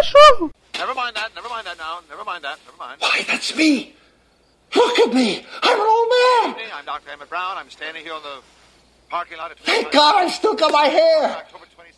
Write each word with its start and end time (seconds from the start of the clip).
cachorro. 0.00 0.50
Never 0.74 0.94
mind 0.94 1.16
that, 1.16 1.34
never 1.34 1.48
mind 1.48 1.66
that 1.66 1.78
now, 1.78 2.00
never 2.08 2.24
mind 2.24 2.44
that, 2.44 2.58
never 2.64 2.76
mind. 2.78 3.00
Why, 3.00 3.22
that's 3.26 3.54
me. 3.54 3.94
Look 4.74 4.98
at 5.00 5.12
me. 5.12 5.44
I'm 5.62 5.80
an 5.80 5.86
old 5.86 6.08
man. 6.56 6.70
I'm 6.72 6.84
Dr. 6.84 7.10
Emmett 7.10 7.28
Brown. 7.28 7.56
I'm 7.56 7.70
standing 7.70 8.04
here 8.04 8.14
on 8.14 8.22
the 8.22 8.38
parking 9.08 9.36
lot 9.36 9.50
at 9.50 9.58
Thank 9.58 9.90
God 9.90 10.14
I 10.16 10.28
still 10.28 10.54
got 10.54 10.72
my 10.72 10.84
hair. 10.84 11.44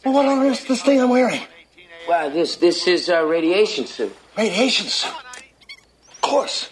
Well, 0.04 0.14
what 0.14 0.26
on 0.26 0.44
earth 0.44 0.62
is 0.62 0.66
this 0.66 0.82
thing 0.82 1.00
I'm 1.00 1.10
wearing? 1.10 1.42
Wow, 2.08 2.30
this 2.30 2.56
this 2.56 2.88
is 2.88 3.08
a 3.08 3.24
radiation 3.24 3.86
suit. 3.86 4.16
Radiation 4.36 4.86
suit. 4.86 5.12
Of 6.10 6.20
course. 6.20 6.70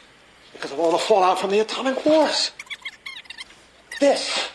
Because 0.53 0.73
of 0.73 0.81
all 0.81 0.91
the 0.91 0.99
fallout 0.99 1.39
from 1.39 1.51
the 1.51 1.61
atomic 1.61 2.05
wars. 2.05 2.51
This 4.01 4.51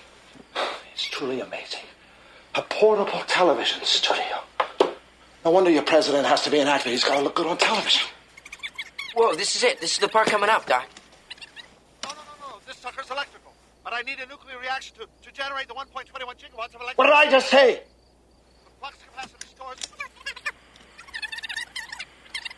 is 0.96 1.04
truly 1.04 1.40
amazing. 1.40 1.82
A 2.56 2.64
portable 2.64 3.22
television 3.28 3.84
studio. 3.84 4.42
No 5.46 5.52
wonder 5.52 5.70
your 5.70 5.84
president 5.84 6.26
has 6.26 6.42
to 6.42 6.50
be 6.50 6.58
an 6.58 6.68
actor. 6.68 6.90
He's 6.90 7.04
got 7.04 7.18
to 7.18 7.22
look 7.24 7.36
good 7.36 7.46
on 7.46 7.58
television. 7.58 8.08
Whoa, 9.14 9.36
this 9.36 9.56
is 9.56 9.64
it. 9.64 9.80
This 9.80 9.92
is 9.94 10.00
the 10.00 10.08
part 10.08 10.26
coming 10.26 10.50
up, 10.50 10.66
Doc. 10.66 10.88
No, 12.04 12.10
no, 12.10 12.16
no, 12.16 12.48
no. 12.50 12.56
This 12.66 12.78
sucker's 12.78 13.12
electrical. 13.12 13.54
But 13.84 13.94
I 13.94 14.02
need 14.02 14.18
a 14.18 14.26
nuclear 14.26 14.58
reaction 14.60 14.98
to, 14.98 15.06
to 15.06 15.32
generate 15.32 15.68
the 15.68 15.76
1.21 15.76 16.10
gigawatts 16.10 16.74
of 16.74 16.82
electric. 16.82 16.98
What 16.98 17.06
did 17.06 17.14
I 17.14 17.30
just 17.30 17.50
say? 17.50 17.84
The 18.66 18.72
flux 18.80 18.98
capacitor 19.06 19.48
stores. 19.48 19.78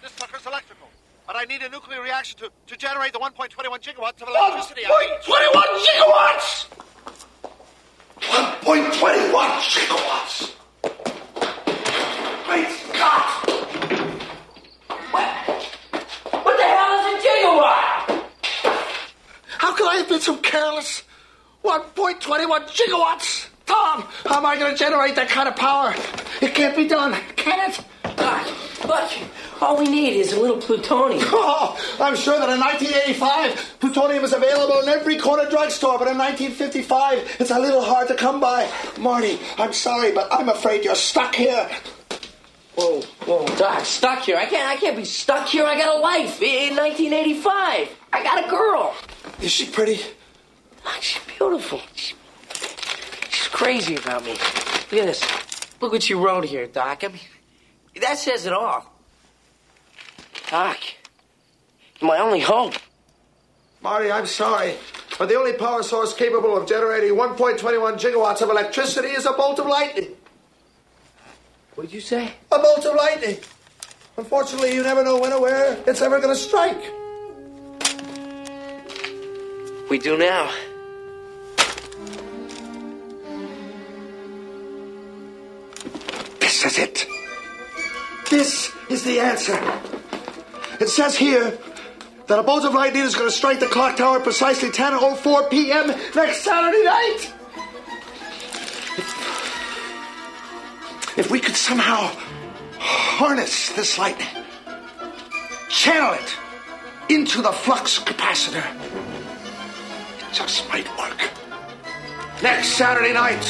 this 0.02 0.12
sucker's 0.14 0.46
electrical. 0.46 0.88
But 1.28 1.36
I 1.36 1.44
need 1.44 1.64
a 1.64 1.70
nuclear 1.70 2.02
reaction 2.02 2.40
to, 2.40 2.50
to 2.68 2.78
generate 2.78 3.12
the 3.12 3.20
1.21 3.20 3.52
gigawatts 3.82 4.22
of 4.22 4.30
electricity. 4.30 4.84
1.21 4.84 5.52
gigawatts! 5.84 6.68
1.21 8.22 9.32
gigawatts! 9.60 10.67
Great 13.08 13.16
Scott! 13.16 13.48
What 16.44 16.58
the 16.58 16.64
hell 16.64 16.94
is 17.00 17.06
a 17.14 17.28
gigawatt? 17.28 18.24
How 19.58 19.74
could 19.76 19.88
I 19.88 19.96
have 19.98 20.10
been 20.10 20.22
so 20.22 20.36
careless? 20.38 21.04
1.21 21.64 22.68
gigawatts! 22.70 23.48
Tom, 23.66 24.04
how 24.26 24.38
am 24.38 24.46
I 24.46 24.58
going 24.58 24.72
to 24.72 24.78
generate 24.78 25.16
that 25.16 25.30
kind 25.30 25.50
of 25.50 25.56
power? 25.56 25.94
It 26.42 26.56
can't 26.56 26.76
be 26.76 26.88
done, 26.88 27.16
can 27.36 27.70
it? 27.70 27.80
Look. 28.88 29.12
All 29.60 29.76
we 29.78 29.86
need 29.86 30.14
is 30.14 30.34
a 30.34 30.40
little 30.40 30.62
plutonium. 30.62 31.26
Oh, 31.50 31.78
I'm 32.00 32.16
sure 32.16 32.38
that 32.40 32.50
in 32.50 32.60
1985, 32.60 33.80
plutonium 33.80 34.24
is 34.24 34.34
available 34.34 34.80
in 34.80 34.88
every 34.88 35.18
corner 35.18 35.50
drugstore, 35.50 35.98
but 35.98 36.08
in 36.08 36.18
1955, 36.18 37.38
it's 37.40 37.52
a 37.52 37.60
little 37.60 37.82
hard 37.82 38.08
to 38.10 38.16
come 38.16 38.40
by. 38.40 38.70
Marty, 39.00 39.40
I'm 39.58 39.74
sorry, 39.74 40.12
but 40.12 40.32
I'm 40.32 40.50
afraid 40.50 40.86
you're 40.86 40.96
stuck 40.96 41.36
here. 41.36 41.68
Whoa, 42.78 43.02
whoa, 43.26 43.46
Doc, 43.58 43.86
stuck 43.86 44.20
here. 44.20 44.38
I 44.38 44.46
can't, 44.46 44.70
I 44.70 44.76
can't 44.80 44.96
be 44.96 45.04
stuck 45.04 45.48
here. 45.48 45.66
I 45.66 45.76
got 45.80 45.98
a 45.98 46.00
life 46.00 46.40
in 46.44 46.76
1985. 46.76 47.90
I 48.14 48.24
got 48.24 48.46
a 48.46 48.50
girl. 48.52 48.94
Is 49.42 49.52
she 49.52 49.66
pretty? 49.66 49.96
Doc, 50.84 51.02
she's 51.02 51.24
beautiful. 51.26 51.82
She's 51.96 53.48
crazy 53.48 53.96
about 53.96 54.24
me. 54.24 54.34
Look 54.34 54.94
at 54.94 55.08
this. 55.08 55.24
Look 55.82 55.92
what 55.92 56.08
you 56.08 56.24
wrote 56.24 56.46
here, 56.46 56.68
Doc. 56.68 57.04
I 57.04 57.08
mean, 57.08 57.20
that 58.00 58.20
says 58.20 58.46
it 58.46 58.54
all. 58.54 58.94
Doc, 60.52 60.78
my 62.00 62.20
only 62.20 62.42
hope. 62.42 62.76
Marty, 63.82 64.12
I'm 64.12 64.28
sorry, 64.28 64.76
but 65.18 65.30
the 65.30 65.36
only 65.36 65.54
power 65.54 65.82
source 65.82 66.14
capable 66.14 66.56
of 66.56 66.68
generating 66.70 67.16
1.21 67.16 67.58
gigawatts 68.00 68.44
of 68.44 68.52
electricity 68.52 69.08
is 69.08 69.26
a 69.26 69.32
bolt 69.32 69.58
of 69.58 69.66
lightning. 69.66 70.17
What 71.78 71.84
did 71.84 71.94
you 71.94 72.02
say? 72.02 72.34
A 72.52 72.58
bolt 72.58 72.84
of 72.86 72.96
lightning. 72.96 73.38
Unfortunately, 74.18 74.74
you 74.74 74.82
never 74.82 75.04
know 75.04 75.20
when 75.20 75.32
or 75.32 75.40
where 75.40 75.78
it's 75.86 76.02
ever 76.02 76.20
going 76.20 76.34
to 76.34 76.36
strike. 76.36 76.82
We 79.88 80.00
do 80.00 80.18
now. 80.18 80.52
This 86.40 86.66
is 86.66 86.80
it. 86.80 87.06
This 88.32 88.72
is 88.90 89.04
the 89.04 89.20
answer. 89.20 89.54
It 90.80 90.90
says 90.90 91.16
here 91.16 91.60
that 92.26 92.40
a 92.40 92.44
bolt 92.44 92.66
of 92.66 92.74
lightning 92.74 93.04
is 93.04 93.14
going 93.14 93.30
to 93.30 93.36
strike 93.36 93.60
the 93.60 93.68
clock 93.68 93.98
tower 93.98 94.20
precisely 94.20 94.70
10.04 94.70 95.52
p.m. 95.52 95.90
next 96.16 96.44
Saturday 96.44 96.84
night. 96.84 97.34
If 101.18 101.32
we 101.32 101.40
could 101.40 101.56
somehow 101.56 102.16
harness 102.78 103.72
this 103.74 103.98
light, 103.98 104.22
channel 105.68 106.14
it 106.14 106.38
into 107.10 107.42
the 107.42 107.52
flux 107.52 107.98
capacitor, 107.98 108.64
it 110.20 110.34
just 110.34 110.70
might 110.70 110.88
work. 111.00 111.20
Next 112.44 112.70
Saturday 112.70 113.14
night, 113.14 113.44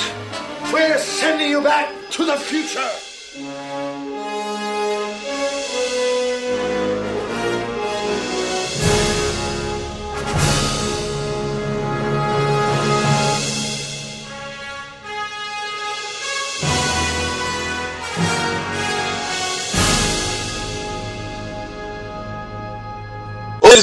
we're 0.72 0.97
sending 0.97 1.50
you 1.50 1.61
back 1.61 1.94
to 2.11 2.25
the 2.25 2.38
future. 2.38 3.06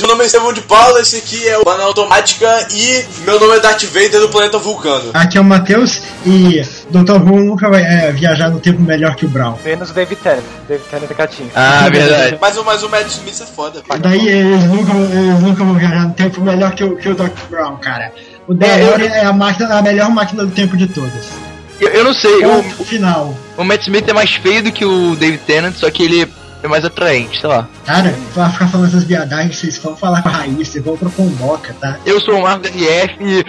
Meu 0.04 0.08
nome 0.10 0.22
é 0.24 0.26
Estevão 0.26 0.52
de 0.52 0.60
Paula, 0.60 1.00
esse 1.00 1.16
aqui 1.16 1.48
é 1.48 1.56
o 1.56 1.64
Banal 1.64 1.86
Automática 1.86 2.68
e 2.70 3.04
meu 3.24 3.40
nome 3.40 3.56
é 3.56 3.60
Darth 3.60 3.84
Vader 3.84 4.20
do 4.20 4.28
planeta 4.28 4.58
Vulcano. 4.58 5.10
Aqui 5.14 5.38
é 5.38 5.40
o 5.40 5.44
Matheus 5.44 6.02
e 6.26 6.60
Dr. 6.90 7.12
Who 7.26 7.40
nunca 7.42 7.70
vai 7.70 7.82
é, 7.82 8.12
viajar 8.12 8.50
no 8.50 8.60
tempo 8.60 8.82
melhor 8.82 9.16
que 9.16 9.24
o 9.24 9.28
Brown. 9.28 9.56
Menos 9.64 9.90
o 9.90 9.94
David 9.94 10.20
Tennant. 10.20 10.42
David 10.68 10.84
Tennant 10.90 11.10
é 11.10 11.14
gatinho. 11.14 11.50
Ah, 11.54 11.88
verdade. 11.90 12.36
Mas, 12.38 12.58
o- 12.58 12.64
mas 12.64 12.82
o 12.82 12.88
Matt 12.90 13.06
Smith 13.06 13.40
é 13.40 13.46
foda. 13.46 13.82
Daí 13.98 14.28
eles 14.28 14.64
nunca, 14.64 14.92
eles 14.92 15.40
nunca 15.40 15.64
vão 15.64 15.74
viajar 15.74 16.06
no 16.06 16.12
tempo 16.12 16.40
melhor 16.42 16.74
que 16.74 16.84
o, 16.84 16.96
que 16.96 17.08
o 17.08 17.14
Dr. 17.14 17.30
Brown, 17.48 17.76
cara. 17.78 18.12
O 18.46 18.52
DeLorean 18.52 19.10
é 19.10 19.24
a, 19.24 19.32
máquina, 19.32 19.74
a 19.78 19.80
melhor 19.80 20.10
máquina 20.10 20.44
do 20.44 20.50
tempo 20.52 20.76
de 20.76 20.86
todas. 20.86 21.30
Eu, 21.80 21.88
eu 21.88 22.04
não 22.04 22.12
sei, 22.12 22.44
o, 22.44 22.62
Ponto 22.62 22.84
final. 22.84 23.34
o 23.56 23.64
Matt 23.64 23.80
Smith 23.82 24.06
é 24.06 24.12
mais 24.12 24.34
feio 24.34 24.62
do 24.64 24.70
que 24.70 24.84
o 24.84 25.16
David 25.16 25.40
Tennant, 25.46 25.74
só 25.76 25.90
que 25.90 26.02
ele 26.02 26.30
é 26.64 26.68
mais 26.68 26.84
atraente, 26.84 27.40
sei 27.40 27.48
lá. 27.48 27.68
Cara, 27.84 28.14
pra 28.32 28.50
ficar 28.50 28.68
falando 28.68 28.88
essas 28.88 29.04
viadagens, 29.04 29.56
vocês 29.56 29.78
vão 29.78 29.96
falar 29.96 30.22
com 30.22 30.28
a 30.28 30.32
raiz, 30.32 30.68
vocês 30.68 30.84
vão 30.84 30.96
pro 30.96 31.10
Pomboca, 31.10 31.74
tá? 31.80 31.98
Eu 32.06 32.20
sou 32.20 32.38
o 32.38 32.42
Marco 32.42 32.66
RF 32.66 33.16
e. 33.20 33.44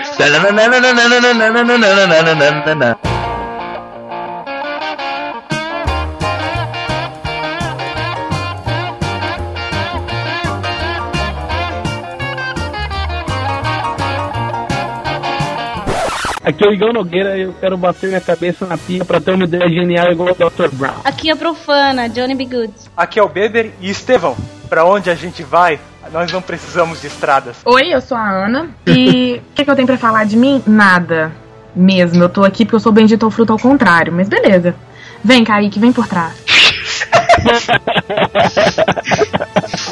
Aqui 16.45 16.63
é 16.63 16.69
o 16.69 16.73
Igão 16.73 16.93
Nogueira 16.93 17.35
e 17.35 17.41
eu 17.41 17.55
quero 17.59 17.75
bater 17.75 18.07
minha 18.07 18.21
cabeça 18.21 18.67
na 18.67 18.77
pia 18.77 19.03
pra 19.03 19.19
ter 19.19 19.31
uma 19.31 19.45
ideia 19.45 19.67
genial 19.67 20.11
igual 20.11 20.29
o 20.29 20.35
Dr. 20.35 20.69
Brown. 20.71 20.93
Aqui 21.03 21.29
é 21.29 21.33
a 21.33 21.35
profana, 21.35 22.07
Johnny 22.07 22.35
B. 22.35 22.45
Good. 22.45 22.73
Aqui 22.95 23.19
é 23.19 23.23
o 23.23 23.27
Beber 23.27 23.73
e 23.81 23.89
Estevão. 23.89 24.37
Pra 24.69 24.85
onde 24.85 25.09
a 25.09 25.15
gente 25.15 25.41
vai, 25.41 25.79
nós 26.13 26.31
não 26.31 26.43
precisamos 26.43 27.01
de 27.01 27.07
estradas. 27.07 27.57
Oi, 27.65 27.91
eu 27.91 27.99
sou 27.99 28.15
a 28.15 28.29
Ana. 28.29 28.69
E 28.85 29.37
o 29.37 29.41
que, 29.55 29.65
que 29.65 29.71
eu 29.71 29.75
tenho 29.75 29.87
pra 29.87 29.97
falar 29.97 30.25
de 30.25 30.37
mim? 30.37 30.61
Nada. 30.67 31.31
Mesmo. 31.75 32.23
Eu 32.23 32.29
tô 32.29 32.43
aqui 32.43 32.63
porque 32.63 32.75
eu 32.75 32.79
sou 32.79 32.91
bendito 32.91 33.25
ao 33.25 33.31
fruto 33.31 33.51
ao 33.51 33.59
contrário. 33.59 34.13
Mas 34.13 34.29
beleza. 34.29 34.75
Vem, 35.23 35.43
Kaique, 35.43 35.79
vem 35.79 35.91
por 35.91 36.07
trás. 36.07 36.45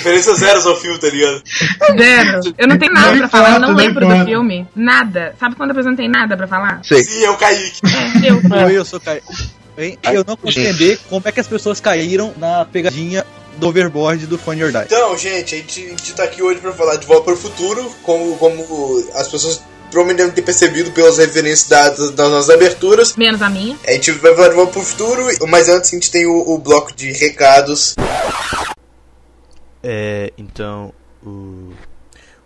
Referência 0.00 0.34
zeros 0.34 0.66
ao 0.66 0.76
filme, 0.76 0.98
tá 0.98 1.08
ligado? 1.08 1.42
Zero. 1.98 2.54
Eu 2.56 2.68
não 2.68 2.78
tenho 2.78 2.92
nada 2.92 3.18
pra 3.18 3.28
falar, 3.28 3.54
eu 3.54 3.60
não 3.60 3.74
lembro 3.74 4.08
do 4.08 4.24
filme. 4.24 4.66
Nada. 4.74 5.34
Sabe 5.38 5.54
quando 5.56 5.72
a 5.72 5.74
pessoa 5.74 5.90
não 5.90 5.96
tem 5.96 6.08
nada 6.08 6.36
pra 6.36 6.48
falar? 6.48 6.80
Sei. 6.82 7.04
Sim, 7.04 7.24
é 7.24 7.30
o 7.30 7.36
Kaique. 7.36 7.80
É, 7.84 8.30
eu. 8.30 8.66
Oi, 8.66 8.78
eu 8.78 8.84
sou. 8.84 9.00
Hein? 9.76 9.98
Eu 10.02 10.24
não 10.26 10.36
consigo 10.36 10.66
entender 10.66 10.98
como 11.08 11.22
é 11.26 11.32
que 11.32 11.40
as 11.40 11.46
pessoas 11.46 11.80
caíram 11.80 12.34
na 12.38 12.64
pegadinha 12.64 13.24
do 13.56 13.68
overboard 13.68 14.26
do 14.26 14.38
Funny 14.38 14.64
or 14.64 14.72
Die. 14.72 14.82
Então, 14.84 15.16
gente, 15.16 15.54
a 15.54 15.58
gente, 15.58 15.84
a 15.84 15.88
gente 15.90 16.14
tá 16.14 16.24
aqui 16.24 16.42
hoje 16.42 16.60
pra 16.60 16.72
falar 16.72 16.96
de 16.96 17.06
Volta 17.06 17.24
para 17.24 17.34
o 17.34 17.36
Futuro, 17.36 17.90
como, 18.02 18.36
como 18.36 19.04
as 19.14 19.28
pessoas 19.28 19.60
provavelmente 19.90 20.18
devem 20.18 20.32
ter 20.32 20.42
percebido 20.42 20.90
pelas 20.92 21.18
referências 21.18 21.68
dadas 21.68 22.10
das 22.12 22.30
nossas 22.30 22.50
aberturas. 22.50 23.16
Menos 23.16 23.42
a 23.42 23.50
minha. 23.50 23.76
A 23.86 23.92
gente 23.92 24.12
vai 24.12 24.34
falar 24.34 24.48
de 24.48 24.54
Volta 24.54 24.72
para 24.72 24.80
o 24.80 24.84
Futuro, 24.84 25.28
mas 25.48 25.68
antes 25.68 25.90
a 25.92 25.94
gente 25.94 26.10
tem 26.10 26.26
o, 26.26 26.54
o 26.54 26.58
bloco 26.58 26.94
de 26.94 27.12
recados. 27.12 27.94
É, 29.82 30.32
então, 30.36 30.92
o, 31.24 31.72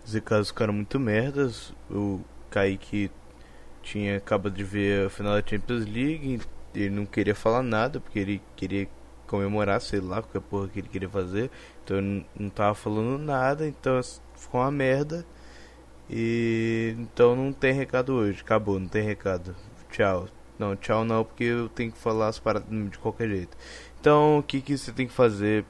os 0.05 0.13
recados 0.13 0.49
ficaram 0.49 0.73
muito 0.73 0.99
merdas. 0.99 1.73
O 1.89 2.21
Kaique 2.49 3.11
tinha 3.83 4.17
acabado 4.17 4.53
de 4.55 4.63
ver 4.63 5.07
a 5.07 5.09
final 5.09 5.33
da 5.41 5.47
Champions 5.47 5.85
League, 5.85 6.41
ele 6.75 6.91
não 6.91 7.05
queria 7.05 7.35
falar 7.35 7.63
nada, 7.63 7.99
porque 7.99 8.19
ele 8.19 8.41
queria 8.55 8.87
comemorar, 9.27 9.81
sei 9.81 10.01
lá, 10.01 10.21
qualquer 10.21 10.41
porra 10.41 10.67
que 10.69 10.79
ele 10.79 10.89
queria 10.89 11.09
fazer. 11.09 11.51
Então 11.83 11.97
n- 11.99 12.25
não 12.39 12.49
tava 12.49 12.75
falando 12.75 13.17
nada, 13.19 13.67
então 13.67 13.99
ficou 14.35 14.61
uma 14.61 14.71
merda. 14.71 15.25
E 16.09 16.95
então 16.99 17.35
não 17.35 17.51
tem 17.51 17.73
recado 17.73 18.13
hoje, 18.13 18.41
acabou, 18.41 18.79
não 18.79 18.87
tem 18.87 19.03
recado. 19.03 19.55
Tchau. 19.91 20.27
Não, 20.59 20.75
tchau 20.75 21.03
não, 21.03 21.23
porque 21.25 21.43
eu 21.43 21.67
tenho 21.69 21.91
que 21.91 21.97
falar 21.97 22.27
as 22.29 22.39
paradas 22.39 22.69
de 22.89 22.97
qualquer 22.99 23.27
jeito. 23.27 23.57
Então, 23.99 24.39
o 24.39 24.43
que 24.43 24.61
que 24.61 24.77
você 24.77 24.91
tem 24.91 25.07
que 25.07 25.13
fazer 25.13 25.65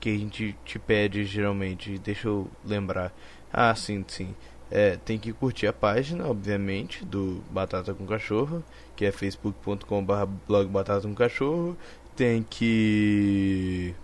que 0.00 0.10
a 0.10 0.18
gente 0.18 0.56
te 0.64 0.78
pede 0.78 1.24
geralmente? 1.24 1.98
Deixa 1.98 2.28
eu 2.28 2.48
lembrar. 2.64 3.12
Ah, 3.52 3.74
sim, 3.74 4.04
sim. 4.08 4.34
É, 4.70 4.96
tem 4.96 5.18
que 5.18 5.32
curtir 5.32 5.66
a 5.66 5.72
página, 5.72 6.26
obviamente, 6.26 7.04
do 7.04 7.42
Batata 7.50 7.94
com 7.94 8.06
Cachorro, 8.06 8.62
que 8.94 9.04
é 9.04 9.12
facebook.com.br 9.12 10.26
blog 10.46 10.68
Batata 10.68 11.08
com 11.08 11.14
Cachorro. 11.14 11.76
Tem 12.14 12.42
que 12.42 13.94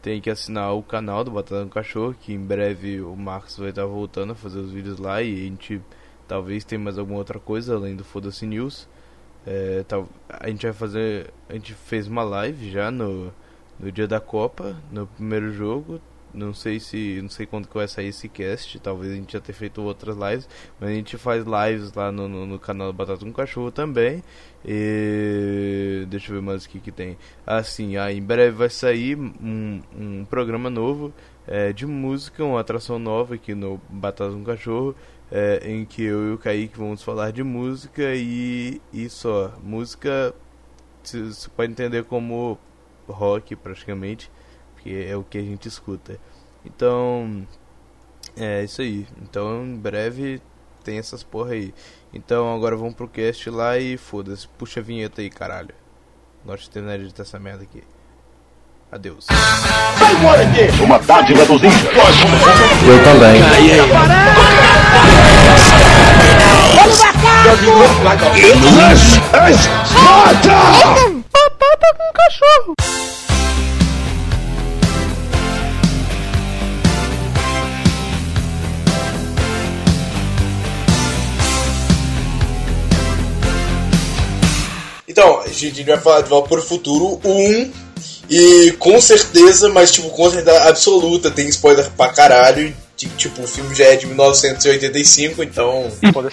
tem 0.00 0.20
que 0.20 0.30
assinar 0.30 0.72
o 0.72 0.82
canal 0.82 1.24
do 1.24 1.30
Batata 1.32 1.64
com 1.64 1.70
Cachorro, 1.70 2.14
que 2.14 2.32
em 2.32 2.38
breve 2.38 3.00
o 3.00 3.16
Marcos 3.16 3.58
vai 3.58 3.70
estar 3.70 3.84
voltando 3.84 4.32
a 4.32 4.36
fazer 4.36 4.60
os 4.60 4.72
vídeos 4.72 4.98
lá 4.98 5.20
e 5.22 5.34
a 5.34 5.48
gente 5.48 5.80
talvez 6.28 6.64
tenha 6.64 6.78
mais 6.78 6.98
alguma 6.98 7.18
outra 7.18 7.38
coisa 7.38 7.74
além 7.74 7.96
do 7.96 8.04
Foda-se 8.04 8.46
News. 8.46 8.88
É, 9.46 9.84
a 10.28 10.48
gente 10.48 10.64
vai 10.66 10.72
fazer. 10.72 11.32
A 11.48 11.52
gente 11.52 11.74
fez 11.74 12.08
uma 12.08 12.24
live 12.24 12.70
já 12.70 12.90
no, 12.90 13.32
no 13.78 13.90
dia 13.92 14.06
da 14.06 14.20
Copa, 14.20 14.76
no 14.90 15.06
primeiro 15.06 15.52
jogo. 15.52 16.00
Não 16.34 16.52
sei 16.52 16.78
se. 16.78 17.20
Não 17.22 17.30
sei 17.30 17.46
quando 17.46 17.66
que 17.66 17.74
vai 17.74 17.88
sair 17.88 18.08
esse 18.08 18.28
cast. 18.28 18.78
Talvez 18.80 19.12
a 19.12 19.14
gente 19.14 19.32
já 19.32 19.40
tenha 19.40 19.56
feito 19.56 19.82
outras 19.82 20.16
lives. 20.16 20.48
Mas 20.78 20.90
a 20.90 20.92
gente 20.92 21.16
faz 21.16 21.44
lives 21.44 21.94
lá 21.94 22.12
no, 22.12 22.28
no, 22.28 22.46
no 22.46 22.58
canal 22.58 22.92
Batata 22.92 23.24
com 23.24 23.32
Cachorro 23.32 23.70
também. 23.70 24.22
E. 24.64 26.04
Deixa 26.08 26.30
eu 26.30 26.36
ver 26.36 26.42
mais 26.42 26.64
o 26.64 26.68
que, 26.68 26.78
que 26.78 26.92
tem. 26.92 27.16
Assim, 27.46 27.96
ah, 27.96 28.12
em 28.12 28.22
breve 28.22 28.56
vai 28.56 28.68
sair 28.68 29.16
um, 29.16 29.80
um 29.96 30.24
programa 30.26 30.68
novo 30.68 31.12
é, 31.46 31.72
de 31.72 31.86
música, 31.86 32.44
uma 32.44 32.60
atração 32.60 32.98
nova 32.98 33.34
aqui 33.36 33.54
no 33.54 33.80
Batata 33.88 34.32
com 34.32 34.44
Cachorro 34.44 34.94
é, 35.30 35.60
em 35.64 35.84
que 35.84 36.02
eu 36.02 36.30
e 36.30 36.34
o 36.34 36.38
Kaique 36.38 36.78
vamos 36.78 37.02
falar 37.02 37.32
de 37.32 37.42
música 37.42 38.14
e, 38.14 38.80
e 38.92 39.08
só. 39.08 39.52
Música 39.62 40.34
você 41.02 41.48
pode 41.56 41.70
entender 41.70 42.04
como 42.04 42.58
rock 43.12 43.56
praticamente, 43.56 44.30
porque 44.74 45.06
é 45.08 45.16
o 45.16 45.22
que 45.22 45.38
a 45.38 45.42
gente 45.42 45.68
escuta. 45.68 46.18
Então, 46.64 47.46
é 48.36 48.64
isso 48.64 48.82
aí. 48.82 49.06
Então, 49.22 49.64
em 49.64 49.76
breve 49.76 50.40
tem 50.84 50.98
essas 50.98 51.22
porra 51.22 51.52
aí. 51.52 51.74
Então, 52.12 52.54
agora 52.54 52.76
vamos 52.76 52.94
pro 52.94 53.08
cast 53.08 53.50
lá 53.50 53.78
e 53.78 53.96
foda-se. 53.96 54.46
Puxa 54.48 54.80
a 54.80 54.82
vinheta 54.82 55.20
aí, 55.20 55.28
caralho. 55.28 55.74
Gosto 56.44 56.64
de 56.64 56.70
terminar 56.70 56.98
de 56.98 57.04
editar 57.04 57.22
essa 57.22 57.38
merda 57.38 57.64
aqui. 57.64 57.82
Adeus. 58.90 59.26
Uma 60.82 60.98
dádiva 60.98 61.44
dos 61.44 61.62
índios. 61.62 61.82
Eu 62.86 63.02
também. 63.02 63.42
Batata 71.86 71.98
com 71.98 72.12
cachorro. 72.12 72.74
Então, 85.08 85.40
a 85.40 85.48
gente 85.48 85.82
vai 85.84 85.96
falar 85.98 86.22
de 86.22 86.28
Volta 86.28 86.48
para 86.48 86.58
o 86.58 86.62
Futuro 86.62 87.20
1. 87.24 87.70
E 88.28 88.72
com 88.80 89.00
certeza, 89.00 89.68
mas 89.68 89.92
tipo, 89.92 90.10
com 90.10 90.28
certeza 90.28 90.68
absoluta, 90.68 91.30
tem 91.30 91.48
spoiler 91.48 91.88
pra 91.96 92.08
caralho. 92.08 92.68
de- 92.96 93.06
Tipo, 93.10 93.42
o 93.42 93.46
filme 93.46 93.74
já 93.74 93.84
é 93.84 93.96
de 93.96 94.06
1985, 94.06 95.42
então. 95.42 95.86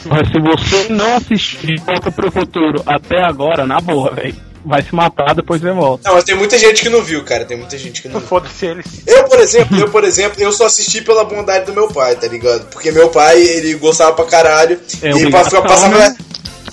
Mas 0.08 0.30
se 0.32 0.40
você 0.40 0.88
não 0.94 1.18
assistir 1.18 1.78
Volta 1.82 2.10
pro 2.10 2.32
Futuro 2.32 2.82
até 2.86 3.22
agora, 3.22 3.68
na 3.68 3.82
boa, 3.82 4.12
velho, 4.12 4.34
vai 4.66 4.82
se 4.82 4.94
matar, 4.96 5.36
depois 5.36 5.62
você 5.62 5.72
volta. 5.72 6.08
Não, 6.08 6.16
mas 6.16 6.24
tem 6.24 6.36
muita 6.36 6.58
gente 6.58 6.82
que 6.82 6.90
não 6.90 7.02
viu, 7.02 7.24
cara. 7.24 7.46
Tem 7.46 7.58
muita 7.58 7.78
gente 7.78 8.02
que 8.02 8.08
não 8.08 8.20
viu. 8.20 8.28
Foda-se 8.28 8.66
eles. 8.66 8.86
Eu, 9.06 9.24
por 9.26 9.40
exemplo, 9.42 9.78
eu, 9.78 9.90
por 9.90 10.04
exemplo, 10.04 10.42
eu 10.42 10.52
só 10.52 10.66
assisti 10.66 11.02
pela 11.02 11.24
bondade 11.24 11.66
do 11.66 11.74
meu 11.74 11.88
pai, 11.88 12.16
tá 12.16 12.28
ligado? 12.28 12.66
Porque 12.70 12.92
meu 12.92 13.10
pai, 13.10 13.42
ele 13.42 13.74
gostava 13.76 14.14
pra 14.14 14.26
caralho. 14.26 14.80
É 15.02 15.10
e 15.10 15.22
ele 15.22 15.32
passava, 15.32 15.68
passava, 15.68 15.98
né? 15.98 16.10
na, 16.10 16.16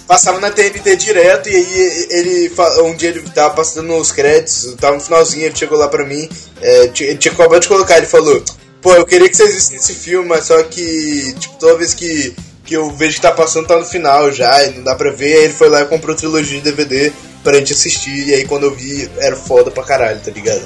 passava 0.07 0.41
na 0.41 0.51
TNT 0.51 0.97
direto. 0.97 1.49
E 1.49 1.57
aí 1.57 2.07
ele, 2.11 2.53
um 2.85 2.95
dia 2.95 3.11
ele 3.11 3.23
tava 3.31 3.55
passando 3.55 3.95
os 3.97 4.13
créditos, 4.13 4.75
tava 4.81 4.97
no 4.97 5.03
finalzinho, 5.03 5.47
ele 5.47 5.57
chegou 5.57 5.79
lá 5.79 5.89
pra 5.89 6.05
mim. 6.05 6.29
é, 6.63 6.91
ele 7.01 7.17
tinha 7.17 7.33
acabado 7.33 7.61
de 7.61 7.69
colocar, 7.69 7.97
ele 7.97 8.07
falou: 8.07 8.43
Pô, 8.81 8.95
eu 8.95 9.05
queria 9.05 9.29
que 9.29 9.37
vocês 9.37 9.55
vissem 9.55 9.77
esse 9.77 9.95
filme, 9.95 10.29
mas 10.29 10.45
só 10.45 10.63
que, 10.63 11.35
tipo, 11.39 11.57
toda 11.59 11.77
vez 11.79 11.93
que, 11.93 12.35
que 12.65 12.75
eu 12.75 12.91
vejo 12.91 13.17
que 13.17 13.23
tá 13.23 13.33
passando, 13.33 13.67
tá 13.67 13.77
no 13.77 13.85
final 13.85 14.33
já, 14.33 14.65
e 14.65 14.71
não 14.77 14.85
dá 14.85 14.95
pra 14.95 15.11
ver. 15.11 15.37
Aí 15.37 15.45
ele 15.45 15.53
foi 15.53 15.69
lá 15.69 15.83
e 15.83 15.87
comprou 15.87 16.17
trilogia 16.17 16.59
de 16.59 16.65
DVD 16.65 17.13
pra 17.43 17.59
gente 17.59 17.73
assistir. 17.73 18.29
E 18.29 18.35
aí 18.35 18.45
quando 18.45 18.65
eu 18.65 18.75
vi, 18.75 19.11
era 19.19 19.37
foda 19.37 19.71
pra 19.71 19.83
caralho, 19.83 20.21
tá 20.21 20.31
ligado? 20.31 20.63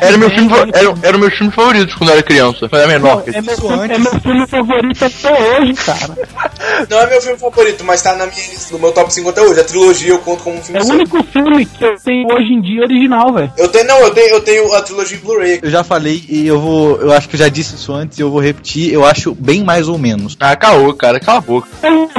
Era 0.00 0.16
meu, 0.16 0.30
filme, 0.30 0.52
era, 0.72 0.94
era 1.02 1.16
o 1.16 1.20
meu 1.20 1.30
filme 1.30 1.52
favorito 1.52 1.96
quando 1.98 2.10
eu 2.10 2.14
era 2.14 2.22
criança. 2.22 2.68
Quando 2.68 2.82
eu 2.82 2.90
era 2.90 2.98
menor. 2.98 3.22
É 3.26 3.40
meu, 3.40 3.56
filme, 3.56 3.94
é 3.94 3.98
meu 3.98 4.20
filme 4.20 4.46
favorito 4.46 5.04
até 5.04 5.60
hoje, 5.60 5.74
cara. 5.74 6.16
Não 6.88 6.98
é 6.98 7.06
meu 7.10 7.22
filme 7.22 7.38
favorito, 7.38 7.84
mas 7.84 8.02
tá 8.02 8.14
na 8.14 8.26
minha 8.26 8.48
lista, 8.48 8.72
no 8.72 8.78
meu 8.78 8.92
top 8.92 9.12
5 9.12 9.28
até 9.28 9.42
hoje. 9.42 9.60
A 9.60 9.64
trilogia 9.64 10.10
eu 10.10 10.18
conto 10.18 10.42
como 10.42 10.58
um 10.58 10.62
filme 10.62 10.80
É 10.80 10.82
o 10.82 10.88
único 10.88 11.22
filme 11.24 11.66
que 11.66 11.84
eu 11.84 11.96
tenho 11.96 12.26
hoje 12.32 12.52
em 12.52 12.60
dia 12.60 12.82
original, 12.82 13.32
velho. 13.32 13.52
Eu 13.56 13.68
tenho, 13.68 13.86
não, 13.86 13.98
eu 14.00 14.10
tenho, 14.10 14.28
eu 14.28 14.40
tenho 14.40 14.74
a 14.74 14.82
trilogia 14.82 15.18
Blu-ray. 15.18 15.60
Eu 15.62 15.70
já 15.70 15.84
falei 15.84 16.22
e 16.28 16.46
eu 16.46 16.60
vou. 16.60 17.00
Eu 17.00 17.12
acho 17.12 17.28
que 17.28 17.36
eu 17.36 17.40
já 17.40 17.48
disse 17.48 17.74
isso 17.74 17.92
antes 17.92 18.18
e 18.18 18.22
eu 18.22 18.30
vou 18.30 18.40
repetir. 18.40 18.92
Eu 18.92 19.04
acho 19.04 19.34
bem 19.34 19.64
mais 19.64 19.88
ou 19.88 19.98
menos. 19.98 20.36
Ah, 20.40 20.56
caô, 20.56 20.92
cara, 20.94 21.20
cala 21.20 21.38
a 21.38 21.42
boca. 21.42 21.68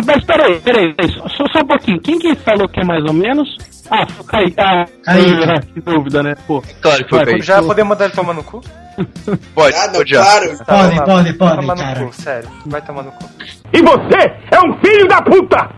Mas 0.06 0.24
peraí, 0.24 0.60
peraí, 0.60 0.94
peraí, 0.94 1.14
só, 1.14 1.28
só 1.48 1.60
um 1.60 1.68
pouquinho. 1.68 2.00
Quem 2.02 2.20
que 2.20 2.36
falou 2.36 2.68
que 2.68 2.80
é 2.80 2.84
mais 2.84 3.04
ou 3.06 3.14
menos? 3.14 3.57
Ah, 3.90 4.06
foi 4.08 4.22
o 4.22 4.24
Kaique. 4.26 4.60
Ah, 4.60 4.86
Kaique. 5.04 5.44
ah, 5.50 5.62
que 5.62 5.82
dúvida, 5.82 6.22
né? 6.24 6.36
Pô. 6.46 6.62
Claro 6.82 7.04
que 7.06 7.10
foi 7.10 7.26
Kaique. 7.26 7.42
Já 7.46 7.62
podemos 7.64 7.90
mandar 7.90 8.06
ele 8.06 8.14
tomar 8.14 8.34
no 8.34 8.44
cu? 8.44 8.62
Pode, 9.54 9.76
Ah, 9.76 9.88
não, 9.88 9.94
pode 9.94 10.14
claro. 10.14 10.58
Tá, 10.58 10.66
Pode, 10.66 10.96
vai- 10.96 11.06
pode, 11.06 11.24
vai 11.24 11.34
pode, 11.34 11.56
tomar 11.62 11.76
no 11.76 11.82
cara. 11.82 12.06
cu, 12.06 12.14
sério. 12.14 12.50
Vai 12.66 12.82
tomar 12.82 13.04
no 13.04 13.12
cu. 13.12 13.30
E 13.72 13.82
você 13.82 14.34
é 14.52 14.60
um 14.60 14.78
filho 14.80 15.08
da 15.08 15.22
puta! 15.22 15.70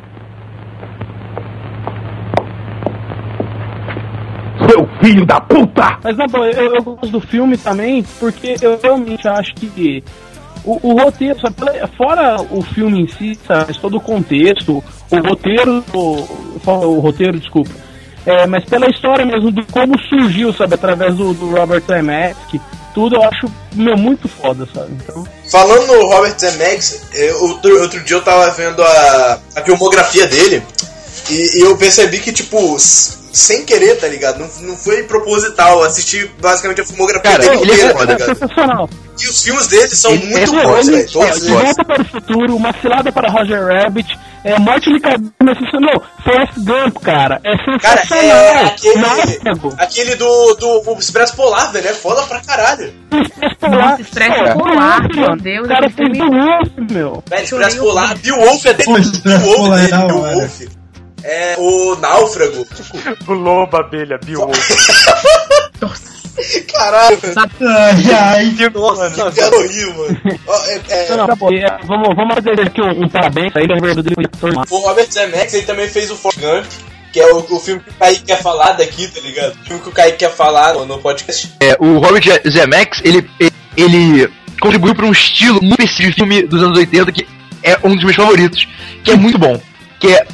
Seu 4.70 4.88
filho 5.02 5.26
da 5.26 5.40
puta! 5.42 5.98
Mas 6.04 6.18
na 6.18 6.28
boa, 6.28 6.48
eu, 6.52 6.76
eu 6.76 6.84
gosto 6.84 7.08
do 7.08 7.22
filme 7.22 7.58
também 7.58 8.04
porque 8.20 8.56
eu 8.62 8.80
realmente 8.82 9.28
acho 9.28 9.54
que 9.56 10.04
o, 10.64 10.80
o 10.92 11.02
roteiro, 11.02 11.40
sabe, 11.40 11.56
fora 11.98 12.38
o 12.52 12.62
filme 12.62 13.02
em 13.02 13.08
si, 13.08 13.38
sabe, 13.48 13.78
todo 13.80 13.98
o 13.98 14.02
contexto, 14.02 14.84
o 15.12 15.18
roteiro, 15.18 15.84
o, 15.94 16.28
o 16.66 17.00
roteiro, 17.00 17.40
desculpa, 17.40 17.72
é, 18.26 18.46
mas 18.46 18.64
pela 18.66 18.90
história 18.90 19.26
mesmo 19.26 19.52
de 19.52 19.64
como 19.68 19.98
surgiu, 20.08 20.54
sabe, 20.54 20.76
através 20.76 21.16
do, 21.16 21.34
do 21.34 21.50
Robert 21.56 21.84
Zemeckis, 21.86 22.62
tudo 22.94 23.16
eu 23.16 23.24
acho 23.24 23.48
meu, 23.74 23.96
muito 23.96 24.28
foda, 24.28 24.68
sabe? 24.74 24.92
Então, 25.04 25.26
Falando 25.52 25.88
no 25.88 26.08
Robert 26.10 26.38
Zemeckis, 26.38 27.02
eu- 27.14 27.44
outro, 27.44 27.82
outro 27.82 28.00
dia 28.04 28.18
eu 28.18 28.22
tava 28.24 28.50
vendo 28.52 28.82
a, 28.84 29.40
a 29.56 29.62
filmografia 29.62 30.28
dele 30.28 30.62
e, 31.30 31.60
e 31.60 31.62
eu 31.66 31.78
percebi 31.78 32.20
que, 32.20 32.32
tipo, 32.34 32.76
sem 33.32 33.66
querer, 33.66 33.96
tá 34.00 34.08
ligado? 34.08 34.40
Não, 34.40 34.50
não 34.70 34.76
foi 34.78 35.04
proposital. 35.04 35.80
Eu 35.80 35.86
assisti 35.86 36.30
basicamente 36.42 36.82
a 36.82 36.86
filmografia 36.86 37.32
Cara, 37.32 37.44
dele 37.44 37.62
ele 37.62 37.72
é 37.72 37.76
inteira, 37.76 37.94
tá 37.94 38.04
é 38.04 38.06
ligado? 38.06 38.38
sensacional. 38.38 38.90
E 39.22 39.28
os 39.28 39.44
filmes 39.44 39.68
dele 39.68 39.88
são 39.90 40.12
Ele 40.12 40.26
muito 40.28 40.58
é 40.60 40.64
bons, 40.64 40.88
velho. 40.88 41.12
Todos 41.12 41.42
De 41.42 41.52
eles. 41.52 41.62
Volta 41.64 41.84
para 41.86 42.02
o 42.02 42.06
Futuro, 42.06 42.56
Uma 42.56 42.74
Cilada 42.82 43.12
para 43.12 43.30
Roger 43.30 43.66
Rabbit, 43.66 44.18
é, 44.46 44.58
Morte 44.58 44.94
de 44.94 45.00
Cabeça, 45.02 45.80
não, 45.82 46.02
Forrest 46.24 46.54
Gump, 46.60 46.98
cara, 47.04 47.42
é 47.44 47.58
Cara, 47.80 47.98
sensacional. 47.98 48.38
é 48.38 48.64
aquele, 48.64 48.96
Náufrago. 49.02 49.74
aquele 49.78 50.16
do, 50.16 50.54
do 50.56 50.94
Expresso 50.98 51.36
Polar, 51.36 51.70
velho, 51.74 51.90
é 51.90 51.94
foda 51.94 52.22
pra 52.24 52.40
caralho. 52.40 52.94
Nossa, 53.12 54.02
Expresso 54.02 54.54
Polar, 54.58 55.08
meu 55.14 55.36
Deus, 55.36 55.68
cara 55.68 55.90
fez 55.90 56.18
filme- 56.18 56.40
Wolf, 56.40 56.92
meu. 56.92 57.24
Velho, 57.30 57.44
Expresso 57.44 57.78
Polar, 57.80 58.18
Bill 58.20 58.36
Wolf 58.38 58.66
é 58.66 58.74
dele. 58.74 58.86
Pô, 58.86 58.94
Bill 58.94 59.02
Expresso 59.12 59.46
Wolf 59.46 59.58
Polar 59.58 59.80
é 59.80 59.82
dele, 59.88 59.94
hora. 59.96 60.34
Wolf. 60.36 60.62
É 61.24 61.56
o 61.58 61.96
Náufrago. 61.98 62.66
O 63.28 63.34
lobo, 63.34 63.78
abelha, 63.78 64.18
Bill 64.24 64.40
Wolf. 64.46 64.70
Caralho, 66.72 67.20
ai. 68.18 68.56
eu 68.62 69.32
quero 69.32 69.68
rir, 69.68 69.94
mano. 69.94 70.22
É- 70.68 70.82
é- 70.90 71.10
Não, 71.10 71.28
não. 71.28 71.34
É, 71.52 71.78
vamos, 71.86 72.16
vamos 72.16 72.36
fazer 72.36 72.62
aqui 72.62 72.82
um, 72.82 73.04
um 73.04 73.10
parabéns 73.10 73.52
pra 73.52 73.62
ele, 73.62 73.74
é 73.74 73.80
verdadeiro. 73.80 74.22
O 74.70 74.78
Robert 74.80 75.12
Zemeckis 75.12 75.54
ele 75.56 75.66
também 75.66 75.90
fez 75.90 76.10
o 76.10 76.16
Forrest 76.16 76.40
Gump, 76.42 76.66
que 77.12 77.20
é 77.20 77.26
o, 77.34 77.40
o 77.40 77.60
filme 77.60 77.82
que 77.82 77.90
o 77.90 77.94
Kaique 77.94 78.24
quer 78.24 78.42
falar 78.42 78.74
daqui, 78.74 79.08
tá 79.10 79.20
ligado? 79.20 79.52
O 79.62 79.66
filme 79.66 79.82
que 79.82 79.90
o 79.90 79.92
Kaique 79.92 80.18
quer 80.20 80.32
falar 80.32 80.74
no, 80.76 80.98
podcast. 81.00 81.52
É, 81.60 81.76
o 81.80 81.98
Robert 82.00 82.24
Ze- 82.24 82.50
Zemeckis, 82.50 83.02
ele, 83.04 83.30
ele 83.76 84.32
contribuiu 84.62 84.96
para 84.96 85.06
um 85.06 85.12
estilo 85.12 85.60
muito 85.62 85.84
específico 85.84 86.10
de 86.12 86.16
filme 86.16 86.44
dos 86.44 86.64
anos 86.64 86.78
80 86.78 87.12
que 87.12 87.28
é 87.64 87.78
um 87.84 87.94
dos 87.94 88.04
meus 88.04 88.16
favoritos, 88.16 88.66
que 89.04 89.12
é 89.12 89.16
muito 89.16 89.38
bom. 89.38 89.60
Que 90.00 90.08
é 90.16 90.26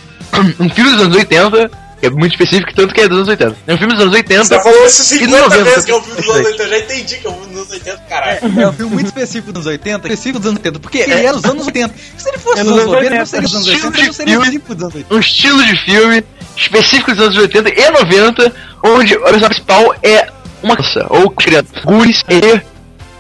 um 0.60 0.70
filme 0.70 0.92
dos 0.92 1.02
anos 1.02 1.16
80, 1.18 1.72
que 2.00 2.06
é 2.06 2.10
muito 2.10 2.32
específico, 2.34 2.74
tanto 2.76 2.94
que 2.94 3.02
é 3.02 3.08
dos 3.08 3.18
anos 3.18 3.30
80. 3.30 3.56
É 3.68 3.74
um 3.74 3.78
filme 3.78 3.94
dos 3.94 4.02
anos 4.02 4.14
80. 4.14 4.44
Você 4.46 4.62
falou 4.62 4.86
isso 4.86 5.02
e 5.02 5.06
50 5.06 5.38
90, 5.42 5.64
vezes 5.64 5.86
que 5.86 5.92
é 5.92 5.96
o 5.96 6.02
filme 6.02 6.22
dos 6.22 6.30
anos 6.30 6.40
isso 6.40 6.48
aí. 6.48 6.54
80. 6.54 6.64
Eu 6.64 6.70
já 6.70 6.78
entendi 6.80 7.18
que 7.18 7.28
é 7.28 7.30
o 7.30 7.34
filme 7.34 7.48
dos 7.48 7.58
anos 7.58 7.72
80, 7.72 7.98
caralho. 8.10 8.40
É 8.62 8.68
um 8.68 8.74
filme 8.74 8.94
muito 8.94 9.06
específico 9.08 9.52
dos 9.52 9.68
anos 9.68 9.80
80, 9.80 10.08
específico 10.08 10.40
dos 10.40 10.48
anos 10.50 10.60
80, 10.60 10.80
porque 10.80 10.98
ele 11.00 11.14
é 11.14 11.32
dos 11.32 11.46
anos 11.46 11.66
80. 11.66 11.96
Se 12.18 12.30
ele 12.30 12.38
fosse 12.38 12.60
É 12.60 12.64
dos 12.64 12.72
nos 12.74 12.82
anos 12.82 12.94
anos 12.94 13.10
90, 13.10 13.10
não 13.10 13.20
80. 13.22 13.26
seria 13.26 13.48
dos 13.48 13.56
anos 13.56 13.68
80, 13.68 14.06
não 14.06 14.14
seria 14.14 14.34
Filme. 14.34 14.46
específico 14.46 14.76
dos 14.76 14.84
anos 14.84 14.96
80. 14.96 15.16
um 15.16 15.20
estilo 15.20 15.64
de 15.66 15.78
filme 15.86 16.24
específico 16.58 17.12
dos 17.12 17.22
anos 17.22 17.38
80 17.38 17.70
e 17.70 17.90
90, 17.92 18.54
onde 18.84 19.14
a 19.14 19.20
personagem 19.20 19.48
principal 19.48 19.96
é 20.04 20.28
uma 20.64 20.76
criança, 20.76 21.06
ou 21.10 21.30
criança. 21.32 21.66
Goonies 21.84 22.24
e, 22.30 22.62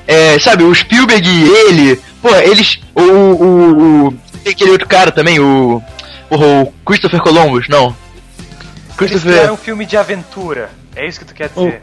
é, 0.07 0.39
sabe, 0.39 0.63
o 0.63 0.73
Spielberg 0.73 1.27
e 1.27 1.49
ele, 1.49 1.99
pô, 2.21 2.29
eles, 2.35 2.79
o, 2.93 3.01
o, 3.01 4.07
o 4.07 4.13
tem 4.43 4.53
aquele 4.53 4.71
outro 4.71 4.87
cara 4.87 5.11
também, 5.11 5.39
o, 5.39 5.81
o 6.29 6.71
Christopher 6.85 7.21
Columbus, 7.21 7.67
não. 7.69 7.87
Eles 7.87 8.95
Christopher... 8.97 9.31
fizeram 9.33 9.53
um 9.53 9.57
filme 9.57 9.85
de 9.85 9.97
aventura. 9.97 10.69
É 10.95 11.05
isso 11.05 11.19
que 11.19 11.25
tu 11.25 11.33
quer 11.33 11.49
dizer? 11.49 11.81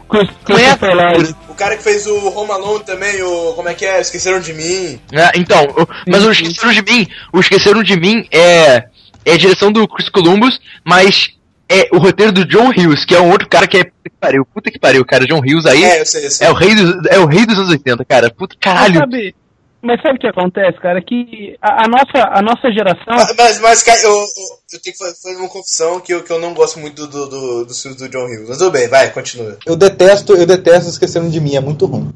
Não 0.49 0.57
é 0.57 0.71
aventura. 0.71 1.35
O 1.47 1.53
cara 1.53 1.77
que 1.77 1.83
fez 1.83 2.07
o 2.07 2.29
Home 2.35 2.51
Alone 2.51 2.83
também, 2.83 3.21
o. 3.21 3.53
Como 3.53 3.69
é 3.69 3.73
que 3.75 3.85
é? 3.85 4.01
Esqueceram 4.01 4.39
de 4.39 4.53
mim. 4.53 4.99
Ah, 5.15 5.31
então, 5.35 5.63
o- 5.65 5.87
mas 6.09 6.23
o 6.25 6.31
Esqueceram 6.31 6.71
de 6.73 6.81
Mim, 6.81 7.07
o 7.31 7.39
Esqueceram 7.39 7.83
de 7.83 7.95
Mim 7.95 8.27
é, 8.31 8.85
é 9.23 9.33
a 9.33 9.37
direção 9.37 9.71
do 9.71 9.87
Chris 9.87 10.09
Columbus, 10.09 10.59
mas 10.83 11.29
é 11.69 11.87
o 11.93 11.99
roteiro 11.99 12.31
do 12.31 12.43
John 12.45 12.69
Hughes, 12.69 13.05
que 13.05 13.13
é 13.13 13.21
um 13.21 13.29
outro 13.29 13.47
cara 13.47 13.67
que 13.67 13.77
é. 13.77 13.83
Puta 13.83 14.09
que 14.09 14.17
pariu, 14.19 14.45
puta 14.45 14.71
que 14.71 14.79
pariu, 14.79 15.05
cara. 15.05 15.27
John 15.27 15.39
Hughes 15.39 15.65
aí 15.67 15.83
É, 15.83 16.01
eu 16.01 16.05
sei, 16.07 16.25
eu 16.25 16.31
sei. 16.31 16.47
é 16.47 16.49
o 16.49 16.53
rei 16.55 16.73
dos, 16.73 17.05
é 17.05 17.19
o 17.19 17.25
rei 17.27 17.45
dos 17.45 17.57
anos 17.59 17.69
80, 17.69 18.03
cara. 18.05 18.31
Puta 18.31 18.55
caralho. 18.59 18.99
sabe, 18.99 19.35
mas 19.83 20.01
sabe 20.01 20.15
o 20.15 20.19
que 20.19 20.27
acontece, 20.27 20.79
cara? 20.79 21.01
Que 21.01 21.55
a, 21.61 21.83
a 21.83 21.87
nossa, 21.87 22.29
a 22.31 22.41
nossa 22.41 22.71
geração. 22.71 23.03
Mas, 23.15 23.35
mas, 23.35 23.59
mas, 23.59 23.83
cara, 23.83 23.99
eu, 24.01 24.09
eu, 24.11 24.25
eu 24.73 24.79
tenho 24.81 24.95
que 24.95 24.97
fa- 24.97 25.13
fazer 25.21 25.35
uma 25.35 25.49
confissão 25.49 25.99
que 25.99 26.13
eu, 26.13 26.23
que 26.23 26.31
eu 26.31 26.39
não 26.39 26.53
gosto 26.53 26.79
muito 26.79 27.05
do, 27.05 27.27
do, 27.27 27.29
do, 27.29 27.65
dos 27.65 27.81
filmes 27.81 27.99
do 27.99 28.09
John 28.09 28.25
Hughes. 28.25 28.49
Mas 28.49 28.57
tudo 28.57 28.71
bem, 28.71 28.87
vai, 28.87 29.11
continua. 29.11 29.57
Eu 29.65 29.75
detesto, 29.75 30.33
eu 30.35 30.45
detesto 30.45 30.89
Esqueceram 30.89 31.29
de 31.29 31.39
Mim, 31.39 31.55
é 31.55 31.59
muito 31.59 31.85
ruim. 31.85 32.11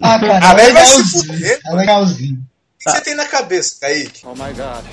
Ah, 0.00 0.18
cara, 0.18 0.40
Ah, 0.42 0.52
é 0.52 0.56
velho, 0.56 0.74
vai 0.74 0.84
se 0.86 0.96
legalzinho. 0.96 1.24
fuder. 1.34 1.60
É 1.66 1.74
legalzinho. 1.74 2.34
O 2.36 2.78
que 2.84 2.90
você 2.90 3.00
tem 3.00 3.14
na 3.14 3.24
cabeça, 3.26 3.76
Kaique? 3.80 4.22
Oh 4.26 4.30
my 4.34 4.52
god. 4.52 4.84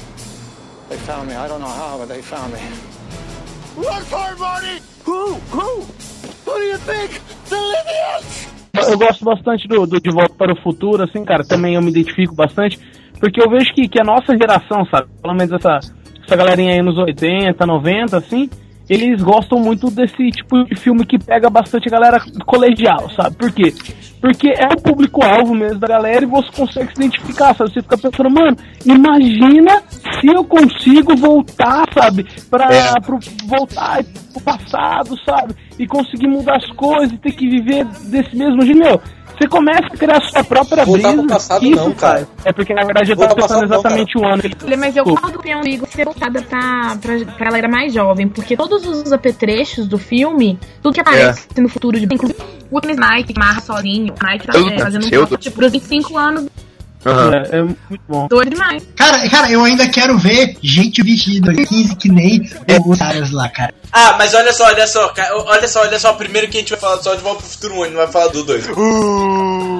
They 0.89 0.97
found 0.99 1.27
me. 1.27 1.33
I 1.33 1.47
don't 1.47 1.61
know 1.61 1.69
how, 1.69 1.97
but 1.97 2.07
they 2.09 2.21
found 2.21 2.53
me. 2.53 2.59
Run 3.77 4.01
for 4.05 4.35
Marty! 4.37 4.81
Who? 5.05 5.35
Who? 5.51 5.87
Who 6.45 6.53
do 6.53 6.59
you 6.65 6.77
think? 6.79 7.19
The 7.49 7.55
Libyans! 7.55 8.50
Eu 8.73 8.97
gosto 8.97 9.25
bastante 9.25 9.67
do, 9.67 9.85
do 9.85 9.99
De 9.99 10.09
Volta 10.09 10.33
para 10.37 10.53
o 10.53 10.61
Futuro, 10.61 11.03
assim, 11.03 11.23
cara, 11.25 11.43
também 11.43 11.75
eu 11.75 11.81
me 11.81 11.91
identifico 11.91 12.33
bastante, 12.33 12.79
porque 13.19 13.41
eu 13.41 13.49
vejo 13.49 13.73
que, 13.73 13.87
que 13.87 13.99
a 13.99 14.03
nossa 14.03 14.37
geração, 14.37 14.85
sabe, 14.85 15.07
pelo 15.21 15.33
menos 15.33 15.51
essa, 15.51 15.79
essa 16.23 16.35
galerinha 16.35 16.73
aí 16.73 16.81
nos 16.81 16.97
80, 16.97 17.65
90, 17.65 18.17
assim, 18.17 18.49
eles 18.91 19.21
gostam 19.23 19.57
muito 19.57 19.89
desse 19.89 20.29
tipo 20.31 20.65
de 20.65 20.75
filme 20.75 21.05
que 21.05 21.17
pega 21.17 21.49
bastante 21.49 21.87
a 21.87 21.91
galera 21.91 22.21
colegial, 22.45 23.09
sabe? 23.11 23.37
Por 23.37 23.49
quê? 23.49 23.73
Porque 24.19 24.49
é 24.49 24.67
o 24.67 24.81
público-alvo 24.81 25.55
mesmo 25.55 25.79
da 25.79 25.87
galera 25.87 26.25
e 26.25 26.27
você 26.27 26.49
consegue 26.51 26.87
se 26.87 27.01
identificar, 27.01 27.55
sabe? 27.55 27.71
Você 27.71 27.81
fica 27.81 27.97
pensando, 27.97 28.29
mano, 28.29 28.57
imagina 28.85 29.81
se 30.19 30.27
eu 30.27 30.43
consigo 30.43 31.15
voltar, 31.15 31.85
sabe? 31.97 32.25
Pra, 32.49 32.67
É. 32.69 32.99
pro, 32.99 33.17
voltar 33.45 34.03
pro 34.33 34.41
passado, 34.43 35.17
sabe? 35.25 35.55
E 35.79 35.87
conseguir 35.87 36.27
mudar 36.27 36.57
as 36.57 36.69
coisas 36.71 37.13
e 37.13 37.17
ter 37.17 37.31
que 37.31 37.47
viver 37.47 37.85
desse 38.09 38.35
mesmo 38.35 38.61
jeito, 38.61 38.77
meu. 38.77 39.01
Você 39.37 39.47
começa 39.47 39.87
a 39.87 39.97
criar 39.97 40.17
a 40.17 40.21
sua 40.21 40.43
própria 40.43 40.85
Voltar 40.85 41.09
brisa. 41.09 41.23
pro 41.23 41.27
passado 41.27 41.65
isso 41.65 41.75
não, 41.75 41.93
cara. 41.93 42.27
É 42.45 42.53
porque 42.53 42.73
na 42.73 42.83
verdade 42.83 43.11
eu 43.11 43.15
Voltar 43.15 43.35
tava 43.35 43.41
pensando 43.41 43.59
passado 43.59 43.69
não, 43.69 43.75
exatamente 43.75 44.17
o 44.17 44.25
ano 44.25 44.41
ele. 44.43 44.75
Mas 44.77 44.95
eu 44.95 45.03
concordo 45.03 45.39
com 45.39 45.49
o 45.49 45.57
amigo 45.57 45.87
ser 45.89 46.05
voltada 46.05 46.41
pra, 46.41 46.97
pra, 47.01 47.25
pra 47.37 47.45
galera 47.45 47.67
mais 47.67 47.93
jovem, 47.93 48.27
porque 48.27 48.55
todos 48.55 48.85
os 48.85 49.11
apetrechos 49.11 49.87
do 49.87 49.97
filme, 49.97 50.59
tudo 50.81 50.93
que 50.93 51.01
aparece 51.01 51.47
no 51.57 51.69
futuro, 51.69 51.99
de, 51.99 52.05
inclusive 52.05 52.39
o 52.71 52.79
Nike 52.79 53.33
que 53.33 53.39
marra 53.39 53.59
sozinho, 53.61 54.13
o 54.13 54.25
Nike 54.25 54.47
tá 54.47 54.53
é, 54.57 54.79
fazendo 54.79 55.05
um 55.05 55.37
tipo, 55.37 55.57
pros 55.57 55.71
25 55.71 56.17
anos, 56.17 56.47
Aham. 57.05 57.33
É, 57.33 57.57
é 57.57 57.61
muito 57.61 58.03
bom. 58.07 58.27
doido 58.27 58.51
demais. 58.51 58.83
Cara, 58.95 59.27
cara, 59.29 59.51
eu 59.51 59.63
ainda 59.63 59.87
quero 59.89 60.17
ver 60.17 60.55
gente 60.61 61.01
vestida 61.01 61.53
15 61.53 61.95
que 61.95 62.09
nem 62.09 62.49
os 62.85 62.97
caras 62.97 63.31
lá, 63.31 63.49
cara. 63.49 63.73
Ah, 63.91 64.15
mas 64.17 64.33
olha 64.33 64.53
só, 64.53 64.65
olha 64.65 64.87
só, 64.87 65.13
olha 65.47 65.67
só, 65.67 65.81
olha 65.81 65.99
só. 65.99 66.13
Primeiro 66.13 66.47
que 66.47 66.57
a 66.57 66.59
gente 66.59 66.69
vai 66.69 66.79
falar 66.79 67.01
só 67.01 67.15
de 67.15 67.21
Volta 67.21 67.41
pro 67.41 67.49
Futuro 67.49 67.75
1, 67.75 67.81
a 67.81 67.85
gente 67.85 67.93
não 67.95 68.03
vai 68.03 68.11
falar 68.11 68.27
do 68.27 68.43
2. 68.43 68.65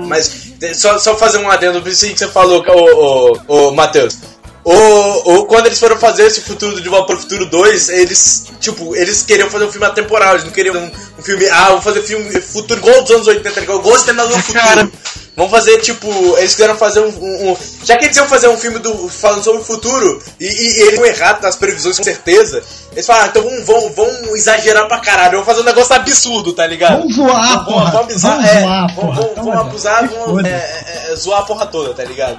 Mas 0.07 0.53
eh, 0.61 0.73
só, 0.73 0.97
só 0.99 1.15
fazer 1.15 1.37
um 1.37 1.49
adendo 1.49 1.81
pra 1.81 1.91
isso 1.91 2.05
aí 2.05 2.13
que 2.13 2.19
você 2.19 2.27
falou, 2.27 2.63
ô, 2.67 3.39
ô, 3.47 3.67
ô 3.67 3.71
Matheus. 3.71 4.17
O, 4.63 4.73
o, 4.73 5.45
quando 5.45 5.65
eles 5.65 5.79
foram 5.79 5.97
fazer 5.97 6.23
esse 6.23 6.41
futuro 6.41 6.75
do 6.75 6.81
De 6.81 6.89
Volta 6.89 7.07
pro 7.07 7.17
Futuro 7.17 7.47
2, 7.47 7.89
eles, 7.89 8.51
tipo, 8.59 8.95
eles 8.95 9.23
queriam 9.23 9.49
fazer 9.49 9.65
um 9.65 9.71
filme 9.71 9.87
atemporal, 9.87 10.33
eles 10.33 10.43
não 10.43 10.51
queriam 10.51 10.75
um, 10.75 10.91
um 11.17 11.23
filme, 11.23 11.49
ah, 11.49 11.69
vamos 11.69 11.83
fazer 11.83 12.03
filme 12.03 12.29
futuro 12.41 12.79
igual 12.79 13.01
dos 13.01 13.11
anos 13.11 13.27
80, 13.27 13.59
igual 13.61 13.81
os 13.81 14.03
Terminador 14.03 14.37
do 14.37 14.43
Futuro. 14.43 14.91
Vamos 15.35 15.51
fazer, 15.51 15.77
tipo, 15.79 16.07
eles 16.37 16.53
quiseram 16.53 16.75
fazer 16.75 16.99
um, 16.99 17.07
um- 17.07 17.51
um- 17.51 17.57
Já 17.85 17.95
que 17.95 18.05
eles 18.05 18.17
iam 18.17 18.27
fazer 18.27 18.49
um 18.49 18.57
filme 18.57 18.79
do, 18.79 19.07
falando 19.07 19.41
sobre 19.43 19.61
o 19.61 19.63
futuro, 19.63 20.21
e, 20.39 20.45
e- 20.45 20.49
e 20.49 20.81
eles 20.81 20.89
estão 20.93 21.05
errados 21.05 21.41
nas 21.41 21.55
previsões, 21.55 21.97
com 21.97 22.03
certeza, 22.03 22.61
eles 22.91 23.05
falaram, 23.05 23.25
ah, 23.25 23.29
então 23.29 23.41
vamos, 23.43 23.65
vamos, 23.65 23.95
vamos 23.95 24.29
exagerar 24.37 24.87
pra 24.89 24.99
caralho, 24.99 25.31
vamos 25.31 25.45
fazer 25.45 25.61
um 25.61 25.63
negócio 25.63 25.95
absurdo, 25.95 26.51
tá 26.53 26.67
ligado? 26.67 26.97
Vamos 26.99 27.15
zoar, 27.15 27.47
Vamos, 27.63 27.65
porra. 27.73 27.91
vamos 27.91 28.09
abusar, 28.11 28.31
Vamos 28.35 28.49
é, 28.49 28.59
zoar, 28.61 28.95
porra. 28.95 29.11
vamos, 29.15 29.31
Então, 29.31 29.43
vamos 29.45 29.59
abusar, 29.61 30.07
vamos 30.09 30.43
é, 30.43 30.49
é, 30.49 31.11
é, 31.11 31.15
zoar 31.15 31.39
a 31.39 31.43
porra 31.43 31.65
toda, 31.65 31.93
tá 31.93 32.03
ligado? 32.03 32.37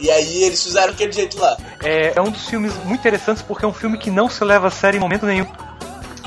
E 0.00 0.10
aí 0.10 0.42
eles 0.44 0.62
fizeram 0.62 0.92
aquele 0.92 1.12
jeito 1.12 1.38
lá. 1.40 1.56
É, 1.82 2.12
é 2.16 2.20
um 2.20 2.30
dos 2.30 2.46
filmes 2.48 2.72
muito 2.84 3.00
interessantes 3.00 3.42
porque 3.42 3.64
é 3.64 3.68
um 3.68 3.72
filme 3.72 3.96
que 3.96 4.10
não 4.10 4.28
se 4.28 4.42
leva 4.44 4.66
a 4.68 4.70
sério 4.70 4.96
em 4.96 5.00
momento 5.00 5.24
nenhum. 5.24 5.46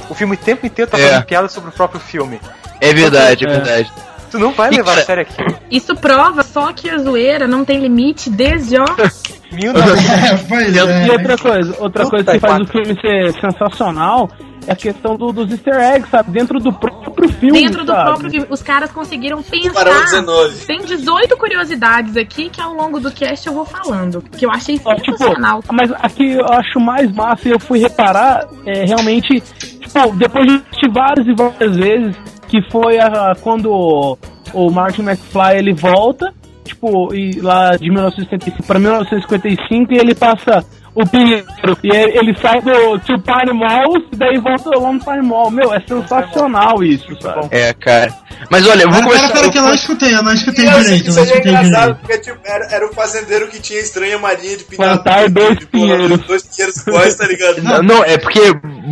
O 0.10 0.14
filme 0.16 0.36
o 0.36 0.38
tempo 0.38 0.66
inteiro 0.66 0.90
tá 0.92 0.98
É. 1.00 1.04
fazendo 1.08 1.24
piada 1.26 1.48
sobre 1.48 1.70
o 1.70 1.74
próprio 1.74 2.00
filme. 2.02 2.40
É 2.82 2.94
verdade, 2.94 3.46
é 3.46 3.48
É. 3.48 3.52
verdade. 3.52 3.94
Tu 4.32 4.40
não 4.40 4.52
vai 4.54 4.72
E, 4.72 4.78
levar 4.78 4.98
a 4.98 5.02
sério 5.04 5.24
aquilo. 5.24 5.58
Isso 5.70 5.96
prova 5.96 6.42
só 6.44 6.72
que 6.74 6.90
a 6.90 6.98
zoeira 6.98 7.48
não 7.48 7.64
tem 7.66 7.80
limite 7.80 8.30
desde, 8.30 8.78
ó, 8.80 8.86
Mil. 9.52 9.72
É, 9.74 10.38
pois 10.48 10.76
é. 10.78 11.06
E 11.08 11.12
outra 11.12 11.38
coisa, 11.38 11.76
outra 11.80 12.04
Puta 12.06 12.10
coisa 12.24 12.32
que 12.32 12.40
faz 12.40 12.62
o 12.62 12.66
filme 12.68 12.96
ser 13.02 13.34
sensacional 13.42 14.30
é 14.66 14.72
a 14.72 14.76
questão 14.78 15.18
do- 15.18 15.34
dos 15.34 15.52
easter 15.52 15.74
eggs, 15.76 16.10
sabe? 16.10 16.32
Dentro 16.32 16.58
do 16.60 16.72
próprio 16.72 17.28
filme. 17.28 17.60
dentro 17.62 17.84
do 17.84 17.92
sabe? 17.92 18.06
próprio 18.06 18.32
filme. 18.32 18.48
Os 18.50 18.62
caras 18.62 18.90
conseguiram 18.92 19.44
pensar. 19.44 19.84
19. 19.84 20.66
Tem 20.66 20.80
18 20.86 21.36
curiosidades 21.36 22.16
aqui 22.16 22.50
que 22.50 22.62
ao 22.62 22.74
longo 22.74 23.00
do 23.02 23.12
cast 23.12 23.46
eu 23.46 23.54
vou 23.54 23.66
falando. 23.66 24.22
Que 24.38 24.46
eu 24.46 24.52
achei 24.52 24.80
Ó, 24.86 24.96
tipo, 24.96 25.18
sensacional. 25.18 25.62
mas 25.70 25.92
aqui 26.02 26.32
eu 26.32 26.46
acho 26.46 26.80
mais 26.80 27.12
massa 27.14 27.50
e 27.50 27.52
eu 27.52 27.60
fui 27.60 27.80
reparar 27.80 28.48
é, 28.66 28.86
realmente, 28.86 29.42
tipo, 29.42 30.16
depois 30.16 30.46
de 30.48 30.54
assistir 30.54 30.92
várias 30.94 31.28
e 31.28 31.34
várias 31.36 31.76
vezes, 31.76 32.16
que 32.52 32.62
foi 32.70 33.00
a, 33.00 33.34
quando 33.42 33.72
o, 33.72 34.18
o 34.54 34.70
Martin 34.70 35.04
McFly 35.04 35.56
ele 35.58 35.74
volta, 35.74 36.34
tipo, 36.66 37.14
e 37.16 37.40
lá 37.40 37.78
de 37.78 37.90
1975 37.90 38.68
para 38.68 38.78
1955 38.78 39.94
e 39.94 39.98
ele 39.98 40.14
passa 40.14 40.64
o 40.94 41.08
Pinheiro. 41.08 41.46
E 41.82 41.88
ele 41.96 42.18
ele 42.18 42.38
sai 42.38 42.60
do 42.62 43.00
Two 43.00 43.18
Pine 43.22 43.58
Malls 43.58 44.04
e 44.12 44.16
daí 44.18 44.38
volta 44.38 44.70
lá 44.78 44.92
no 44.92 45.00
Pine 45.00 45.22
Mall. 45.22 45.50
Meu, 45.50 45.74
é 45.74 45.80
sensacional 45.88 46.84
isso, 46.84 47.08
sabe? 47.22 47.48
É, 47.52 47.74
cara. 47.74 48.14
Mas 48.50 48.68
olha, 48.68 48.84
eu 48.84 48.90
vou 48.92 48.98
Pera, 49.00 49.06
começar. 49.08 49.28
pera, 49.30 49.40
pera, 49.40 49.52
que 49.54 49.58
eu 49.60 49.64
não 49.64 49.74
escutei, 49.74 50.14
eu 50.14 50.24
não 50.24 50.34
escutei 50.34 50.66
Isso, 50.66 50.82
direito, 50.84 51.06
eu 51.06 51.10
isso 51.12 51.20
é 51.34 51.38
engraçado, 51.40 51.70
direito. 51.72 51.96
porque 52.00 52.18
tipo, 52.18 52.40
era, 52.44 52.66
era 52.76 52.86
o 52.86 52.94
fazendeiro 52.94 53.48
que 53.48 53.62
tinha 53.62 53.80
estranha 53.80 54.18
marinha 54.20 54.58
de 54.58 54.64
pintar 54.66 54.88
Plantar 55.02 55.30
dois 55.30 55.60
de 55.60 55.66
porra, 55.68 55.86
pinheiros. 55.86 56.28
dois 56.28 56.44
pinheiros 56.44 56.88
iguais, 56.88 57.16
tá 57.16 57.28
ligado? 57.28 57.64
Não, 57.64 57.82
não, 57.84 58.04
é 58.04 58.18
porque 58.18 58.42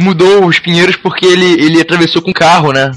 mudou 0.02 0.46
os 0.46 0.58
pinheiros 0.60 0.96
porque 0.98 1.26
ele, 1.26 1.52
ele 1.62 1.82
atravessou 1.82 2.22
com 2.22 2.32
carro, 2.32 2.72
né? 2.72 2.92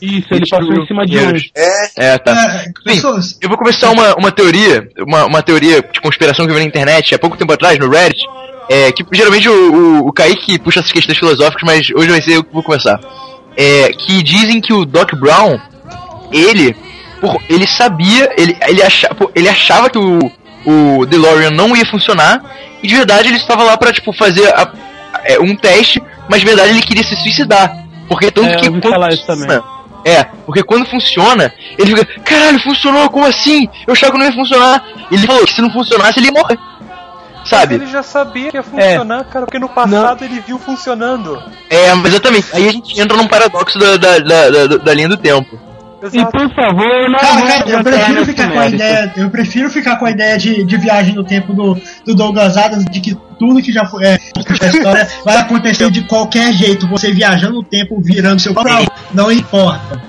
Isso, 0.00 0.26
ele 0.30 0.46
passou 0.48 0.74
em 0.74 0.86
cima 0.86 1.06
de 1.06 1.16
um. 1.16 1.18
Pinheiros. 1.20 1.50
É, 1.54 2.06
É, 2.12 2.18
tá. 2.18 2.32
É, 2.32 2.64
Sim, 2.64 2.72
pessoas, 2.84 3.38
eu 3.40 3.48
vou 3.48 3.56
começar 3.56 3.90
uma, 3.90 4.14
uma 4.16 4.30
teoria, 4.30 4.86
uma, 4.98 5.24
uma 5.24 5.42
teoria 5.42 5.80
de 5.82 6.00
conspiração 6.00 6.44
que 6.44 6.50
eu 6.52 6.54
vi 6.56 6.60
na 6.62 6.66
internet 6.68 7.14
há 7.14 7.18
pouco 7.18 7.36
tempo 7.36 7.52
atrás, 7.52 7.78
no 7.78 7.88
Reddit, 7.88 8.20
é, 8.68 8.92
que 8.92 9.04
geralmente 9.12 9.48
o, 9.48 9.52
o, 10.02 10.08
o 10.08 10.12
Kaique 10.12 10.58
puxa 10.58 10.80
essas 10.80 10.92
questões 10.92 11.16
filosóficas, 11.18 11.62
mas 11.64 11.88
hoje 11.94 12.08
vai 12.10 12.20
ser 12.20 12.36
eu 12.36 12.44
que 12.44 12.52
vou 12.52 12.62
começar. 12.62 13.00
É, 13.56 13.90
que 13.92 14.22
dizem 14.22 14.60
que 14.60 14.72
o 14.72 14.84
Doc 14.84 15.14
Brown, 15.14 15.58
ele, 16.32 16.76
por, 17.20 17.40
ele 17.48 17.66
sabia, 17.66 18.30
ele, 18.36 18.56
ele, 18.68 18.82
acha, 18.82 19.08
ele 19.34 19.48
achava 19.48 19.88
que 19.88 19.98
o, 19.98 20.18
o 20.66 21.06
DeLorean 21.06 21.50
não 21.50 21.74
ia 21.74 21.86
funcionar, 21.86 22.42
e 22.82 22.86
de 22.88 22.94
verdade 22.94 23.28
ele 23.28 23.36
estava 23.38 23.62
lá 23.62 23.76
pra, 23.76 23.92
tipo, 23.92 24.12
fazer 24.12 24.46
a- 24.48 24.70
é, 25.24 25.38
um 25.40 25.56
teste, 25.56 26.02
mas 26.28 26.40
de 26.40 26.46
verdade 26.46 26.70
ele 26.70 26.82
queria 26.82 27.02
se 27.04 27.16
suicidar. 27.16 27.84
Porque 28.08 28.30
tanto 28.30 28.48
É, 28.48 28.56
que 28.56 28.66
eu 28.66 28.72
ouvi 28.74 28.82
falar 28.88 29.08
isso 29.12 29.26
também. 29.26 29.46
É, 30.08 30.22
porque 30.46 30.62
quando 30.62 30.86
funciona, 30.86 31.52
ele 31.76 31.96
fica, 31.96 32.20
caralho, 32.22 32.60
funcionou, 32.60 33.10
como 33.10 33.26
assim? 33.26 33.68
Eu 33.86 33.92
achava 33.92 34.12
que 34.12 34.18
não 34.18 34.26
ia 34.26 34.32
funcionar. 34.32 34.84
Ele 35.10 35.26
falou 35.26 35.44
que 35.44 35.52
se 35.52 35.60
não 35.60 35.70
funcionasse, 35.70 36.18
ele 36.20 36.26
ia 36.28 36.32
morrer. 36.32 36.56
Sabe? 37.44 37.74
Ele 37.76 37.86
já 37.86 38.02
sabia 38.02 38.50
que 38.50 38.56
ia 38.56 38.62
funcionar, 38.62 39.24
cara, 39.24 39.46
porque 39.46 39.58
no 39.58 39.68
passado 39.68 40.24
ele 40.24 40.40
viu 40.40 40.58
funcionando. 40.58 41.42
É, 41.70 41.92
mas 41.94 42.12
exatamente. 42.12 42.46
Aí 42.52 42.68
a 42.68 42.72
gente 42.72 43.00
entra 43.00 43.16
num 43.16 43.26
paradoxo 43.28 43.78
da, 43.78 43.96
da, 43.96 44.18
da, 44.18 44.50
da- 44.66 44.76
da 44.78 44.94
linha 44.94 45.08
do 45.08 45.16
tempo. 45.16 45.58
E 46.12 46.24
por 46.24 46.54
favor, 46.54 47.08
não 47.08 47.18
Cara, 47.18 47.42
cara, 47.42 47.70
eu 47.70 47.82
prefiro 47.82 48.24
ficar 48.24 48.50
com 48.50 48.58
a 48.58 48.68
ideia, 48.68 49.12
eu 49.16 49.30
prefiro 49.30 49.70
ficar 49.70 49.96
com 49.96 50.06
a 50.06 50.10
ideia 50.10 50.38
de, 50.38 50.64
de 50.64 50.76
viagem 50.76 51.14
no 51.14 51.24
tempo 51.24 51.52
do, 51.52 51.80
do 52.04 52.14
Douglas 52.14 52.56
Adams, 52.56 52.84
de 52.86 53.00
que 53.00 53.16
tudo 53.38 53.62
que 53.62 53.72
já 53.72 53.84
foi 53.84 54.04
é, 54.04 54.18
a 54.36 54.66
história 54.66 55.08
vai 55.24 55.38
acontecer 55.38 55.90
de 55.90 56.02
qualquer 56.02 56.52
jeito. 56.52 56.86
Você 56.88 57.12
viajando 57.12 57.54
no 57.54 57.62
tempo, 57.62 58.00
virando 58.00 58.40
seu 58.40 58.54
próprio, 58.54 58.90
não 59.12 59.30
importa. 59.30 60.00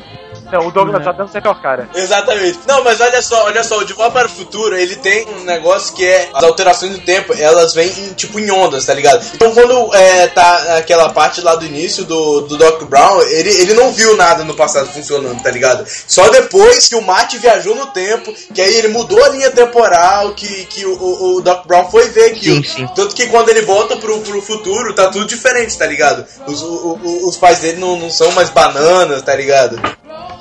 Não, 0.51 0.67
o 0.67 0.71
Douglas 0.71 1.05
Adams 1.05 1.33
é 1.35 1.41
pior 1.41 1.61
cara. 1.61 1.89
Exatamente. 1.93 2.59
Não, 2.67 2.83
mas 2.83 2.99
olha 3.01 3.21
só, 3.21 3.45
olha 3.45 3.63
só, 3.63 3.79
o 3.79 3.85
De 3.85 3.93
Volta 3.93 4.11
para 4.11 4.27
o 4.27 4.29
Futuro, 4.29 4.77
ele 4.77 4.95
tem 4.95 5.27
um 5.27 5.43
negócio 5.43 5.93
que 5.95 6.05
é 6.05 6.29
as 6.33 6.43
alterações 6.43 6.93
do 6.93 6.99
tempo, 6.99 7.33
elas 7.37 7.73
vêm 7.73 7.89
em, 7.89 8.13
tipo 8.13 8.39
em 8.39 8.49
ondas, 8.51 8.85
tá 8.85 8.93
ligado? 8.93 9.25
Então 9.33 9.53
quando 9.53 9.93
é, 9.95 10.27
tá 10.27 10.77
aquela 10.77 11.09
parte 11.09 11.41
lá 11.41 11.55
do 11.55 11.65
início 11.65 12.05
do, 12.05 12.41
do 12.41 12.57
Doc 12.57 12.83
Brown, 12.83 13.21
ele, 13.23 13.49
ele 13.49 13.73
não 13.73 13.91
viu 13.91 14.15
nada 14.15 14.43
no 14.43 14.53
passado 14.55 14.87
funcionando, 14.91 15.41
tá 15.41 15.51
ligado? 15.51 15.85
Só 16.07 16.27
depois 16.29 16.87
que 16.87 16.95
o 16.95 17.01
Marty 17.01 17.37
viajou 17.37 17.75
no 17.75 17.87
tempo, 17.87 18.33
que 18.53 18.61
aí 18.61 18.75
ele 18.75 18.87
mudou 18.89 19.23
a 19.23 19.29
linha 19.29 19.51
temporal, 19.51 20.33
que, 20.33 20.65
que 20.65 20.85
o, 20.85 20.93
o, 20.97 21.35
o 21.37 21.41
Doc 21.41 21.65
Brown 21.67 21.89
foi 21.91 22.09
ver 22.09 22.31
aquilo. 22.31 22.63
Sim, 22.63 22.63
sim. 22.63 22.87
Tanto 22.95 23.13
que 23.15 23.27
quando 23.27 23.49
ele 23.49 23.61
volta 23.63 23.97
pro, 23.97 24.19
pro 24.21 24.41
futuro, 24.41 24.93
tá 24.93 25.07
tudo 25.09 25.25
diferente, 25.25 25.77
tá 25.77 25.85
ligado? 25.85 26.25
Os, 26.45 26.61
o- 26.61 26.99
o- 27.03 27.27
os 27.29 27.37
pais 27.37 27.59
dele 27.59 27.79
não, 27.79 27.97
não 27.97 28.09
são 28.09 28.31
mais 28.31 28.49
bananas, 28.49 29.21
tá 29.21 29.35
ligado? 29.35 29.79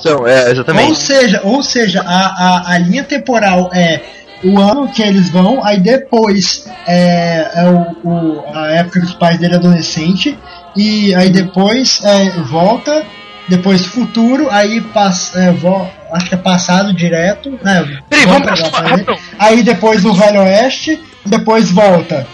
É, 0.05 0.13
Ou 0.15 0.29
exatamente. 0.51 0.99
seja, 0.99 1.41
ou 1.45 1.63
seja, 1.63 2.03
a, 2.07 2.27
a, 2.27 2.73
a 2.75 2.79
linha 2.79 3.03
temporal 3.05 3.71
é 3.73 4.01
o 4.45 4.59
ano 4.59 4.89
que 4.89 5.03
eles 5.03 5.31
vão, 5.31 5.65
aí 5.65 5.81
depois 5.81 6.69
é, 6.87 7.51
é 7.55 7.65
o, 7.69 8.09
o- 8.09 8.45
a 8.55 8.71
época 8.73 9.01
que 9.01 9.07
os 9.07 9.15
pais 9.15 9.39
dele 9.39 9.55
é 9.55 9.57
adolescente, 9.57 10.39
e 10.77 11.15
aí 11.15 11.31
depois 11.31 12.01
é, 12.05 12.31
volta, 12.43 13.03
depois 13.49 13.87
futuro, 13.87 14.49
aí 14.51 14.81
passa, 14.81 15.39
é, 15.41 15.51
vo- 15.53 15.89
acho 16.13 16.29
que 16.29 16.35
é 16.35 16.39
passado 16.39 16.93
direto, 16.93 17.59
né? 17.63 17.83
Peraí, 18.11 18.27
vamos 18.27 18.43
pra-. 18.43 19.17
Aí 19.39 19.63
depois 19.63 20.05
o 20.05 20.13
Velho 20.13 20.41
Oeste, 20.43 21.01
depois 21.25 21.71
volta. 21.71 22.27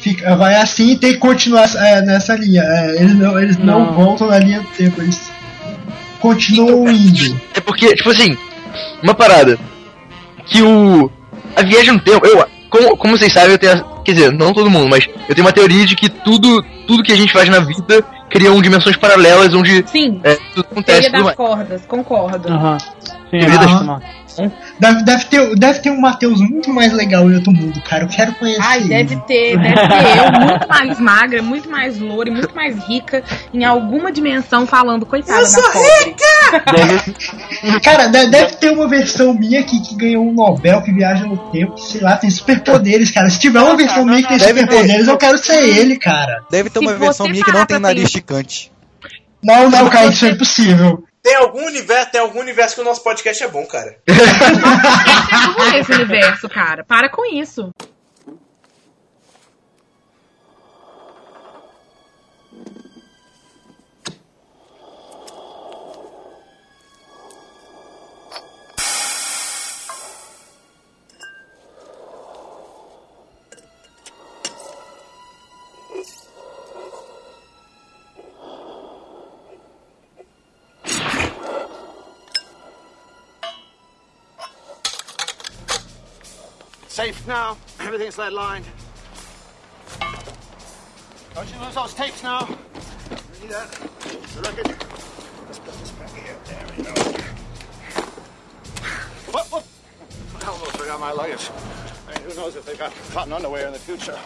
Fica, 0.00 0.36
vai 0.36 0.54
assim 0.56 0.90
e 0.92 0.96
tem 0.96 1.12
que 1.14 1.18
continuar 1.18 1.68
é, 1.76 2.00
nessa 2.02 2.36
linha. 2.36 2.62
É, 2.62 2.96
eles 3.00 3.16
não, 3.16 3.40
eles 3.40 3.56
não. 3.56 3.86
Não. 3.86 3.92
voltam 3.94 4.28
na 4.28 4.38
linha 4.38 4.60
do 4.60 4.68
tempo, 4.68 5.00
eles 5.02 5.20
continuam 6.34 6.88
indo. 6.90 7.40
É 7.54 7.60
porque, 7.60 7.94
tipo 7.94 8.10
assim, 8.10 8.36
uma 9.02 9.14
parada. 9.14 9.58
Que 10.46 10.62
o. 10.62 11.10
A 11.54 11.62
viagem 11.62 11.92
no 11.94 12.00
tempo, 12.00 12.26
eu. 12.26 12.44
Como, 12.68 12.96
como 12.96 13.16
vocês 13.16 13.32
sabem, 13.32 13.52
eu 13.52 13.58
tenho. 13.58 13.72
a- 13.74 13.96
Quer 14.06 14.12
dizer, 14.12 14.32
não 14.32 14.52
todo 14.54 14.70
mundo, 14.70 14.88
mas 14.88 15.04
eu 15.28 15.34
tenho 15.34 15.44
uma 15.44 15.52
teoria 15.52 15.84
de 15.84 15.96
que 15.96 16.08
tudo, 16.08 16.62
tudo 16.86 17.02
que 17.02 17.10
a 17.10 17.16
gente 17.16 17.32
faz 17.32 17.48
na 17.48 17.58
vida 17.58 18.04
criam 18.30 18.62
dimensões 18.62 18.96
paralelas 18.96 19.52
onde 19.52 19.84
Sim, 19.88 20.20
é, 20.22 20.36
tudo 20.54 20.64
acontece 20.70 21.00
teoria 21.10 21.20
e 21.20 21.24
das 21.24 21.34
cordas, 21.34 21.82
concordo. 21.86 22.48
Aham. 22.48 22.78
Sim. 24.26 24.52
Deve, 24.78 25.02
deve, 25.02 25.24
ter, 25.24 25.54
deve 25.56 25.78
ter 25.78 25.90
um 25.90 25.98
Matheus 25.98 26.40
muito 26.42 26.70
mais 26.70 26.92
legal 26.92 27.30
em 27.30 27.36
outro 27.36 27.50
mundo, 27.52 27.80
cara. 27.80 28.04
Eu 28.04 28.08
quero 28.08 28.34
conhecer. 28.34 28.60
Ai, 28.62 28.80
ele. 28.80 28.88
deve 28.88 29.16
ter, 29.22 29.56
deve 29.58 29.74
ter 29.88 30.18
eu 30.18 30.40
muito 30.46 30.68
mais 30.68 31.00
magra, 31.00 31.42
muito 31.42 31.70
mais 31.70 31.98
loura 31.98 32.28
e 32.28 32.32
muito 32.32 32.54
mais 32.54 32.76
rica 32.86 33.24
em 33.54 33.64
alguma 33.64 34.12
dimensão 34.12 34.66
falando, 34.66 35.06
coitada 35.06 35.40
Eu 35.40 35.46
sou 35.46 35.62
da 35.62 35.70
pobre. 35.70 36.14
Cara, 37.82 38.06
de- 38.08 38.26
deve 38.26 38.56
ter 38.56 38.70
uma 38.70 38.86
versão 38.88 39.32
minha 39.32 39.62
que, 39.62 39.80
que 39.80 39.94
ganhou 39.96 40.26
um 40.28 40.32
Nobel 40.34 40.82
que 40.82 40.92
viaja 40.92 41.24
no 41.24 41.36
tempo, 41.50 41.78
sei 41.78 42.00
lá, 42.02 42.16
tem 42.18 42.28
superpoderes, 42.30 43.10
cara. 43.10 43.30
Se 43.30 43.38
tiver 43.38 43.60
uma 43.60 43.74
versão 43.76 44.04
minha 44.04 44.22
que 44.22 44.28
tem 44.28 44.38
superpoderes, 44.38 45.08
eu 45.08 45.16
quero 45.16 45.38
ser 45.38 45.62
ele, 45.62 45.96
cara. 45.98 46.42
Deve 46.50 46.68
ter 46.68 46.80
Se 46.80 46.84
uma 46.84 46.94
versão 46.94 47.26
minha 47.26 47.42
que 47.44 47.52
não 47.52 47.64
tem 47.64 47.78
nariz 47.78 48.02
pensar- 48.02 48.08
esticante. 48.08 48.72
Não, 49.42 49.70
não, 49.70 49.88
cara, 49.88 50.06
isso 50.08 50.26
é 50.26 50.30
impossível. 50.30 51.04
Tem 51.26 51.34
algum 51.34 51.66
universo, 51.66 52.12
tem 52.12 52.20
algum 52.20 52.38
universo 52.38 52.76
que 52.76 52.80
o 52.82 52.84
nosso 52.84 53.02
podcast 53.02 53.42
é 53.42 53.48
bom, 53.48 53.66
cara. 53.66 53.98
Como 54.06 55.74
é 55.74 55.80
esse 55.80 55.92
universo, 55.92 56.48
cara? 56.48 56.84
Para 56.84 57.10
com 57.10 57.24
isso. 57.26 57.72
Safe 86.96 87.26
now. 87.26 87.58
Everything's 87.78 88.16
lead 88.16 88.32
lined. 88.32 88.64
Don't 91.34 91.52
you 91.52 91.60
lose 91.60 91.74
those 91.74 91.92
tapes 91.92 92.22
now. 92.22 92.46
See 93.34 93.48
that? 93.48 93.70
The 93.70 94.40
record. 94.40 94.66
Let's 95.44 95.58
put 95.58 95.74
this 95.74 95.90
back 95.90 96.10
here. 96.14 96.34
There 96.46 96.66
we 96.74 96.82
go. 96.82 96.92
What? 99.30 99.46
What? 99.52 99.66
I 100.42 100.48
almost 100.48 100.78
forgot 100.78 100.98
my 100.98 101.12
luggage. 101.12 101.50
I 102.08 102.14
mean, 102.14 102.30
who 102.30 102.34
knows 102.34 102.56
if 102.56 102.64
they've 102.64 102.78
got 102.78 102.94
cotton 103.10 103.34
underwear 103.34 103.66
in 103.66 103.74
the 103.74 103.78
future? 103.78 104.18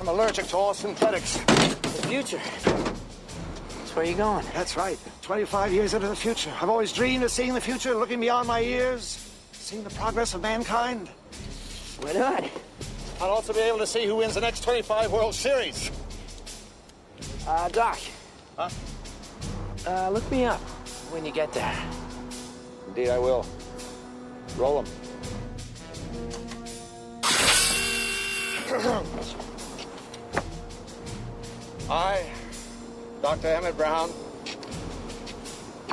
I'm 0.00 0.08
allergic 0.08 0.46
to 0.46 0.56
all 0.56 0.72
synthetics. 0.72 1.36
The 1.36 2.06
future. 2.08 2.40
That's 2.64 3.94
where 3.94 4.06
you 4.06 4.14
going? 4.14 4.46
That's 4.54 4.74
right. 4.74 4.98
25 5.20 5.70
years 5.70 5.92
into 5.92 6.08
the 6.08 6.16
future. 6.16 6.50
I've 6.62 6.70
always 6.70 6.94
dreamed 6.94 7.24
of 7.24 7.30
seeing 7.30 7.52
the 7.52 7.60
future, 7.60 7.94
looking 7.94 8.20
beyond 8.20 8.48
my 8.48 8.60
years, 8.60 9.30
seeing 9.52 9.84
the 9.84 9.90
progress 9.90 10.32
of 10.32 10.40
mankind. 10.40 11.10
Why 12.00 12.12
not? 12.12 12.44
I'll 13.20 13.30
also 13.30 13.52
be 13.52 13.60
able 13.60 13.78
to 13.78 13.86
see 13.86 14.06
who 14.06 14.16
wins 14.16 14.34
the 14.34 14.40
next 14.40 14.62
25 14.62 15.12
World 15.12 15.34
Series. 15.34 15.90
Uh, 17.46 17.68
Doc. 17.68 17.98
Huh? 18.56 18.68
Uh, 19.86 20.10
look 20.10 20.28
me 20.30 20.44
up 20.44 20.60
when 21.10 21.24
you 21.24 21.32
get 21.32 21.52
there. 21.52 21.76
Indeed, 22.88 23.10
I 23.10 23.18
will. 23.18 23.46
Roll 24.56 24.80
'em. 24.80 24.86
I, 31.88 32.24
Dr. 33.22 33.48
Emmett 33.48 33.76
Brown, 33.76 34.10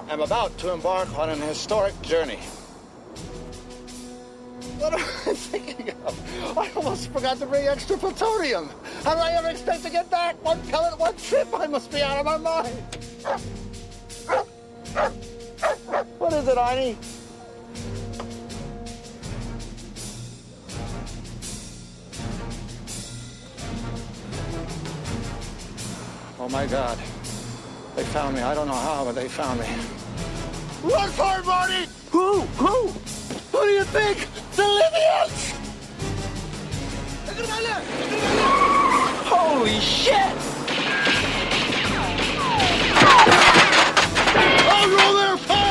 am 0.09 0.21
about 0.21 0.57
to 0.59 0.71
embark 0.71 1.17
on 1.17 1.29
an 1.29 1.39
historic 1.39 1.99
journey. 2.01 2.39
What 4.83 4.95
am 4.95 4.99
I 4.99 5.33
thinking 5.33 5.91
of? 6.05 6.57
I 6.57 6.69
almost 6.75 7.09
forgot 7.11 7.37
to 7.37 7.45
bring 7.45 7.67
extra 7.69 7.95
plutonium. 7.95 8.69
How 9.05 9.13
did 9.13 9.21
I 9.21 9.31
ever 9.31 9.47
expect 9.47 9.81
to 9.83 9.89
get 9.89 10.11
back? 10.11 10.35
One 10.43 10.59
pellet, 10.67 10.99
one 10.99 11.15
trip. 11.15 11.47
I 11.53 11.67
must 11.67 11.89
be 11.89 12.01
out 12.01 12.17
of 12.17 12.25
my 12.25 12.35
mind. 12.35 12.75
What 16.19 16.33
is 16.33 16.45
it, 16.49 16.57
Arnie? 16.57 16.97
Oh 26.37 26.49
my 26.49 26.65
God. 26.65 26.97
They 27.95 28.03
found 28.03 28.35
me. 28.35 28.41
I 28.41 28.53
don't 28.53 28.67
know 28.67 28.73
how, 28.73 29.05
but 29.05 29.15
they 29.15 29.29
found 29.29 29.61
me. 29.61 29.67
Run 30.83 31.09
for 31.11 31.39
it, 31.39 31.45
Marty! 31.45 31.87
Who? 32.11 32.41
Who? 32.41 32.87
Who 33.53 33.65
do 33.65 33.71
you 33.71 33.85
think? 33.85 34.27
oblivious! 34.63 35.51
Holy 39.25 39.79
shit! 39.79 40.37
Hold 44.65 44.89
oh, 44.89 44.97
roll 44.97 45.47
there! 45.47 45.62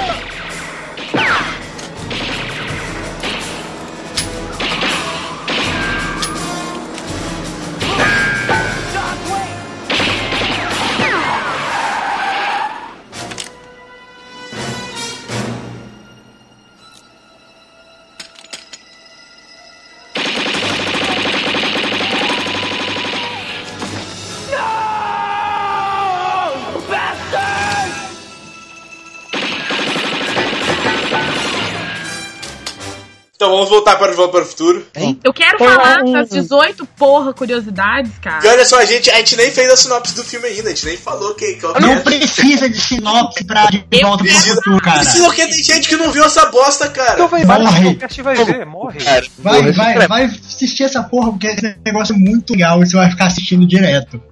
Vamos 33.52 33.68
voltar 33.68 33.96
para 33.96 34.12
o 34.12 34.16
Volta 34.16 34.32
para 34.32 34.42
o 34.42 34.46
Futuro. 34.46 34.86
Eu 35.22 35.32
quero 35.32 35.58
Foi 35.58 35.68
falar 35.68 36.02
das 36.04 36.28
18 36.30 36.86
porra 36.96 37.32
curiosidades, 37.34 38.12
E 38.16 38.20
cara. 38.20 38.48
olha 38.48 38.64
só, 38.64 38.78
a 38.78 38.84
gente, 38.84 39.10
a 39.10 39.16
gente 39.16 39.36
nem 39.36 39.50
fez 39.50 39.70
a 39.70 39.76
sinopse 39.76 40.14
do 40.14 40.24
filme 40.24 40.46
ainda, 40.48 40.68
a 40.70 40.74
gente 40.74 40.86
nem 40.86 40.96
falou 40.96 41.34
que. 41.34 41.54
qual 41.56 41.74
que 41.74 41.80
Não 41.80 41.92
é. 41.92 42.00
precisa 42.00 42.68
de 42.68 42.80
sinopse 42.80 43.44
pra 43.44 43.66
De 43.66 43.84
Volta 44.02 44.18
pro 44.24 44.32
Precisa, 44.32 44.54
Futuro, 44.56 44.80
cara. 44.80 45.00
precisa 45.00 45.24
porque 45.26 45.46
tem 45.46 45.62
gente 45.62 45.88
que 45.88 45.96
não 45.96 46.10
viu 46.10 46.24
essa 46.24 46.46
bosta, 46.46 46.88
cara. 46.88 47.14
Então 47.14 47.28
vai, 47.28 47.44
Morre. 47.44 47.64
vai, 47.64 47.86
o 47.86 47.96
cast 47.98 48.22
vai 48.22 48.34
ver, 48.44 48.66
morre. 48.66 48.98
Vai, 49.38 49.72
vai, 49.72 50.06
vai 50.08 50.24
assistir 50.24 50.84
essa 50.84 51.02
porra, 51.02 51.30
porque 51.30 51.46
esse 51.46 51.76
negócio 51.84 52.14
é 52.14 52.18
muito 52.18 52.52
legal 52.52 52.82
e 52.82 52.86
você 52.86 52.96
vai 52.96 53.10
ficar 53.10 53.26
assistindo 53.26 53.66
direto. 53.66 54.22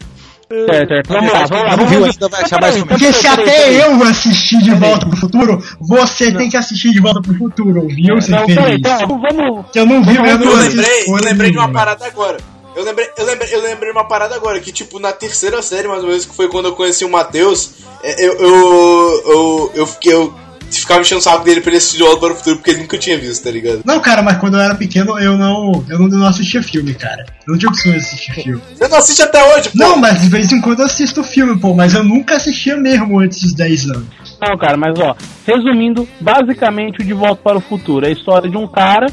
Certo, 0.50 0.88
certo. 0.88 1.08
Vamos 1.12 1.32
lá, 1.32 1.46
vamos 1.46 1.64
lá. 1.64 1.76
Não 1.76 1.86
viu 1.86 2.00
Vamos 2.00 2.16
ainda, 2.16 2.28
vai 2.28 2.42
achar 2.42 2.60
mais 2.60 2.76
um. 2.76 2.84
Porque 2.84 3.12
se 3.12 3.26
até 3.28 3.86
eu 3.86 4.02
assistir 4.02 4.58
De 4.58 4.74
Volta 4.74 5.06
pro 5.06 5.16
Futuro, 5.16 5.62
você 5.80 6.32
tem 6.34 6.50
que 6.50 6.56
assistir 6.56 6.90
De 6.90 7.00
Volta 7.00 7.22
pro 7.22 7.34
Futuro, 7.34 7.86
viu, 7.86 8.16
Não, 8.28 8.46
peraí, 8.46 8.74
então, 8.74 9.20
vamos. 9.20 9.70
Que 9.70 9.78
eu 9.78 9.86
não 9.86 10.02
vi, 10.02 10.16
eu 10.16 10.38
não 10.38 10.56
lembrei, 10.56 11.04
eu 11.06 11.14
lembrei 11.14 11.50
de 11.52 11.58
uma 11.58 11.70
parada 11.72 12.04
agora. 12.04 12.38
Eu 12.74 12.84
lembrei, 12.84 13.08
eu 13.16 13.24
lembrei, 13.24 13.54
eu 13.54 13.62
lembrei 13.62 13.92
uma 13.92 14.08
parada 14.08 14.34
agora, 14.34 14.58
que 14.60 14.72
tipo, 14.72 14.98
na 14.98 15.12
terceira 15.12 15.62
série, 15.62 15.86
mais 15.86 16.02
ou 16.02 16.08
menos, 16.08 16.24
que 16.24 16.34
foi 16.34 16.48
quando 16.48 16.66
eu 16.66 16.74
conheci 16.74 17.04
o 17.04 17.10
Matheus, 17.10 17.72
é, 18.02 18.26
eu, 18.26 18.32
eu, 18.34 19.72
eu, 19.74 19.86
eu 20.02 20.34
eu 20.76 20.80
ficava 20.80 21.00
enchendo 21.00 21.20
o 21.20 21.22
saco 21.22 21.44
dele 21.44 21.60
pra 21.60 21.70
ele 21.70 21.78
assistir 21.78 21.98
De 21.98 22.02
Volta 22.04 22.20
para 22.20 22.32
o 22.32 22.36
Futuro, 22.36 22.56
porque 22.56 22.70
ele 22.70 22.80
nunca 22.80 22.98
tinha 22.98 23.18
visto, 23.18 23.42
tá 23.42 23.50
ligado? 23.50 23.82
Não, 23.84 24.00
cara, 24.00 24.22
mas 24.22 24.38
quando 24.38 24.54
eu 24.54 24.60
era 24.60 24.74
pequeno, 24.74 25.18
eu 25.18 25.36
não, 25.36 25.84
eu 25.88 25.98
não, 25.98 26.08
não 26.08 26.26
assistia 26.26 26.62
filme, 26.62 26.94
cara. 26.94 27.26
Eu 27.46 27.52
não 27.52 27.58
tinha 27.58 27.70
costume 27.70 27.94
de 27.94 28.00
assistir 28.00 28.32
filme. 28.34 28.62
Você 28.74 28.88
não 28.88 28.98
assiste 28.98 29.22
até 29.22 29.42
hoje, 29.54 29.70
pô. 29.70 29.78
Não, 29.78 29.96
mas 29.96 30.20
de 30.20 30.28
vez 30.28 30.52
em 30.52 30.60
quando 30.60 30.80
eu 30.80 30.86
assisto 30.86 31.24
filme, 31.24 31.58
pô, 31.58 31.74
mas 31.74 31.94
eu 31.94 32.04
nunca 32.04 32.36
assistia 32.36 32.76
mesmo 32.76 33.18
antes 33.18 33.40
dos 33.42 33.52
10 33.54 33.90
anos. 33.90 34.06
Não, 34.40 34.56
cara, 34.56 34.76
mas 34.76 34.98
ó, 34.98 35.14
resumindo, 35.46 36.08
basicamente 36.20 37.00
o 37.00 37.04
De 37.04 37.12
Volta 37.12 37.42
para 37.42 37.58
o 37.58 37.60
Futuro 37.60 38.06
é 38.06 38.08
a 38.08 38.12
história 38.12 38.48
de 38.48 38.56
um 38.56 38.66
cara, 38.66 39.06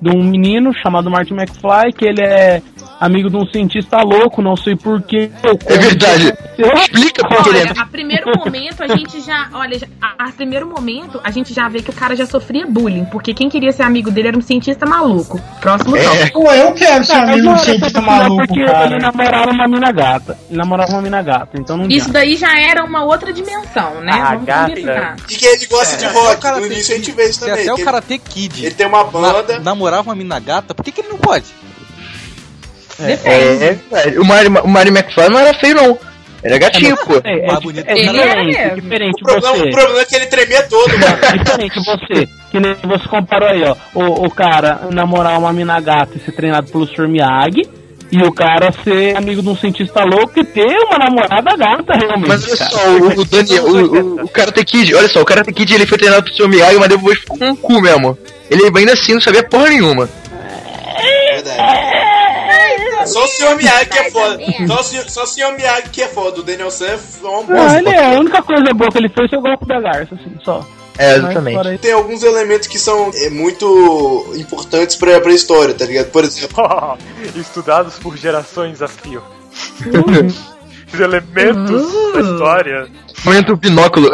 de 0.00 0.10
um 0.10 0.22
menino 0.22 0.72
chamado 0.82 1.10
Martin 1.10 1.34
McFly, 1.34 1.92
que 1.96 2.04
ele 2.04 2.22
é 2.22 2.62
amigo 3.00 3.28
de 3.30 3.36
um 3.36 3.46
cientista 3.46 3.98
louco, 4.02 4.40
não 4.42 4.56
sei 4.56 4.76
porquê. 4.76 5.30
É 5.66 5.78
verdade. 5.78 6.32
Explica 6.56 7.26
ele 7.48 7.58
Olha, 7.58 7.68
é. 7.76 7.80
a 7.80 7.86
primeiro 7.86 8.30
momento 8.38 8.82
a 8.82 8.88
gente 8.96 9.20
já. 9.20 9.48
Olha, 9.52 9.76
a, 10.00 10.28
a 10.28 10.32
primeiro 10.32 10.66
momento 10.68 11.20
a 11.24 11.30
gente 11.30 11.52
já 11.52 11.68
vê 11.68 11.82
que 11.82 11.90
o 11.90 11.92
cara 11.92 12.14
já 12.16 12.26
sofria 12.26 12.66
bullying, 12.66 13.04
porque 13.06 13.34
quem 13.34 13.48
queria 13.48 13.72
ser 13.72 13.82
amigo 13.82 14.10
dele 14.10 14.28
era 14.28 14.38
um 14.38 14.42
cientista 14.42 14.86
maluco. 14.86 15.40
Próximo 15.60 15.96
É. 15.96 16.30
eu 16.32 16.74
quero 16.74 17.04
ser 17.04 17.12
mas 17.16 17.30
amigo 17.30 17.42
de 17.42 17.48
era 17.48 17.58
cientista 17.58 17.90
pra 17.92 18.02
falar 18.02 18.18
maluco, 18.28 18.46
porque 18.46 18.60
ele 18.60 18.70
cara. 18.70 18.98
namorava 18.98 19.50
uma 19.50 19.68
mina 19.68 19.92
gata. 19.92 20.38
Ele 20.48 20.58
namorava 20.58 20.92
uma 20.92 21.02
mina 21.02 21.22
gata, 21.22 21.58
então 21.58 21.76
não 21.76 21.88
Isso 21.88 22.10
daí 22.10 22.36
já 22.36 22.58
era 22.58 22.84
uma 22.84 23.04
outra 23.04 23.32
dimensão, 23.32 24.00
né? 24.00 24.12
Ah, 24.14 24.30
Vamos 24.32 24.44
gata. 24.46 24.68
combinar. 24.70 25.16
E 25.30 25.34
que 25.34 25.46
ele 25.46 25.66
gosta 25.66 25.96
de 25.96 26.04
até 26.06 26.18
o 26.18 26.22
rock, 26.22 26.50
no 26.60 26.66
início 26.66 26.94
a 26.94 26.98
gente 26.98 27.10
vê 27.12 27.24
isso 27.28 27.40
também. 27.40 27.54
até 27.68 27.72
o 27.74 27.84
Karate 27.84 28.18
Kid 28.18 28.58
ele, 28.58 28.66
ele 28.66 28.74
tem 28.74 28.86
uma 28.86 29.04
banda. 29.04 29.54
na- 29.54 29.60
namorava 29.60 30.02
uma 30.10 30.14
mina 30.14 30.38
gata, 30.38 30.74
por 30.74 30.84
que, 30.84 30.92
que 30.92 31.00
ele 31.00 31.08
não 31.08 31.18
pode? 31.18 31.46
Depende. 32.98 33.64
É, 33.64 33.78
velho. 33.90 34.22
o 34.22 34.24
Mario, 34.24 34.50
o 34.62 34.68
Mario 34.68 34.96
McFly 34.96 35.28
não 35.28 35.38
era 35.38 35.54
feio, 35.54 35.74
não. 35.74 35.98
Era 36.44 36.58
gatinho, 36.58 36.94
pô. 36.98 37.14
É, 37.24 37.46
é, 37.46 37.60
bonito 37.60 37.88
é 37.88 38.04
era 38.04 38.74
diferente, 38.74 39.22
O 39.22 39.24
problema, 39.24 39.56
você. 39.56 39.62
o 39.62 39.70
problema 39.70 40.00
é 40.00 40.04
que 40.04 40.14
ele 40.14 40.26
tremia 40.26 40.62
todo, 40.64 40.90
mano. 40.98 41.18
É 41.22 41.38
diferente 41.38 41.80
você, 41.86 42.28
que 42.50 42.60
nem 42.60 42.76
você 42.84 43.08
comparou 43.08 43.48
aí, 43.48 43.64
ó. 43.64 43.74
O, 43.94 44.26
o 44.26 44.30
cara 44.30 44.80
namorar 44.90 45.38
uma 45.38 45.52
mina 45.54 45.80
gata 45.80 46.12
e 46.16 46.20
ser 46.20 46.32
treinado 46.32 46.70
pelo 46.70 46.86
Sr. 46.86 47.08
Miyagi, 47.08 47.62
e 48.12 48.22
o 48.22 48.30
cara 48.30 48.70
ser 48.84 49.16
amigo 49.16 49.40
de 49.40 49.48
um 49.48 49.56
cientista 49.56 50.04
louco 50.04 50.38
e 50.38 50.44
ter 50.44 50.76
uma 50.80 50.98
namorada 50.98 51.56
gata, 51.56 51.94
realmente. 51.94 52.28
Mas 52.28 52.46
olha 52.46 52.56
cara. 52.58 52.70
só, 52.70 52.88
o, 52.90 53.20
o 53.20 53.24
Daniel, 53.24 53.64
o, 53.64 53.76
o, 53.76 54.24
o 54.24 54.28
Karate 54.28 54.64
Kid, 54.66 54.94
olha 54.94 55.08
só, 55.08 55.22
o 55.22 55.24
Karate 55.24 55.52
Kid 55.52 55.74
ele 55.74 55.86
foi 55.86 55.96
treinado 55.96 56.24
pro 56.24 56.34
seu 56.34 56.46
Miyagi, 56.46 56.76
mas 56.76 56.90
depois 56.90 57.18
ficou 57.18 57.38
com 57.38 57.50
o 57.52 57.56
cu 57.56 57.80
mesmo. 57.80 58.18
Ele 58.50 58.70
ainda 58.76 58.92
assim 58.92 59.14
não 59.14 59.20
sabia 59.22 59.42
porra 59.42 59.70
nenhuma. 59.70 60.10
Verdade. 61.34 61.93
Só 63.06 63.24
o 63.24 63.28
Sr. 63.28 63.56
Miyagi 63.56 63.86
que 63.86 63.98
é 63.98 64.10
foda. 64.10 64.38
Só 64.66 64.80
o, 64.80 64.82
senhor- 64.84 65.10
só 65.10 65.22
o 65.24 65.26
Sr. 65.26 65.52
Miyagi 65.56 65.88
que 65.90 66.02
é 66.02 66.08
foda. 66.08 66.40
O 66.40 66.42
Daniel 66.42 66.70
San 66.70 66.86
é 66.86 66.98
uma 67.22 67.30
Não, 67.40 67.44
bosta. 67.46 67.78
ele 67.78 67.88
é, 67.90 68.14
a 68.16 68.18
única 68.20 68.42
coisa 68.42 68.72
boa 68.74 68.90
que 68.90 68.98
ele 68.98 69.08
fez 69.08 69.30
foi 69.30 69.38
o 69.38 69.42
golpe 69.42 69.66
da 69.66 69.80
garça, 69.80 70.14
assim, 70.14 70.36
só. 70.44 70.66
É, 70.96 71.16
exatamente. 71.16 71.78
Tem 71.78 71.92
alguns 71.92 72.22
elementos 72.22 72.68
que 72.68 72.78
são 72.78 73.10
é, 73.14 73.28
muito 73.28 74.32
importantes 74.36 74.94
pra, 74.94 75.20
pra 75.20 75.32
história, 75.32 75.74
tá 75.74 75.84
ligado? 75.84 76.06
Por 76.10 76.22
exemplo, 76.24 76.64
Estudados 77.34 77.98
por 77.98 78.16
gerações 78.16 78.80
a 78.80 78.86
fio. 78.88 79.20
Os 80.92 81.00
elementos 81.00 81.82
da 82.12 82.20
história. 82.20 82.86
Momento 83.24 83.56
binóculo. 83.56 84.10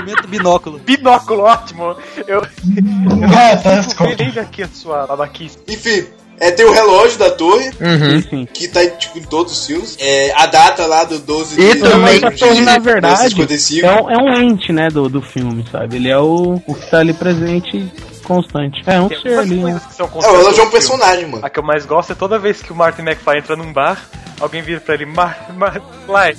Momento 0.00 0.28
binóculo. 0.28 0.78
Binóculo, 0.78 1.42
ótimo. 1.42 1.96
Eu, 2.26 2.42
É, 2.42 3.56
tá, 3.56 3.80
desculpa. 3.80 4.14
Verei 4.16 4.38
aqui 4.40 4.62
a 4.62 4.68
sua 4.68 5.06
babaquice. 5.06 5.58
enfim, 5.66 6.06
é, 6.40 6.50
tem 6.50 6.64
o 6.66 6.72
relógio 6.72 7.18
da 7.18 7.30
torre, 7.30 7.70
Uhum. 7.80 8.46
Que 8.46 8.68
tá 8.68 8.84
tipo, 8.86 9.18
em 9.18 9.22
todos 9.22 9.52
os 9.52 9.66
filmes. 9.66 9.96
É, 10.00 10.32
a 10.36 10.46
data 10.46 10.86
lá 10.86 11.04
do 11.04 11.18
12 11.18 11.60
E 11.60 11.74
de 11.74 11.80
também- 11.80 12.24
a 12.24 12.30
torre, 12.30 12.60
na 12.60 12.78
verdade, 12.78 13.34
1955. 13.34 13.86
é 13.86 14.02
um, 14.02 14.10
é 14.10 14.16
um 14.18 14.42
ente, 14.42 14.72
né, 14.72 14.88
do, 14.88 15.08
do 15.08 15.20
filme, 15.22 15.64
sabe? 15.70 15.96
Ele 15.96 16.08
é 16.10 16.18
o, 16.18 16.60
o 16.66 16.74
que 16.74 16.90
tá 16.90 16.98
ali 16.98 17.12
presente 17.12 17.90
constante. 18.24 18.82
É 18.86 19.00
um 19.00 19.08
ser 19.08 19.38
ali, 19.38 19.56
né? 19.64 19.80
É, 19.98 20.02
o 20.02 20.20
relógio 20.36 20.62
é 20.62 20.66
um 20.66 20.70
personagem, 20.70 21.26
mano. 21.26 21.44
A 21.46 21.48
que 21.50 21.58
eu 21.58 21.62
mais 21.64 21.86
gosto 21.86 22.12
é 22.12 22.14
toda 22.14 22.38
vez 22.38 22.60
que 22.62 22.72
o 22.72 22.76
Martin 22.76 23.02
McFly 23.02 23.38
entra 23.38 23.56
num 23.56 23.72
bar, 23.72 23.98
alguém 24.40 24.60
vira 24.62 24.80
pra 24.80 24.94
ele, 24.94 25.06
Martin 25.06 25.52
McFly, 25.52 26.36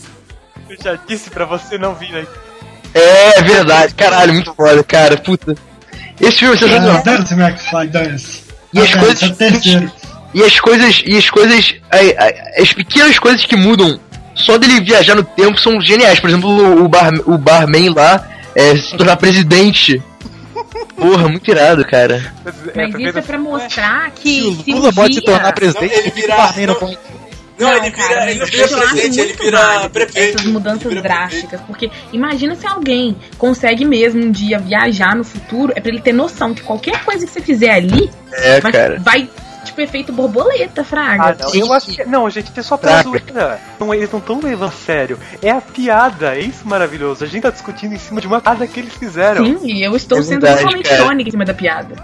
eu 0.69 0.77
já 0.83 0.99
disse 1.07 1.29
pra 1.31 1.45
você 1.45 1.77
não 1.77 1.95
vir 1.95 2.15
aqui. 2.15 2.29
É 2.93 3.41
verdade, 3.41 3.93
caralho, 3.95 4.33
muito 4.33 4.53
foda, 4.53 4.83
cara, 4.83 5.17
puta. 5.17 5.55
Esse 6.19 6.39
filme 6.39 6.53
é 6.53 6.57
Ah, 6.57 6.59
sensacional. 6.59 7.03
Dance, 7.03 7.33
McFly, 7.33 7.87
dance. 7.87 8.48
E 8.73 8.79
as 8.79 8.91
cara, 8.91 9.05
coisas. 9.05 9.41
é. 9.41 9.89
E 10.33 10.43
as 10.43 10.59
coisas. 10.59 11.01
E 11.05 11.17
as 11.17 11.29
coisas. 11.29 11.75
As 12.61 12.73
pequenas 12.73 13.17
coisas 13.19 13.45
que 13.45 13.55
mudam 13.55 13.99
só 14.35 14.57
dele 14.57 14.79
viajar 14.81 15.15
no 15.15 15.23
tempo 15.23 15.59
são 15.59 15.81
geniais. 15.81 16.19
Por 16.19 16.29
exemplo, 16.29 16.83
o, 16.83 16.87
bar, 16.87 17.11
o 17.25 17.37
barman 17.37 17.89
lá 17.93 18.27
é, 18.55 18.75
se 18.77 18.95
tornar 18.95 19.17
presidente. 19.17 20.01
Porra, 20.95 21.29
muito 21.29 21.49
irado, 21.49 21.83
cara. 21.85 22.33
Mas 22.75 22.93
isso 22.93 23.17
é 23.17 23.21
pra 23.21 23.37
mostrar 23.37 24.11
que 24.11 24.61
Se 24.65 24.71
o 24.71 24.75
Lula 24.75 24.91
pode 24.93 25.15
se 25.15 25.21
tornar 25.21 25.53
presidente, 25.53 25.93
ele 25.93 26.03
por 26.03 26.11
que 26.11 26.21
vira- 26.21 26.33
o 26.33 26.37
Barney 26.37 26.65
não 26.67 26.73
não. 26.73 26.79
pode? 26.79 26.97
Não, 27.59 27.71
ele 27.71 27.89
vira, 27.91 27.91
cara, 28.07 28.31
ele 28.31 28.45
vira 28.45 28.67
presidente, 28.67 29.19
ele 29.19 29.27
muito 29.27 29.43
vira 29.43 29.89
prefeito. 29.89 30.37
Essas 30.37 30.45
mudanças 30.51 31.01
drásticas. 31.01 31.61
Porque 31.61 31.91
imagina 32.13 32.55
se 32.55 32.65
alguém 32.65 33.15
consegue 33.37 33.85
mesmo 33.85 34.23
um 34.23 34.31
dia 34.31 34.57
viajar 34.59 35.15
no 35.15 35.23
futuro, 35.23 35.73
é 35.75 35.81
pra 35.81 35.91
ele 35.91 36.01
ter 36.01 36.13
noção 36.13 36.53
que 36.53 36.61
qualquer 36.61 37.03
coisa 37.03 37.25
que 37.25 37.31
você 37.31 37.41
fizer 37.41 37.71
ali 37.71 38.09
É, 38.31 38.59
vai, 38.61 38.71
cara. 38.71 38.99
vai 38.99 39.29
tipo, 39.65 39.81
efeito 39.81 40.11
borboleta, 40.13 40.83
Fraga. 40.83 41.37
Ah, 41.39 41.43
não, 41.43 41.53
eu 41.55 41.73
acho 41.73 41.87
que. 41.91 42.03
Não, 42.05 42.29
gente, 42.29 42.51
é 42.57 42.61
só 42.63 42.77
pra 42.77 43.03
zoeira. 43.03 43.59
Não, 43.79 43.93
eles 43.93 44.09
não 44.11 44.19
estão 44.19 44.39
levando 44.41 44.69
a 44.69 44.71
sério. 44.71 45.19
É 45.41 45.51
a 45.51 45.61
piada, 45.61 46.35
é 46.35 46.39
isso 46.39 46.67
maravilhoso. 46.67 47.23
A 47.23 47.27
gente 47.27 47.43
tá 47.43 47.49
discutindo 47.49 47.93
em 47.93 47.99
cima 47.99 48.21
de 48.21 48.27
uma 48.27 48.39
piada 48.41 48.65
que 48.65 48.79
eles 48.79 48.93
fizeram. 48.95 49.45
Sim, 49.45 49.59
e 49.67 49.83
eu 49.83 49.95
estou 49.95 50.19
É 50.19 50.23
sendo 50.23 50.41
verdade, 50.41 50.61
totalmente 50.63 50.89
cara. 50.89 51.03
tônica 51.03 51.27
em 51.27 51.31
cima 51.31 51.45
da 51.45 51.53
piada. 51.53 51.95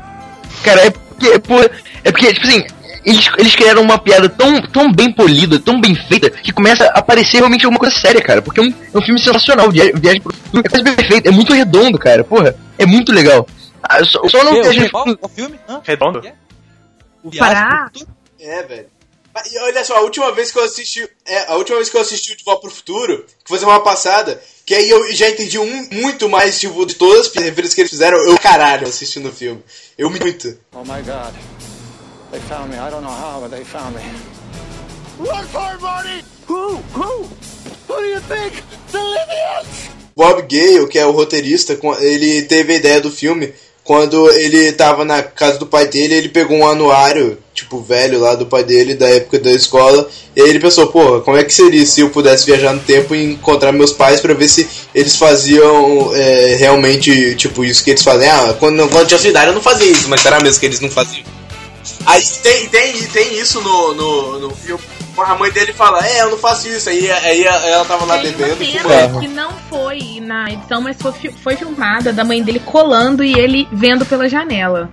Cara, 0.64 0.86
é 0.86 0.90
porque. 0.92 1.28
É 1.28 1.40
porque, 1.40 1.72
é 2.04 2.12
porque 2.12 2.34
tipo 2.34 2.48
assim. 2.48 2.66
Eles, 3.06 3.30
eles 3.38 3.56
criaram 3.56 3.82
uma 3.84 3.98
piada 4.00 4.28
tão, 4.28 4.62
tão 4.64 4.92
bem 4.92 5.12
polida, 5.12 5.60
tão 5.60 5.80
bem 5.80 5.94
feita, 5.96 6.30
que 6.30 6.52
começa 6.52 6.86
a 6.88 7.02
parecer 7.02 7.38
realmente 7.38 7.64
alguma 7.66 7.80
coisa 7.80 7.96
séria, 7.96 8.22
cara. 8.22 8.42
Porque 8.42 8.60
é 8.60 8.64
um, 8.64 8.74
é 8.94 8.98
um 8.98 9.02
filme 9.02 9.20
sensacional. 9.20 9.70
Viagem, 9.72 9.94
viagem 9.96 10.22
pro 10.22 10.34
futuro 10.36 10.64
é 10.66 10.70
quase 10.70 10.84
perfeito. 10.84 11.28
É 11.28 11.32
muito 11.32 11.54
redondo, 11.54 12.00
cara. 12.00 12.24
Porra, 12.24 12.56
é 12.80 12.86
muito 12.86 13.12
legal. 13.12 13.48
Ah, 13.84 14.04
só, 14.04 14.28
só 14.28 14.44
não 14.44 14.54
Que- 14.54 14.60
o 14.60 14.64
viagem 14.64 14.84
que- 14.86 14.90
Qual 14.90 15.18
qual 15.18 15.30
filme? 15.30 15.60
Hã? 15.70 15.82
Redondo? 15.84 16.20
O 17.24 17.30
Viagem 17.30 17.54
Pará. 17.56 17.92
É, 18.40 18.64
velho. 18.64 18.88
E 19.52 19.60
olha 19.60 19.84
só, 19.84 19.98
a 19.98 20.02
última 20.02 20.32
vez 20.32 20.50
que 20.52 20.58
eu 20.58 20.64
assisti. 20.64 21.08
É, 21.28 21.52
a 21.52 21.56
última 21.56 21.78
vez 21.78 21.90
que 21.90 21.98
eu 21.98 22.02
assisti 22.02 22.32
o 22.32 22.38
De 22.38 22.44
Volta 22.44 22.62
pro 22.62 22.72
Futuro, 22.72 23.26
que 23.44 23.50
foi 23.50 23.60
semana 23.60 23.82
passada, 23.82 24.42
que 24.66 24.74
aí 24.74 24.90
eu 24.90 25.12
já 25.14 25.30
entendi 25.30 25.60
um, 25.60 25.90
muito 25.92 26.30
mais, 26.30 26.58
tipo, 26.60 26.86
de 26.86 26.96
todas 26.96 27.28
as 27.28 27.34
referências 27.34 27.74
que 27.74 27.82
eles 27.82 27.92
fizeram, 27.92 28.18
eu 28.18 28.38
caralho 28.40 28.88
assistindo 28.88 29.28
o 29.28 29.34
filme. 29.34 29.62
Eu 29.98 30.10
me 30.10 30.20
muito. 30.20 30.58
Oh 30.74 30.80
my 30.84 31.02
god. 31.02 31.34
They 32.36 32.42
found 32.50 32.70
me. 32.70 32.78
I 32.78 32.90
don't 32.90 33.02
know 33.02 33.18
how, 33.24 33.40
but 33.40 33.50
they 33.50 33.64
found 33.64 33.96
me. 33.96 34.02
Run 35.18 35.46
for 35.46 35.74
it, 35.74 35.82
Marty! 35.82 36.22
Who? 36.48 36.76
Who? 36.92 37.24
Who 37.88 37.96
do 37.96 38.08
you 38.08 38.20
think? 38.20 38.62
The 38.92 39.00
Libyans! 39.00 39.90
Bob 40.18 40.42
Gale, 40.50 40.86
que 40.90 41.00
é 41.00 41.06
o 41.06 41.12
roteirista, 41.12 41.80
ele 42.02 42.42
teve 42.42 42.74
a 42.74 42.76
ideia 42.76 43.00
do 43.00 43.10
filme 43.10 43.54
quando 43.86 44.30
ele 44.32 44.74
tava 44.74 45.06
na 45.06 45.24
casa 45.24 45.60
do 45.60 45.66
pai 45.66 45.88
dele, 45.88 46.16
ele 46.16 46.28
pegou 46.28 46.58
um 46.58 46.68
anuário, 46.68 47.38
tipo, 47.54 47.82
velho 47.82 48.20
lá 48.20 48.36
do 48.36 48.46
pai 48.48 48.66
dele, 48.66 48.96
da 48.96 49.08
época 49.08 49.40
da 49.40 49.52
escola, 49.52 50.10
e 50.36 50.42
aí 50.42 50.50
ele 50.50 50.60
pensou, 50.60 50.88
porra, 50.88 51.22
como 51.22 51.38
é 51.38 51.44
que 51.44 51.54
seria 51.54 51.86
se 51.86 52.02
eu 52.02 52.10
pudesse 52.10 52.46
viajar 52.46 52.74
no 52.74 52.82
tempo 52.82 53.16
e 53.16 53.34
encontrar 53.34 53.72
meus 53.72 53.94
pais 53.94 54.20
pra 54.20 54.34
ver 54.34 54.50
se 54.50 54.68
eles 54.94 55.16
faziam 55.16 56.12
é, 56.14 56.56
realmente, 56.60 57.36
tipo, 57.36 57.64
isso 57.64 57.82
que 57.82 57.92
eles 57.92 58.04
fazem. 58.04 58.28
Ah, 58.28 58.58
quando, 58.60 58.86
quando 58.90 59.04
eu 59.04 59.08
tinha 59.08 59.20
sua 59.20 59.30
idade 59.30 59.48
eu 59.48 59.54
não 59.54 59.62
fazia 59.62 59.90
isso, 59.90 60.10
mas 60.10 60.20
será 60.20 60.42
mesmo 60.42 60.60
que 60.60 60.66
eles 60.66 60.82
não 60.82 60.90
faziam? 60.90 61.24
Aí 62.06 62.22
tem, 62.44 62.70
tem, 62.70 63.04
tem 63.08 63.40
isso 63.40 63.62
no, 63.62 63.94
no, 63.94 64.40
no 64.40 64.50
filme. 64.56 64.82
A 65.18 65.36
mãe 65.36 65.50
dele 65.52 65.72
fala, 65.72 66.06
é, 66.06 66.22
eu 66.24 66.32
não 66.32 66.38
faço 66.38 66.68
isso. 66.68 66.90
Aí, 66.90 67.10
aí 67.10 67.44
ela 67.44 67.86
tava 67.86 68.04
lá 68.06 68.18
Tem 68.18 68.32
uma 68.32 68.38
bebendo. 68.56 68.66
cena 68.66 68.90
fumando. 69.08 69.20
que 69.22 69.28
não 69.30 69.52
foi 69.70 70.20
na 70.22 70.52
edição, 70.52 70.82
mas 70.82 70.98
foi, 71.00 71.14
foi 71.42 71.56
filmada 71.56 72.12
da 72.12 72.24
mãe 72.26 72.44
dele 72.44 72.60
colando 72.60 73.24
e 73.24 73.34
ele 73.34 73.68
vendo 73.72 74.06
pela 74.06 74.28
janela. 74.28 74.90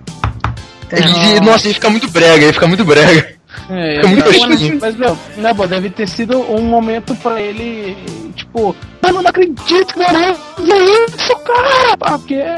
Ele, 0.92 1.40
nossa, 1.40 1.66
ele 1.66 1.74
fica 1.74 1.88
muito 1.90 2.08
brega, 2.10 2.44
ele 2.44 2.52
fica 2.52 2.68
muito 2.68 2.84
brega. 2.84 3.34
É, 3.70 3.96
Fica 3.96 4.08
muito 4.08 4.48
mas, 4.48 4.80
mas, 4.80 4.96
meu, 4.96 5.18
né, 5.36 5.54
pô, 5.54 5.66
deve 5.66 5.88
ter 5.90 6.08
sido 6.08 6.38
um 6.52 6.62
momento 6.62 7.14
pra 7.16 7.40
ele, 7.40 7.96
tipo, 8.34 8.74
eu 9.02 9.12
não 9.12 9.20
acredito 9.26 9.94
que 9.94 10.00
irmão 10.00 10.34
fez 10.56 11.14
isso, 11.14 11.36
cara, 11.38 11.96
pá, 11.96 12.18
porque 12.18 12.34
é, 12.34 12.56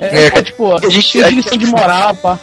é, 0.00 0.24
É, 0.26 0.30
pô, 0.30 0.42
tipo, 0.42 0.74
a 0.74 0.90
gente- 0.90 1.22
tem 1.22 1.30
lição 1.34 1.58
de 1.58 1.66
moral, 1.66 2.14
pá. 2.16 2.38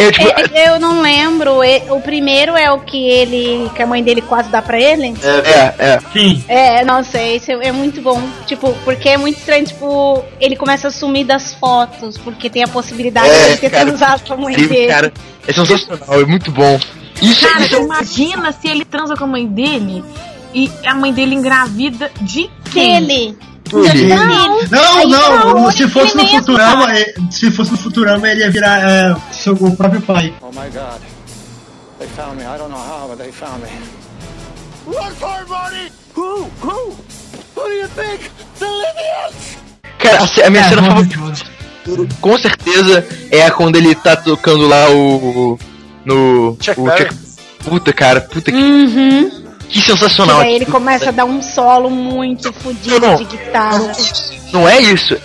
É, 0.00 0.12
tipo, 0.12 0.54
É, 0.56 0.68
eu 0.70 0.80
não 0.80 1.00
lembro. 1.02 1.62
e- 1.64 1.82
O 1.90 2.00
primeiro 2.00 2.56
é 2.56 2.70
o 2.70 2.80
que 2.80 3.08
ele. 3.08 3.70
que 3.74 3.82
a 3.82 3.86
mãe 3.86 4.02
dele 4.02 4.22
quase 4.22 4.48
dá 4.48 4.62
pra 4.62 4.80
ele. 4.80 5.14
é, 5.22 5.74
é. 5.94 5.98
Sim. 6.12 6.44
É, 6.48 6.84
nossa, 6.84 7.20
esse 7.22 7.52
é 7.52 7.68
é 7.68 7.72
muito 7.72 8.00
bom. 8.00 8.20
Tipo, 8.46 8.72
porque 8.84 9.08
é 9.10 9.16
muito 9.16 9.38
estranho, 9.38 9.64
tipo, 9.66 10.24
ele 10.40 10.56
começa 10.56 10.88
a 10.88 10.90
sumir 10.90 11.24
das 11.24 11.54
fotos, 11.54 12.16
porque 12.18 12.48
tem 12.48 12.62
a 12.64 12.68
possibilidade 12.68 13.28
É, 13.28 13.32
de 13.38 13.44
ele 13.50 13.56
ter 13.58 13.70
cara, 13.70 13.86
transado 13.86 14.22
com 14.26 14.32
a 14.32 14.36
mãe 14.36 14.52
Incrível, 14.54 14.76
dele. 14.76 14.88
cara. 14.88 15.12
É 15.46 15.52
sensacional, 15.52 16.20
é 16.20 16.24
muito 16.24 16.50
bom. 16.50 16.78
Isso, 17.20 17.46
Cara, 17.46 17.64
isso 17.64 17.76
é 17.76 17.80
imagina 17.80 18.52
se 18.52 18.66
ele 18.68 18.84
transa 18.84 19.14
com 19.14 19.24
a 19.24 19.26
mãe 19.26 19.46
dele 19.46 20.02
e 20.54 20.70
a 20.86 20.94
mãe 20.94 21.12
dele 21.12 21.34
engravida 21.34 22.10
de 22.20 22.48
Dele. 22.72 23.36
Não, 23.72 25.06
não, 25.08 25.54
não, 25.54 25.72
se 25.72 25.88
fosse 25.88 26.16
no 26.16 26.22
mesmo, 26.22 26.38
Futurama, 26.38 26.92
é, 26.96 27.14
se 27.30 27.50
fosse 27.50 27.70
no 27.72 27.78
Futurama, 27.78 28.28
ele 28.28 28.40
ia 28.40 28.50
virar 28.50 28.80
é, 28.82 29.16
seu, 29.32 29.54
o 29.54 29.76
próprio 29.76 30.00
pai. 30.02 30.32
Oh 30.40 30.46
my 30.48 30.68
God. 30.70 31.00
They 31.98 32.08
found 32.16 32.36
me. 32.36 32.42
I 32.44 32.56
don't 32.58 32.70
know 32.70 32.78
how, 32.80 33.08
but 33.08 33.18
they 33.18 33.30
found 33.32 33.62
me. 33.62 33.68
Run 34.86 35.10
for 35.16 35.40
it, 35.40 35.48
Marty! 35.48 35.92
Who? 36.16 36.50
Who? 36.62 36.96
Who 37.56 37.62
do 37.62 37.68
you 37.74 37.88
think? 37.88 38.30
The 38.58 38.66
Libyans! 38.66 39.58
Cara, 39.98 40.18
a, 40.20 40.46
a 40.46 40.50
minha 40.50 40.64
É, 40.64 40.68
cena 40.68 40.82
favorita, 40.82 41.16
com 42.20 42.38
certeza, 42.38 43.06
é 43.30 43.44
a 43.46 43.50
quando 43.50 43.76
ele 43.76 43.94
tá 43.94 44.16
tocando 44.16 44.66
lá 44.66 44.90
o. 44.90 45.58
No. 46.04 46.56
Chuck 46.60 46.80
o 46.80 46.84
Berry. 46.84 47.10
Puta, 47.64 47.92
cara, 47.92 48.20
puta 48.22 48.50
que, 48.50 48.56
Uhum. 48.56 49.49
Que 49.70 49.80
sensacional. 49.80 50.38
daí 50.38 50.54
ele 50.54 50.66
começa 50.66 51.08
a 51.08 51.12
dar 51.12 51.24
um 51.24 51.42
solo 51.42 51.90
muito 51.90 52.52
fodido 52.52 53.16
de 53.16 53.24
guitarra. 53.24 53.92
Não 54.52 54.68
é 54.68 54.80
isso. 54.80 55.16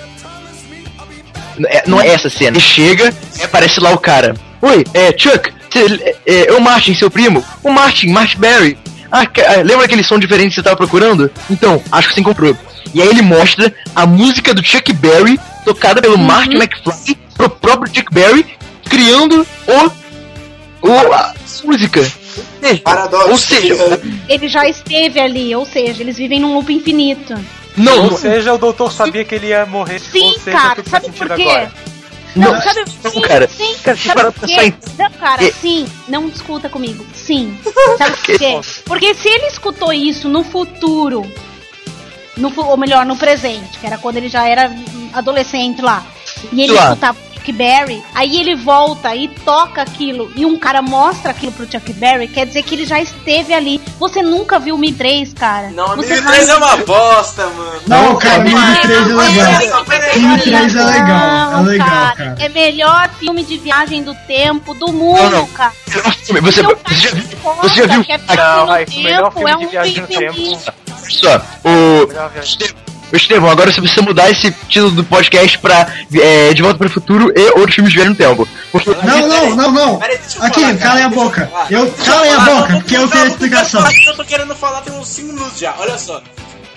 Não 1.58 1.70
é, 1.70 1.84
não 1.88 2.02
é 2.02 2.08
essa 2.10 2.30
cena. 2.30 2.58
Ele 2.58 2.60
chega 2.60 3.14
e 3.40 3.44
aparece 3.44 3.80
lá 3.80 3.92
o 3.92 3.98
cara. 3.98 4.36
Oi, 4.62 4.84
é 4.94 5.14
Chuck, 5.18 5.52
cê- 5.72 6.16
é, 6.26 6.48
é 6.48 6.52
o 6.54 6.62
Martin, 6.62 6.94
seu 6.94 7.10
primo. 7.10 7.44
O 7.64 7.72
Martin, 7.72 8.08
Martin 8.10 8.38
Barry. 8.38 8.78
Ah, 9.12 9.22
ah, 9.24 9.62
lembra 9.64 9.86
aquele 9.86 10.04
som 10.04 10.20
diferente 10.20 10.50
que 10.50 10.56
você 10.56 10.64
tava 10.64 10.76
procurando? 10.76 11.32
Então, 11.50 11.82
acho 11.92 12.10
que 12.10 12.14
você 12.16 12.20
encontrou. 12.22 12.56
E 12.94 13.02
aí 13.02 13.08
ele 13.08 13.22
mostra 13.22 13.74
a 13.96 14.06
música 14.06 14.54
do 14.54 14.64
Chuck 14.64 14.92
Berry, 14.94 15.40
tocada 15.64 16.02
pelo 16.02 16.18
Martin 16.18 16.56
McFly, 16.58 17.18
pro 17.36 17.50
próprio 17.50 17.94
Chuck 17.94 18.14
Berry, 18.14 18.46
criando 18.90 19.46
o. 19.68 20.88
o 20.90 21.14
a 21.14 21.34
música. 21.64 22.06
Ou 22.38 22.44
seja, 22.70 22.82
Paradoxo. 22.82 23.30
Ou 23.32 23.38
seja, 23.38 24.02
Ele 24.28 24.48
já 24.48 24.68
esteve 24.68 25.20
ali, 25.20 25.56
ou 25.56 25.66
seja, 25.66 26.02
eles 26.02 26.18
vivem 26.18 26.40
num 26.40 26.54
loop 26.56 26.74
infinito. 26.74 27.34
não, 27.78 28.06
Ou 28.06 28.18
seja, 28.18 28.54
o 28.54 28.58
doutor 28.58 28.92
sabia 28.92 29.24
que 29.24 29.36
ele 29.36 29.48
ia 29.48 29.66
morrer. 29.66 30.00
Sim, 30.00 30.28
ou 30.34 30.40
seja, 30.40 30.58
cara, 30.58 30.84
sabe 30.90 31.12
por 31.12 31.30
quê? 31.36 31.42
agora. 31.44 31.72
Não, 32.36 32.52
Não, 32.54 32.62
sabe? 32.62 32.84
não, 33.02 33.12
sim, 33.12 33.22
cara. 33.22 33.48
Sim, 33.48 33.76
Cara, 33.82 33.98
sabe 33.98 34.32
por 34.34 34.46
quê? 34.48 34.74
Não, 34.98 35.10
cara, 35.12 35.44
É. 35.46 35.52
sim. 35.54 35.88
Não 36.10 36.28
discuta 36.30 36.68
comigo. 36.68 37.06
Sim. 37.16 37.58
Sabe 37.98 38.18
por 38.18 38.38
quê? 38.38 38.60
Porque 38.84 39.14
se 39.14 39.30
ele 39.30 39.46
escutou 39.46 39.94
isso 39.94 40.28
no 40.28 40.44
futuro, 40.44 41.26
no, 42.36 42.52
ou 42.58 42.76
melhor, 42.76 43.06
no 43.06 43.16
presente, 43.16 43.80
que 43.80 43.88
era 43.88 43.98
quando 43.98 44.18
ele 44.18 44.28
já 44.28 44.46
era 44.46 44.70
adolescente 45.14 45.82
lá, 45.82 46.06
e 46.52 46.62
ele 46.64 46.74
Claro. 46.74 46.90
escutava 46.90 47.18
Chuck 47.46 47.52
Berry, 47.52 48.04
aí 48.16 48.40
ele 48.40 48.56
volta 48.56 49.16
e 49.16 49.28
toca 49.28 49.84
aquilo, 49.84 50.32
e 50.36 50.46
um 50.46 50.58
cara 50.58 50.82
mostra 50.82 51.30
aquilo 51.30 51.52
pro 51.52 51.72
Chuck 51.72 51.94
Berry, 51.94 52.28
quer 52.28 52.48
dizer 52.48 52.64
que 52.64 52.74
ele 52.74 52.86
já 52.86 53.00
esteve 53.00 53.54
ali. 53.54 53.80
Você 54.00 54.24
nunca 54.24 54.58
viu 54.58 54.74
o 54.74 54.78
Mi 54.78 54.92
3, 54.92 55.34
cara. 55.34 55.70
Não, 55.70 55.92
a 55.92 55.96
Você 55.96 56.16
1003 56.16 56.50
é 56.50 56.56
uma 56.56 56.78
bosta, 56.78 57.46
mano. 57.48 57.82
Não, 57.86 58.16
cara, 58.16 58.38
Não, 58.40 58.44
Mini 58.46 58.82
3 58.82 58.94
é 58.94 59.58
legal. 59.60 59.86
Mini 60.16 60.42
3 60.42 60.76
é 60.76 60.84
legal, 60.84 61.50
é 61.50 61.52
Não, 61.52 61.64
legal, 61.64 61.88
cara. 61.88 62.36
É 62.40 62.50
melhor 62.50 63.10
filme 63.20 63.44
de 63.44 63.58
viagem 63.60 64.02
do 64.02 64.16
tempo 64.26 64.74
do 64.74 64.92
mundo, 64.92 65.22
Não, 65.22 65.30
não. 65.30 65.48
cara. 65.48 65.74
Você, 65.86 66.42
você, 66.42 66.62
já 66.64 66.68
viu? 66.68 66.78
Você 67.62 67.76
já 67.76 67.86
viu? 67.86 68.04
que 68.04 68.12
é 68.12 68.18
Não, 68.18 68.66
viagem 68.66 69.00
o 69.00 69.04
melhor 69.04 69.34
filme 69.34 69.52
é 69.52 69.58
de 69.58 69.66
um 69.66 69.70
viagem 69.70 70.02
no 70.02 70.08
filme 70.08 70.34
tempo. 70.34 70.74
Olha 70.90 71.10
só, 71.10 71.42
o. 71.64 72.95
Estevão, 73.14 73.50
Ô, 73.50 73.52
agora 73.52 73.72
você 73.72 74.02
mudar 74.02 74.30
esse 74.30 74.52
título 74.68 74.92
do 74.92 75.04
podcast 75.04 75.58
pra 75.60 75.88
é, 76.14 76.54
De 76.54 76.62
Volta 76.62 76.78
para 76.78 76.88
o 76.88 76.90
Futuro 76.90 77.32
e 77.36 77.46
outros 77.60 77.76
filmes 77.76 77.92
de 77.92 77.98
viagem 78.00 78.10
no 78.12 78.16
tempo. 78.18 78.48
Porque. 78.72 78.90
Não, 79.04 79.28
não, 79.28 79.56
não, 79.56 79.72
não. 79.72 79.98
Peraí, 80.00 80.18
eu 80.36 80.44
Aqui, 80.44 80.62
falar, 80.62 80.74
cara, 80.76 80.78
calem 80.78 81.04
a 81.04 81.08
eu 81.08 81.10
boca. 81.12 81.52
Eu, 81.70 81.92
calem 81.92 82.34
a 82.34 82.40
boca, 82.40 82.70
não, 82.74 82.80
porque 82.82 82.96
eu 82.98 83.02
não, 83.02 83.08
tenho 83.10 83.24
a 83.24 83.28
explicação. 83.28 83.82
falar 83.82 83.94
que 83.94 84.10
Eu 84.10 84.16
tô 84.16 84.26
querendo 84.26 84.56
falar 84.56 84.82
tem 84.82 84.94
uns 84.94 85.08
5 85.08 85.34
minutos 85.34 85.60
já, 85.60 85.76
olha 85.80 85.98
só. 85.98 86.22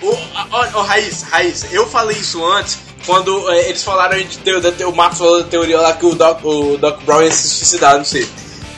Ó, 0.01 0.81
Raiz, 0.81 1.23
Raiz, 1.29 1.65
eu 1.73 1.85
falei 1.87 2.17
isso 2.17 2.43
antes, 2.45 2.77
quando 3.05 3.49
é, 3.51 3.69
eles 3.69 3.83
falaram, 3.83 4.15
a 4.15 4.19
gente 4.19 4.39
deu, 4.39 4.61
da 4.61 4.71
te- 4.71 4.85
o 4.85 4.95
Marcos 4.95 5.17
falou 5.17 5.43
da 5.43 5.49
teoria 5.49 5.79
lá 5.79 5.93
que 5.93 6.05
o 6.05 6.15
Doc, 6.15 6.39
o 6.45 6.77
Doc 6.77 7.03
Brown 7.03 7.21
ia 7.23 7.31
se 7.31 7.47
suicidar, 7.49 7.97
não 7.97 8.05
sei. 8.05 8.27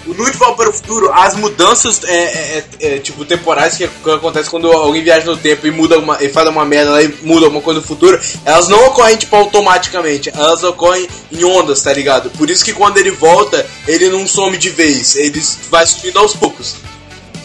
No 0.05 0.25
De 0.25 0.37
Volta 0.37 0.55
para 0.55 0.69
o 0.69 0.73
Futuro, 0.73 1.11
as 1.13 1.35
mudanças 1.35 2.03
é, 2.03 2.13
é, 2.15 2.63
é, 2.81 2.95
é, 2.95 2.99
tipo 2.99 3.23
temporais 3.23 3.77
que, 3.77 3.87
que 3.87 4.09
acontecem 4.11 4.49
quando 4.49 4.71
alguém 4.71 5.03
viaja 5.03 5.25
no 5.25 5.37
tempo 5.37 5.65
e 5.67 5.71
muda 5.71 5.97
uma, 5.99 6.17
e 6.23 6.27
faz 6.29 6.49
uma 6.49 6.65
merda 6.65 7.01
e 7.03 7.07
muda 7.21 7.45
alguma 7.45 7.61
coisa 7.61 7.79
no 7.79 7.85
futuro, 7.85 8.19
elas 8.43 8.67
não 8.67 8.87
ocorrem 8.87 9.15
tipo 9.17 9.35
automaticamente, 9.35 10.29
elas 10.33 10.63
ocorrem 10.63 11.07
em 11.31 11.43
ondas, 11.43 11.81
tá 11.81 11.93
ligado? 11.93 12.29
Por 12.31 12.49
isso 12.49 12.65
que 12.65 12.73
quando 12.73 12.97
ele 12.97 13.11
volta, 13.11 13.65
ele 13.87 14.09
não 14.09 14.27
some 14.27 14.57
de 14.57 14.69
vez, 14.71 15.15
ele 15.15 15.41
vai 15.69 15.85
subindo 15.85 16.17
aos 16.19 16.35
poucos. 16.35 16.75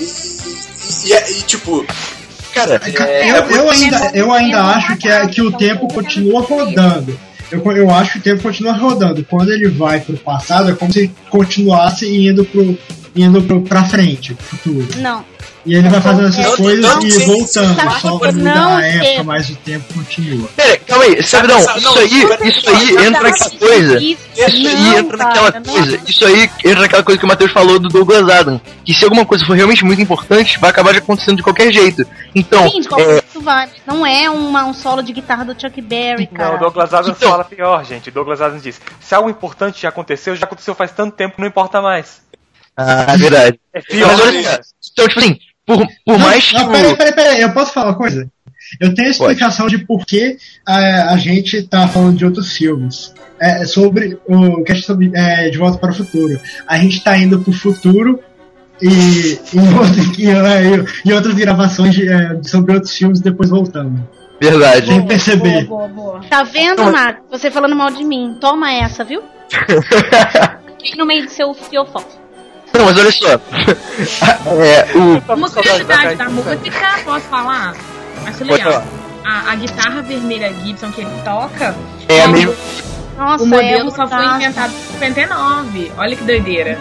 E, 0.01 0.05
e- 0.05 1.13
e- 1.13 1.39
e, 1.39 1.43
tipo, 1.43 1.85
Cara, 2.55 2.81
Eu, 2.87 3.37
eu 3.55 3.71
ainda, 3.71 4.11
eu 4.15 4.33
ainda 4.33 4.63
acho 4.63 4.97
que, 4.97 5.07
é, 5.07 5.27
que 5.27 5.43
o 5.43 5.53
tempo 5.53 5.87
continua 5.89 6.41
rodando. 6.41 7.21
Eu, 7.51 7.63
eu 7.73 7.91
acho 7.91 8.13
que 8.13 8.19
o 8.19 8.23
tempo 8.23 8.43
continua 8.43 8.73
rodando. 8.73 9.25
Quando 9.25 9.53
ele 9.53 9.69
vai 9.69 10.01
pro 10.01 10.17
passado, 10.17 10.71
é 10.71 10.75
como 10.75 10.93
se 10.93 11.11
continuasse 11.31 12.07
indo 12.09 12.45
pro, 12.45 12.77
indo 13.17 13.43
pro, 13.43 13.63
pra 13.63 13.85
frente, 13.85 14.35
pro 14.35 14.47
futuro. 14.47 14.89
Não. 14.97 15.25
E 15.67 15.75
ele 15.75 15.89
vai 15.89 16.01
fazendo 16.01 16.29
essas 16.29 16.45
Não, 16.45 16.57
coisas 16.57 16.95
não, 16.95 17.03
e 17.03 17.11
sim, 17.11 17.27
voltando. 17.27 17.75
tá 17.77 17.91
Só 17.99 18.13
mudar 18.13 18.33
não 18.33 18.77
a 18.77 18.87
época, 18.87 19.25
mas 19.25 19.51
o 19.51 19.57
tempo 19.57 19.95
continua. 19.95 20.49
Pera, 20.55 20.77
calma 20.79 21.05
aí, 21.05 21.23
sabe 21.25 21.49
não, 21.49 21.59
isso 21.59 21.81
não, 21.81 21.99
aí, 21.99 22.49
isso 22.49 22.71
aí 22.71 23.07
entra 23.07 23.23
naquela 23.25 23.51
coisa. 23.51 23.99
Isso 24.01 24.19
aí 24.47 24.63
Não, 24.65 24.99
entra 24.99 25.17
naquela 25.17 25.53
coisa. 25.53 26.01
Isso 26.07 26.25
aí 26.25 26.51
entra 26.65 26.81
naquela 26.83 27.03
coisa 27.03 27.19
que 27.19 27.25
o 27.25 27.29
Matheus 27.29 27.51
falou 27.51 27.81
do 27.81 27.89
Douglas 27.89 28.29
Adam. 28.29 28.61
Que 28.85 28.95
se 28.95 29.03
alguma 29.03 29.27
coisa 29.27 29.45
for 29.45 29.57
realmente 29.57 29.85
muito 29.85 30.01
importante, 30.01 30.57
vai 30.61 30.71
acabar 30.71 30.95
acontecendo 30.95 31.39
de 31.39 31.43
qualquer 31.43 31.73
jeito. 31.73 32.07
Então, 32.33 32.71
Sim, 32.71 32.83
de 32.83 32.89
qualquer 32.89 33.09
é, 33.09 33.13
jeito 33.15 33.41
vai. 33.41 33.69
Não 33.85 34.07
é 34.07 34.31
uma, 34.31 34.67
um 34.67 34.75
solo 34.75 35.03
de 35.03 35.13
guitarra 35.13 35.45
do 35.45 35.61
Chuck 35.61 35.81
Berry, 35.83 36.29
cara. 36.29 36.51
Não, 36.51 36.57
o 36.57 36.61
Douglas 36.61 36.95
Adams 36.95 37.17
Então- 37.17 37.31
fala 37.31 37.45
pior, 37.45 37.85
gente. 37.85 38.09
O 38.11 38.13
Douglas 38.13 38.41
Adams 38.41 38.63
diz: 38.63 38.81
se 39.01 39.15
algo 39.17 39.29
importante 39.29 39.83
já 39.83 39.89
aconteceu, 39.89 40.37
já 40.37 40.45
aconteceu 40.47 40.77
faz 40.77 40.93
tanto 40.93 41.17
tempo, 41.17 41.35
não 41.39 41.47
importa 41.49 41.83
mais. 41.83 42.25
Ah, 42.77 43.07
é 43.15 43.17
verdade. 43.17 43.61
É 43.75 43.81
pior. 43.81 44.09
Mas 44.09 44.21
olha 44.21 44.43
só, 44.43 44.61
então, 44.93 45.09
tipo 45.09 45.21
assim, 45.21 45.39
por, 45.65 45.79
por 45.79 46.19
Não, 46.19 46.19
mais 46.19 46.47
que 46.49 46.55
não, 46.55 46.71
peraí, 46.71 46.97
peraí, 46.97 47.15
peraí, 47.15 47.41
eu 47.41 47.53
posso 47.53 47.73
falar 47.73 47.91
uma 47.91 47.97
coisa? 47.97 48.31
Eu 48.81 48.95
tenho 48.95 49.09
a 49.09 49.11
explicação 49.11 49.67
de 49.69 49.79
por 49.79 50.05
que 50.05 50.37
a, 50.67 51.13
a 51.13 51.17
gente 51.17 51.63
tá 51.63 51.87
falando 51.89 52.17
de 52.17 52.25
outros 52.25 52.53
filmes. 52.53 53.13
É, 53.39 53.65
sobre 53.67 54.19
o 54.27 54.65
que 54.65 54.73
é 54.73 54.77
sobre 54.77 55.11
é, 55.15 55.51
De 55.51 55.59
Volta 55.59 55.79
para 55.79 55.91
o 55.91 55.95
Futuro. 55.95 56.41
A 56.67 56.79
gente 56.79 57.05
tá 57.05 57.17
indo 57.19 57.39
pro 57.41 57.53
futuro 57.53 58.19
e 58.81 59.39
em, 59.55 59.75
outro- 59.79 61.15
outras 61.15 61.35
gravações 61.35 61.95
de, 61.95 62.09
é, 62.09 62.41
sobre 62.43 62.73
outros 62.75 62.97
filmes 62.97 63.21
depois 63.21 63.51
voltando. 63.51 64.09
Verdade. 64.41 64.87
Sem 64.87 65.07
perceber. 65.07 65.65
Boa, 65.65 65.87
boa, 65.89 66.13
boa. 66.19 66.21
Tá 66.29 66.43
vendo, 66.43 66.83
Marco? 66.91 67.27
Você 67.31 67.51
falando 67.51 67.77
mal 67.77 67.91
de 67.91 68.05
mim. 68.05 68.37
Toma 68.41 68.73
essa, 68.73 69.05
viu? 69.05 69.23
Fique 70.83 70.97
no 70.97 71.07
meio 71.07 71.25
do 71.25 71.31
seu 71.31 71.53
fiofó. 71.55 72.03
Não, 72.79 72.85
mas 72.85 72.99
olha 72.99 73.13
só. 73.13 73.33
é, 74.63 74.97
o, 74.97 75.35
Uma 75.35 75.51
curiosidade 75.51 76.15
da 76.17 76.29
música, 76.29 76.59
posso 77.05 77.27
falar? 77.27 77.75
Acho 78.27 78.45
legal. 78.45 78.73
falar. 78.73 78.87
A, 79.25 79.53
a 79.53 79.55
guitarra 79.57 80.03
vermelha 80.03 80.53
Gibson 80.63 80.93
que 80.93 81.01
ele 81.01 81.11
toca, 81.25 81.75
é 82.09 82.23
a 82.23 82.29
mesma. 82.29 82.55
Nossa, 83.17 83.45
o 83.45 83.47
modelo 83.47 83.89
é 83.89 83.91
só 83.91 84.07
foi 84.07 84.25
inventado 84.27 84.73
em 84.73 84.93
59. 84.93 85.93
Olha 85.97 86.17
que 86.17 86.25
doideira. 86.25 86.79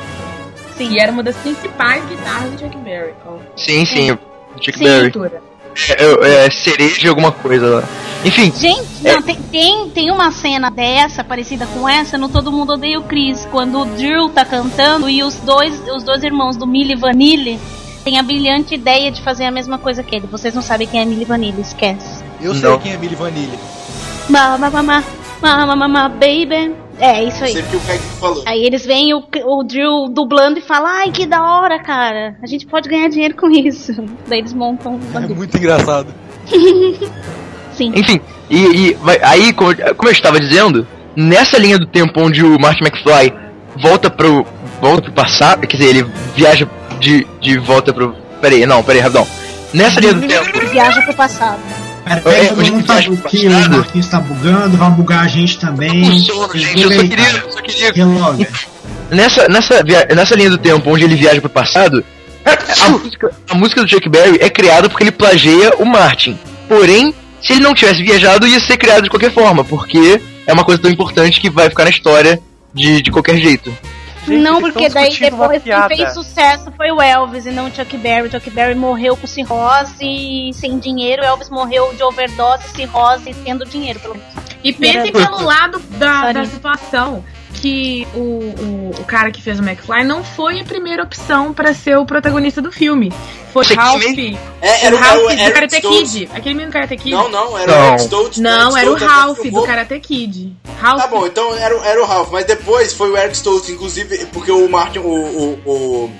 Sim. 0.78 0.92
E 0.92 1.00
era 1.00 1.12
uma 1.12 1.24
das 1.24 1.36
principais 1.38 2.04
guitarras 2.06 2.52
do 2.52 2.60
Chuck 2.60 2.78
Berry. 2.78 3.14
Ó. 3.26 3.38
Sim, 3.56 3.86
sim, 3.86 4.18
Chuck 4.62 4.78
Berry. 4.78 5.12
cultura. 5.12 5.42
É, 5.90 6.46
é 6.46 6.52
cereja 6.52 7.10
alguma 7.10 7.32
coisa 7.32 7.68
lá. 7.68 7.84
Enfim, 8.24 8.52
Gente, 8.56 9.04
não, 9.04 9.22
tem, 9.22 9.36
tem, 9.36 9.90
tem 9.90 10.12
uma 10.12 10.32
cena 10.32 10.72
dessa, 10.72 11.24
parecida 11.24 11.68
com 11.68 11.88
essa, 11.88 12.18
no 12.18 12.28
Todo 12.28 12.52
Mundo 12.52 12.74
Odeia 12.74 13.00
o 13.00 13.04
Chris, 13.04 13.48
quando 13.52 13.82
o 13.82 13.86
Drew 13.86 14.30
tá 14.30 14.44
cantando 14.44 15.08
e 15.08 15.22
os 15.22 15.36
dois, 15.36 15.80
os 15.96 16.04
dois 16.04 16.24
irmãos 16.24 16.58
do 16.58 16.66
Milli 16.66 16.96
Vanilli 16.96 17.60
têm 18.04 18.18
a 18.18 18.24
brilhante 18.24 18.74
ideia 18.74 19.12
de 19.12 19.22
fazer 19.22 19.46
a 19.46 19.52
mesma 19.52 19.78
coisa 19.78 20.02
que 20.02 20.16
ele. 20.16 20.28
Vocês 20.28 20.56
não 20.56 20.62
sabem 20.62 20.88
quem 20.88 21.02
é 21.02 21.06
Milli 21.06 21.26
Vanilli, 21.26 21.62
esquece. 21.62 22.24
Eu 22.42 22.54
sei 22.56 22.70
Não. 22.70 22.80
quem 22.80 22.94
é 22.94 22.98
Milli 22.98 23.16
Vanilli. 23.16 23.60
Ma, 24.30 24.58
ma, 24.58 24.70
ma, 24.70 24.82
ma, 24.82 25.04
ma, 25.42 25.66
ma, 25.66 25.76
ma, 25.76 25.88
ma, 25.88 26.10
baby. 26.10 26.85
É, 27.00 27.24
isso 27.24 27.44
aí. 27.44 27.54
Sempre 27.54 27.72
que 27.72 27.78
o 27.78 27.80
falou. 28.20 28.44
Aí 28.46 28.64
eles 28.66 28.86
veem 28.86 29.14
o, 29.14 29.24
o 29.46 29.64
Drill 29.64 30.08
dublando 30.10 30.60
e 30.60 30.62
falam, 30.62 30.88
ai, 30.88 31.12
que 31.12 31.26
da 31.26 31.44
hora, 31.44 31.82
cara. 31.82 32.38
A 32.42 32.48
gente 32.48 32.66
pode 32.66 32.88
ganhar 32.88 33.10
dinheiro 33.10 33.36
com 33.36 33.50
isso. 33.50 33.94
Daí 34.28 34.40
eles 34.40 34.54
montam 34.54 34.96
um 34.96 35.18
É 35.18 35.28
muito 35.28 35.58
engraçado. 35.58 36.08
Sim. 37.74 37.92
Enfim, 37.94 38.22
e, 38.50 38.58
e 38.58 38.94
vai- 38.94 39.20
aí, 39.22 39.52
como, 39.52 39.76
como 39.98 40.08
eu 40.08 40.14
estava 40.14 40.40
dizendo, 40.40 40.88
nessa 41.16 41.58
linha 41.58 41.78
do 41.78 41.86
tempo 41.86 42.22
onde 42.22 42.44
o 42.44 42.58
Martin 42.58 42.86
McFly 42.86 43.34
volta 43.76 44.10
pro, 44.10 44.46
volta 44.80 45.04
pro 45.04 45.12
passado, 45.12 45.68
quer 45.68 45.76
dizer, 45.78 45.90
ele 45.90 46.08
viaja 46.36 46.70
de, 47.00 47.28
de 47.42 47.58
volta 47.58 47.94
pro. 47.94 48.16
Peraí, 48.40 48.66
não, 48.66 48.82
peraí, 48.82 49.02
rapidão. 49.02 49.28
Nessa 49.74 50.00
linha 50.00 50.14
do 50.14 50.26
tempo. 50.26 50.68
Viaja 50.72 51.02
pro 51.02 51.14
passado. 51.16 51.60
Pera, 52.06 52.20
É, 52.20 52.22
pera, 52.22 52.48
todo 52.56 52.72
mundo 52.72 52.86
tá 52.86 52.98
aqui, 52.98 53.48
o 53.48 53.52
Marquinhos 53.70 54.08
tá 54.08 54.20
bugando, 54.20 54.78
vai 54.78 54.89
bugar 54.91 55.24
a 55.24 55.28
gente 55.28 55.58
também. 55.58 56.06
Funciona, 56.06 56.54
gente, 56.58 56.82
eu 56.84 56.91
só 56.91 57.02
queria- 57.02 57.44
eu 57.44 57.52
só 57.52 57.62
queria- 57.62 57.91
Reloga. 57.94 58.48
Nessa, 59.10 59.48
nessa, 59.48 59.84
nessa 60.15 60.36
linha 60.36 60.50
do 60.50 60.58
tempo 60.58 60.89
onde 60.91 61.04
ele 61.04 61.15
viaja 61.15 61.41
pro 61.41 61.50
passado, 61.50 62.04
a 62.46 62.89
música, 62.89 63.32
a 63.50 63.56
música 63.56 63.82
do 63.82 63.89
Chuck 63.89 64.08
Berry 64.08 64.38
é 64.39 64.50
criada 64.50 64.88
porque 64.88 65.04
ele 65.04 65.12
plageia 65.12 65.74
o 65.80 65.86
Martin. 65.86 66.38
Porém, 66.68 67.13
se 67.41 67.54
ele 67.54 67.62
não 67.62 67.74
tivesse 67.74 68.02
viajado, 68.04 68.48
ia 68.48 68.60
ser 68.60 68.78
criado 68.78 69.04
de 69.04 69.10
qualquer 69.10 69.32
forma, 69.32 69.63
porque 69.63 70.22
é 70.46 70.54
uma 70.54 70.63
coisa 70.63 70.82
tão 70.82 70.91
importante 70.91 71.39
que 71.41 71.50
vai 71.50 71.70
ficar 71.70 71.86
na 71.86 71.89
história 71.89 72.39
de, 72.74 73.02
de 73.02 73.12
qualquer 73.12 73.38
jeito. 73.38 73.76
Não, 74.28 74.60
eles 74.60 74.74
porque 74.74 74.90
daí 74.90 75.18
depois 75.18 75.52
quem 75.52 75.62
piada. 75.62 75.96
fez 75.96 76.14
sucesso 76.14 76.72
foi 76.76 76.92
o 76.92 77.02
Elvis 77.02 77.46
e 77.46 77.52
não 77.52 77.68
o 77.68 77.72
Chuck 77.72 77.98
Berry. 77.98 78.28
O 78.28 78.32
Chuck 78.32 78.50
Berry 78.50 78.76
morreu 78.76 79.16
com 79.16 79.28
cirrose 79.28 79.96
e 80.02 80.54
sem 80.54 80.80
dinheiro. 80.80 81.22
O 81.22 81.26
Elvis 81.26 81.50
morreu 81.50 81.94
de 81.94 82.04
overdose, 82.04 82.70
cirrose 82.70 83.30
e 83.30 83.34
tendo 83.34 83.66
dinheiro, 83.66 84.00
pelo 84.00 84.16
menos. 84.16 84.34
E 84.64 84.74
pensem 84.74 85.12
pelo 85.12 85.44
lado 85.44 85.80
da, 85.98 86.32
da 86.32 86.46
situação 86.46 87.24
que 87.56 88.08
o, 88.13 88.20
o, 88.20 88.91
o 89.00 89.04
cara 89.06 89.32
que 89.32 89.41
fez 89.41 89.60
o 89.60 89.63
McFly 89.63 90.04
não 90.04 90.24
foi 90.24 90.60
a 90.60 90.63
primeira 90.63 91.04
opção 91.04 91.54
pra 91.54 91.74
ser 91.74 91.98
o 91.98 92.06
protagonista 92.06 92.62
do 92.62 92.72
filme. 92.72 93.12
Foi 93.54 93.63
Ralph. 93.74 94.04
É, 94.62 94.86
era 94.86 94.96
o 94.96 95.00
Ralph 95.00 95.32
era 95.32 95.50
do 95.50 95.54
Karate. 95.54 95.82
Kid. 95.82 96.30
Aquele 96.34 96.56
menino 96.56 96.70
do 96.70 96.74
Karate 96.74 96.98
Kid. 96.98 97.12
Não, 97.12 97.30
não, 97.30 97.58
era 97.58 97.72
Não. 97.72 97.82
o 97.82 97.88
Eric 97.88 98.02
Stoltz. 98.02 98.38
Não, 98.38 98.78
era 98.78 98.91
o 98.91 98.96
Ralph 98.96 99.39
do 99.39 99.63
Karate 99.63 100.00
Kid. 100.00 100.54
Ralph. 100.80 101.02
Tá 101.02 101.08
bom, 101.08 101.26
então 101.26 101.56
era, 101.56 101.76
era 101.86 102.04
o 102.04 102.06
Ralph, 102.06 102.30
mas 102.32 102.46
depois 102.46 102.94
foi 102.94 103.12
o 103.12 103.18
Eric 103.18 103.36
Stoltz, 103.36 103.70
inclusive, 103.70 104.26
porque 104.28 104.52
o 104.52 104.68
Martin, 104.68 105.00
o. 105.00 105.10
o. 105.10 105.60
o, 105.65 106.12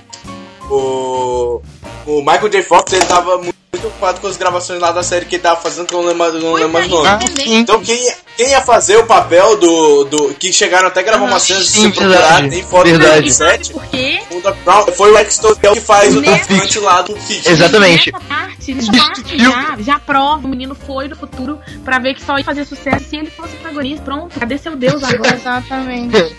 o, 0.70 1.62
o 2.06 2.20
Michael 2.22 2.50
J. 2.50 2.64
Fox, 2.64 2.94
ele 2.94 3.06
tava 3.06 3.38
muito 3.38 3.55
ocupado 3.84 4.20
com 4.22 4.28
as 4.28 4.38
gravações 4.38 4.80
lá 4.80 4.92
da 4.92 5.04
série 5.04 5.26
que 5.26 5.36
ele 5.36 5.44
tava 5.44 5.60
fazendo, 5.60 5.88
que 5.88 5.94
eu 5.94 6.02
não 6.02 6.10
lembro, 6.10 6.40
não 6.40 6.54
lembro 6.54 6.70
mais 6.70 6.88
o 6.88 6.90
nome. 6.90 7.08
Ah. 7.08 7.20
Então 7.46 7.82
quem, 7.82 8.14
quem 8.38 8.50
ia 8.50 8.62
fazer 8.62 8.98
o 8.98 9.06
papel 9.06 9.58
do. 9.58 10.04
do 10.06 10.34
que 10.36 10.52
chegaram 10.54 10.88
até 10.88 11.00
a 11.02 11.04
gravar 11.04 11.26
uma 11.26 11.40
cena 11.40 11.60
de 11.60 11.68
Sim, 11.68 11.82
se 11.84 11.92
procurar, 11.92 12.20
verdade. 12.20 12.50
tem 12.50 12.64
foto 12.64 12.84
Verdade. 12.86 13.70
do 13.70 13.74
por 13.74 13.86
quê? 13.88 14.20
O 14.32 14.42
Doc 14.42 14.58
Brown 14.64 14.86
foi 14.96 15.12
o 15.12 15.18
Eric 15.18 15.32
Stoltz 15.32 15.60
que 15.60 15.68
é 15.68 15.72
o 15.72 15.74
que 15.74 15.82
faz 15.82 16.16
o 16.16 16.22
traficante 16.22 16.80
lá 16.80 17.02
do 17.02 17.16
Fit. 17.16 17.50
Exatamente. 17.50 18.12
Nessa 18.12 18.26
parte, 18.26 18.74
nessa 18.74 18.92
Isso, 18.92 19.06
parte 19.06 19.24
viu? 19.24 19.52
já, 19.52 19.76
já 19.80 20.00
prova. 20.00 20.46
O 20.46 20.50
menino 20.50 20.76
foi 20.76 21.08
do 21.08 21.16
futuro 21.16 21.60
pra 21.84 22.00
ver 22.00 22.14
que 22.14 22.24
só 22.24 22.38
ia 22.38 22.44
fazer 22.44 22.66
sucesso 22.66 23.06
se 23.10 23.16
ele 23.18 23.30
fosse 23.30 23.54
o 23.54 23.58
protagonista. 23.58 24.04
Pronto, 24.04 24.40
cadê 24.40 24.58
seu 24.58 24.76
Deus 24.76 25.04
agora? 25.04 25.36
Exatamente. 25.36 26.36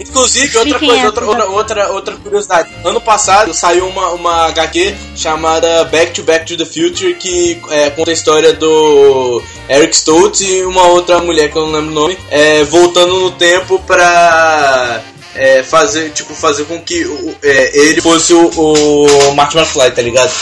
Inclusive, 0.00 0.56
outra 0.58 0.78
coisa, 0.78 1.06
outra, 1.06 1.26
outra, 1.26 1.48
outra, 1.50 1.92
outra 1.92 2.16
curiosidade. 2.16 2.70
Ano 2.84 3.00
passado 3.00 3.54
saiu 3.54 3.86
uma, 3.86 4.08
uma 4.10 4.46
HQ 4.48 4.94
chamada 5.14 5.84
Back 5.84 6.12
to 6.12 6.22
Back 6.22 6.44
to 6.46 6.56
the 6.56 6.64
Future 6.64 7.14
que 7.14 7.60
é, 7.70 7.90
conta 7.90 8.10
a 8.10 8.14
história 8.14 8.52
do 8.52 9.42
Eric 9.68 9.94
Stoltz 9.94 10.40
e 10.40 10.62
uma 10.64 10.86
outra 10.88 11.18
mulher 11.20 11.50
que 11.50 11.56
eu 11.56 11.66
não 11.66 11.72
lembro 11.72 11.90
o 11.90 11.94
nome, 11.94 12.18
é, 12.30 12.64
voltando 12.64 13.20
no 13.20 13.30
tempo 13.32 13.78
pra 13.86 15.00
é, 15.34 15.62
fazer, 15.62 16.10
tipo, 16.10 16.34
fazer 16.34 16.64
com 16.64 16.80
que 16.80 17.04
o- 17.06 17.34
é, 17.42 17.78
ele 17.78 18.00
fosse 18.02 18.34
o, 18.34 18.48
o 18.48 19.34
Martin 19.34 19.58
McFly, 19.58 19.90
tá 19.92 20.02
ligado? 20.02 20.32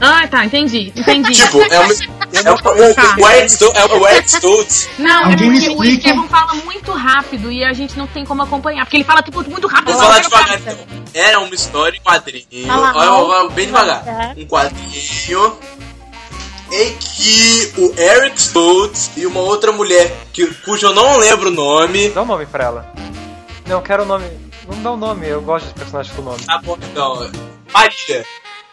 Ah, 0.00 0.26
tá, 0.26 0.44
entendi, 0.44 0.92
entendi. 0.96 1.32
Tipo, 1.32 1.60
é, 1.62 1.80
uma, 1.80 1.92
é 1.92 2.50
o, 2.50 2.54
o, 2.54 3.22
o, 3.22 3.28
Eric 3.30 3.52
Stoltz, 3.52 3.78
é 3.78 3.84
o 3.84 4.08
Eric 4.08 4.28
Stoltz. 4.28 4.88
Não, 4.98 5.24
Alguém 5.24 5.32
é 5.32 5.52
porque 5.52 5.68
o. 5.68 5.84
Estevão 5.84 6.28
fala 6.28 6.54
muito 6.54 6.92
rápido 6.92 7.52
e 7.52 7.64
a 7.64 7.72
gente 7.72 7.96
não 7.96 8.06
tem 8.06 8.24
como 8.24 8.42
acompanhar. 8.42 8.84
Porque 8.84 8.96
ele 8.96 9.04
fala 9.04 9.22
tipo, 9.22 9.42
muito 9.48 9.66
rápido. 9.66 9.92
Vou 9.92 10.02
falar 10.02 10.20
devagar 10.20 10.58
então. 10.58 10.76
Era 11.14 11.40
uma 11.40 11.54
história 11.54 11.96
em 11.96 12.00
quadrinho. 12.00 12.46
Fala 12.66 13.48
bem 13.50 13.66
devagar. 13.66 14.04
Um 14.36 14.46
quadrinho 14.46 15.58
em 16.72 16.96
que 16.96 17.72
o 17.76 17.94
Eric 18.00 18.40
Stoltz 18.40 19.10
e 19.16 19.26
uma 19.26 19.40
outra 19.40 19.72
mulher, 19.72 20.10
que, 20.32 20.46
cujo 20.64 20.86
eu 20.86 20.94
não 20.94 21.18
lembro 21.18 21.48
o 21.48 21.52
nome. 21.52 22.08
Dá 22.08 22.22
um 22.22 22.26
nome 22.26 22.46
pra 22.46 22.64
ela. 22.64 22.92
Não, 23.66 23.76
eu 23.76 23.82
quero 23.82 24.04
o 24.04 24.06
nome. 24.06 24.24
Não 24.66 24.82
dá 24.82 24.92
o 24.92 24.96
nome, 24.96 25.28
eu 25.28 25.42
gosto 25.42 25.66
de 25.66 25.74
personagens 25.74 26.14
com 26.14 26.22
nome. 26.22 26.42
Tá 26.44 26.58
bom, 26.58 26.78
então. 26.80 27.30
Maria. 27.72 28.24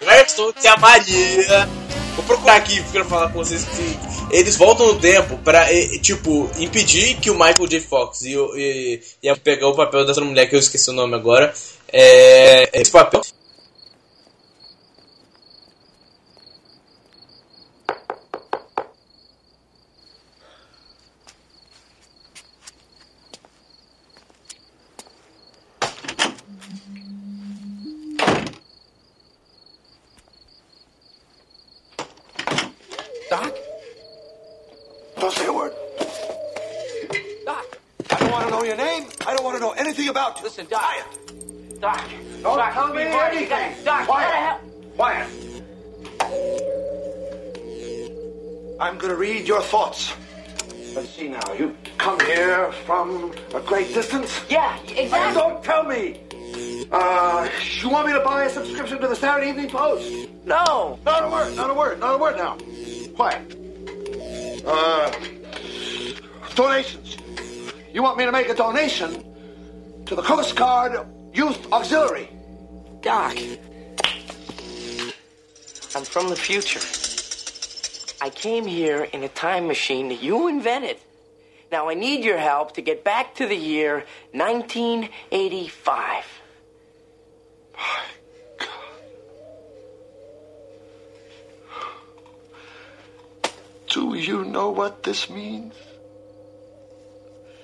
O 0.01 0.09
Eric 0.09 0.29
Stoltz 0.29 0.63
e 0.63 0.67
a 0.67 0.77
Maria. 0.77 1.69
Vou 2.15 2.25
procurar 2.25 2.55
aqui 2.55 2.81
pra 2.91 3.03
falar 3.03 3.29
com 3.29 3.39
vocês 3.39 3.65
que 3.65 3.99
eles 4.31 4.55
voltam 4.55 4.87
no 4.87 4.99
tempo 4.99 5.37
pra, 5.39 5.67
tipo, 6.01 6.49
impedir 6.57 7.15
que 7.15 7.29
o 7.29 7.33
Michael 7.33 7.67
J. 7.67 7.79
Fox 7.81 8.21
e, 8.21 8.33
e, 8.33 9.01
ia 9.23 9.35
pegar 9.35 9.67
o 9.67 9.75
papel 9.75 10.05
dessa 10.05 10.21
mulher 10.21 10.47
que 10.47 10.55
eu 10.55 10.59
esqueci 10.59 10.89
o 10.89 10.93
nome 10.93 11.15
agora. 11.15 11.53
É, 11.91 12.69
esse 12.79 12.91
papel 12.91 13.21
Doc. 41.79 42.01
Don't 42.43 42.57
Doc, 42.57 42.73
tell 42.73 42.87
me 42.93 43.03
be 43.05 43.09
quiet. 43.09 43.33
You 43.33 43.39
anything. 43.39 43.49
gotta- 43.49 43.83
Doc, 43.83 43.99
you 44.01 44.05
Quiet. 44.05 44.29
gotta 44.29 44.45
help. 44.45 44.61
Quiet. 44.95 45.27
I'm 48.81 48.97
going 48.97 49.11
to 49.11 49.17
read 49.17 49.47
your 49.47 49.61
thoughts. 49.61 50.13
Let's 50.95 51.09
see 51.09 51.27
now. 51.27 51.53
You 51.57 51.75
come 51.97 52.19
here 52.21 52.71
from 52.85 53.31
a 53.53 53.59
great 53.59 53.93
distance? 53.93 54.41
Yeah, 54.49 54.77
exactly. 54.87 55.33
Don't 55.39 55.63
tell 55.63 55.83
me. 55.83 56.21
Uh, 56.91 57.47
you 57.81 57.89
want 57.89 58.07
me 58.07 58.13
to 58.13 58.21
buy 58.21 58.45
a 58.45 58.49
subscription 58.49 58.99
to 59.01 59.07
the 59.07 59.15
Saturday 59.15 59.49
Evening 59.49 59.69
Post? 59.69 60.11
No. 60.45 60.97
Not 61.05 61.25
a 61.25 61.29
word, 61.29 61.55
not 61.55 61.69
a 61.69 61.73
word, 61.73 61.99
not 61.99 62.15
a 62.15 62.17
word 62.17 62.37
now. 62.37 62.57
Quiet. 63.15 63.55
Uh, 64.65 65.11
donations. 66.55 67.17
You 67.93 68.01
want 68.01 68.17
me 68.17 68.25
to 68.25 68.31
make 68.31 68.49
a 68.49 68.55
donation 68.55 69.23
to 70.05 70.15
the 70.15 70.21
Coast 70.21 70.55
Guard 70.55 70.93
Youth 71.33 71.71
Auxiliary? 71.71 72.29
Doc. 73.01 73.37
I'm 75.95 76.03
from 76.03 76.29
the 76.29 76.35
future. 76.35 76.81
I 78.21 78.29
came 78.29 78.65
here 78.65 79.03
in 79.03 79.23
a 79.23 79.29
time 79.29 79.67
machine 79.67 80.09
that 80.09 80.21
you 80.21 80.47
invented. 80.47 80.97
Now 81.71 81.89
I 81.89 81.93
need 81.93 82.23
your 82.23 82.37
help 82.37 82.73
to 82.73 82.81
get 82.81 83.03
back 83.03 83.35
to 83.35 83.45
the 83.47 83.55
year 83.55 84.05
1985. 84.31 86.25
My 87.75 87.81
God. 88.57 88.69
Do 93.87 94.15
you 94.15 94.43
know 94.45 94.69
what 94.71 95.03
this 95.03 95.29
means? 95.29 95.75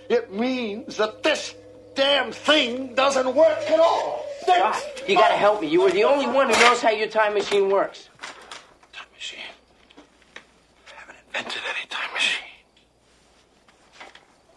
It 0.07 0.31
means 0.31 0.97
that 0.97 1.23
this 1.23 1.55
damn 1.95 2.31
thing 2.31 2.93
doesn't 2.95 3.33
work 3.35 3.57
at 3.69 3.79
all. 3.79 4.25
Doc, 4.45 4.75
you 5.07 5.15
gotta 5.15 5.35
help 5.35 5.61
me. 5.61 5.67
You 5.67 5.81
were 5.81 5.91
the 5.91 6.03
only 6.03 6.27
one 6.27 6.49
who 6.49 6.59
knows 6.59 6.81
how 6.81 6.91
your 6.91 7.07
time 7.07 7.33
machine 7.33 7.69
works. 7.69 8.09
Time 8.93 9.07
machine. 9.13 9.39
I 10.87 10.99
haven't 10.99 11.17
invented 11.27 11.61
any 11.75 11.87
time 11.87 12.13
machine. 12.13 12.43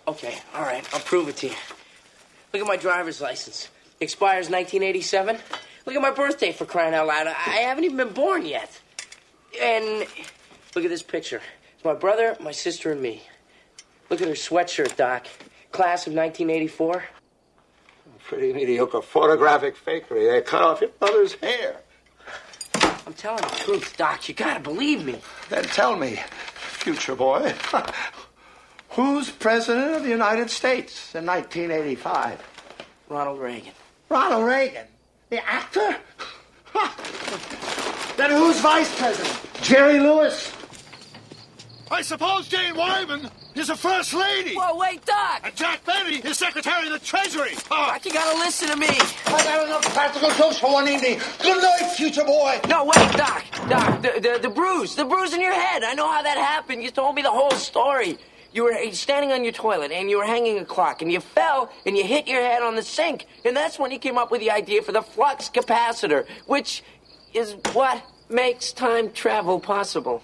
Okay, 0.07 0.35
all 0.55 0.63
right, 0.63 0.87
I'll 0.93 1.01
prove 1.01 1.29
it 1.29 1.37
to 1.39 1.49
you. 1.49 1.55
Look 2.53 2.63
at 2.63 2.69
my 2.69 2.77
driver's 2.77 3.21
license. 3.21 3.69
Expires 4.01 4.51
1987. 4.51 5.39
Look 5.87 5.97
at 5.97 6.03
my 6.03 6.11
birthday 6.11 6.53
for 6.53 6.67
crying 6.67 6.95
out 6.95 7.07
loud. 7.07 7.27
I 7.27 7.31
I 7.31 7.61
haven't 7.63 7.85
even 7.85 7.97
been 7.97 8.13
born 8.13 8.45
yet. 8.45 8.81
And 9.61 10.07
look 10.75 10.85
at 10.85 10.91
this 10.91 11.03
picture. 11.03 11.41
It's 11.75 11.85
my 11.85 11.95
brother, 11.95 12.37
my 12.41 12.53
sister, 12.53 12.93
and 12.93 13.01
me. 13.01 13.23
Look 14.11 14.21
at 14.21 14.29
her 14.29 14.35
sweatshirt, 14.35 14.97
Doc. 14.97 15.27
Class 15.73 16.07
of 16.07 16.15
1984. 16.15 17.05
Pretty 18.29 18.53
mediocre 18.53 19.01
photographic 19.01 19.75
fakery. 19.75 20.31
They 20.31 20.43
cut 20.43 20.61
off 20.61 20.83
your 20.83 20.91
mother's 21.01 21.33
hair. 21.37 21.77
I'm 23.07 23.15
telling 23.15 23.41
the 23.41 23.57
truth, 23.57 23.97
Doc. 23.97 24.29
You 24.29 24.35
gotta 24.35 24.61
believe 24.61 25.03
me. 25.03 25.19
Then 25.49 25.65
tell 25.65 25.97
me, 25.97 26.21
future 26.55 27.17
boy, 27.17 27.55
Who's 28.91 29.31
president 29.31 29.95
of 29.97 30.03
the 30.03 30.11
United 30.11 30.51
States 30.51 31.15
in 31.15 31.25
1985? 31.25 32.43
Ronald 33.09 33.41
Reagan. 33.41 33.73
Ronald 34.11 34.45
Reagan. 34.45 34.87
The 35.31 35.43
actor? 35.49 35.97
Then 38.19 38.33
who's 38.33 38.59
vice 38.59 38.99
president? 38.99 39.41
Jerry 39.63 40.01
Lewis. 40.01 40.53
I 41.91 42.03
suppose 42.03 42.49
Jane 42.49 42.77
Wyman 42.77 43.31
is 43.55 43.71
a 43.71 43.77
first 43.77 44.13
lady. 44.13 44.55
Whoa, 44.55 44.77
wait, 44.77 45.05
Doc! 45.07 45.41
And 45.43 45.57
Jack 45.57 45.85
Benny 45.85 46.17
is 46.17 46.37
secretary 46.37 46.87
of 46.87 46.93
the 46.93 46.99
Treasury. 46.99 47.55
Doc, 47.55 47.67
ah. 47.71 47.99
you 48.05 48.13
gotta 48.13 48.39
listen 48.39 48.69
to 48.69 48.77
me. 48.77 48.89
I 48.89 49.45
got 49.45 49.67
enough 49.67 49.95
practical 49.95 50.31
jokes 50.31 50.59
for 50.59 50.73
one 50.73 50.87
evening. 50.87 51.19
Good 51.43 51.63
night, 51.63 51.91
future 51.97 52.25
boy. 52.25 52.61
No, 52.69 52.85
wait, 52.85 53.13
Doc. 53.13 53.45
Doc, 53.69 54.03
the, 54.03 54.21
the, 54.21 54.39
the 54.43 54.51
bruise. 54.51 54.97
The 54.97 55.05
bruise 55.07 55.33
in 55.33 55.41
your 55.41 55.55
head. 55.55 55.83
I 55.83 55.95
know 55.95 56.11
how 56.11 56.23
that 56.23 56.37
happened. 56.37 56.83
You 56.83 56.91
told 56.91 57.15
me 57.15 57.23
the 57.23 57.31
whole 57.31 57.53
story. 57.53 58.19
You 58.53 58.65
were 58.65 58.93
standing 58.93 59.33
on 59.33 59.43
your 59.43 59.53
toilet 59.53 59.91
and 59.91 60.11
you 60.11 60.19
were 60.19 60.25
hanging 60.25 60.59
a 60.59 60.65
clock 60.65 61.03
and 61.03 61.11
you 61.13 61.21
fell 61.21 61.71
and 61.87 61.97
you 61.97 62.05
hit 62.05 62.27
your 62.27 62.43
head 62.43 62.63
on 62.63 62.77
the 62.77 62.83
sink. 62.83 63.27
And 63.45 63.57
that's 63.57 63.79
when 63.79 63.91
you 63.91 63.99
came 63.99 64.19
up 64.19 64.31
with 64.31 64.41
the 64.41 64.51
idea 64.51 64.83
for 64.83 64.93
the 64.93 65.03
flux 65.03 65.49
capacitor, 65.49 66.27
which 66.47 66.83
is 67.35 67.57
what 67.73 68.03
makes 68.29 68.73
time 68.73 69.11
travel 69.13 69.61
possible. 69.61 70.23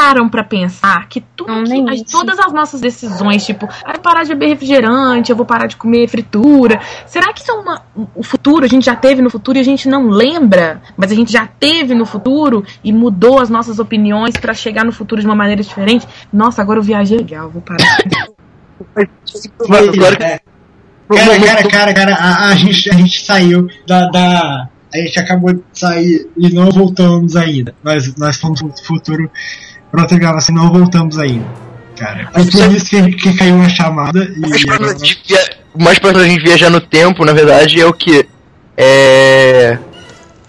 Pararam 0.00 0.28
pra 0.28 0.42
pensar 0.42 1.08
que 1.08 1.20
tudo 1.36 1.52
que, 1.64 1.72
as- 1.90 2.02
todas 2.10 2.38
as 2.38 2.52
nossas 2.52 2.80
decisões, 2.80 3.44
tipo, 3.44 3.66
ah, 3.84 3.88
eu 3.88 3.92
vou 3.94 4.02
parar 4.02 4.22
de 4.22 4.30
beber 4.30 4.48
refrigerante, 4.48 5.30
eu 5.30 5.36
vou 5.36 5.44
parar 5.46 5.66
de 5.66 5.76
comer 5.76 6.08
fritura. 6.08 6.80
Será 7.06 7.32
que 7.32 7.40
isso 7.42 7.50
é 7.50 7.54
uma, 7.54 7.82
o 8.14 8.22
futuro? 8.22 8.64
A 8.64 8.68
gente 8.68 8.86
já 8.86 8.96
teve 8.96 9.20
no 9.22 9.28
futuro 9.30 9.58
e 9.58 9.60
a 9.60 9.64
gente 9.64 9.88
não 9.88 10.08
lembra, 10.08 10.80
mas 10.96 11.12
a 11.12 11.14
gente 11.14 11.30
já 11.30 11.46
teve 11.46 11.94
no 11.94 12.06
futuro 12.06 12.64
e 12.82 12.92
mudou 12.92 13.38
as 13.40 13.50
nossas 13.50 13.78
opiniões 13.78 14.36
pra 14.36 14.54
chegar 14.54 14.84
no 14.84 14.92
futuro 14.92 15.20
de 15.20 15.26
uma 15.26 15.36
maneira 15.36 15.62
diferente? 15.62 16.06
Nossa, 16.32 16.62
agora 16.62 16.78
eu 16.78 16.82
viajei 16.82 17.18
legal, 17.18 17.50
vou 17.50 17.62
parar. 17.62 17.78
É. 18.96 20.40
Cara, 21.08 21.40
cara, 21.40 21.68
cara, 21.68 21.94
cara, 21.94 22.14
a, 22.14 22.48
a 22.50 22.54
gente, 22.54 22.88
a 22.90 22.94
gente 22.96 23.24
saiu 23.24 23.66
da, 23.86 24.08
da. 24.08 24.68
A 24.92 24.96
gente 24.98 25.18
acabou 25.20 25.52
de 25.52 25.62
sair 25.72 26.28
e 26.36 26.52
não 26.52 26.70
voltamos 26.70 27.36
ainda. 27.36 27.74
Nós, 27.82 28.14
nós 28.16 28.36
fomos 28.36 28.60
no 28.62 28.72
futuro 28.84 29.30
pra 29.90 30.02
outra 30.02 30.18
gravação 30.18 30.54
não 30.54 30.72
voltamos 30.72 31.18
ainda. 31.18 31.46
Cara. 31.96 32.30
É 32.32 32.44
por 32.44 32.72
isso 32.72 32.90
que, 32.90 33.12
que 33.12 33.36
caiu 33.36 33.60
a 33.60 33.68
chamada 33.68 34.24
e. 34.24 34.40
mais 35.78 35.98
próximo 35.98 36.22
da 36.22 36.28
gente 36.28 36.42
viajar 36.42 36.70
no 36.70 36.80
tempo, 36.80 37.24
na 37.24 37.32
verdade, 37.32 37.80
é 37.80 37.86
o 37.86 37.92
que? 37.92 38.26
É. 38.76 39.78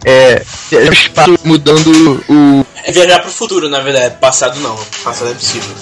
É. 0.05 0.41
é 0.71 0.89
o 0.89 0.93
espaço 0.93 1.37
mudando 1.43 2.23
o. 2.29 2.65
É 2.85 2.91
viajar 2.91 3.19
pro 3.19 3.29
futuro, 3.29 3.69
na 3.69 3.81
verdade. 3.81 4.15
Passado 4.19 4.59
não. 4.59 4.75
Passado 5.03 5.31
é 5.31 5.33
possível. 5.33 5.75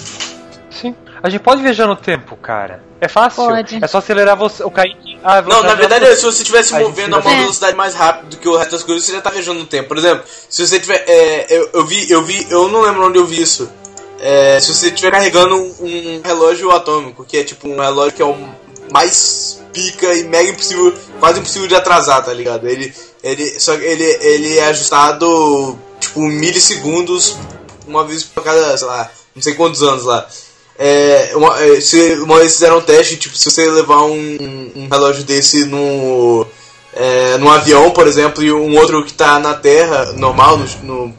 Sim. 0.70 0.96
A 1.22 1.30
gente 1.30 1.42
pode 1.42 1.62
viajar 1.62 1.88
no 1.88 1.96
tempo, 1.96 2.36
cara. 2.36 2.89
É 3.02 3.08
fácil. 3.08 3.46
Pode. 3.46 3.80
É 3.82 3.88
só 3.88 4.00
acelerar 4.00 4.36
você, 4.36 4.64
o 4.64 4.72
Kaique. 4.72 5.20
Ah, 5.24 5.42
Não, 5.42 5.64
na 5.64 5.76
verdade, 5.76 6.06
você 6.06 6.16
se 6.16 6.22
você 6.24 6.42
estivesse 6.42 6.74
movendo 6.74 7.16
a 7.16 7.20
uma 7.20 7.30
velocidade 7.30 7.76
mais 7.76 7.94
rápida 7.94 8.30
do 8.30 8.38
que 8.38 8.48
o 8.48 8.58
resto 8.58 8.72
das 8.72 8.84
coisas, 8.84 9.06
você 9.06 9.14
já 9.14 9.22
tá 9.22 9.30
viajando 9.30 9.60
no 9.60 9.66
tempo. 9.66 9.88
Por 9.88 9.98
exemplo, 9.98 10.24
se 10.50 10.66
você 10.66 10.80
tiver. 10.80 11.04
é, 11.08 11.48
eu, 11.50 11.70
eu 11.74 11.86
vi, 11.86 12.10
eu 12.12 12.24
vi, 12.24 12.48
eu 12.50 12.68
não 12.68 12.82
lembro 12.82 13.06
onde 13.08 13.18
eu 13.18 13.26
vi 13.26 13.42
isso. 13.42 13.70
É, 14.20 14.60
se 14.60 14.74
você 14.74 14.88
estiver 14.88 15.12
carregando 15.12 15.56
um, 15.56 15.76
um 15.82 16.22
relógio 16.24 16.72
atômico, 16.72 17.24
que 17.24 17.38
é 17.38 17.44
tipo 17.44 17.70
um 17.70 17.80
relógio 17.80 18.14
que 18.14 18.22
é 18.22 18.26
o 18.26 18.36
mais 18.92 19.62
pica 19.72 20.14
e 20.14 20.24
mega 20.24 20.50
impossível, 20.50 20.94
quase 21.20 21.40
impossível 21.40 21.68
de 21.68 21.76
atrasar, 21.76 22.24
tá 22.24 22.34
ligado? 22.34 22.68
Ele, 22.68 22.94
ele, 23.24 23.60
só 23.60 23.78
que 23.78 23.84
ele, 23.84 24.04
ele 24.04 24.58
é 24.58 24.66
ajustado 24.68 25.78
tipo 26.00 26.22
milissegundos, 26.22 27.38
uma 27.88 28.04
vez 28.04 28.24
por 28.24 28.44
cada, 28.44 28.78
sei 28.78 28.88
lá, 28.88 29.10
não 29.36 29.42
sei 29.42 29.54
quantos 29.54 29.84
anos 29.84 30.04
lá. 30.04 30.28
É, 30.82 31.34
uma, 31.36 31.62
é, 31.62 31.82
se 31.82 32.14
uma 32.14 32.38
vez 32.40 32.54
fizeram 32.54 32.78
um 32.78 32.82
teste, 32.82 33.18
tipo, 33.18 33.36
se 33.36 33.52
você 33.52 33.70
levar 33.70 34.04
um, 34.04 34.14
um- 34.40 34.72
um 34.84 34.88
relógio 34.90 35.26
desse 35.26 35.66
no, 35.66 36.48
é, 36.94 37.38
num 37.38 37.50
avião, 37.52 37.92
por 37.92 38.08
exemplo, 38.08 38.42
e 38.42 38.50
um 38.54 38.78
outro 38.78 39.04
que 39.04 39.12
tá 39.12 39.38
na 39.40 39.54
Terra, 39.56 40.14
normal, 40.14 40.58
no, 40.58 40.66
no, 40.84 41.14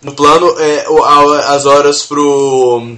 no 0.00 0.12
plano, 0.14 0.54
é, 0.60 0.86
a- 0.86 1.54
as 1.54 1.66
horas 1.66 2.06
pro. 2.06 2.96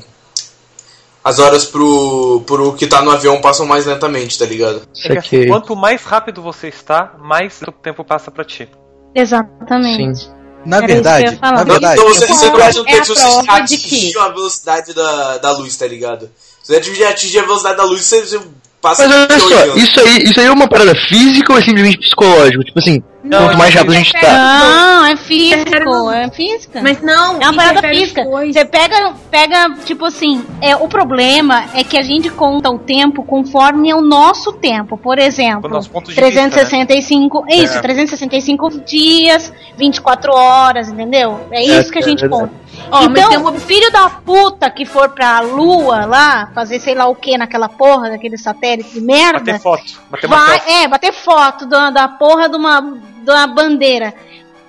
As 1.25 1.39
horas 1.39 1.64
pro, 1.64 2.43
pro 2.45 2.73
que 2.75 2.85
tá 2.87 3.01
no 3.01 3.12
avião 3.12 3.41
passam 3.41 3.64
mais 3.64 3.87
lentamente, 3.87 4.37
tá 4.37 4.45
ligado? 4.45 4.83
É 5.05 5.12
que 5.12 5.18
assim, 5.18 5.47
quanto 5.47 5.75
mais 5.77 6.03
rápido 6.03 6.43
você 6.43 6.66
está, 6.68 7.14
mais 7.20 7.62
o 7.62 7.70
tempo 7.70 8.05
passa 8.05 8.29
pra 8.31 8.45
ti. 8.45 8.68
Exatamente. 9.14 10.29
Na 10.65 10.77
Era 10.79 10.87
que 10.87 10.93
verdade, 10.93 11.39
na 11.41 11.65
verdade, 11.65 12.01
Então 12.01 12.15
você, 12.15 12.27
você 12.27 12.47
não 12.51 12.59
É 12.61 12.85
tempo 12.85 13.01
a 13.03 13.05
se 13.05 13.15
você 13.15 13.21
prova 13.21 13.43
de 13.43 13.51
atingir 13.75 13.89
que- 14.13 14.19
a 14.19 14.29
velocidade 14.29 14.95
da, 14.95 15.39
da 15.39 15.51
luz, 15.53 15.77
tá 15.77 15.87
ligado? 15.87 16.31
Se 16.63 16.73
você 16.73 16.77
atingir, 16.77 17.05
atingir 17.05 17.39
a 17.41 17.43
velocidade 17.43 17.77
da 17.77 17.85
luz, 17.85 18.05
você, 18.05 18.21
você 18.21 18.41
passa 18.83 19.07
Mas 19.07 19.16
olha 19.30 19.39
só, 19.39 19.62
anos. 19.62 19.76
isso 19.76 20.01
aí, 20.01 20.24
isso 20.24 20.41
aí 20.41 20.47
é 20.47 20.51
uma 20.51 20.68
parada 20.68 20.95
física 21.09 21.53
ou 21.53 21.59
é 21.59 21.62
simplesmente 21.62 21.99
psicológico? 21.99 22.64
Tipo 22.64 22.78
assim, 22.80 23.03
quanto 23.22 23.57
mais 23.57 23.72
rápido 23.72 23.93
a 23.93 23.97
gente 23.97 24.12
tá. 24.12 24.33
Não, 24.33 25.07
é 25.07 25.16
físico, 25.16 26.11
é 26.11 26.30
física. 26.30 26.80
Mas 26.83 27.01
não, 27.01 27.41
é 27.41 27.49
uma 27.49 27.55
parada 27.55 27.89
física. 27.89 28.24
Você 28.24 28.64
pega, 28.64 29.14
pega, 29.30 29.70
tipo 29.85 30.05
assim, 30.05 30.45
é, 30.61 30.74
o 30.76 30.89
problema 30.89 31.64
é 31.74 31.85
que 31.85 31.97
a 31.97 32.03
gente 32.03 32.28
conta 32.30 32.68
o 32.70 32.78
tempo 32.78 33.22
conforme 33.22 33.89
é 33.91 33.95
o 33.95 34.01
nosso 34.03 34.53
tempo. 34.53 34.99
Por 34.99 35.18
exemplo, 35.18 35.70
nosso 35.70 35.89
ponto 35.89 36.12
de 36.12 36.20
vista, 36.20 36.43
né? 36.43 36.51
365, 36.51 37.45
isso, 37.49 37.78
É. 37.78 37.80
365 37.80 38.80
dias, 38.85 39.53
24 39.78 40.33
horas, 40.35 40.89
entendeu? 40.89 41.41
É 41.53 41.62
isso 41.62 41.93
que 41.93 41.99
a 41.99 42.03
é 42.03 42.05
gente 42.05 42.22
verdade. 42.22 42.43
conta. 42.43 42.62
Mas 42.91 43.05
então, 43.07 43.28
tem 43.28 43.39
o 43.39 43.61
filho 43.61 43.91
da 43.91 44.09
puta 44.11 44.70
que 44.70 44.85
for 44.85 45.09
pra 45.11 45.41
lua 45.41 46.05
lá, 46.05 46.51
fazer 46.55 46.78
sei 46.80 46.95
lá 46.95 47.07
o 47.07 47.14
que 47.14 47.37
naquela 47.39 47.68
porra 47.68 48.11
daquele 48.11 48.37
satélite 48.37 48.91
de 48.91 49.01
merda. 49.01 49.39
Bater 49.39 49.61
foto. 49.61 50.01
Bater 50.11 50.28
Vai, 50.28 50.59
selfie. 50.61 50.72
é, 50.72 50.89
bater 50.89 51.12
foto 51.12 51.66
da, 51.66 51.91
da 51.91 52.09
porra 52.09 52.49
de 52.49 52.57
uma, 52.57 52.80
de 52.80 53.30
uma 53.30 53.47
bandeira. 53.47 54.14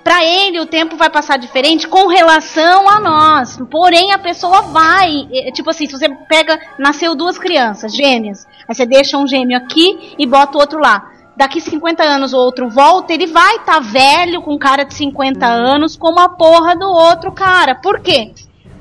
Pra 0.02 0.22
ele, 0.22 0.60
o 0.60 0.66
tempo 0.66 0.96
vai 0.98 1.08
passar 1.08 1.38
diferente 1.38 1.88
com 1.88 2.08
relação 2.08 2.86
a 2.90 3.00
nós. 3.00 3.58
Porém, 3.70 4.12
a 4.12 4.18
pessoa 4.18 4.60
vai. 4.60 5.26
é, 5.32 5.50
Tipo 5.50 5.70
assim, 5.70 5.86
se 5.86 5.92
você 5.92 6.08
pega. 6.28 6.60
Nasceu 6.78 7.14
duas 7.14 7.38
crianças, 7.38 7.94
gêmeas. 7.94 8.46
Aí 8.68 8.74
você 8.74 8.84
deixa 8.84 9.16
um 9.16 9.26
gêmeo 9.26 9.56
aqui 9.56 10.14
e 10.18 10.26
bota 10.26 10.58
o 10.58 10.60
outro 10.60 10.78
lá. 10.78 11.10
Daqui 11.36 11.60
50 11.60 12.02
anos 12.02 12.32
o 12.32 12.38
outro 12.38 12.68
volta, 12.68 13.12
ele 13.12 13.26
vai 13.26 13.56
estar 13.56 13.74
tá 13.74 13.80
velho, 13.80 14.40
com 14.42 14.56
cara 14.56 14.84
de 14.84 14.94
50 14.94 15.44
anos, 15.44 15.96
como 15.96 16.20
a 16.20 16.28
porra 16.28 16.76
do 16.76 16.86
outro 16.86 17.32
cara. 17.32 17.74
Por 17.74 18.00
quê? 18.00 18.32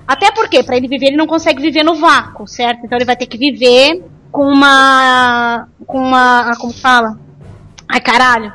Até 0.08 0.32
porque, 0.32 0.62
pra 0.64 0.78
ele 0.78 0.88
viver, 0.88 1.08
ele 1.08 1.18
não 1.18 1.26
consegue 1.26 1.62
viver 1.62 1.84
no 1.84 1.96
vácuo, 1.96 2.48
certo? 2.48 2.86
Então 2.86 2.98
ele 2.98 3.06
vai 3.06 3.16
ter 3.16 3.26
que 3.26 3.38
viver 3.38 4.04
com 4.32 4.46
uma. 4.46 5.68
com 5.86 5.98
uma. 5.98 6.56
como 6.58 6.74
fala? 6.74 7.18
Ai, 7.88 8.02
caralho. 8.02 8.52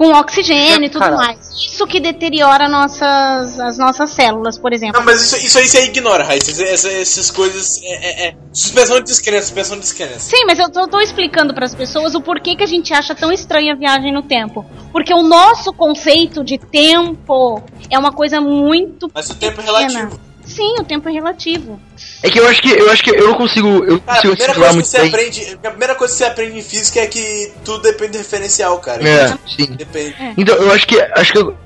Com 0.00 0.14
oxigênio 0.14 0.86
e 0.86 0.88
tudo 0.88 1.04
mais. 1.14 1.38
Isso 1.50 1.86
que 1.86 2.00
deteriora 2.00 2.70
nossas, 2.70 3.60
as 3.60 3.76
nossas 3.76 4.08
células, 4.08 4.58
por 4.58 4.72
exemplo. 4.72 4.98
Não, 4.98 5.04
mas 5.04 5.20
isso, 5.20 5.36
isso 5.36 5.58
aí 5.58 5.68
você 5.68 5.84
ignora, 5.84 6.24
Raíssa. 6.24 6.50
Essa- 6.52 6.64
essa- 6.64 6.90
essas 6.90 7.30
coisas. 7.30 7.78
É, 7.82 8.24
é, 8.24 8.28
é. 8.28 8.34
Suspensão 8.50 8.96
de 8.96 9.04
descrença, 9.04 9.42
suspensão 9.48 9.76
de 9.76 9.82
descrença. 9.82 10.20
Sim, 10.20 10.42
mas 10.46 10.58
eu 10.58 10.70
tô, 10.70 10.88
tô 10.88 10.98
explicando 11.00 11.52
para 11.52 11.66
as 11.66 11.74
pessoas 11.74 12.14
o 12.14 12.20
porquê 12.22 12.56
que 12.56 12.62
a 12.62 12.66
gente 12.66 12.94
acha 12.94 13.14
tão 13.14 13.30
estranha 13.30 13.74
a 13.74 13.76
viagem 13.76 14.10
no 14.10 14.22
tempo. 14.22 14.64
Porque 14.90 15.12
o 15.12 15.22
nosso 15.22 15.70
conceito 15.70 16.42
de 16.42 16.56
tempo 16.56 17.62
é 17.90 17.98
uma 17.98 18.10
coisa 18.10 18.40
muito. 18.40 19.10
Mas 19.14 19.28
o 19.28 19.34
tempo 19.34 19.60
é 19.60 19.64
relativo. 19.64 20.18
Sim, 20.50 20.74
o 20.80 20.84
tempo 20.84 21.08
é 21.08 21.12
relativo. 21.12 21.80
É 22.22 22.28
que 22.30 22.38
eu 22.38 22.48
acho 22.48 22.60
que 22.60 22.70
eu 22.70 22.90
acho 22.90 23.02
que 23.02 23.10
eu 23.10 23.28
não 23.28 23.34
consigo. 23.34 23.68
Eu 23.68 23.92
não 23.92 23.98
Cara, 24.00 24.18
a 24.18 24.22
consigo 24.22 24.36
primeira 24.36 24.52
assimilar 24.52 24.54
coisa 24.54 24.68
que 24.70 24.74
muito 24.74 24.86
você 24.86 24.98
bem. 24.98 25.08
aprende. 25.08 25.58
A 25.66 25.70
primeira 25.70 25.94
coisa 25.94 26.12
que 26.12 26.18
você 26.18 26.24
aprende 26.24 26.58
em 26.58 26.62
física 26.62 27.00
é 27.00 27.06
que 27.06 27.52
tudo 27.64 27.82
depende 27.82 28.12
do 28.12 28.18
referencial, 28.18 28.78
cara. 28.80 29.08
É, 29.08 29.28
sim. 29.48 29.66
Depende. 29.76 30.14
Então, 30.36 30.54
eu 30.56 30.72
acho 30.72 30.86
que 30.86 31.00
acho 31.00 31.32
que 31.32 31.38
eu- 31.38 31.56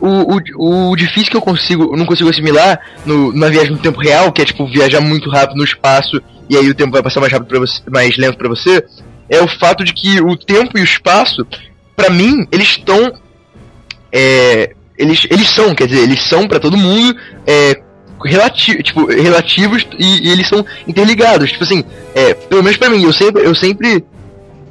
o, 0.00 0.36
o, 0.58 0.90
o 0.90 0.96
difícil 0.96 1.30
que 1.30 1.36
eu 1.36 1.40
consigo, 1.42 1.92
eu 1.92 1.96
não 1.96 2.06
consigo 2.06 2.28
assimilar 2.28 2.80
no, 3.06 3.32
numa 3.32 3.48
viagem 3.48 3.70
no 3.70 3.78
tempo 3.78 4.00
real, 4.00 4.32
que 4.32 4.42
é 4.42 4.44
tipo 4.44 4.66
viajar 4.66 5.00
muito 5.00 5.30
rápido 5.30 5.58
no 5.58 5.64
espaço 5.64 6.20
e 6.50 6.56
aí 6.56 6.68
o 6.68 6.74
tempo 6.74 6.90
vai 6.90 7.02
passar 7.02 7.20
mais 7.20 7.32
rápido 7.32 7.48
para 7.48 7.60
você, 7.60 7.80
mais 7.88 8.16
lento 8.16 8.36
pra 8.36 8.48
você, 8.48 8.84
é 9.28 9.40
o 9.40 9.46
fato 9.60 9.84
de 9.84 9.92
que 9.92 10.20
o 10.20 10.36
tempo 10.36 10.76
e 10.76 10.80
o 10.80 10.84
espaço, 10.84 11.46
pra 11.94 12.10
mim, 12.10 12.46
eles 12.50 12.68
estão 12.70 13.12
é, 14.10 14.74
eles 14.98 15.26
eles 15.30 15.48
são, 15.50 15.74
quer 15.74 15.86
dizer, 15.86 16.02
eles 16.02 16.22
são 16.28 16.46
pra 16.48 16.58
todo 16.60 16.76
mundo 16.76 17.16
é, 17.46 17.80
relati 18.24 18.82
tipo, 18.82 19.06
relativos 19.06 19.86
e, 19.98 20.28
e 20.28 20.32
eles 20.32 20.48
são 20.48 20.64
interligados, 20.86 21.50
tipo 21.50 21.64
assim, 21.64 21.84
é, 22.14 22.34
pelo 22.34 22.62
menos 22.62 22.78
pra 22.78 22.90
mim, 22.90 23.02
eu 23.02 23.12
sempre 23.12 23.44
eu 23.44 23.54
sempre 23.54 24.04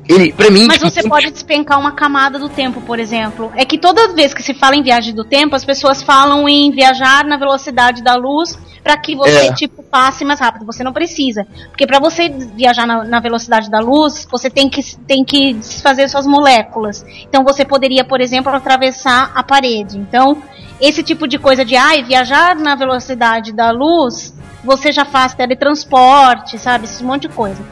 ele, 0.09 0.33
pra 0.33 0.49
mim, 0.49 0.65
Mas 0.67 0.79
tipo, 0.79 0.89
você 0.89 1.07
pode 1.07 1.31
despencar 1.31 1.79
uma 1.79 1.91
camada 1.91 2.37
do 2.37 2.49
tempo, 2.49 2.81
por 2.81 2.99
exemplo. 2.99 3.51
É 3.55 3.63
que 3.63 3.77
toda 3.77 4.13
vez 4.13 4.33
que 4.33 4.43
se 4.43 4.53
fala 4.53 4.75
em 4.75 4.83
viagem 4.83 5.13
do 5.13 5.23
tempo, 5.23 5.55
as 5.55 5.63
pessoas 5.63 6.01
falam 6.01 6.49
em 6.49 6.71
viajar 6.71 7.23
na 7.23 7.37
velocidade 7.37 8.03
da 8.03 8.15
luz 8.15 8.57
para 8.83 8.97
que 8.97 9.15
você 9.15 9.47
É. 9.47 9.53
tipo 9.53 9.83
passe 9.83 10.25
mais 10.25 10.39
rápido. 10.39 10.65
Você 10.65 10.83
não 10.83 10.91
precisa, 10.91 11.45
porque 11.69 11.85
para 11.85 11.99
você 11.99 12.29
viajar 12.29 12.85
na, 12.87 13.03
na 13.03 13.19
velocidade 13.19 13.69
da 13.69 13.79
luz, 13.79 14.27
você 14.29 14.49
tem 14.49 14.69
que 14.69 14.81
tem 15.07 15.23
que 15.23 15.53
desfazer 15.53 16.09
suas 16.09 16.25
moléculas. 16.25 17.05
Então 17.29 17.43
você 17.43 17.63
poderia, 17.63 18.03
por 18.03 18.19
exemplo, 18.19 18.51
atravessar 18.53 19.31
a 19.35 19.43
parede. 19.43 19.97
Então 19.97 20.41
esse 20.81 21.03
tipo 21.03 21.27
de 21.27 21.37
coisa 21.37 21.63
de 21.63 21.75
ai, 21.75 22.03
viajar 22.03 22.55
na 22.55 22.75
velocidade 22.75 23.53
da 23.53 23.69
luz, 23.69 24.33
você 24.63 24.91
já 24.91 25.05
faz 25.05 25.35
teletransporte, 25.35 26.57
sabe? 26.57 26.85
Esse 26.85 27.03
monte 27.03 27.27
de 27.27 27.29
coisa. 27.29 27.63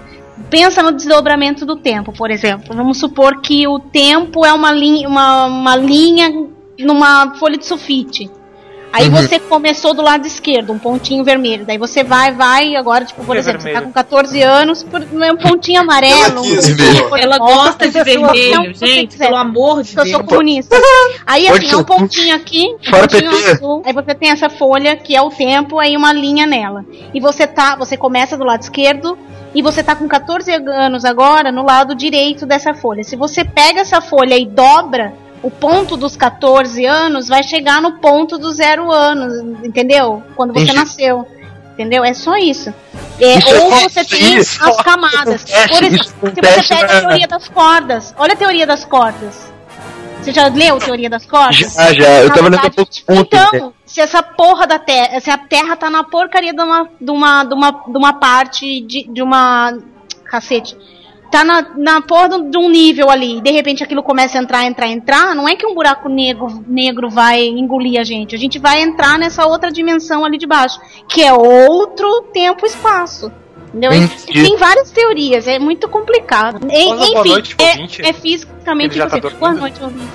Pensa 0.50 0.82
no 0.84 0.92
desdobramento 0.92 1.66
do 1.66 1.76
tempo, 1.76 2.14
por 2.14 2.30
exemplo. 2.32 2.76
Vamos 2.76 3.00
supor 3.00 3.42
que 3.42 3.68
o 3.68 3.80
tempo 3.80 4.46
é 4.46 4.54
uma 4.54 4.72
linha, 4.72 5.08
uma, 5.08 5.46
uma 5.46 5.76
linha 5.76 6.32
numa 6.80 7.36
folha 7.36 7.58
de 7.58 7.66
sulfite. 7.66 8.30
Aí 8.92 9.08
Uhum. 9.08 9.12
você 9.16 9.40
começou 9.40 9.94
do 9.94 10.02
lado 10.02 10.26
esquerdo, 10.26 10.74
um 10.74 10.80
pontinho 10.80 11.24
vermelho. 11.24 11.64
Daí 11.66 11.78
você 11.78 12.04
vai, 12.04 12.32
vai, 12.34 12.76
agora, 12.76 13.06
tipo, 13.06 13.24
por 13.24 13.36
É 13.36 13.40
exemplo, 13.40 13.62
você 13.62 13.68
tá 13.68 13.74
vermelho. 13.80 13.88
com 13.88 13.94
14 13.94 14.42
anos, 14.42 14.84
por, 14.84 15.02
é 15.24 15.32
um 15.32 15.38
pontinho 15.38 15.82
amarelo. 15.82 16.24
Ela 16.24 16.42
quis, 16.42 16.70
um. 16.70 17.16
Ela 17.18 17.38
gosta 17.38 17.88
de 17.88 18.04
vermelho, 18.04 18.74
gente, 18.74 19.18
pelo 19.18 19.36
amor 19.36 19.84
de 19.84 19.96
Eu 19.96 20.06
sou 20.06 20.20
Deus. 20.20 20.30
comunista. 20.30 20.76
Aí 21.26 21.48
assim, 21.48 21.72
é 21.72 21.78
um 21.78 21.84
pontinho 21.84 22.36
aqui, 22.36 22.66
um 22.82 22.90
Fora 22.90 23.08
pontinho 23.08 23.32
PT. 23.32 23.52
azul. 23.52 23.82
Aí 23.86 23.94
você 23.94 24.16
tem 24.16 24.30
essa 24.32 24.50
folha 24.50 24.96
que 24.98 25.16
é 25.16 25.22
o 25.22 25.30
tempo, 25.30 25.78
aí 25.80 25.96
uma 25.96 26.12
linha 26.12 26.46
nela. 26.48 26.84
E 27.14 27.20
você 27.20 27.46
tá, 27.46 27.76
você 27.76 27.96
começa 27.96 28.36
do 28.38 28.44
lado 28.44 28.62
esquerdo 28.64 29.18
e 29.54 29.62
você 29.62 29.84
tá 29.84 29.96
com 29.96 30.08
14 30.08 30.52
anos 30.52 31.06
agora 31.06 31.52
no 31.52 31.64
lado 31.64 31.94
direito 31.96 32.46
dessa 32.46 32.74
folha. 32.74 33.04
Se 33.04 33.16
você 33.16 33.44
pega 33.46 33.82
essa 33.82 34.02
folha 34.02 34.38
e 34.38 34.46
dobra, 34.46 35.14
o 35.42 35.50
ponto 35.52 35.96
dos 35.98 36.16
14 36.18 36.86
anos 36.86 37.28
vai 37.28 37.44
chegar 37.44 37.82
no 37.82 38.00
ponto 38.00 38.38
dos 38.38 38.58
zero 38.58 38.92
anos, 38.92 39.64
entendeu? 39.66 40.22
Quando 40.36 40.54
você 40.54 40.64
Entendi. 40.64 40.78
nasceu. 40.78 41.28
Entendeu? 41.74 42.04
É 42.04 42.14
só 42.14 42.36
isso. 42.36 42.74
É, 43.22 43.38
Isso 43.38 43.48
ou 43.56 43.56
acontece, 43.72 43.90
você 43.90 44.06
tem 44.18 44.36
isso 44.38 44.62
as 44.70 44.78
camadas. 44.82 45.46
acontece, 45.46 45.70
Por 45.70 45.84
exemplo, 45.84 46.04
se 46.04 46.14
você 46.20 46.42
pega 46.42 46.88
na- 46.88 46.98
a 46.98 47.02
teoria 47.02 47.28
das 47.28 47.48
cordas, 47.48 48.14
olha 48.18 48.34
a 48.34 48.36
teoria 48.36 48.68
das 48.68 48.84
cordas. 48.84 49.50
Você 50.22 50.34
já 50.34 50.48
leu 50.50 50.76
a 50.76 50.80
teoria 50.80 51.10
das 51.10 51.26
cordas? 51.26 51.56
Já, 51.56 51.94
já. 51.94 52.10
Eu 52.20 52.28
Na 52.28 52.34
tava 52.34 52.50
lendo 52.50 52.58
há 52.60 52.62
verdade, 52.64 52.76
pouco 53.06 53.22
ontem. 53.22 53.40
né? 53.40 53.46
Então, 53.54 53.74
se 53.86 54.02
essa 54.02 54.22
porra 54.22 54.68
da 54.68 54.78
Terra, 54.78 55.22
se 55.22 55.32
a 55.32 55.38
Terra 55.38 55.78
tá 55.78 55.90
na 55.90 56.04
porcaria 56.04 56.54
de 56.54 56.62
uma, 56.62 56.90
de 57.00 57.12
uma, 57.12 57.44
de 57.46 57.54
uma, 57.54 57.72
de 57.72 57.98
uma 57.98 58.14
parte 58.14 58.82
de, 58.82 59.04
de 59.08 59.22
uma. 59.22 59.78
Cacete. 60.26 60.76
Tá 61.32 61.44
na, 61.44 61.62
na 61.78 62.02
porra 62.02 62.42
de 62.42 62.58
um 62.58 62.70
nível 62.70 63.10
ali, 63.10 63.38
e 63.38 63.42
de 63.42 63.52
repente 63.52 63.84
aquilo 63.84 64.02
começa 64.02 64.40
a 64.40 64.42
entrar, 64.42 64.66
entrar, 64.66 64.88
entrar, 64.88 65.36
não 65.36 65.48
é 65.48 65.56
que 65.56 65.66
um 65.66 65.76
buraco 65.76 66.10
negro, 66.10 66.64
negro 66.68 67.08
vai 67.10 67.46
engolir 67.46 68.00
a 68.00 68.04
gente. 68.04 68.34
A 68.36 68.38
gente 68.40 68.58
vai 68.58 68.82
entrar 68.82 69.20
nessa 69.20 69.46
outra 69.46 69.72
dimensão 69.72 70.26
ali 70.26 70.40
de 70.40 70.48
baixo, 70.48 70.80
que 71.08 71.22
é 71.24 71.32
outro 71.32 72.24
tempo 72.34 72.66
e 72.66 72.70
espaço. 72.70 73.32
Entendeu? 73.68 73.94
Entendi. 73.94 74.44
Tem 74.44 74.58
várias 74.58 74.90
teorias, 74.90 75.48
é 75.48 75.60
muito 75.60 75.88
complicado. 75.88 76.68
E- 76.72 76.86
Fala 76.86 76.96
boa 76.96 77.20
enfim, 77.20 77.30
noite, 77.30 77.56
é, 77.60 78.10
é 78.10 78.14
fisicamente 78.14 79.00
Ele 79.00 79.10
já 79.10 79.20
tá. 79.20 79.30
Boa 79.30 79.54
noite, 79.54 79.84
ouvinte. 79.84 80.08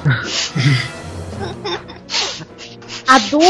A 3.06 3.18
Du, 3.18 3.40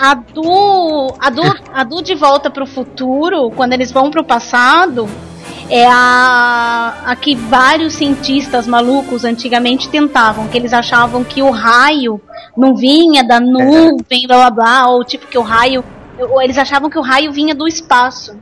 a 0.00 0.14
Du, 0.14 1.14
a 1.20 1.30
Du, 1.30 1.42
a 1.72 1.84
Du 1.84 2.02
de 2.02 2.14
volta 2.14 2.50
pro 2.50 2.66
futuro, 2.66 3.50
quando 3.50 3.74
eles 3.74 3.92
vão 3.92 4.10
pro 4.10 4.24
passado, 4.24 5.08
é 5.72 5.86
a, 5.86 6.94
a 7.06 7.16
que 7.16 7.34
vários 7.34 7.94
cientistas 7.94 8.66
malucos 8.66 9.24
antigamente 9.24 9.88
tentavam, 9.88 10.46
que 10.46 10.58
eles 10.58 10.74
achavam 10.74 11.24
que 11.24 11.40
o 11.40 11.50
raio 11.50 12.20
não 12.54 12.76
vinha 12.76 13.24
da 13.24 13.40
nuvem, 13.40 14.26
blá 14.26 14.36
blá 14.36 14.50
blá, 14.50 14.88
ou 14.88 15.02
tipo 15.02 15.26
que 15.26 15.38
o 15.38 15.42
raio, 15.42 15.82
ou 16.18 16.42
eles 16.42 16.58
achavam 16.58 16.90
que 16.90 16.98
o 16.98 17.02
raio 17.02 17.32
vinha 17.32 17.54
do 17.54 17.66
espaço. 17.66 18.36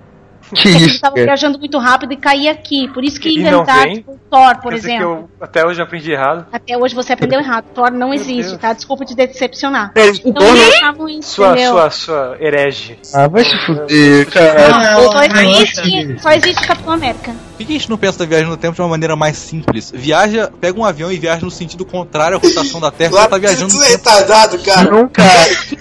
Que 0.55 0.68
eles 0.68 0.80
isso, 0.82 0.94
estavam 0.96 1.14
cara? 1.16 1.26
viajando 1.26 1.59
muito 1.59 1.78
rápido 1.78 2.12
e 2.12 2.16
caía 2.16 2.53
aqui. 2.53 2.88
Por 2.92 3.05
isso 3.05 3.20
que 3.20 3.40
não 3.40 3.62
inventaram 3.62 3.94
tipo, 3.94 4.18
Thor, 4.30 4.61
por 4.61 4.72
exemplo. 4.72 5.28
eu 5.40 5.44
até 5.44 5.64
hoje 5.66 5.80
aprendi 5.82 6.12
errado. 6.12 6.46
Até 6.53 6.76
hoje 6.76 6.94
você 6.94 7.12
aprendeu 7.12 7.40
errado. 7.40 7.64
Thor 7.74 7.90
não 7.90 8.12
existe, 8.14 8.57
tá? 8.59 8.72
Desculpa 8.72 9.05
te 9.05 9.14
decepcionar. 9.14 9.92
É, 9.94 10.09
Então 10.24 10.46
eles 10.46 10.80
não- 10.82 11.09
isso, 11.09 11.30
Sua, 11.34 11.53
entendeu? 11.53 11.72
sua, 11.72 11.90
sua 11.90 12.36
herege. 12.40 12.98
Ah, 13.14 13.28
vai 13.28 13.44
se 13.44 13.66
fuder, 13.66 14.26
Ah, 14.28 14.30
cara. 14.32 15.01
Só 15.11 15.22
existe, 15.22 16.20
só 16.20 16.30
existe 16.30 16.66
Capitão 16.66 16.92
América. 16.92 17.32
Por 17.32 17.59
que 17.59 17.64
que 17.66 17.72
a 17.72 17.78
gente 17.78 17.90
não 17.90 17.98
pensa 17.98 18.18
da 18.18 18.24
viagem 18.26 18.48
no 18.48 18.57
tempo 18.57 18.74
de 18.74 18.80
uma 18.82 18.88
maneira 18.88 19.14
mais 19.16 19.36
simples? 19.36 19.92
Viaja, 19.94 20.51
pega 20.61 20.78
um 20.78 20.84
avião 20.84 21.11
e 21.12 21.18
viaja 21.18 21.44
no 21.44 21.51
sentido 21.51 21.84
contrário 21.84 22.36
à 22.36 22.40
rotação 22.40 22.80
da 22.80 22.90
Terra, 22.90 23.11
você 23.11 23.28
tá 23.28 23.38
viajando 23.38 23.72
Tu 23.74 23.82
é 23.82 23.88
retardado, 23.88 24.59
cara. 24.61 24.90
Não, 24.90 25.09
cara. 25.09 25.30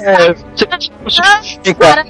É, 0.01 0.36
Cara, 1.74 2.05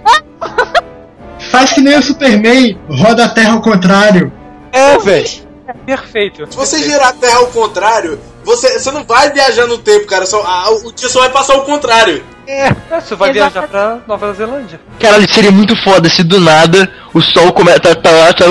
Faz 1.50 1.74
que 1.74 1.82
nem 1.82 1.98
o 1.98 2.04
Superman, 2.04 2.78
roda 2.90 3.26
a 3.26 3.30
Terra 3.30 3.54
ao 3.54 3.62
contrário. 3.62 4.32
É, 4.72 4.98
velho. 4.98 5.50
Perfeito. 5.86 6.48
Se 6.50 6.58
você 6.58 6.82
girar 6.82 7.10
a 7.10 7.14
Terra 7.14 7.38
ao 7.38 7.48
contrário, 7.48 8.20
você, 8.44 8.80
você 8.80 8.92
não 8.92 9.04
vai 9.04 9.32
viajar 9.32 9.68
no 9.68 9.78
tempo, 9.78 10.08
cara. 10.08 10.26
Só, 10.26 10.42
ah, 10.44 10.70
o 10.72 10.92
dia 10.92 11.10
só 11.10 11.20
vai 11.20 11.30
passar 11.30 11.54
ao 11.54 11.64
contrário. 11.64 12.24
É, 12.48 12.74
você 13.00 13.16
vai 13.16 13.32
viajar 13.32 13.68
pra 13.68 14.00
Nova 14.08 14.34
Zelândia. 14.34 14.80
Caralho, 15.00 15.32
seria 15.32 15.52
muito 15.52 15.76
foda 15.84 16.10
se 16.10 16.24
do 16.24 16.40
nada 16.40 16.92
o 17.14 17.22
sol 17.22 17.54
começa. 17.54 17.80
Tá, 17.80 17.96
tá 17.96 18.10
lá, 18.10 18.34
tá. 18.34 18.46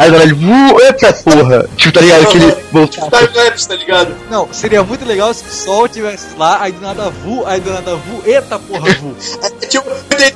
Aí 0.00 0.10
vai 0.10 0.22
ele. 0.22 0.32
vu, 0.34 0.80
Eita 0.80 1.12
porra! 1.12 1.68
Tipo, 1.76 1.92
tá 1.92 2.00
ligado? 2.00 2.22
Aquele. 2.22 2.52
Time-lapse, 2.88 3.68
tá 3.68 3.74
ligado? 3.76 4.16
Não, 4.30 4.52
seria 4.52 4.82
muito 4.82 5.04
legal 5.04 5.32
se 5.34 5.44
o 5.44 5.50
Sol 5.50 5.88
tivesse 5.88 6.34
lá, 6.36 6.62
aí 6.62 6.72
do 6.72 6.80
nada 6.80 7.10
vu, 7.10 7.46
aí 7.46 7.60
do 7.60 7.70
nada 7.72 7.96
vu, 7.96 8.22
eita 8.24 8.58
porra 8.58 8.90
vu. 8.94 9.14
É 9.42 9.66
tipo, 9.66 9.90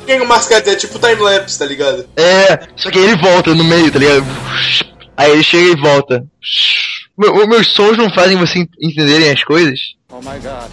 tem 0.07 0.21
o 0.21 0.27
mascate, 0.29 0.69
é 0.69 0.77
tipo 0.77 0.99
time-lapse, 0.99 1.59
tá 1.59 1.65
ligado? 1.65 2.07
É, 2.17 2.67
só 2.77 2.91
que 2.91 2.99
ele 2.99 3.17
volta 3.17 3.55
no 3.55 3.65
meio, 3.65 3.91
tá 3.91 3.99
ligado? 3.99 4.25
Aí 5.17 5.31
ele 5.33 5.43
chega 5.43 5.71
e 5.73 5.77
volta. 5.81 6.25
Meu- 7.17 7.47
meus 7.47 7.73
sons 7.73 7.97
não 7.97 8.13
fazem 8.13 8.37
você 8.37 8.59
ent- 8.59 8.71
entenderem 8.83 9.31
as 9.31 9.43
coisas? 9.45 9.79
Oh 10.11 10.17
my 10.17 10.39
god. 10.41 10.71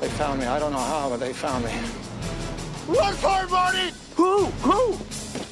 They 0.00 0.10
found 0.18 0.38
me. 0.38 0.44
I 0.44 0.58
don't 0.60 0.72
know 0.72 0.80
how, 0.82 1.08
but 1.08 1.20
they 1.20 1.32
found 1.32 1.64
me. 1.64 1.70
Run 2.88 3.12
for 3.14 3.42
it, 3.42 3.50
Marty! 3.50 3.92
Who? 4.18 4.52
Who? 4.62 4.98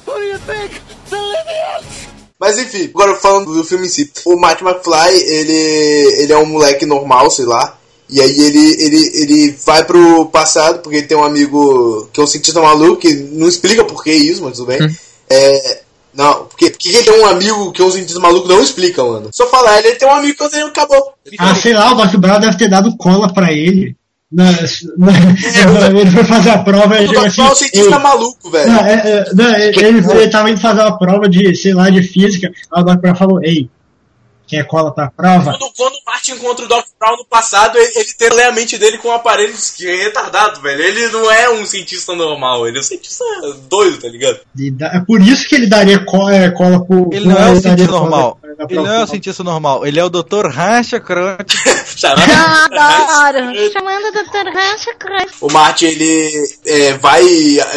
Who 0.05 0.13
do 0.13 0.21
you 0.21 0.37
think? 0.39 0.79
The 1.09 1.15
Libyans! 1.17 2.14
Mas 2.45 2.59
enfim, 2.59 2.91
agora 2.93 3.15
falando 3.15 3.51
do 3.51 3.63
filme 3.63 3.87
em 3.87 3.89
si. 3.89 4.11
O 4.23 4.37
Marty 4.37 4.63
McFly, 4.63 5.15
ele, 5.15 6.21
ele 6.21 6.31
é 6.31 6.37
um 6.37 6.45
moleque 6.45 6.85
normal, 6.85 7.31
sei 7.31 7.43
lá. 7.43 7.75
E 8.07 8.21
aí 8.21 8.39
ele, 8.39 8.83
ele, 8.83 9.11
ele 9.15 9.57
vai 9.65 9.83
pro 9.83 10.27
passado, 10.27 10.77
porque 10.83 10.97
ele 10.97 11.07
tem 11.07 11.17
um 11.17 11.23
amigo 11.23 12.07
que 12.13 12.19
é 12.19 12.23
um 12.23 12.27
cientista 12.27 12.61
maluco, 12.61 12.97
que 12.97 13.11
não 13.15 13.47
explica 13.47 13.83
por 13.83 14.03
que 14.03 14.11
isso, 14.11 14.43
mas 14.43 14.57
tudo 14.57 14.67
bem. 14.67 14.95
É. 15.27 15.81
Não, 16.13 16.45
porque, 16.45 16.69
porque 16.69 16.89
ele 16.89 17.01
tem 17.01 17.19
um 17.19 17.25
amigo 17.25 17.71
que 17.71 17.81
é 17.81 17.85
um 17.85 17.89
cientista 17.89 18.19
maluco, 18.19 18.47
não 18.47 18.61
explica, 18.61 19.03
mano. 19.03 19.29
Só 19.33 19.47
falar, 19.47 19.79
ele 19.79 19.95
tem 19.95 20.07
um 20.07 20.13
amigo 20.13 20.37
que 20.37 20.43
eu 20.43 20.49
tenho, 20.49 20.67
acabou. 20.67 21.13
Ah, 21.39 21.55
sei 21.55 21.73
lá, 21.73 21.93
o 21.93 21.95
Doc 21.95 22.13
Brown 22.13 22.39
deve 22.39 22.59
ter 22.59 22.69
dado 22.69 22.95
cola 22.95 23.33
pra 23.33 23.51
ele. 23.51 23.95
Na, 24.31 24.45
na- 24.51 25.99
ele 25.99 26.11
foi 26.11 26.23
fazer 26.23 26.49
a 26.49 26.57
prova 26.57 26.95
O 26.95 27.19
assim. 27.25 27.41
É 27.41 27.43
um 27.45 27.55
cientista 27.55 27.95
"Ei." 27.95 28.01
maluco, 28.01 28.49
velho. 28.49 28.71
Não, 28.71 28.79
é, 28.79 28.93
é, 28.93 29.25
não, 29.33 29.55
ele, 29.55 29.85
ele, 29.85 30.11
ele 30.11 30.29
tava 30.29 30.49
indo 30.49 30.59
fazer 30.59 30.81
uma 30.81 30.97
prova 30.97 31.29
de, 31.29 31.55
sei 31.55 31.73
lá, 31.73 31.89
de 31.89 32.01
física. 32.01 32.51
Doc 32.83 32.99
Brown 32.99 33.15
falou, 33.15 33.43
ei, 33.43 33.69
quer 34.47 34.65
cola 34.67 34.91
pra 34.93 35.09
prova? 35.09 35.51
Quando, 35.57 35.73
quando 35.75 35.93
o 35.93 36.05
Martin 36.05 36.31
encontra 36.33 36.65
o 36.65 36.67
Doc 36.67 36.85
Brown 36.99 37.17
no 37.17 37.25
passado, 37.25 37.77
ele, 37.77 37.91
ele 37.95 38.13
tem 38.17 38.43
a 38.43 38.51
mente 38.51 38.77
dele 38.77 38.97
com 38.97 39.11
aparelhos 39.11 39.71
que 39.71 39.87
é 39.89 40.03
retardado, 40.03 40.61
velho. 40.61 40.81
Ele 40.81 41.07
não 41.07 41.31
é 41.31 41.49
um 41.49 41.65
cientista 41.65 42.13
normal, 42.15 42.67
ele 42.67 42.77
é 42.77 42.79
um 42.79 42.83
cientista 42.83 43.23
doido, 43.69 44.01
tá 44.01 44.07
ligado? 44.07 44.39
Dá- 44.53 44.91
É 44.93 44.99
por 44.99 45.21
isso 45.21 45.47
que 45.47 45.55
ele 45.55 45.67
daria 45.67 45.99
co- 46.05 46.29
é, 46.29 46.49
cola 46.51 46.85
pro. 46.85 47.09
Ele 47.11 47.27
não 47.27 47.37
é 47.37 47.49
um 47.51 47.61
cientista 47.61 47.91
cola 47.91 48.01
normal. 48.01 48.39
Ele 48.69 48.79
não 48.79 48.93
é 48.93 49.03
um 49.03 49.07
cientista 49.07 49.43
normal. 49.43 49.85
Ele 49.85 49.99
é 49.99 50.03
o 50.03 50.09
Dr. 50.09 50.47
Rancha 50.47 50.99
Crunch. 50.99 51.57
Adoro! 52.05 53.55
Chamando 53.73 54.05
o 54.07 54.11
Dr. 54.11 54.49
Rancho 54.53 54.95
Crunch. 54.97 55.33
O 55.41 55.51
Martin, 55.51 55.85
ele 55.87 56.31
é, 56.65 56.93
vai 56.93 57.23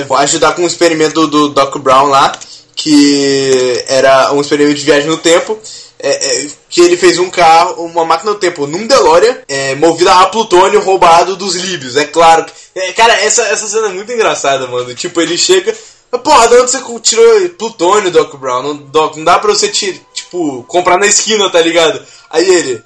vai 0.07 0.25
ajudar 0.25 0.53
com 0.53 0.63
um 0.63 0.67
experimento 0.67 1.27
do 1.27 1.49
Doc 1.49 1.77
Brown 1.79 2.07
lá, 2.07 2.33
que 2.75 3.85
era 3.89 4.33
um 4.33 4.41
experimento 4.41 4.77
de 4.79 4.85
viagem 4.85 5.09
no 5.09 5.17
tempo. 5.19 5.59
É, 6.01 6.11
é, 6.45 6.47
que 6.69 6.81
ele 6.81 6.97
fez 6.97 7.19
um 7.19 7.29
carro, 7.31 7.83
uma 7.85 8.05
máquina 8.05 8.33
do 8.33 8.39
tempo 8.39 8.67
num 8.67 8.87
DeLorean, 8.87 9.39
é, 9.49 9.75
movida 9.75 10.13
a 10.15 10.27
plutônio 10.27 10.81
roubado 10.81 11.37
dos 11.37 11.55
líbios. 11.57 11.97
É 11.97 12.05
claro 12.05 12.45
que. 12.45 12.53
é, 12.75 12.93
cara, 12.93 13.15
essa, 13.21 13.43
essa 13.43 13.67
cena 13.67 13.89
é 13.89 13.93
muito 13.93 14.13
engraçada, 14.13 14.67
mano. 14.67 14.95
Tipo, 14.95 15.21
ele 15.21 15.37
chega. 15.39 15.75
"Mas, 16.11 16.21
Porra, 16.23 16.49
de 16.49 16.55
onde 16.57 16.71
você 16.71 17.01
tirou 17.01 17.49
plutônio, 17.51 18.11
Doc 18.11 18.35
Brown? 18.37 18.63
Não, 18.63 18.77
Doc, 18.77 19.17
não 19.17 19.25
dá 19.25 19.39
pra 19.39 19.51
você, 19.53 19.69
ti- 19.69 20.01
tipo, 20.15 20.63
comprar 20.65 20.99
na 20.99 21.07
esquina, 21.07 21.51
tá 21.51 21.61
ligado? 21.61 22.01
Aí 22.31 22.49
ele. 22.49 22.83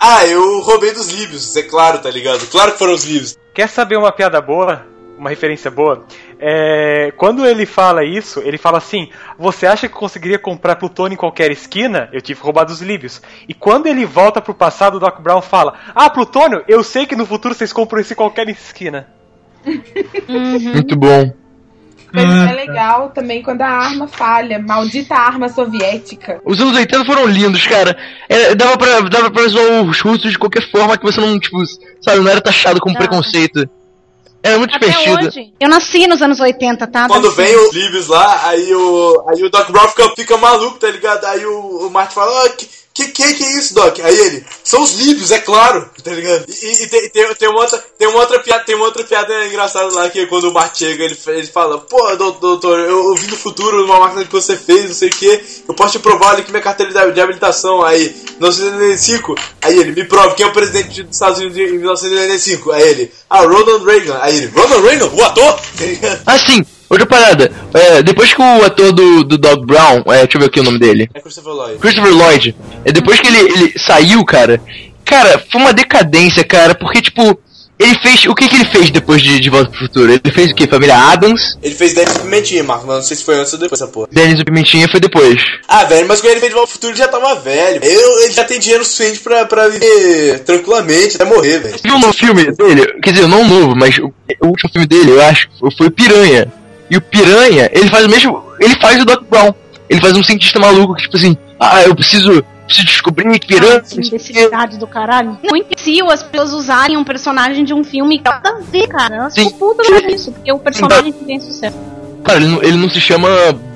Ah, 0.00 0.26
eu 0.26 0.60
roubei 0.60 0.92
dos 0.92 1.08
líbios, 1.08 1.54
é 1.56 1.62
claro, 1.62 1.98
tá 1.98 2.10
ligado? 2.10 2.46
Claro 2.46 2.72
que 2.72 2.78
foram 2.78 2.94
os 2.94 3.04
líbios. 3.04 3.36
Quer 3.54 3.68
saber 3.68 3.96
uma 3.98 4.10
piada 4.10 4.40
boa? 4.40 4.86
Uma 5.18 5.28
referência 5.28 5.70
boa? 5.70 6.06
É, 6.42 7.12
quando 7.18 7.44
ele 7.44 7.66
fala 7.66 8.02
isso, 8.02 8.40
ele 8.40 8.56
fala 8.56 8.78
assim: 8.78 9.10
Você 9.38 9.66
acha 9.66 9.86
que 9.86 9.94
conseguiria 9.94 10.38
comprar 10.38 10.76
plutônio 10.76 11.14
em 11.14 11.18
qualquer 11.18 11.50
esquina? 11.50 12.08
Eu 12.12 12.22
tive 12.22 12.40
roubado 12.40 12.72
os 12.72 12.80
líbios. 12.80 13.20
E 13.46 13.52
quando 13.52 13.86
ele 13.86 14.06
volta 14.06 14.40
pro 14.40 14.54
passado, 14.54 14.96
o 14.96 15.00
Doc 15.00 15.20
Brown 15.20 15.42
fala: 15.42 15.74
Ah, 15.94 16.08
plutônio, 16.08 16.64
eu 16.66 16.82
sei 16.82 17.04
que 17.04 17.14
no 17.14 17.26
futuro 17.26 17.54
vocês 17.54 17.72
compram 17.72 18.00
isso 18.00 18.14
em 18.14 18.16
qualquer 18.16 18.48
esquina. 18.48 19.08
Muito 20.26 20.96
bom. 20.96 21.30
Mas 22.12 22.24
Ah, 22.24 22.50
é 22.50 22.54
legal 22.54 23.10
também 23.10 23.42
quando 23.42 23.62
a 23.62 23.68
arma 23.68 24.08
falha. 24.08 24.58
Maldita 24.58 25.14
arma 25.14 25.48
soviética. 25.48 26.40
Os 26.44 26.60
anos 26.60 26.76
80 26.76 27.04
foram 27.04 27.26
lindos, 27.26 27.66
cara. 27.66 27.96
É, 28.28 28.54
dava, 28.54 28.76
pra, 28.78 29.00
dava 29.00 29.30
pra 29.30 29.46
zoar 29.46 29.82
os 29.82 30.00
russos 30.00 30.32
de 30.32 30.38
qualquer 30.38 30.68
forma 30.70 30.96
que 30.96 31.04
você 31.04 31.20
não, 31.20 31.38
tipo, 31.38 31.58
sabe, 32.00 32.20
não 32.20 32.30
era 32.30 32.40
taxado 32.40 32.80
como 32.80 32.96
preconceito. 32.96 33.68
É 34.42 34.56
muito 34.56 34.74
Até 34.74 34.86
divertido. 34.88 35.26
hoje. 35.26 35.52
Eu 35.60 35.68
nasci 35.68 36.06
nos 36.06 36.22
anos 36.22 36.40
80, 36.40 36.86
tá? 36.86 37.06
Quando 37.08 37.28
Deve 37.30 37.42
vem 37.42 37.46
ser. 37.48 37.56
o 37.56 37.72
Lives 37.72 38.06
lá, 38.08 38.48
aí 38.48 38.74
o, 38.74 39.24
aí 39.28 39.42
o 39.42 39.50
Doc 39.50 39.70
Brown 39.70 39.88
fica, 39.88 40.08
fica 40.16 40.36
maluco, 40.38 40.78
tá 40.78 40.90
ligado? 40.90 41.24
Aí 41.26 41.44
o, 41.44 41.86
o 41.86 41.90
Martin 41.90 42.14
fala, 42.14 42.46
ah, 42.46 42.48
que, 42.50 42.66
que, 42.92 43.08
que 43.08 43.34
que 43.34 43.44
é 43.44 43.58
isso, 43.58 43.74
Doc? 43.74 44.00
Aí 44.00 44.18
ele, 44.18 44.44
são 44.64 44.82
os 44.82 44.94
Líbios, 44.94 45.30
é 45.30 45.38
claro, 45.38 45.88
tá 46.02 46.10
ligado? 46.10 46.44
E, 46.48 46.82
e 46.82 46.86
tem, 46.88 47.08
tem, 47.08 47.34
tem, 47.34 47.48
uma 47.48 47.60
outra, 47.60 47.78
tem, 47.98 48.08
uma 48.08 48.20
outra 48.20 48.38
piada, 48.40 48.64
tem 48.64 48.74
uma 48.74 48.86
outra 48.86 49.04
piada 49.04 49.46
engraçada 49.46 49.92
lá, 49.94 50.10
que 50.10 50.26
quando 50.26 50.50
o 50.50 50.52
Martin 50.52 50.86
chega, 50.86 51.04
ele, 51.04 51.16
ele 51.28 51.46
fala, 51.46 51.78
pô, 51.78 52.16
doutor, 52.16 52.80
eu, 52.80 53.06
eu 53.06 53.14
vi 53.14 53.28
no 53.28 53.36
futuro 53.36 53.82
numa 53.82 54.00
máquina 54.00 54.24
que 54.24 54.32
você 54.32 54.56
fez, 54.56 54.86
não 54.86 54.94
sei 54.94 55.08
o 55.08 55.12
que, 55.12 55.44
eu 55.68 55.74
posso 55.74 55.92
te 55.92 56.02
provar 56.02 56.32
ali 56.32 56.42
que 56.42 56.50
minha 56.50 56.62
carteira 56.62 56.92
de, 56.92 57.12
de 57.12 57.20
habilitação, 57.20 57.84
aí, 57.84 58.14
1995, 58.38 59.34
aí 59.62 59.78
ele, 59.78 59.92
me 59.92 60.04
prove 60.04 60.34
quem 60.34 60.44
é 60.44 60.48
o 60.48 60.52
presidente 60.52 61.04
dos 61.04 61.14
Estados 61.14 61.38
Unidos 61.38 61.56
em 61.56 61.78
1995, 61.78 62.72
aí 62.72 62.82
ele, 62.82 63.12
ah, 63.28 63.42
Ronald 63.42 63.84
Reagan, 63.84 64.18
aí 64.20 64.36
ele, 64.36 64.46
Ronald 64.48 64.82
Reagan, 64.82 65.10
o 65.12 65.24
ator? 65.24 65.60
Tá 65.80 65.86
ligado? 65.86 66.22
Ah, 66.26 66.38
sim, 66.38 66.64
outra 66.90 67.06
parada. 67.06 67.50
É, 67.72 68.02
depois 68.02 68.34
que 68.34 68.42
o 68.42 68.64
ator 68.64 68.92
do, 68.92 69.24
do 69.24 69.38
Dog 69.38 69.64
Brown, 69.64 70.02
é, 70.08 70.22
deixa 70.22 70.36
eu 70.36 70.40
ver 70.40 70.46
aqui 70.48 70.60
o 70.60 70.64
nome 70.64 70.78
dele. 70.78 71.08
É 71.14 71.20
Christopher 71.20 71.52
Lloyd. 71.52 71.78
Christopher 71.78 72.12
Lloyd, 72.12 72.56
é, 72.84 72.92
depois 72.92 73.20
que 73.20 73.28
ele, 73.28 73.38
ele 73.38 73.78
saiu, 73.78 74.24
cara, 74.24 74.60
cara, 75.04 75.42
foi 75.50 75.60
uma 75.60 75.72
decadência, 75.72 76.44
cara, 76.44 76.74
porque, 76.74 77.00
tipo, 77.00 77.38
ele 77.80 77.94
fez. 77.94 78.26
O 78.26 78.34
que 78.34 78.46
que 78.46 78.56
ele 78.56 78.66
fez 78.66 78.90
depois 78.90 79.22
de, 79.22 79.40
de 79.40 79.48
Volta 79.48 79.70
pro 79.70 79.78
Futuro? 79.78 80.12
Ele 80.12 80.30
fez 80.30 80.50
o 80.50 80.54
quê? 80.54 80.66
Família 80.66 80.94
Adams? 80.94 81.58
Ele 81.62 81.74
fez 81.74 81.94
Dennis 81.94 82.18
Pimentinha, 82.18 82.62
Marco, 82.62 82.86
mas 82.86 82.96
não 82.96 83.02
sei 83.02 83.16
se 83.16 83.24
foi 83.24 83.36
antes 83.36 83.54
ou 83.54 83.58
depois 83.58 83.80
essa 83.80 83.90
porra. 83.90 84.06
Dennis 84.12 84.42
Pimentinha 84.44 84.86
foi 84.86 85.00
depois. 85.00 85.42
Ah, 85.66 85.84
velho, 85.84 86.06
mas 86.06 86.20
quando 86.20 86.32
ele 86.32 86.40
fez 86.40 86.50
de 86.50 86.56
Volta 86.56 86.66
pro 86.66 86.74
Futuro 86.74 86.92
ele 86.92 86.98
já 86.98 87.08
tava 87.08 87.34
velho. 87.36 87.82
Eu, 87.82 88.24
ele 88.24 88.32
já 88.34 88.44
tem 88.44 88.60
dinheiro 88.60 88.84
suficiente 88.84 89.20
pra, 89.20 89.46
pra 89.46 89.68
viver 89.68 90.40
tranquilamente, 90.40 91.16
até 91.16 91.24
morrer, 91.24 91.58
velho. 91.60 91.76
Viu 91.82 91.98
no 91.98 92.12
filme 92.12 92.52
dele? 92.52 92.86
Quer 93.02 93.12
dizer, 93.12 93.26
não 93.26 93.48
novo, 93.48 93.74
mas 93.74 93.96
o, 93.96 94.12
o 94.42 94.46
último 94.48 94.70
filme 94.70 94.86
dele, 94.86 95.12
eu 95.12 95.22
acho, 95.22 95.48
foi 95.78 95.88
Piranha. 95.88 96.52
E 96.90 96.96
o 96.96 97.00
Piranha, 97.00 97.70
ele 97.72 97.88
faz 97.88 98.04
o 98.04 98.10
mesmo. 98.10 98.42
Ele 98.58 98.74
faz 98.80 99.00
o 99.00 99.04
Doc 99.04 99.22
Brown. 99.30 99.54
Ele 99.88 100.00
faz 100.00 100.16
um 100.16 100.22
cientista 100.22 100.58
maluco 100.58 100.94
que, 100.94 101.02
tipo 101.02 101.16
assim, 101.16 101.36
ah, 101.58 101.82
eu 101.82 101.94
preciso. 101.94 102.44
Preciso 102.66 102.86
descobrir 102.86 103.38
que 103.40 103.48
piranha. 103.48 103.80
Que 103.80 104.00
imbecilidade 104.00 104.78
do 104.78 104.86
caralho. 104.86 105.36
Não 105.42 105.56
imbecil 105.56 106.08
as 106.08 106.22
pessoas 106.22 106.52
usarem 106.52 106.96
um 106.96 107.02
personagem 107.02 107.64
de 107.64 107.74
um 107.74 107.82
filme 107.82 108.18
que 108.18 108.24
nada 108.24 108.48
a 108.48 108.60
ver, 108.60 108.86
cara. 108.86 109.16
Elas 109.16 109.34
Sim. 109.34 109.46
ficam 109.46 109.58
putas 109.58 109.88
com 109.88 110.08
isso, 110.08 110.30
porque 110.30 110.52
o 110.52 110.58
personagem 110.60 111.12
tem 111.12 111.40
sucesso. 111.40 111.76
Cara, 112.22 112.38
ele 112.38 112.46
não, 112.46 112.62
ele 112.62 112.76
não 112.76 112.88
se 112.88 113.00
chama 113.00 113.28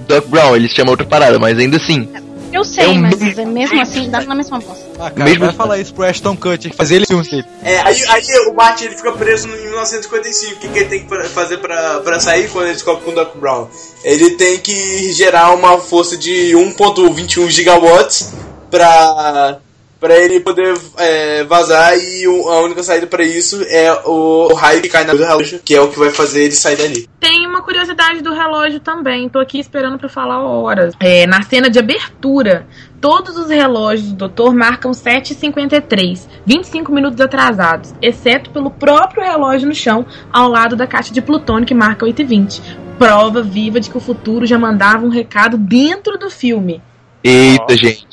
Doc 0.07 0.29
Brown, 0.29 0.55
ele 0.55 0.69
se 0.69 0.77
chama 0.77 0.93
outra 0.93 1.05
parada, 1.05 1.41
mas 1.41 1.59
ainda 1.59 1.77
assim. 1.77 2.09
Eu 2.55 2.65
sei, 2.65 2.85
É 2.85 2.89
um 2.89 3.01
mas 3.01 3.21
é 3.21 3.45
mesmo 3.45 3.81
assim 3.81 4.09
dá 4.09 4.21
na 4.23 4.35
mesma 4.35 4.61
bosta. 4.61 4.87
Ah, 5.01 5.11
cara, 5.11 5.25
Mesmo- 5.25 5.47
vai 5.47 5.55
falar 5.55 5.79
isso 5.81 5.93
pro 5.93 6.05
Ashton 6.05 6.37
Kutcher, 6.37 6.71
que 6.71 6.77
fazer 6.77 6.95
ele 6.95 7.07
filmes 7.07 7.29
dele. 7.29 7.45
É, 7.65 7.81
aí, 7.81 8.01
aí 8.09 8.23
o 8.49 8.55
Martin 8.55 8.85
ele 8.85 8.95
fica 8.97 9.11
preso 9.11 9.49
em 9.49 9.63
1955. 9.63 10.53
O 10.55 10.57
que, 10.61 10.69
que 10.69 10.79
ele 10.79 10.89
tem 10.89 11.05
que 11.05 11.29
fazer 11.31 11.57
pra, 11.59 11.99
pra 12.01 12.21
sair 12.21 12.49
quando 12.51 12.67
ele 12.67 12.75
descobre 12.75 13.05
com 13.05 13.11
o 13.11 13.15
Doc 13.15 13.35
Brown? 13.37 13.67
Ele 14.05 14.31
tem 14.37 14.59
que 14.59 15.13
gerar 15.13 15.53
uma 15.53 15.79
força 15.79 16.17
de 16.17 16.53
1.21 16.55 17.51
gigawatts 17.51 18.33
pra, 18.71 19.59
pra 20.05 20.19
ele 20.19 20.39
poder 20.39 20.79
é, 20.99 21.45
vazar 21.45 21.97
e 21.97 22.27
a 22.27 22.61
única 22.61 22.83
saída 22.83 23.07
pra 23.07 23.25
isso 23.25 23.65
é 23.67 23.91
o, 24.05 24.53
o 24.53 24.55
raio 24.55 24.83
que 24.83 24.89
cai 24.91 25.03
na 25.03 25.15
do 25.15 25.25
relógio, 25.25 25.61
que 25.65 25.75
é 25.75 25.81
o 25.81 25.89
que 25.89 25.99
vai 25.99 26.11
fazer 26.11 26.43
ele 26.43 26.53
sair 26.53 26.77
dali. 26.77 27.09
Tem 27.19 27.47
uma 27.47 27.63
curiosidade 27.63 28.21
do 28.21 28.35
relógio 28.35 28.81
também. 28.81 29.31
Tô 29.31 29.39
aqui 29.39 29.59
esperando 29.59 29.99
pra 29.99 30.11
falar 30.11 30.43
horas. 30.43 30.93
É, 31.01 31.27
na 31.27 31.41
cena 31.41 31.71
de 31.71 31.79
abertura, 31.79 32.67
todos 33.01 33.39
os 33.39 33.49
relógios 33.49 34.11
do 34.11 34.17
doutor 34.17 34.55
marcam 34.55 34.91
7h53, 34.91 36.27
25 36.45 36.93
minutos 36.93 37.19
atrasados, 37.19 37.95
exceto 38.03 38.51
pelo 38.51 38.71
próprio 38.71 39.25
relógio 39.25 39.67
no 39.67 39.75
chão, 39.75 40.05
ao 40.31 40.51
lado 40.51 40.77
da 40.77 40.87
caixa 40.87 41.15
de 41.15 41.23
plutônio 41.23 41.67
que 41.67 41.73
marca 41.73 42.05
8h20. 42.05 42.61
Prova 42.99 43.43
viva 43.43 43.81
de 43.81 43.89
que 43.89 43.97
o 43.97 44.01
futuro 44.01 44.45
já 44.45 44.59
mandava 44.59 45.07
um 45.07 45.09
recado 45.09 45.57
dentro 45.57 46.19
do 46.19 46.29
filme. 46.29 46.83
Eita, 47.27 47.75
gente. 47.75 48.05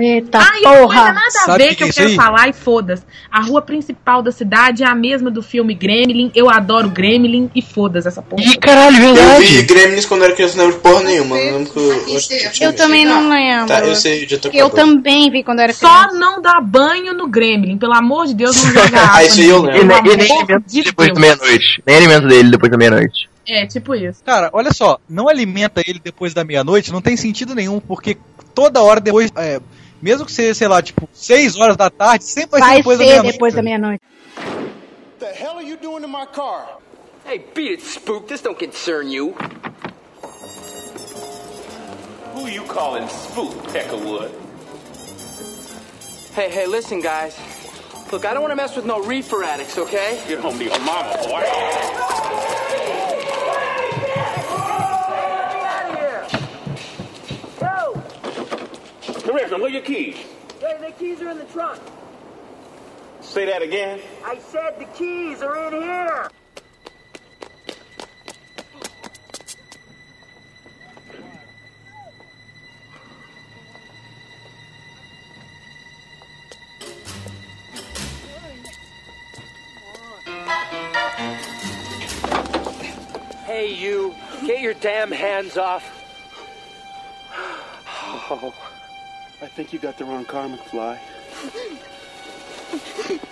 Eita 0.00 0.38
coisa 0.44 0.78
porra! 0.80 1.12
nada 1.12 1.20
a 1.26 1.30
Sabe 1.30 1.62
ver 1.62 1.68
que 1.70 1.74
que 1.76 1.82
eu 1.84 1.88
é 1.88 1.92
quero 1.92 2.08
aí? 2.08 2.14
falar 2.16 2.48
e 2.48 2.52
foda-se. 2.52 3.04
A 3.30 3.40
rua 3.40 3.62
principal 3.62 4.20
da 4.20 4.32
cidade 4.32 4.82
é 4.82 4.86
a 4.86 4.96
mesma 4.96 5.30
do 5.30 5.40
filme 5.42 5.74
Gremlin. 5.74 6.32
Eu 6.34 6.50
adoro 6.50 6.88
Gremlin 6.90 7.48
e 7.54 7.62
foda-se 7.62 8.08
essa 8.08 8.20
porra. 8.20 8.42
Ih, 8.42 8.56
caralho, 8.56 8.96
Eu 8.96 9.14
vi 9.14 9.14
verdade. 9.46 9.62
Gremlins 9.62 10.06
quando 10.06 10.22
eu 10.22 10.26
era 10.26 10.34
criança, 10.34 10.56
não 10.56 10.64
lembro 10.64 10.80
porra 10.80 11.04
nenhuma. 11.04 11.36
Não 11.36 11.44
lembro 11.58 11.72
que 11.72 11.78
eu, 11.78 11.82
eu, 11.84 11.98
eu 12.08 12.14
visto. 12.14 12.72
também 12.74 13.04
não 13.04 13.28
lembro. 13.30 13.68
Tá, 13.68 13.80
eu 13.80 13.94
sei, 13.94 14.26
já 14.26 14.38
tô 14.38 14.48
Eu 14.52 14.70
também 14.70 15.30
vi 15.30 15.44
quando 15.44 15.60
era 15.60 15.72
Só 15.72 15.86
criança. 16.08 16.18
não 16.18 16.42
dá 16.42 16.60
banho 16.60 17.14
no 17.14 17.28
Gremlin. 17.28 17.78
Pelo 17.78 17.94
amor 17.94 18.26
de 18.26 18.34
Deus, 18.34 18.56
não 18.64 18.72
joga 18.72 18.88
água. 18.98 19.10
Ah, 19.18 19.24
isso 19.24 19.38
aí 19.40 19.48
eu 19.48 19.62
lembro. 19.62 19.80
E, 19.82 19.84
nem- 19.84 19.96
alimenta 20.32 20.60
de 20.66 20.82
depois 20.82 21.14
da 21.14 21.20
meia-noite. 21.20 21.82
Nem 21.86 21.96
alimenta 21.96 22.26
dele 22.26 22.50
depois 22.50 22.72
da 22.72 22.76
meia-noite. 22.78 23.28
É, 23.48 23.66
tipo 23.66 23.94
isso. 23.94 24.22
Cara, 24.24 24.50
olha 24.52 24.72
só, 24.72 24.98
não 25.08 25.28
alimenta 25.28 25.80
ele 25.86 25.98
depois 25.98 26.34
da 26.34 26.44
meia-noite, 26.44 26.92
não 26.92 27.00
tem 27.00 27.16
sentido 27.16 27.54
nenhum, 27.54 27.80
porque 27.80 28.16
toda 28.54 28.82
hora 28.82 29.00
depois, 29.00 29.30
é, 29.36 29.58
mesmo 30.02 30.26
que 30.26 30.32
seja, 30.32 30.54
sei 30.54 30.68
lá, 30.68 30.82
tipo, 30.82 31.08
6 31.14 31.56
horas 31.56 31.76
da 31.76 31.88
tarde, 31.88 32.24
sempre 32.24 32.60
vai, 32.60 32.60
ser 32.60 32.66
Vai 32.66 32.76
depois 32.78 32.98
da 32.98 33.04
ser 33.04 33.10
meia-noite. 33.10 33.32
depois 33.32 33.54
da 33.54 33.62
meia-noite. 33.62 34.02
The 35.18 35.32
hell 35.32 35.56
are 35.56 35.66
you 35.66 35.76
doing 35.78 36.04
in 36.04 36.10
my 36.10 36.26
car? 36.26 36.78
Hey, 37.24 37.38
beat 37.54 37.72
it, 37.72 37.82
spook. 37.82 38.28
This 38.28 38.40
don't 38.42 38.58
concern 38.58 39.08
you. 39.10 39.34
Who 42.34 42.46
you 42.48 42.62
calling 42.64 43.08
spook, 43.08 43.52
Peckerwood? 43.72 44.30
Hey, 46.34 46.48
hey, 46.50 46.66
listen, 46.66 47.00
guys. 47.00 47.34
Look, 48.10 48.24
I 48.24 48.32
don't 48.32 48.40
want 48.40 48.52
to 48.52 48.56
mess 48.56 48.74
with 48.74 48.86
no 48.86 49.04
reefer 49.04 49.44
addicts, 49.44 49.76
okay? 49.76 50.22
Get 50.26 50.38
home 50.38 50.56
to 50.58 50.64
your 50.64 50.78
mama, 50.80 51.14
boy. 51.24 51.44
Commissioner, 59.28 59.58
where 59.58 59.66
are 59.66 59.68
your 59.68 59.82
keys? 59.82 60.16
Hey, 60.58 60.78
the 60.80 60.90
keys 60.92 61.20
are 61.20 61.28
in 61.28 61.38
the 61.38 61.44
trunk. 61.44 61.82
Say 63.20 63.44
that 63.44 63.60
again. 63.60 64.00
I 64.24 64.38
said 64.38 64.78
the 64.78 64.86
keys 64.86 65.42
are 65.42 65.66
in 65.66 65.82
here. 65.82 66.30
Damn 84.80 85.10
hands 85.10 85.56
off. 85.56 85.84
Oh, 88.30 88.54
I 89.42 89.46
think 89.46 89.72
you 89.72 89.78
got 89.78 89.98
the 89.98 90.04
wrong 90.04 90.24
car, 90.24 90.48
McFly. 90.48 90.98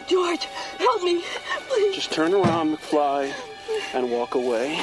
George, 0.07 0.45
help 0.79 1.03
me, 1.03 1.23
please. 1.69 1.95
Just 1.95 2.13
turn 2.13 2.33
around, 2.33 2.77
McFly, 2.77 3.33
and 3.95 4.11
walk 4.11 4.35
away. 4.35 4.83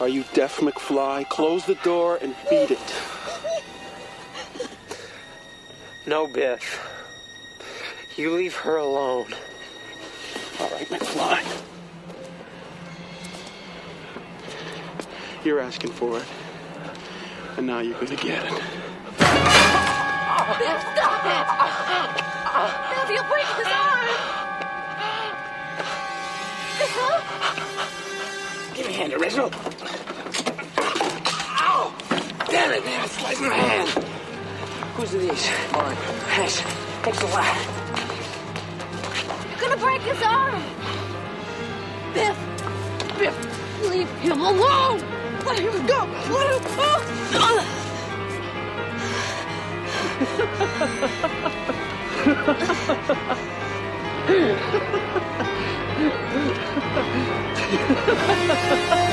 Are 0.00 0.08
you 0.08 0.24
deaf, 0.32 0.58
McFly? 0.60 1.28
Close 1.28 1.66
the 1.66 1.74
door 1.76 2.18
and 2.22 2.34
beat 2.48 2.70
it. 2.70 2.94
No, 6.06 6.26
Biff. 6.26 6.86
You 8.16 8.32
leave 8.32 8.56
her 8.56 8.78
alone. 8.78 9.34
All 10.58 10.70
right, 10.70 10.88
McFly. 10.88 11.66
You're 15.42 15.60
asking 15.60 15.92
for 15.92 16.18
it. 16.18 16.24
And 17.56 17.66
now 17.66 17.78
you're 17.80 17.94
gonna 17.94 18.14
get 18.16 18.44
it. 18.44 18.50
Biff, 20.58 20.80
stop 20.92 21.24
it! 21.24 21.46
Biff, 22.90 23.08
you'll 23.10 23.24
break 23.24 23.46
his 23.56 23.66
arm! 23.66 24.06
Give 28.74 28.86
me 28.86 28.92
a 28.92 28.96
hand, 28.96 29.12
Reginald. 29.18 29.54
Ow! 31.58 31.94
Damn 32.48 32.72
it, 32.72 32.84
man. 32.84 33.00
I 33.00 33.06
sliced 33.06 33.40
my 33.40 33.54
hand. 33.54 33.88
Whose 34.94 35.14
are 35.14 35.18
these? 35.18 35.50
Mine. 35.72 35.96
Thanks. 36.36 36.60
Thanks 37.02 37.22
a 37.22 37.26
lot. 37.26 37.56
You're 39.48 39.60
gonna 39.60 39.80
break 39.80 40.02
his 40.02 40.22
arm! 40.22 40.62
Biff! 42.12 42.36
Biff, 43.18 43.90
leave 43.90 44.08
him 44.18 44.40
alone! 44.42 45.09
Let 45.46 45.58
him 45.58 45.86
go! 45.86 46.06
Let 46.30 46.46
him 46.54 46.62
go! 46.62 47.00
Oh. 58.92 59.06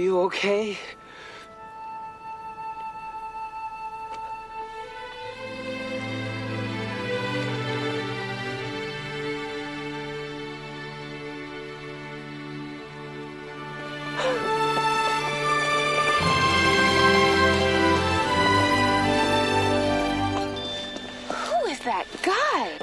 You 0.00 0.20
okay? 0.20 0.78
Who 21.28 21.66
is 21.66 21.78
that 21.80 22.06
guy? 22.22 22.78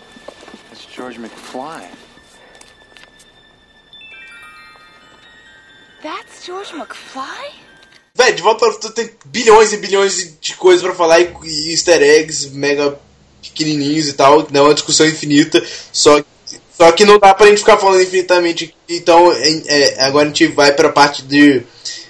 It's 0.71 0.85
George 0.85 1.17
McFly. 1.17 2.06
George 6.47 6.73
McFly? 6.73 7.51
Véi, 8.15 8.31
de 8.33 8.41
volta 8.41 8.59
para 8.61 8.69
o 8.69 8.73
futuro 8.73 8.93
tem 8.93 9.09
bilhões 9.25 9.73
e 9.73 9.77
bilhões 9.77 10.15
de- 10.15 10.31
de 10.39 10.53
coisas 10.55 10.81
pra 10.81 10.95
falar 10.95 11.19
e, 11.19 11.29
e 11.43 11.71
easter 11.73 12.01
eggs 12.01 12.49
mega 12.53 12.97
pequenininhos 13.41 14.07
e 14.07 14.13
tal, 14.13 14.47
não 14.49 14.61
é 14.61 14.63
uma 14.69 14.73
discussão 14.73 15.05
infinita, 15.05 15.61
só, 15.91 16.21
só 16.77 16.91
que 16.93 17.03
não 17.05 17.19
dá 17.19 17.33
pra 17.33 17.47
gente 17.47 17.59
ficar 17.59 17.77
falando 17.77 18.01
infinitamente. 18.01 18.73
Então, 18.89 19.31
é, 19.33 20.05
agora 20.05 20.25
a 20.25 20.27
gente 20.29 20.47
vai 20.47 20.71
pra 20.71 20.89
parte 20.89 21.21
de 21.21 21.61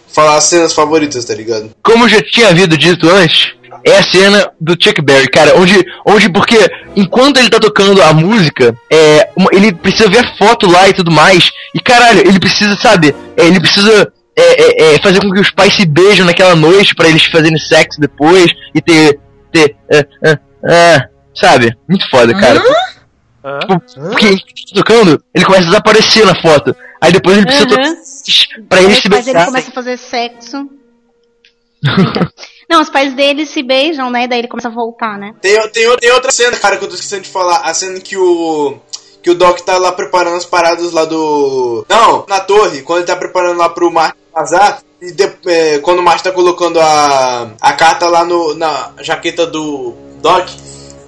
falar 0.08 0.38
as 0.38 0.44
cenas 0.46 0.72
favoritas, 0.72 1.26
tá 1.26 1.34
ligado? 1.34 1.72
Como 1.84 2.06
eu 2.06 2.10
já 2.10 2.22
tinha 2.22 2.50
havido 2.50 2.78
dito 2.78 3.10
antes, 3.10 3.54
é 3.84 3.98
a 3.98 4.04
cena 4.04 4.52
do 4.62 4.74
Chuck 4.82 5.02
Berry, 5.02 5.28
cara, 5.30 5.58
onde, 5.58 5.84
onde 6.06 6.30
porque 6.30 6.58
enquanto 6.96 7.38
ele 7.38 7.50
tá 7.50 7.60
tocando 7.60 8.02
a 8.02 8.14
música, 8.14 8.76
é, 8.92 9.30
uma- 9.36 9.50
ele 9.52 9.74
precisa 9.74 10.10
ver 10.10 10.20
a 10.20 10.38
foto 10.38 10.70
lá 10.70 10.88
e 10.88 10.94
tudo 10.94 11.12
mais, 11.12 11.52
e 11.76 11.80
caralho, 11.80 12.22
ele 12.22 12.40
precisa, 12.40 12.76
sabe, 12.78 13.14
é, 13.36 13.46
ele 13.46 13.60
precisa 13.60 14.12
é, 14.38 14.92
é, 14.92 14.96
é, 14.96 15.02
fazer 15.02 15.20
com 15.22 15.32
que 15.32 15.40
os 15.40 15.50
pais 15.52 15.74
se 15.74 15.86
beijam 15.86 16.26
naquela 16.26 16.56
noite 16.56 16.94
pra 16.96 17.10
eles 17.10 17.26
fazerem 17.26 17.58
sexo 17.58 18.00
depois 18.00 18.52
e 18.76 18.82
ter, 18.82 19.20
ter, 19.52 19.76
é, 19.92 20.06
é, 20.24 20.40
é, 20.70 21.10
sabe, 21.36 21.76
muito 21.90 22.08
foda, 22.10 22.34
cara. 22.40 22.60
Tipo, 22.60 24.10
porque 24.12 24.26
ele 24.28 24.38
tá 24.40 24.76
tocando, 24.76 25.24
ele 25.34 25.46
começa 25.46 25.64
a 25.64 25.68
desaparecer 25.68 26.26
na 26.26 26.40
foto, 26.42 26.76
aí 27.02 27.12
depois 27.12 27.38
ele 27.38 27.46
precisa 27.46 27.66
Uhum. 27.66 27.76
tocar 27.76 28.68
pra 28.70 28.82
ele 28.82 28.94
os 28.94 28.98
se 29.00 29.10
pais 29.10 29.26
dele 29.26 29.34
beijar. 29.34 29.46
começam 29.48 29.70
a 29.72 29.74
fazer 29.74 29.98
sexo. 29.98 30.70
Não, 32.70 32.82
os 32.82 32.90
pais 32.90 33.14
dele 33.14 33.46
se 33.46 33.64
beijam, 33.64 34.10
né? 34.10 34.28
Daí 34.28 34.40
ele 34.40 34.48
começa 34.50 34.68
a 34.68 34.72
voltar, 34.72 35.18
né? 35.18 35.34
Tem, 35.42 35.56
tem, 35.70 35.98
tem 35.98 36.12
outra 36.12 36.32
cena, 36.32 36.58
cara, 36.58 36.76
que 36.78 36.84
eu 36.84 36.90
tô 36.90 36.96
esquecendo 36.96 37.22
de 37.24 37.30
falar. 37.30 37.58
A 37.62 37.74
cena 37.74 38.00
que 38.00 38.18
o. 38.18 38.78
Que 39.24 39.32
o 39.32 39.36
Doc 39.36 39.60
tá 39.62 39.78
lá 39.78 39.92
preparando 39.92 40.36
as 40.38 40.46
paradas 40.46 40.92
lá 40.92 41.06
do. 41.06 41.86
Não, 41.90 42.26
na 42.28 42.40
torre, 42.42 42.82
quando 42.82 43.00
ele 43.00 43.08
tá 43.08 43.16
preparando 43.16 43.58
lá 43.58 43.70
pro 43.70 43.92
Martin 43.92 44.18
vazar. 44.40 44.80
E 45.02 45.12
de- 45.12 45.30
é, 45.48 45.80
quando 45.80 46.00
o 46.00 46.04
Martin 46.04 46.24
tá 46.24 46.32
colocando 46.32 46.80
a, 46.80 47.52
a 47.62 47.74
carta 47.74 48.08
lá 48.08 48.26
no, 48.26 48.54
na 48.56 48.92
jaqueta 49.02 49.46
do 49.46 49.94
Doc. 50.22 50.48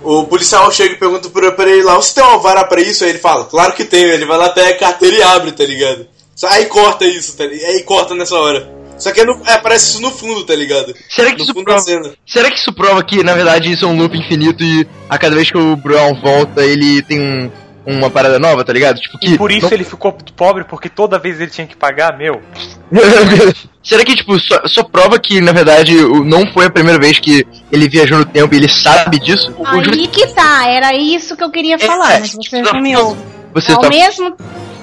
O 0.02 0.24
policial 0.26 0.72
chega 0.72 0.94
e 0.94 0.98
pergunta 0.98 1.28
pra, 1.30 1.52
pra 1.52 1.70
ele 1.70 1.84
lá: 1.84 1.96
Você 1.96 2.14
tem 2.16 2.24
um 2.24 2.28
alvará 2.28 2.64
pra 2.64 2.80
isso? 2.82 3.04
Aí 3.04 3.10
ele 3.10 3.20
fala: 3.20 3.46
Claro 3.46 3.74
que 3.74 3.84
tenho. 3.84 4.08
Ele 4.10 4.26
vai 4.26 4.38
lá, 4.38 4.50
pega 4.50 4.70
a 4.76 4.80
carteira 4.80 5.18
e 5.18 5.22
abre, 5.22 5.52
tá 5.52 5.66
ligado? 5.66 6.08
Aí 6.46 6.66
corta 6.68 7.04
isso, 7.06 7.36
tá 7.36 7.46
ligado? 7.46 7.70
Aí 7.70 7.84
corta 7.84 8.16
nessa 8.16 8.36
hora. 8.36 8.70
Só 8.98 9.12
que 9.12 9.22
é 9.22 9.26
no- 9.26 9.42
é, 9.46 9.54
aparece 9.54 9.90
isso 9.92 10.02
no 10.02 10.12
fundo, 10.12 10.46
tá 10.46 10.56
ligado? 10.56 10.94
Será 11.10 11.34
que, 11.34 11.42
isso 11.42 11.54
prova, 11.64 11.80
será 12.28 12.50
que 12.50 12.58
isso 12.58 12.74
prova 12.74 13.04
que, 13.04 13.24
na 13.24 13.34
verdade, 13.34 13.72
isso 13.72 13.84
é 13.86 13.88
um 13.88 13.98
loop 13.98 14.18
infinito 14.18 14.64
e 14.64 14.88
a 15.10 15.18
cada 15.18 15.36
vez 15.36 15.50
que 15.52 15.58
o 15.58 15.76
Brown 15.76 16.14
volta, 16.22 16.64
ele 16.66 17.02
tem 17.04 17.20
um- 17.20 17.52
uma 17.98 18.10
parada 18.10 18.38
nova, 18.40 18.64
tá 18.64 18.72
ligado? 18.74 19.00
Tipo, 19.00 19.18
que 19.18 19.34
E 19.34 19.38
por 19.38 19.52
isso 19.52 19.66
não- 19.68 19.74
ele 19.74 19.84
ficou 19.84 20.12
pobre, 20.36 20.64
porque 20.64 20.90
toda 20.90 21.18
vez 21.20 21.40
ele 21.40 21.50
tinha 21.52 21.66
que 21.68 21.76
pagar, 21.76 22.18
meu. 22.18 22.42
Será 23.84 24.04
que, 24.04 24.16
tipo, 24.16 24.38
só, 24.40 24.62
só 24.68 24.84
prova 24.84 25.18
que, 25.20 25.40
na 25.42 25.52
verdade, 25.52 25.96
não 26.26 26.46
foi 26.54 26.66
a 26.66 26.70
primeira 26.70 27.00
vez 27.00 27.18
que 27.20 27.46
ele 27.72 27.88
viajou 27.88 28.18
no 28.20 28.26
tempo 28.26 28.54
e 28.54 28.58
ele 28.58 28.70
sabe 28.70 29.20
disso? 29.20 29.54
Aí 29.66 30.08
que 30.08 30.28
tá, 30.28 30.68
era 30.68 30.96
isso 30.96 31.36
que 31.36 31.44
eu 31.44 31.50
queria 31.50 31.80
falar, 31.80 32.20
mas 32.20 32.34
você 32.34 32.62
não 32.62 32.82
me 32.82 32.96
ouve. 32.96 33.22
Você 33.54 33.72
Ao 33.72 33.80
tá- 33.82 33.90
mesmo 33.90 34.36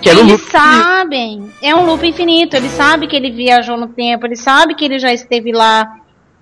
Que 0.02 0.10
era 0.10 0.18
um 0.18 0.22
eles 0.22 0.32
loop 0.32 0.50
sabem. 0.50 1.50
É 1.62 1.74
um 1.74 1.84
loop 1.86 2.04
infinito. 2.06 2.56
Ele 2.56 2.68
sabe 2.68 3.06
que 3.06 3.14
ele 3.14 3.30
viajou 3.30 3.76
no 3.76 3.86
tempo. 3.88 4.26
Ele 4.26 4.34
sabe 4.36 4.74
que 4.74 4.84
ele 4.84 4.98
já 4.98 5.12
esteve 5.12 5.52
lá. 5.52 5.86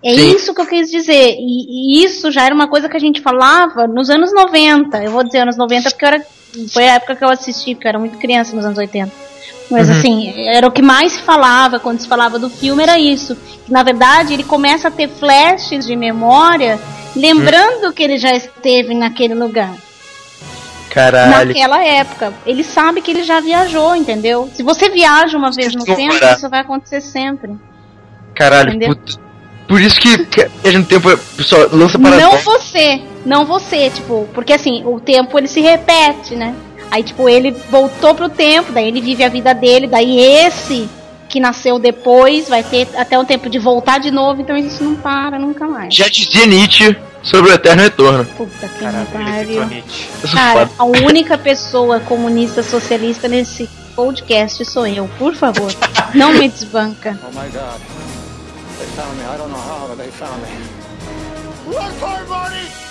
É 0.02 0.12
Sim. 0.14 0.34
isso 0.34 0.54
que 0.54 0.60
eu 0.60 0.66
quis 0.66 0.90
dizer. 0.90 1.36
E, 1.38 2.00
e 2.00 2.04
isso 2.04 2.30
já 2.30 2.44
era 2.44 2.54
uma 2.54 2.66
coisa 2.68 2.88
que 2.88 2.96
a 2.96 3.00
gente 3.00 3.20
falava 3.20 3.86
nos 3.86 4.08
anos 4.10 4.32
90. 4.34 5.02
Eu 5.04 5.10
vou 5.12 5.22
dizer 5.22 5.40
anos 5.40 5.56
90 5.56 5.90
porque 5.90 6.04
eu 6.04 6.08
era, 6.08 6.26
foi 6.72 6.88
a 6.88 6.94
época 6.94 7.16
que 7.16 7.24
eu 7.24 7.28
assisti, 7.30 7.74
porque 7.74 7.86
eu 7.86 7.90
era 7.90 7.98
muito 7.98 8.18
criança 8.18 8.54
nos 8.54 8.64
anos 8.64 8.78
80. 8.78 9.10
Mas 9.70 9.88
Uhum. 9.88 9.96
assim, 9.98 10.48
era 10.48 10.66
o 10.66 10.70
que 10.70 10.82
mais 10.82 11.12
se 11.12 11.22
falava 11.22 11.80
quando 11.80 11.98
se 12.00 12.06
falava 12.06 12.38
do 12.38 12.50
filme, 12.50 12.82
era 12.82 12.98
isso. 12.98 13.34
Que, 13.64 13.72
na 13.72 13.82
verdade, 13.82 14.34
ele 14.34 14.44
começa 14.44 14.88
a 14.88 14.90
ter 14.90 15.08
flashes 15.08 15.86
de 15.86 15.96
memória, 15.96 16.78
lembrando 17.16 17.92
que 17.92 18.02
ele 18.02 18.18
já 18.18 18.32
esteve 18.32 18.94
naquele 18.94 19.34
lugar. 19.34 19.74
Caralho. 20.90 21.48
Naquela 21.48 21.84
época. 21.84 22.32
Ele 22.46 22.62
sabe 22.62 23.00
que 23.00 23.10
ele 23.10 23.24
já 23.24 23.40
viajou, 23.40 23.96
entendeu? 23.96 24.48
Se 24.54 24.62
você 24.62 24.88
viaja 24.88 25.36
uma 25.36 25.50
vez 25.50 25.74
no 25.74 25.84
tempo, 25.84 26.18
parar. 26.20 26.36
isso 26.36 26.48
vai 26.48 26.60
acontecer 26.60 27.00
sempre. 27.00 27.56
Caralho, 28.34 28.70
Entendeu? 28.70 28.90
puta. 28.94 29.14
Por 29.66 29.80
isso 29.80 29.98
que, 30.00 30.18
que 30.26 30.46
viagem 30.62 30.80
no 30.80 30.86
tempo 30.86 31.08
só 31.42 31.56
lança 31.72 31.98
para 31.98 32.16
Não 32.18 32.36
você, 32.38 33.00
não 33.24 33.44
você, 33.44 33.90
tipo, 33.90 34.28
porque 34.34 34.52
assim, 34.52 34.84
o 34.84 35.00
tempo 35.00 35.38
ele 35.38 35.48
se 35.48 35.60
repete, 35.60 36.34
né? 36.36 36.54
Aí, 36.90 37.02
tipo, 37.02 37.28
ele 37.28 37.50
voltou 37.70 38.14
pro 38.14 38.28
tempo, 38.28 38.72
daí 38.72 38.86
ele 38.86 39.00
vive 39.00 39.24
a 39.24 39.28
vida 39.28 39.52
dele, 39.52 39.86
daí 39.86 40.18
esse 40.20 40.88
que 41.28 41.40
nasceu 41.40 41.80
depois 41.80 42.48
vai 42.48 42.62
ter 42.62 42.86
até 42.96 43.18
o 43.18 43.24
tempo 43.24 43.50
de 43.50 43.58
voltar 43.58 43.98
de 43.98 44.10
novo, 44.10 44.40
então 44.40 44.56
isso 44.56 44.84
não 44.84 44.94
para 44.94 45.36
nunca 45.38 45.66
mais. 45.66 45.92
Já 45.92 46.08
dizia 46.08 46.46
Nietzsche 46.46 46.96
sobre 47.22 47.50
o 47.50 47.54
eterno 47.54 47.82
retorno. 47.82 48.24
Puta 48.36 48.68
que 48.68 48.84
pariu. 49.12 49.66
Nietzsche. 49.66 50.06
Cara, 50.32 50.70
a 50.78 50.84
única 50.84 51.36
pessoa 51.36 51.98
comunista 51.98 52.62
socialista 52.62 53.26
nesse 53.26 53.68
podcast 53.96 54.64
sou 54.64 54.86
eu, 54.86 55.08
por 55.18 55.34
favor. 55.34 55.74
Não 56.14 56.32
me 56.34 56.48
desbanca. 56.48 57.18
Oh 57.24 57.28
my 57.30 57.48
god. 57.48 57.80
They 58.78 58.86
found 58.94 59.16
me. 59.16 59.24
I 59.24 59.36
don't 59.36 59.50
know 59.50 59.58
how, 59.58 59.88
but 59.88 59.98
they 59.98 60.10
found 60.10 60.40
me. 60.42 60.84
Run 61.66 62.28
Marty! 62.28 62.83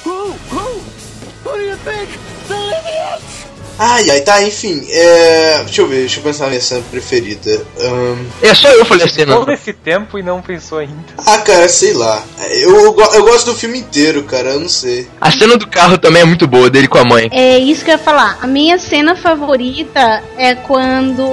Ai, 3.78 4.09
ai, 4.11 4.21
tá, 4.21 4.41
enfim. 4.43 4.86
É... 4.89 5.63
Deixa 5.65 5.82
eu 5.82 5.88
ver, 5.88 5.99
deixa 6.01 6.19
eu 6.19 6.24
pensar 6.24 6.43
na 6.45 6.51
minha 6.51 6.61
cena 6.61 6.84
preferida. 6.91 7.65
Ahn, 7.80 8.26
É 8.41 8.53
só 8.53 8.69
eu 8.69 8.86
falei 8.86 9.05
a 9.05 9.09
cena. 9.09 9.36
Todo 9.36 9.51
esse 9.51 9.74
tempo 9.74 10.17
e 10.17 10.24
não 10.24 10.41
pensou 10.41 10.78
ainda. 10.78 10.93
Ah, 11.26 11.39
cara, 11.39 11.67
sei 11.67 11.93
lá. 11.93 12.24
Eu, 12.51 12.95
eu 12.95 13.24
gosto 13.26 13.51
do 13.51 13.57
filme 13.57 13.80
inteiro, 13.80 14.24
cara, 14.24 14.51
eu 14.51 14.59
não 14.59 14.69
sei. 14.69 15.07
A 15.19 15.32
cena 15.32 15.57
do 15.57 15.67
carro 15.67 15.97
também 15.97 16.21
é 16.21 16.26
muito 16.26 16.47
boa, 16.47 16.69
dele 16.69 16.88
com 16.88 16.99
a 16.99 17.03
mãe. 17.03 17.30
É 17.32 17.57
isso 17.57 17.84
que 17.84 17.89
eu 17.89 17.95
ia 17.95 17.99
falar. 17.99 18.38
A 18.41 18.47
minha 18.47 18.78
cena 18.78 19.15
favorita 19.15 20.24
é 20.38 20.53
quando 20.53 21.24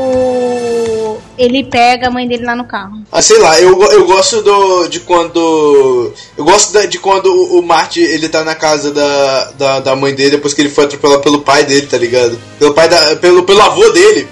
ele 1.41 1.65
pega 1.65 2.09
a 2.09 2.11
mãe 2.11 2.29
dele 2.29 2.45
lá 2.45 2.55
no 2.55 2.65
carro. 2.65 3.03
Ah, 3.11 3.23
sei 3.23 3.39
lá, 3.39 3.59
eu, 3.59 3.81
eu 3.83 4.05
gosto 4.05 4.43
do, 4.43 4.89
de 4.89 5.01
quando. 5.01 6.13
Eu 6.37 6.45
gosto 6.45 6.87
de 6.87 6.99
quando 6.99 7.27
o, 7.27 7.59
o 7.59 7.63
Marty 7.63 8.01
ele 8.01 8.29
tá 8.29 8.45
na 8.45 8.55
casa 8.55 8.93
da, 8.93 9.51
da, 9.53 9.81
da 9.81 9.97
mãe 9.97 10.15
dele 10.15 10.33
depois 10.33 10.53
que 10.53 10.61
ele 10.61 10.69
foi 10.69 10.85
atropelado 10.85 11.23
pelo 11.23 11.41
pai 11.41 11.65
dele, 11.65 11.87
tá 11.87 11.97
ligado? 11.97 12.39
Pelo 12.59 12.75
pai 12.75 12.89
da. 12.89 13.17
pelo, 13.17 13.43
pelo 13.45 13.63
avô 13.63 13.89
dele. 13.91 14.29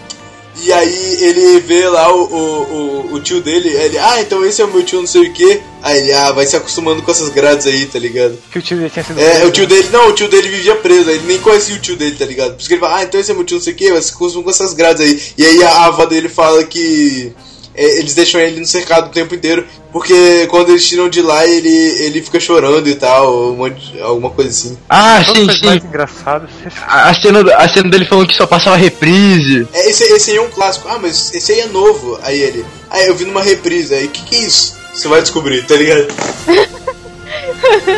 E 0.60 0.72
aí 0.72 1.16
ele 1.20 1.60
vê 1.60 1.88
lá 1.88 2.12
o, 2.12 2.24
o, 2.24 2.62
o, 2.62 3.14
o 3.14 3.20
tio 3.20 3.40
dele, 3.40 3.68
ele, 3.68 3.98
ah, 3.98 4.20
então 4.20 4.44
esse 4.44 4.60
é 4.60 4.64
o 4.64 4.68
meu 4.68 4.82
tio, 4.82 5.00
não 5.00 5.06
sei 5.06 5.22
o 5.28 5.32
que. 5.32 5.60
Aí 5.82 5.98
ele, 5.98 6.12
ah, 6.12 6.32
vai 6.32 6.46
se 6.46 6.56
acostumando 6.56 7.02
com 7.02 7.10
essas 7.10 7.28
grades 7.28 7.66
aí, 7.66 7.86
tá 7.86 7.98
ligado? 7.98 8.36
Que 8.50 8.58
o 8.58 8.62
tio 8.62 8.76
dele 8.76 8.90
tinha 8.90 9.04
sido. 9.04 9.18
É, 9.18 9.30
preso. 9.30 9.46
o 9.46 9.50
tio 9.52 9.66
dele, 9.66 9.88
não, 9.92 10.08
o 10.08 10.12
tio 10.12 10.28
dele 10.28 10.48
vivia 10.48 10.74
preso, 10.76 11.10
ele 11.10 11.26
nem 11.26 11.38
conhecia 11.38 11.76
o 11.76 11.78
tio 11.78 11.96
dele, 11.96 12.16
tá 12.16 12.24
ligado? 12.24 12.54
Por 12.54 12.60
isso 12.60 12.68
que 12.68 12.74
ele 12.74 12.80
fala, 12.80 12.98
ah, 12.98 13.04
então 13.04 13.20
esse 13.20 13.30
é 13.30 13.34
meu 13.34 13.44
tio, 13.44 13.56
não 13.56 13.62
sei 13.64 13.72
o 13.72 13.76
que, 13.76 13.90
mas 13.92 14.06
se 14.06 14.12
acostuma 14.12 14.44
com 14.44 14.50
essas 14.50 14.74
grades 14.74 15.00
aí. 15.00 15.22
E 15.38 15.44
aí 15.44 15.62
a 15.62 15.86
avó 15.86 16.04
dele 16.04 16.28
fala 16.28 16.64
que 16.64 17.32
eles 17.78 18.14
deixam 18.14 18.40
ele 18.40 18.58
no 18.58 18.66
cercado 18.66 19.06
o 19.06 19.10
tempo 19.10 19.34
inteiro, 19.34 19.64
porque 19.92 20.46
quando 20.48 20.70
eles 20.70 20.86
tiram 20.86 21.08
de 21.08 21.22
lá, 21.22 21.46
ele, 21.46 21.68
ele 21.68 22.20
fica 22.22 22.40
chorando 22.40 22.88
e 22.88 22.94
tal, 22.94 23.52
um 23.52 23.56
monte 23.56 24.00
alguma 24.00 24.30
coisa 24.30 24.50
assim. 24.50 24.76
Ah, 24.88 25.22
sim, 25.24 25.50
sim. 25.50 25.66
mais 25.66 25.84
engraçadas. 25.84 26.50
A, 26.86 27.10
a 27.10 27.14
cena, 27.14 27.54
a 27.54 27.68
cena 27.68 27.88
dele 27.88 28.04
falando 28.04 28.26
que 28.26 28.34
só 28.34 28.46
passava 28.46 28.76
reprise. 28.76 29.68
É, 29.72 29.88
esse, 29.90 30.04
esse 30.04 30.32
aí 30.32 30.38
é 30.38 30.42
um 30.42 30.50
clássico, 30.50 30.88
ah, 30.88 30.98
mas 31.00 31.32
esse 31.34 31.52
aí 31.52 31.60
é 31.60 31.66
novo. 31.66 32.18
Aí 32.22 32.40
ele, 32.40 32.64
ah, 32.90 33.00
eu 33.02 33.14
vi 33.14 33.24
numa 33.24 33.42
reprise, 33.42 33.94
aí 33.94 34.06
o 34.06 34.10
que, 34.10 34.22
que 34.24 34.36
é 34.36 34.40
isso? 34.40 34.76
Você 34.92 35.06
vai 35.06 35.22
descobrir, 35.22 35.64
tá 35.64 35.76
ligado? 35.76 36.08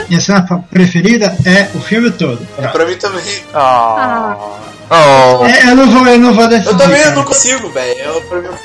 Minha 0.09 0.21
cena 0.21 0.65
preferida 0.71 1.37
é 1.47 1.71
o 1.75 1.81
filme 1.81 2.11
todo. 2.11 2.47
É 2.59 2.69
pra 2.69 2.85
mim 2.85 2.97
também. 2.97 3.25
Ah. 3.55 4.37
Oh. 4.39 4.80
É, 4.91 5.71
eu 5.71 5.77
não 5.77 5.89
vou, 5.89 6.07
eu 6.07 6.19
não 6.19 6.35
vou 6.35 6.49
decidir. 6.49 6.73
Eu 6.73 6.77
também 6.79 7.01
cara. 7.01 7.15
não 7.15 7.25
consigo, 7.25 7.69
velho. 7.71 8.23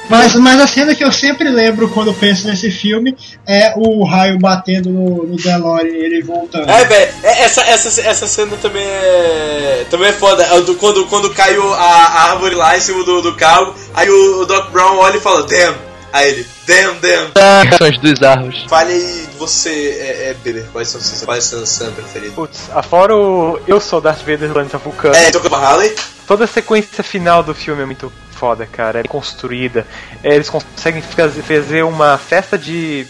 Mas, 0.10 0.36
mas 0.36 0.60
a 0.60 0.68
cena 0.68 0.96
que 0.96 1.04
eu 1.04 1.12
sempre 1.12 1.50
lembro 1.50 1.88
quando 1.90 2.14
penso 2.14 2.48
nesse 2.48 2.72
filme 2.72 3.16
é 3.46 3.74
o 3.78 4.04
raio 4.04 4.40
batendo 4.40 4.90
no, 4.90 5.24
no 5.28 5.36
DeLorean 5.38 5.88
e 5.88 6.04
ele 6.04 6.24
voltando. 6.24 6.70
É, 6.70 6.84
velho, 6.86 7.12
é- 7.24 7.44
essa, 7.44 7.62
essa, 7.62 8.02
essa 8.02 8.28
cena 8.28 8.58
também 8.62 8.84
é. 8.84 9.86
Também 9.90 10.10
é 10.10 10.14
foda. 10.14 10.44
É 10.44 10.62
do- 10.62 10.76
quando, 10.76 11.06
quando 11.06 11.30
caiu 11.30 11.72
a, 11.74 11.78
a 11.78 12.32
árvore 12.32 12.56
lá 12.56 12.76
em 12.76 12.82
cima 12.82 13.04
do, 13.04 13.22
do 13.22 13.36
carro, 13.36 13.76
aí 13.94 14.10
o, 14.10 14.42
o 14.42 14.46
Doc 14.46 14.72
Brown 14.72 14.98
olha 14.98 15.18
e 15.18 15.22
fala, 15.22 15.44
damn, 15.46 15.76
Aí 16.16 16.30
ele, 16.30 16.48
damn, 16.66 16.98
damn. 17.02 17.32
Ah, 17.36 17.64
são 17.78 17.88
as 17.88 17.98
duas 17.98 18.24
árvores. 18.24 18.64
Fale 18.70 18.94
aí, 18.94 19.28
você, 19.38 19.70
é, 19.70 20.30
é 20.30 20.64
quais 20.72 20.88
são 20.88 21.02
suas 21.02 21.26
quais 21.26 21.44
são 21.44 21.62
as 21.62 21.68
suas 21.68 21.94
preferidas? 21.94 22.34
Putz, 22.34 22.70
afora 22.74 23.14
o 23.14 23.60
Eu 23.68 23.82
Sou 23.82 24.00
Darth 24.00 24.20
Vader 24.20 24.50
Planeta 24.50 24.78
Vulcano. 24.78 25.14
É, 25.14 25.30
toca 25.30 25.50
pra 25.50 25.60
Harley. 25.60 25.94
Toda 26.26 26.46
a 26.46 26.48
sequência 26.48 27.04
final 27.04 27.44
do 27.44 27.54
filme 27.54 27.84
é 27.84 27.86
muito 27.86 28.14
foda, 28.32 28.66
cara. 28.66 29.02
É 29.02 29.04
construída. 29.04 29.86
É, 30.24 30.36
eles 30.36 30.50
conseguem 30.50 31.02
fazer 31.02 31.84
uma 31.84 32.18
festa 32.18 32.58
de 32.58 33.06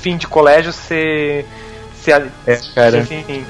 fim 0.00 0.16
de 0.16 0.26
colégio 0.26 0.72
ser. 0.72 1.46
ser 2.02 2.28
É, 2.44 2.60
cara. 2.74 2.98
enfim, 2.98 3.46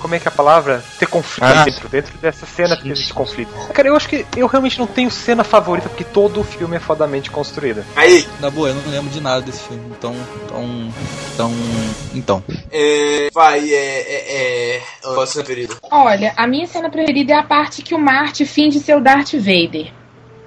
como 0.00 0.14
é 0.14 0.18
que 0.18 0.26
é 0.26 0.30
a 0.30 0.34
palavra? 0.34 0.82
Ter 0.98 1.06
conflito 1.06 1.44
Ah. 1.46 1.64
dentro, 1.64 1.88
dentro 1.88 2.18
dessa 2.18 2.46
cena 2.46 2.76
que 2.76 2.90
existe 2.90 3.12
conflito. 3.12 3.52
Cara, 3.72 3.88
eu 3.88 3.96
acho 3.96 4.08
que 4.08 4.26
eu 4.36 4.46
realmente 4.46 4.78
não 4.78 4.86
tenho 4.86 5.10
cena 5.10 5.44
favorita 5.44 5.88
porque 5.88 6.04
todo 6.04 6.40
o 6.40 6.44
filme 6.44 6.76
é 6.76 6.80
fodamente 6.80 7.30
construído. 7.30 7.84
Aí, 7.94 8.26
Na 8.40 8.50
boa, 8.50 8.68
eu 8.68 8.74
não 8.74 8.90
lembro 8.90 9.10
de 9.10 9.20
nada 9.20 9.42
desse 9.42 9.60
filme. 9.68 9.82
Então. 9.96 10.14
Então. 10.44 10.92
Então. 11.34 11.52
Então. 12.14 12.44
é, 12.72 13.28
vai, 13.32 13.60
é, 13.72 13.74
é, 13.74 14.76
é, 14.76 14.82
qual 15.02 15.20
a 15.20 15.26
sua 15.26 15.44
preferida? 15.44 15.76
Olha, 15.90 16.32
a 16.36 16.46
minha 16.46 16.66
cena 16.66 16.88
preferida 16.90 17.32
é 17.32 17.36
a 17.36 17.42
parte 17.42 17.82
que 17.82 17.94
o 17.94 17.98
Marty 17.98 18.44
finge 18.46 18.78
ser 18.80 18.96
o 18.96 19.00
Darth 19.00 19.32
Vader. 19.34 19.92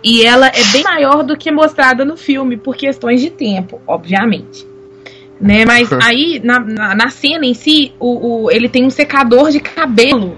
E 0.04 0.26
ela 0.26 0.48
é 0.48 0.64
bem 0.72 0.84
maior 0.84 1.24
do 1.24 1.38
que 1.38 1.50
mostrada 1.52 2.04
no 2.04 2.18
filme, 2.18 2.58
por 2.58 2.76
questões 2.76 3.22
de 3.22 3.30
tempo, 3.30 3.82
obviamente. 3.88 4.68
Né? 5.44 5.66
Mas 5.66 5.92
aí, 5.92 6.40
na, 6.44 6.60
na, 6.60 6.96
na 6.96 7.10
cena 7.10 7.46
em 7.46 7.54
si, 7.54 7.94
o, 8.00 8.46
o- 8.46 8.52
ele 8.52 8.70
tem 8.70 8.86
um 8.86 8.90
secador 8.90 9.52
de 9.52 9.60
cabelo, 9.60 10.38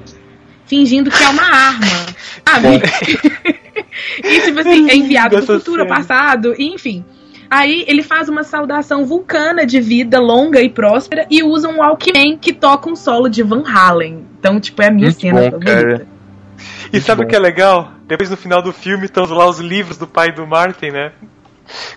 fingindo 0.65 1.11
que 1.11 1.23
é 1.23 1.29
uma 1.29 1.43
arma. 1.43 1.85
Sabe? 2.47 2.67
e, 4.23 4.39
tipo 4.41 4.59
assim, 4.59 4.89
é 4.89 4.95
enviado 4.95 5.35
do 5.35 5.41
Dessa 5.41 5.59
futuro 5.59 5.83
ao 5.83 5.87
cena. 5.87 5.97
passado, 5.99 6.55
e, 6.57 6.73
enfim. 6.73 7.05
Aí 7.49 7.85
ele 7.87 8.01
faz 8.01 8.27
uma 8.27 8.43
saudação 8.43 9.05
vulcana 9.05 9.65
de 9.65 9.79
vida 9.79 10.19
longa 10.19 10.59
e 10.61 10.69
próspera 10.69 11.27
e 11.29 11.43
usa 11.43 11.69
um 11.69 11.77
Walkman 11.77 12.37
que 12.39 12.51
toca 12.51 12.89
um 12.89 12.95
solo 12.95 13.29
de 13.29 13.43
Van 13.43 13.63
Halen. 13.63 14.25
Então, 14.39 14.59
tipo, 14.59 14.81
é 14.81 14.87
a 14.87 14.91
minha 14.91 15.07
Muito 15.09 15.21
cena 15.21 15.39
bom, 15.41 15.51
favorita. 15.51 15.71
cara. 15.71 16.07
E 16.91 16.99
sabe 16.99 17.23
o 17.23 17.27
que 17.27 17.35
é 17.35 17.39
legal? 17.39 17.91
Depois 18.07 18.29
no 18.31 18.37
final 18.37 18.61
do 18.63 18.73
filme 18.73 19.05
estão 19.05 19.23
lá 19.25 19.47
os 19.47 19.59
livros 19.59 19.97
do 19.97 20.07
pai 20.07 20.31
do 20.31 20.47
Martin, 20.47 20.87
né? 20.87 21.11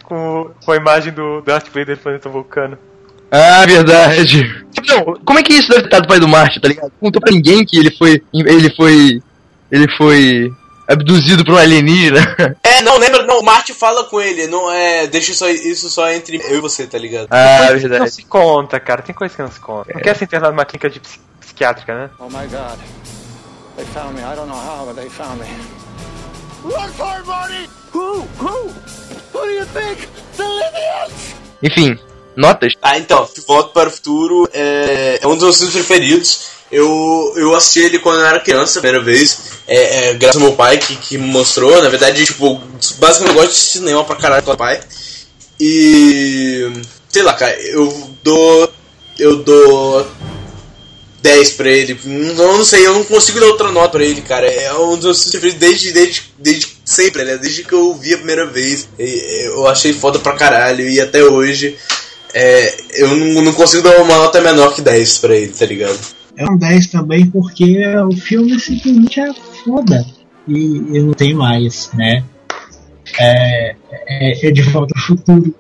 Com, 0.03 0.51
com 0.65 0.73
a 0.73 0.77
imagem 0.77 1.13
do 1.13 1.41
Darth 1.41 1.69
Vader 1.69 1.97
planeta 1.99 2.29
Vulcano. 2.29 2.79
Ah, 3.31 3.65
verdade. 3.67 4.65
Não, 4.89 5.05
como 5.25 5.39
é 5.39 5.43
que 5.43 5.53
isso 5.53 5.69
deve 5.71 5.85
estar 5.85 6.01
do 6.01 6.09
pai 6.09 6.19
do 6.21 6.29
Marte, 6.29 6.61
tá 6.61 6.69
ligado? 6.69 6.93
Não 7.01 7.09
contou 7.11 7.21
pra 7.21 7.33
ninguém 7.33 7.65
que 7.65 7.79
ele 7.79 7.91
foi. 7.91 8.23
Ele 8.33 8.71
foi. 8.75 9.23
Ele 9.71 9.87
foi. 9.97 10.51
abduzido 10.89 11.45
por 11.45 11.55
um 11.55 11.59
alienígena. 11.59 12.21
É, 12.63 12.81
não, 12.83 12.97
lembra, 12.97 13.25
não, 13.25 13.41
o 13.41 13.45
Marty 13.45 13.75
fala 13.75 14.05
com 14.05 14.21
ele, 14.21 14.47
não 14.47 14.71
é, 14.71 15.07
deixa 15.09 15.35
só, 15.35 15.49
isso 15.49 15.91
só 15.91 16.09
entre 16.11 16.37
eu 16.37 16.59
e 16.59 16.61
você, 16.61 16.87
tá 16.87 16.97
ligado? 16.97 17.27
Ah, 17.31 17.59
Tem 17.59 17.67
coisa 17.69 17.75
que 17.77 17.83
não 17.83 17.91
verdade. 17.91 18.11
se 18.13 18.25
conta, 18.25 18.79
cara. 18.81 19.03
Tem 19.03 19.15
coisa 19.15 19.35
que 19.35 19.43
não 19.43 19.51
se 19.51 19.59
conta. 19.61 19.91
Não 19.93 20.01
quer 20.01 20.15
se 20.17 20.25
internar 20.25 20.51
numa 20.51 20.65
clínica 20.65 20.89
de 20.89 21.01
psi- 21.01 21.19
psiquiátrica, 21.41 21.95
né? 21.95 22.11
Oh 22.21 22.27
my 22.27 22.47
god. 22.47 22.79
They 23.77 23.85
found 23.87 24.15
me. 24.15 24.21
I 24.21 24.35
don't 24.37 24.49
know 24.49 24.57
how, 24.57 24.87
but 24.87 24.95
they 24.97 25.11
found 25.11 25.41
me. 25.41 25.47
Run 26.65 26.89
for 26.93 27.17
it, 27.19 27.27
Marty! 27.27 27.69
Who? 27.93 28.27
Who? 28.39 28.69
Who 29.33 29.45
do 29.45 29.51
you 29.51 29.65
think? 29.67 30.09
The 30.37 30.45
Libyans! 30.45 31.35
Enfim, 31.63 31.99
notas? 32.39 32.73
Ah, 32.81 32.97
então, 32.97 33.29
Volta 33.47 33.71
para 33.71 33.89
o 33.89 33.93
Futuro 33.93 34.49
é, 34.53 35.19
é 35.21 35.27
um 35.27 35.35
dos 35.35 35.43
meus 35.43 35.57
filmes 35.57 35.75
preferidos. 35.75 36.41
Eu, 36.71 37.33
eu 37.37 37.55
assisti 37.55 37.81
ele 37.81 37.99
quando 37.99 38.21
eu 38.21 38.27
era 38.27 38.41
criança, 38.41 38.79
a 38.79 38.83
primeira 38.83 39.03
vez, 39.03 39.39
é, 39.67 40.11
é, 40.11 40.15
graças 40.15 40.41
ao 40.41 40.49
meu 40.49 40.57
pai 40.57 40.79
que, 40.79 40.97
que 40.97 41.19
me 41.19 41.27
mostrou. 41.27 41.83
Na 41.83 41.89
verdade, 41.89 42.25
tipo, 42.25 42.61
basicamente 42.99 43.37
eu 43.37 43.43
gosto 43.43 43.53
de 43.53 43.59
cinema 43.59 44.05
pra 44.05 44.17
caralho 44.17 44.43
com 44.43 44.51
meu 44.51 44.59
pai. 44.59 44.81
E. 45.59 46.71
sei 47.09 47.23
lá, 47.23 47.35
cara, 47.35 47.59
eu 47.61 48.11
dou. 48.23 48.73
Eu 49.19 49.37
dou. 49.37 50.07
10 51.21 51.51
pra 51.51 51.69
ele. 51.69 51.99
Não, 52.05 52.59
não 52.59 52.65
sei, 52.65 52.87
eu 52.87 52.95
não 52.95 53.03
consigo 53.03 53.41
dar 53.41 53.47
outra 53.47 53.73
nota 53.73 53.91
pra 53.91 54.05
ele, 54.05 54.21
cara. 54.21 54.47
É 54.47 54.73
um 54.75 54.95
dos 54.97 55.05
meus 55.05 55.25
preferidos 55.25 55.59
desde, 55.59 55.93
desde, 55.93 56.33
desde 56.39 56.69
sempre, 56.85 57.25
né? 57.25 57.37
Desde 57.37 57.65
que 57.65 57.73
eu 57.73 57.93
vi 57.95 58.15
a 58.15 58.19
primeira 58.19 58.47
vez. 58.47 58.89
Eu 58.97 59.67
achei 59.67 59.93
foda 59.93 60.19
pra 60.21 60.37
caralho. 60.37 60.89
E 60.89 61.01
até 61.01 61.25
hoje. 61.25 61.77
É, 62.35 63.03
eu 63.03 63.09
não, 63.09 63.43
não 63.43 63.53
consigo 63.53 63.83
dar 63.83 64.01
uma 64.01 64.17
nota 64.17 64.41
menor 64.41 64.75
que 64.75 64.83
10 64.83 65.19
pra 65.19 65.37
ele, 65.37 65.53
tá 65.53 65.67
ligado? 65.67 65.99
É 66.37 66.45
um 66.49 66.57
10 66.57 66.87
também 66.89 67.27
porque 67.27 67.85
o 67.97 68.13
filme 68.13 68.59
simplesmente 68.61 69.21
é 69.21 69.33
foda. 69.65 70.07
E 70.47 70.97
eu 70.97 71.07
não 71.07 71.13
tenho 71.13 71.37
mais, 71.37 71.91
né? 71.95 72.23
É, 73.19 73.75
é, 74.09 74.47
é 74.47 74.51
De 74.51 74.63
Volta 74.63 74.95
ao 74.97 75.03
Futuro. 75.03 75.55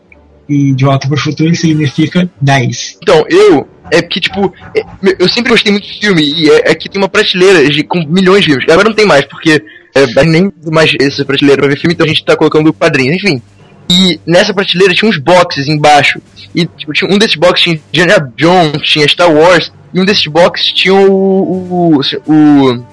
E 0.48 0.72
De 0.72 0.84
Volta 0.84 1.08
para 1.08 1.16
o 1.16 1.20
Futuro 1.20 1.54
significa 1.54 2.30
10. 2.40 2.98
Então, 3.02 3.24
eu. 3.28 3.66
É 3.90 4.02
porque, 4.02 4.20
tipo, 4.20 4.52
é, 4.76 4.82
eu 5.18 5.28
sempre 5.28 5.50
gostei 5.50 5.72
muito 5.72 5.86
de 5.86 5.98
filme. 5.98 6.22
E 6.22 6.50
é, 6.50 6.70
aqui 6.70 6.88
tem 6.88 7.00
uma 7.00 7.08
prateleira 7.08 7.68
de, 7.68 7.82
com 7.82 8.04
milhões 8.06 8.44
de 8.44 8.50
filmes. 8.50 8.68
Agora 8.68 8.88
não 8.88 8.94
tem 8.94 9.06
mais, 9.06 9.24
porque 9.24 9.62
é, 9.94 10.24
nem 10.24 10.52
mais 10.70 10.94
essa 11.00 11.24
prateleira 11.24 11.60
pra 11.60 11.70
ver 11.70 11.78
filme, 11.78 11.94
então 11.94 12.06
a 12.06 12.08
gente 12.08 12.24
tá 12.24 12.36
colocando 12.36 12.72
quadrinhos, 12.72 13.16
enfim. 13.16 13.42
E 13.90 14.20
nessa 14.26 14.52
prateleira 14.52 14.94
tinha 14.94 15.08
uns 15.08 15.18
boxes 15.18 15.66
embaixo. 15.66 16.20
E 16.54 16.66
tipo, 16.66 16.92
tinha, 16.92 17.10
um 17.10 17.18
desses 17.18 17.36
boxes 17.36 17.64
tinha 17.64 17.80
Indiana 17.92 18.32
Jones, 18.36 18.82
tinha 18.88 19.08
Star 19.08 19.32
Wars. 19.32 19.72
E 19.92 20.00
um 20.00 20.04
desses 20.04 20.26
boxes 20.26 20.72
tinha 20.72 20.94
o. 20.94 21.96
o. 21.96 22.00
o. 22.26 22.84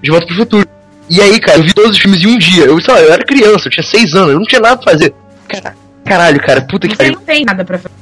De 0.00 0.10
Volta 0.10 0.26
pro 0.26 0.36
Futuro. 0.36 0.68
E 1.10 1.20
aí, 1.20 1.40
cara, 1.40 1.58
eu 1.58 1.64
vi 1.64 1.72
todos 1.72 1.92
os 1.92 1.98
filmes 1.98 2.22
em 2.22 2.28
um 2.28 2.38
dia. 2.38 2.64
Eu, 2.64 2.80
sei 2.80 2.94
lá, 2.94 3.00
eu 3.00 3.12
era 3.12 3.24
criança, 3.24 3.66
eu 3.66 3.72
tinha 3.72 3.82
seis 3.82 4.14
anos, 4.14 4.30
eu 4.30 4.38
não 4.38 4.46
tinha 4.46 4.60
nada 4.60 4.76
pra 4.76 4.92
fazer. 4.92 5.12
Cara, 5.48 5.74
caralho, 6.04 6.40
cara, 6.40 6.60
puta 6.60 6.86
que 6.86 6.94
Você 6.94 6.98
pariu. 7.04 7.14
não 7.14 7.22
tem 7.22 7.44
nada 7.44 7.64
pra 7.64 7.78
fazer. 7.78 7.94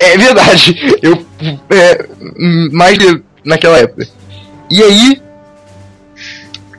É 0.00 0.18
verdade. 0.18 0.76
Eu. 1.02 1.24
É, 1.70 2.06
mais 2.72 2.98
naquela 3.44 3.78
época. 3.78 4.08
E 4.70 4.82
aí. 4.82 5.22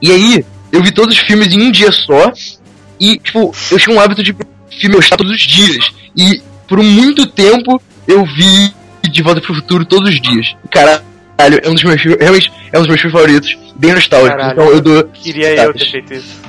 E 0.01 0.11
aí, 0.11 0.45
eu 0.71 0.83
vi 0.83 0.91
todos 0.91 1.15
os 1.15 1.21
filmes 1.21 1.53
em 1.53 1.61
um 1.61 1.71
dia 1.71 1.91
só. 1.91 2.31
E, 2.99 3.17
tipo, 3.17 3.53
eu 3.71 3.79
tinha 3.79 3.95
um 3.95 3.99
hábito 3.99 4.21
de 4.21 4.35
filme 4.79 4.95
gostar 4.95 5.17
todos 5.17 5.33
os 5.33 5.41
dias. 5.41 5.91
E 6.15 6.41
por 6.67 6.81
muito 6.81 7.25
tempo 7.27 7.81
eu 8.07 8.25
vi 8.25 8.73
De 9.09 9.21
Volta 9.21 9.41
pro 9.41 9.55
Futuro 9.55 9.85
todos 9.85 10.09
os 10.09 10.21
dias. 10.21 10.55
Caralho, 10.69 11.01
é 11.37 11.69
um 11.69 11.73
dos 11.73 11.83
meus 11.83 12.01
filmes. 12.01 12.19
Realmente 12.19 12.51
é 12.71 12.77
um 12.77 12.81
dos 12.81 12.87
meus 12.87 13.01
filmes 13.01 13.19
favoritos. 13.19 13.57
Bem 13.75 13.93
nostálgico. 13.93 14.37
Caralho, 14.37 14.53
então 14.53 14.69
eu 14.69 14.81
dou. 14.81 15.03
Queria 15.05 15.55
eu 15.63 15.73
ter 15.73 15.91
feito 15.91 16.13
isso. 16.13 16.45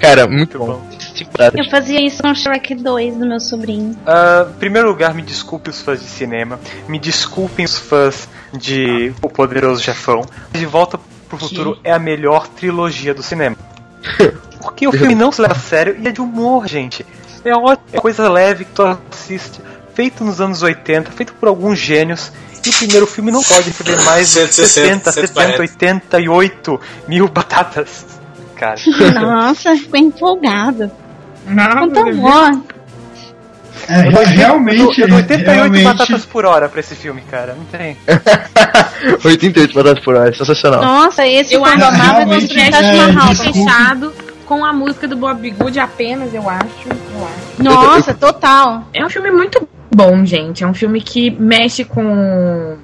Cara, 0.00 0.26
muito, 0.26 0.58
bom. 0.58 0.82
Cinco 1.14 1.30
pratas. 1.30 1.58
Eu 1.58 1.70
fazia 1.70 2.04
isso 2.04 2.20
com 2.20 2.34
Shrek 2.34 2.74
2 2.74 3.16
do 3.16 3.26
meu 3.26 3.40
sobrinho. 3.40 3.96
Ah, 4.06 4.46
em 4.50 4.58
primeiro 4.58 4.88
lugar, 4.88 5.14
me 5.14 5.22
desculpe 5.22 5.70
os 5.70 5.80
fãs 5.80 6.00
de 6.00 6.06
cinema. 6.06 6.58
Me 6.88 6.98
desculpem 6.98 7.64
os 7.64 7.78
fãs 7.78 8.28
de 8.52 9.12
O 9.22 9.28
Poderoso 9.28 9.82
Jefão. 9.82 10.26
De 10.52 10.66
Volta 10.66 10.98
pro 11.28 11.38
Futuro 11.38 11.78
é 11.84 11.92
a 11.92 11.98
melhor 11.98 12.48
trilogia 12.48 13.14
do 13.14 13.22
cinema. 13.22 13.56
Porque 14.64 14.88
o 14.88 14.92
filme 14.92 15.14
não 15.14 15.30
se 15.30 15.40
leva 15.40 15.54
a 15.54 15.58
sério 15.58 15.96
e 16.00 16.08
é 16.08 16.10
de 16.10 16.20
humor, 16.20 16.66
gente. 16.66 17.04
É 17.44 17.50
é 17.96 18.00
coisa 18.00 18.28
leve 18.28 18.64
que 18.64 18.72
tu 18.72 18.82
assiste. 19.12 19.60
Feito 19.94 20.24
nos 20.24 20.40
anos 20.40 20.62
80, 20.62 21.12
feito 21.12 21.32
por 21.34 21.48
alguns 21.48 21.78
gênios. 21.78 22.32
E 22.64 22.68
o 22.70 22.72
primeiro 22.72 23.06
filme 23.06 23.30
não 23.30 23.42
pode 23.42 23.68
receber 23.68 24.00
mais 24.04 24.28
de 24.28 24.40
160, 24.40 25.12
60, 25.12 25.28
70, 25.28 25.60
88 25.60 26.80
mil 27.06 27.28
batatas. 27.28 28.06
Cara. 28.56 28.76
Nossa, 29.20 29.76
ficou 29.76 30.00
empolgado. 30.00 30.90
Não, 31.46 31.90
Quanto 31.90 31.98
amor. 32.00 32.62
É, 33.86 34.06
Eu 34.06 34.12
dou- 34.12 34.22
realmente, 34.24 35.00
eu 35.00 35.08
dou 35.08 35.16
88 35.18 35.50
realmente- 35.54 35.84
batatas 35.84 36.24
por 36.24 36.46
hora 36.46 36.68
pra 36.70 36.80
esse 36.80 36.94
filme, 36.94 37.20
cara. 37.30 37.54
Não 37.54 37.64
tem. 37.66 37.98
88 39.22 39.74
batatas 39.74 40.02
por 40.02 40.14
hora, 40.14 40.32
sensacional. 40.34 40.80
Nossa, 40.82 41.26
esse 41.26 41.52
Eu 41.52 41.64
acho 41.64 41.84
amava 41.84 42.24
construir 42.24 42.60
é, 42.62 42.70
Taj 42.70 42.96
Mahal. 43.12 43.28
desculpa. 43.34 43.70
fechado 43.70 44.12
com 44.44 44.64
a 44.64 44.72
música 44.72 45.06
do 45.08 45.16
Bob 45.16 45.50
Good 45.50 45.78
apenas, 45.78 46.32
eu 46.34 46.48
acho. 46.48 46.88
Eu 46.88 47.24
acho. 47.26 47.62
Nossa, 47.62 48.14
total. 48.14 48.84
É 48.92 49.04
um 49.04 49.10
filme 49.10 49.30
muito 49.30 49.66
bom, 49.94 50.24
gente. 50.24 50.62
É 50.64 50.66
um 50.66 50.74
filme 50.74 51.00
que 51.00 51.30
mexe 51.30 51.84
com 51.84 52.76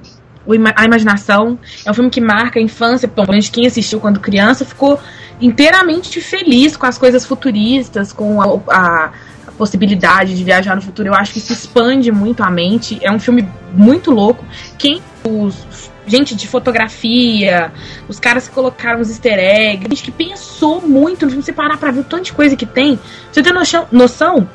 a 0.77 0.85
imaginação. 0.85 1.59
É 1.85 1.91
um 1.91 1.95
filme 1.95 2.11
que 2.11 2.21
marca 2.21 2.59
a 2.59 2.63
infância. 2.63 3.11
Bom, 3.15 3.25
menos 3.29 3.49
quem 3.49 3.67
assistiu 3.67 4.01
quando 4.01 4.19
criança 4.21 4.65
ficou 4.65 4.99
inteiramente 5.41 6.21
feliz 6.21 6.77
com 6.77 6.87
as 6.87 6.99
coisas 6.99 7.25
futuristas, 7.27 8.13
com 8.13 8.41
a, 8.41 8.47
a- 8.75 9.11
a 9.47 9.53
possibilidade 9.53 10.37
de 10.37 10.45
viajar 10.45 10.75
no 10.77 10.83
futuro. 10.83 11.09
Eu 11.09 11.15
acho 11.15 11.33
que 11.33 11.39
isso 11.39 11.53
expande 11.53 12.11
muito 12.13 12.43
a 12.43 12.51
mente. 12.51 12.99
É 13.03 13.11
um 13.11 13.19
filme 13.19 13.49
muito 13.73 14.11
louco. 14.11 14.45
Quem 14.79 15.03
os 15.25 15.90
gente 16.07 16.35
de 16.35 16.47
fotografia, 16.49 17.73
os 18.09 18.19
caras 18.19 18.49
que 18.49 18.55
colocaram 18.55 19.01
os 19.01 19.09
easter 19.11 19.39
eggs, 19.39 19.87
gente 19.89 20.03
que 20.03 20.11
pensou 20.11 20.81
muito 20.81 21.25
no 21.25 21.31
filme. 21.31 21.43
Você 21.45 21.53
parar 21.53 21.77
pra 21.77 21.91
ver 21.91 22.01
o 22.01 22.05
tanto 22.05 22.25
de 22.25 22.33
coisa 22.33 22.57
que 22.57 22.67
tem. 22.67 22.99
Você 23.31 23.43
tem 23.43 23.53
noção, 23.53 23.87
noção 23.91 24.49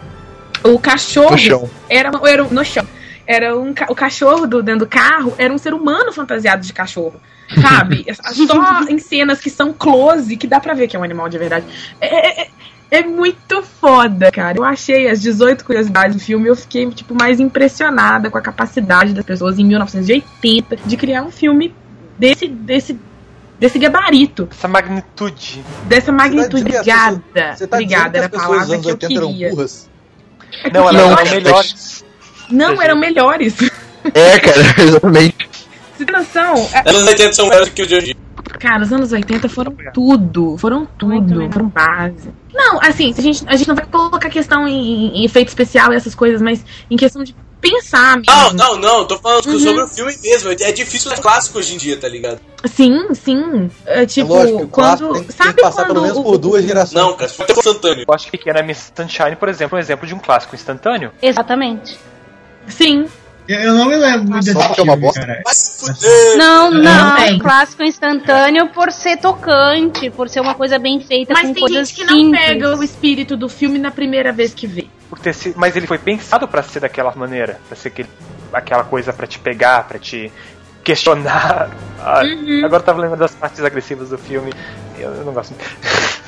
o 0.63 0.79
cachorro 0.79 1.31
No 1.31 1.37
chão. 1.37 1.69
era, 1.89 2.11
era 2.25 2.43
no 2.43 2.65
chão. 2.65 2.85
Era 3.27 3.57
um, 3.57 3.73
o 3.89 3.95
cachorro 3.95 4.45
do, 4.45 4.61
dentro 4.61 4.81
do 4.81 4.87
carro 4.87 5.33
era 5.37 5.53
um 5.53 5.57
ser 5.57 5.73
humano 5.73 6.11
fantasiado 6.11 6.61
de 6.65 6.73
cachorro. 6.73 7.19
Sabe? 7.61 8.05
Só 8.47 8.83
em 8.89 8.97
cenas 8.99 9.39
que 9.39 9.49
são 9.49 9.73
close, 9.73 10.35
que 10.37 10.47
dá 10.47 10.59
pra 10.59 10.73
ver 10.73 10.87
que 10.87 10.95
é 10.95 10.99
um 10.99 11.03
animal 11.03 11.29
de 11.29 11.37
verdade. 11.37 11.65
É, 12.01 12.41
é- 12.43 12.47
é- 12.99 13.03
muito 13.03 13.61
foda, 13.63 14.31
cara. 14.31 14.57
Eu 14.57 14.63
achei 14.63 15.09
as 15.09 15.21
18 15.21 15.63
curiosidades 15.65 16.15
do 16.15 16.21
filme, 16.21 16.47
eu 16.49 16.55
fiquei, 16.55 16.89
tipo, 16.91 17.13
mais 17.13 17.39
impressionada 17.39 18.29
com 18.29 18.37
a 18.37 18.41
capacidade 18.41 19.13
das 19.13 19.23
pessoas 19.25 19.57
em 19.59 19.65
1980 19.65 20.77
de 20.85 20.97
criar 20.97 21.23
um 21.23 21.31
filme 21.31 21.73
desse, 22.17 22.47
desse, 22.47 22.99
desse 23.59 23.77
gabarito. 23.79 24.47
Essa 24.51 24.67
magnitude. 24.67 25.63
Dessa 25.85 26.11
magnitude. 26.11 26.63
que 26.65 26.75
as 26.75 26.81
Obrigada. 26.81 27.21
pessoas- 27.33 27.57
você 27.57 27.67
tá 27.67 27.75
Obrigada, 27.77 28.11
que 28.11 28.17
era 28.17 28.25
a 28.27 28.29
palavra 28.29 28.65
que 28.79 28.85
eu 28.87 28.91
80 28.93 29.13
eram 29.13 29.27
queria. 29.27 29.49
burras? 29.49 29.89
É 30.63 30.69
Não, 30.69 30.89
elas 30.89 31.01
eram 31.19 31.31
melhores. 31.43 32.05
Não, 32.49 32.81
eram 32.81 32.95
melhores. 32.97 33.55
É, 34.13 34.39
cara, 34.39 34.61
exatamente. 34.81 35.49
Você 35.97 36.05
tem 36.05 36.15
noção? 36.15 36.55
É- 36.73 36.89
Anos 36.89 37.03
80 37.07 37.33
são 37.33 37.47
melhores 37.47 37.69
que 37.69 37.81
o 37.81 37.87
de 37.87 37.95
hoje. 37.95 38.17
Cara, 38.59 38.83
os 38.83 38.91
anos 38.91 39.11
80 39.11 39.47
foram 39.49 39.73
tudo. 39.93 40.57
Foram 40.57 40.85
tudo. 40.85 41.51
Foram 41.51 41.67
base. 41.69 42.29
Não, 42.53 42.79
assim, 42.81 43.13
a 43.17 43.21
gente, 43.21 43.43
a 43.47 43.55
gente 43.55 43.67
não 43.67 43.75
vai 43.75 43.85
colocar 43.85 44.29
questão 44.29 44.67
em, 44.67 45.17
em 45.19 45.25
efeito 45.25 45.49
especial 45.49 45.91
e 45.91 45.95
essas 45.95 46.15
coisas, 46.15 46.41
mas 46.41 46.63
em 46.89 46.95
questão 46.97 47.23
de 47.23 47.35
pensar 47.59 48.17
mesmo. 48.17 48.31
Não, 48.31 48.53
não, 48.53 48.77
não, 48.79 49.05
tô 49.07 49.17
falando 49.17 49.45
Uhum. 49.47 49.59
sobre 49.59 49.81
o 49.81 49.87
filme 49.87 50.15
mesmo. 50.23 50.51
É 50.51 50.71
difícil 50.71 51.09
ler 51.09 51.19
clássico 51.19 51.57
hoje 51.59 51.73
em 51.73 51.77
dia, 51.77 51.97
tá 51.97 52.07
ligado? 52.07 52.39
Sim, 52.65 53.13
sim. 53.13 53.69
É, 53.85 54.05
tipo, 54.05 54.33
lógico, 54.33 54.63
o 54.63 54.67
clássico 54.67 55.09
quando. 55.09 55.17
tem 55.19 55.27
que- 55.27 55.33
tem 55.33 55.45
sabe 55.45 55.55
que 55.55 55.61
passar 55.61 55.83
quando 55.85 55.87
pelo 55.93 56.01
menos 56.03 56.17
o- 56.17 56.23
por 56.23 56.37
duas 56.37 56.63
gerações. 56.63 56.93
Não, 57.03 57.13
cara, 57.15 57.29
se 57.29 57.35
for 57.37 57.43
até 57.43 57.53
instantâneo. 57.53 58.05
Eu 58.07 58.13
acho 58.13 58.25
que 58.25 58.31
Pequena 58.37 58.61
Miss 58.63 58.91
Sunshine, 58.95 59.35
por 59.35 59.49
exemplo, 59.49 59.77
é 59.77 59.79
um 59.79 59.81
exemplo 59.83 60.07
de 60.07 60.13
um 60.13 60.19
clássico 60.19 60.55
instantâneo. 60.55 61.11
Exatamente. 61.21 61.97
Sim. 62.67 63.05
Eu, 63.47 63.73
não 63.73 63.85
me 63.85 63.95
lembro 63.95 64.29
muito 64.29 64.43
desse 64.45 64.57
porque 64.57 64.79
é 64.81 64.83
uma 64.83 64.93
filme, 64.93 65.01
bosta? 65.07 65.19
cara. 65.25 65.41
Não, 66.37 66.71
não. 66.71 67.15
tem. 67.15 67.39
Clássico 67.39 67.83
instantâneo 67.83 68.67
por 68.69 68.91
ser 68.91 69.17
tocante, 69.17 70.09
por 70.09 70.27
ser 70.29 70.39
uma 70.39 70.55
coisa 70.55 70.79
bem 70.79 70.99
feita 70.99 71.33
Mas 71.33 71.47
com 71.47 71.53
tem 71.53 71.61
coisas 71.61 71.89
gente 71.89 71.99
que 71.99 72.05
não 72.05 72.15
simples. 72.17 72.39
pega 72.41 72.75
o 72.77 72.83
espírito 72.83 73.37
do 73.37 73.47
filme 73.47 73.77
na 73.77 73.91
primeira 73.91 74.31
vez 74.31 74.53
que 74.53 74.65
vê. 74.65 74.87
Por 75.09 75.19
ter 75.19 75.33
sido, 75.33 75.55
mas 75.57 75.75
ele 75.75 75.85
foi 75.85 75.97
pensado 75.99 76.47
pra 76.47 76.63
ser 76.63 76.79
daquela 76.79 77.13
maneira, 77.15 77.59
pra 77.67 77.75
ser 77.77 77.89
aquele, 77.89 78.09
aquela 78.51 78.83
coisa 78.83 79.13
pra 79.13 79.27
te 79.27 79.37
pegar, 79.37 79.87
pra 79.87 79.99
te 79.99 80.31
questionar. 80.83 81.69
Ai, 82.01 82.33
Uhum. 82.33 82.65
Agora 82.65 82.81
eu 82.81 82.85
tava 82.85 83.01
lembrando 83.01 83.19
das 83.19 83.35
partes 83.35 83.63
agressivas 83.63 84.09
do 84.09 84.17
filme. 84.17 84.51
Eu, 84.97 85.11
eu 85.13 85.23
não 85.25 85.33
gosto. 85.33 85.53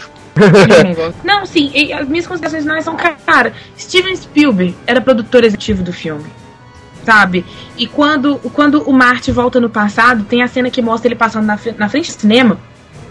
Não, 1.23 1.45
sim, 1.47 1.71
e 1.73 1.91
as 1.91 2.07
minhas 2.07 2.27
considerações 2.27 2.61
finais 2.63 2.83
são, 2.85 2.95
cara, 2.95 3.53
Steven 3.77 4.15
Spielberg 4.15 4.75
era 4.85 5.01
produtor 5.01 5.43
executivo 5.43 5.81
do 5.81 5.91
filme. 5.91 6.25
Sabe? 7.07 7.45
E 7.77 7.87
quando, 7.87 8.37
quando 8.51 8.81
o 8.81 8.91
Marty 8.91 9.31
volta 9.31 9.61
no 9.61 9.69
passado, 9.69 10.25
tem 10.25 10.43
a 10.43 10.47
cena 10.49 10.69
que 10.69 10.81
mostra 10.81 11.07
ele 11.07 11.15
passando 11.15 11.45
na, 11.45 11.57
na 11.77 11.87
frente 11.87 12.11
do 12.11 12.19
cinema, 12.19 12.59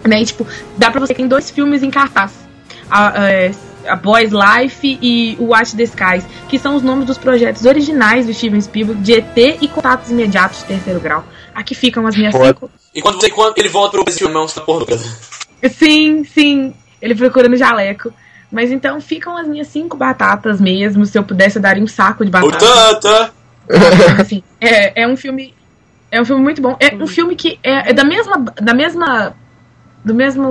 né? 0.06 0.20
E, 0.20 0.26
tipo, 0.26 0.46
dá 0.76 0.90
pra 0.90 1.00
você 1.00 1.14
tem 1.14 1.26
dois 1.26 1.50
filmes 1.50 1.82
em 1.82 1.90
cartaz. 1.90 2.46
A, 2.90 3.26
é, 3.26 3.52
a 3.88 3.96
Boys 3.96 4.32
Life 4.32 4.98
e 5.00 5.34
o 5.40 5.46
Watch 5.46 5.74
the 5.74 5.84
Skies, 5.84 6.26
que 6.46 6.58
são 6.58 6.76
os 6.76 6.82
nomes 6.82 7.06
dos 7.06 7.16
projetos 7.16 7.64
originais 7.64 8.26
do 8.26 8.34
Steven 8.34 8.60
Spielberg 8.60 9.00
de 9.00 9.14
ET 9.14 9.62
e 9.62 9.66
contatos 9.66 10.10
imediatos 10.10 10.58
de 10.58 10.66
terceiro 10.66 11.00
grau. 11.00 11.24
Aqui 11.54 11.74
ficam 11.74 12.06
as 12.06 12.14
minhas 12.14 12.32
Foda. 12.32 12.48
cinco. 12.48 12.70
E 12.94 13.00
quando 13.00 13.18
você 13.18 13.30
quando 13.30 13.56
ele 13.56 13.70
volta 13.70 13.92
pro 13.92 14.04
Brasil, 14.04 14.28
não, 14.28 14.46
você 14.46 14.56
tá 14.56 14.60
porra, 14.60 14.84
cara. 14.84 15.00
Sim, 15.70 16.22
sim. 16.22 16.74
Ele 17.00 17.14
procurando 17.14 17.56
jaleco. 17.56 18.12
Mas 18.52 18.70
então 18.70 19.00
ficam 19.00 19.38
as 19.38 19.48
minhas 19.48 19.68
cinco 19.68 19.96
batatas 19.96 20.60
mesmo. 20.60 21.06
Se 21.06 21.18
eu 21.18 21.24
pudesse, 21.24 21.56
eu 21.56 21.62
daria 21.62 21.82
um 21.82 21.88
saco 21.88 22.26
de 22.26 22.28
Ô, 22.28 22.32
batata. 22.32 23.32
Tanta! 23.68 24.22
Assim, 24.22 24.42
é, 24.60 25.02
é 25.02 25.08
um 25.08 25.16
filme. 25.16 25.54
É 26.10 26.20
um 26.20 26.24
filme 26.24 26.42
muito 26.42 26.62
bom. 26.62 26.76
É 26.80 26.94
um 26.94 27.06
filme 27.06 27.34
que 27.34 27.58
é, 27.62 27.90
é 27.90 27.92
da 27.92 28.04
mesma. 28.04 28.38
Da 28.60 28.74
mesma. 28.74 29.34
Do 30.04 30.14
mesmo. 30.14 30.48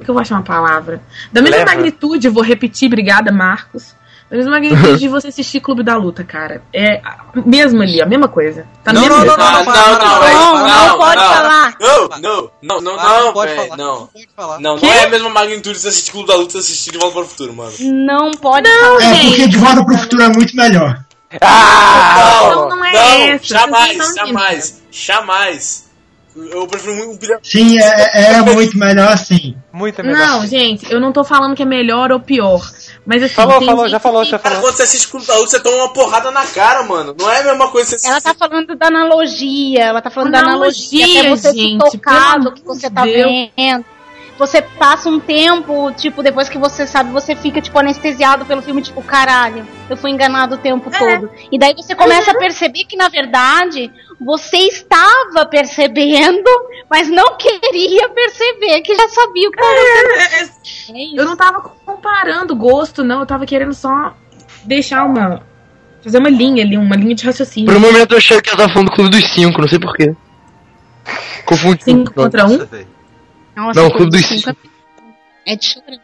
O 0.00 0.04
que 0.04 0.10
eu 0.10 0.14
vou 0.14 0.20
achar 0.20 0.34
uma 0.36 0.42
palavra? 0.42 1.00
Da 1.32 1.40
mesma 1.40 1.58
Leva. 1.58 1.70
magnitude, 1.70 2.26
eu 2.26 2.32
vou 2.32 2.42
repetir, 2.42 2.86
obrigada, 2.88 3.30
Marcos. 3.30 3.94
Da 4.28 4.36
mesma 4.36 4.50
magnitude 4.50 4.98
de 5.00 5.08
você 5.08 5.28
assistir 5.28 5.60
Clube 5.60 5.82
da 5.84 5.96
Luta, 5.96 6.22
cara. 6.24 6.60
É 6.74 6.96
a- 7.04 7.18
mesmo 7.46 7.80
ali, 7.80 8.02
a 8.02 8.06
mesma 8.06 8.26
coisa. 8.28 8.66
Tá 8.84 8.92
Não, 8.92 9.00
mesmo 9.00 9.16
não. 9.18 9.24
Não, 9.24 9.36
não, 9.36 9.64
não, 9.64 9.64
Não, 9.64 10.20
velho, 10.20 10.88
não 10.88 10.98
pode 10.98 11.20
falar. 11.20 11.74
Não, 11.80 12.08
não, 12.08 12.50
não, 12.60 12.80
não, 12.80 12.96
não, 12.96 13.32
pode 13.32 13.54
falar. 13.54 13.76
não. 13.76 14.08
Não, 14.60 14.76
não 14.76 14.92
é 14.92 15.04
a 15.04 15.08
mesma 15.10 15.30
magnitude 15.30 15.80
de 15.80 15.88
assistir 15.88 16.10
Clube 16.10 16.26
da 16.28 16.34
Luta 16.36 16.56
e 16.56 16.60
assistir 16.60 16.90
De 16.90 16.98
Volta 16.98 17.14
para 17.14 17.22
o 17.24 17.28
Futuro, 17.28 17.54
mano. 17.54 17.72
Não 17.80 18.32
pode 18.32 18.68
Não, 18.68 18.98
falar. 19.00 19.14
É 19.16 19.24
porque 19.28 19.48
De 19.48 19.56
Volta 19.56 19.84
pro 19.84 19.96
Futuro 19.96 20.22
é 20.22 20.28
muito 20.28 20.54
melhor. 20.56 21.04
Ah! 21.40 22.50
Não, 22.54 22.68
não 22.70 22.84
é 22.84 22.92
não, 22.92 23.34
essa. 23.34 23.44
jamais, 23.44 24.14
jamais, 24.14 24.82
jamais. 24.90 25.88
Eu 26.52 26.68
prefiro 26.68 26.94
muito 26.94 27.14
um 27.14 27.16
bilhão. 27.18 27.38
Sim, 27.42 27.78
é, 27.80 28.34
é 28.34 28.42
muito 28.42 28.78
melhor 28.78 29.12
assim. 29.12 29.56
Muito 29.72 30.00
melhor. 30.04 30.18
Não, 30.18 30.46
gente, 30.46 30.90
eu 30.90 31.00
não 31.00 31.12
tô 31.12 31.24
falando 31.24 31.56
que 31.56 31.62
é 31.62 31.66
melhor 31.66 32.12
ou 32.12 32.20
pior. 32.20 32.60
Mas 33.04 33.22
assim, 33.24 33.34
Falou, 33.34 33.60
falou, 33.64 33.88
já 33.88 33.98
falou, 33.98 34.24
já 34.24 34.38
Cara, 34.38 34.54
falou. 34.56 34.68
quando 34.70 34.76
você 34.76 34.82
assiste 34.84 35.08
Clube 35.08 35.26
você 35.26 35.58
toma 35.60 35.76
uma 35.76 35.92
porrada 35.92 36.30
na 36.30 36.46
cara, 36.46 36.84
mano. 36.84 37.14
Não 37.18 37.28
é 37.30 37.40
a 37.40 37.44
mesma 37.44 37.70
coisa 37.70 37.96
que 37.96 38.02
você 38.02 38.08
Ela 38.08 38.20
tá 38.20 38.34
falando 38.34 38.76
da 38.76 38.86
analogia, 38.86 39.82
ela 39.84 40.00
tá 40.00 40.10
falando 40.10 40.30
da 40.32 40.40
analogia, 40.40 41.04
Analogia, 41.04 41.20
até 41.20 41.30
você 41.30 41.52
gente, 41.54 41.90
se 41.90 41.98
tocar 41.98 42.38
do 42.38 42.52
que 42.52 42.62
você 42.64 42.88
tá 42.88 43.02
Deus. 43.02 43.50
vendo. 43.56 43.84
Você 44.38 44.62
passa 44.62 45.08
um 45.08 45.18
tempo, 45.18 45.90
tipo, 45.92 46.22
depois 46.22 46.48
que 46.48 46.56
você 46.56 46.86
sabe, 46.86 47.10
você 47.10 47.34
fica, 47.34 47.60
tipo, 47.60 47.76
anestesiado 47.76 48.44
pelo 48.46 48.62
filme, 48.62 48.80
tipo, 48.80 49.02
caralho, 49.02 49.66
eu 49.90 49.96
fui 49.96 50.12
enganado 50.12 50.54
o 50.54 50.58
tempo 50.58 50.88
É. 50.94 50.98
todo. 50.98 51.30
E 51.50 51.58
daí 51.58 51.74
você 51.74 51.94
começa 51.94 52.30
a 52.30 52.38
perceber 52.38 52.84
que, 52.84 52.96
na 52.96 53.08
verdade, 53.08 53.90
você 54.20 54.58
estava 54.58 55.44
percebendo, 55.44 56.48
mas 56.88 57.08
não 57.08 57.36
queria 57.36 58.08
perceber, 58.10 58.80
que 58.82 58.94
já 58.94 59.08
sabia 59.08 59.48
o 59.48 59.52
que 59.52 59.60
estava 59.60 59.76
É, 59.76 60.40
é, 60.40 60.42
É 60.42 61.20
Eu 61.20 61.24
não 61.24 61.36
tava 61.36 61.60
comparando 61.60 62.54
gosto, 62.54 63.02
não. 63.02 63.20
Eu 63.20 63.26
tava 63.26 63.44
querendo 63.44 63.74
só 63.74 64.14
deixar 64.64 65.04
uma. 65.04 65.42
Fazer 66.02 66.18
uma 66.18 66.30
linha 66.30 66.62
ali, 66.64 66.76
uma 66.76 66.94
linha 66.94 67.14
de 67.14 67.26
raciocínio. 67.26 67.66
Por 67.66 67.76
um 67.76 67.80
momento 67.80 68.12
eu 68.12 68.18
achei 68.18 68.40
que 68.40 68.48
ela 68.50 68.58
tava 68.58 68.72
falando 68.72 68.88
do 68.88 68.94
Clube 68.94 69.10
dos 69.10 69.28
Cinco, 69.32 69.60
não 69.60 69.68
sei 69.68 69.80
porquê. 69.80 70.14
Confundi. 71.44 71.82
Cinco 71.82 72.14
contra 72.14 72.46
um? 72.46 72.58
Nossa, 73.66 73.80
Não, 73.80 73.90
Clube 73.90 74.10
dos 74.10 74.26
Cinco 74.26 74.56
É 75.46 75.56
de 75.56 75.64
chorar. 75.64 75.98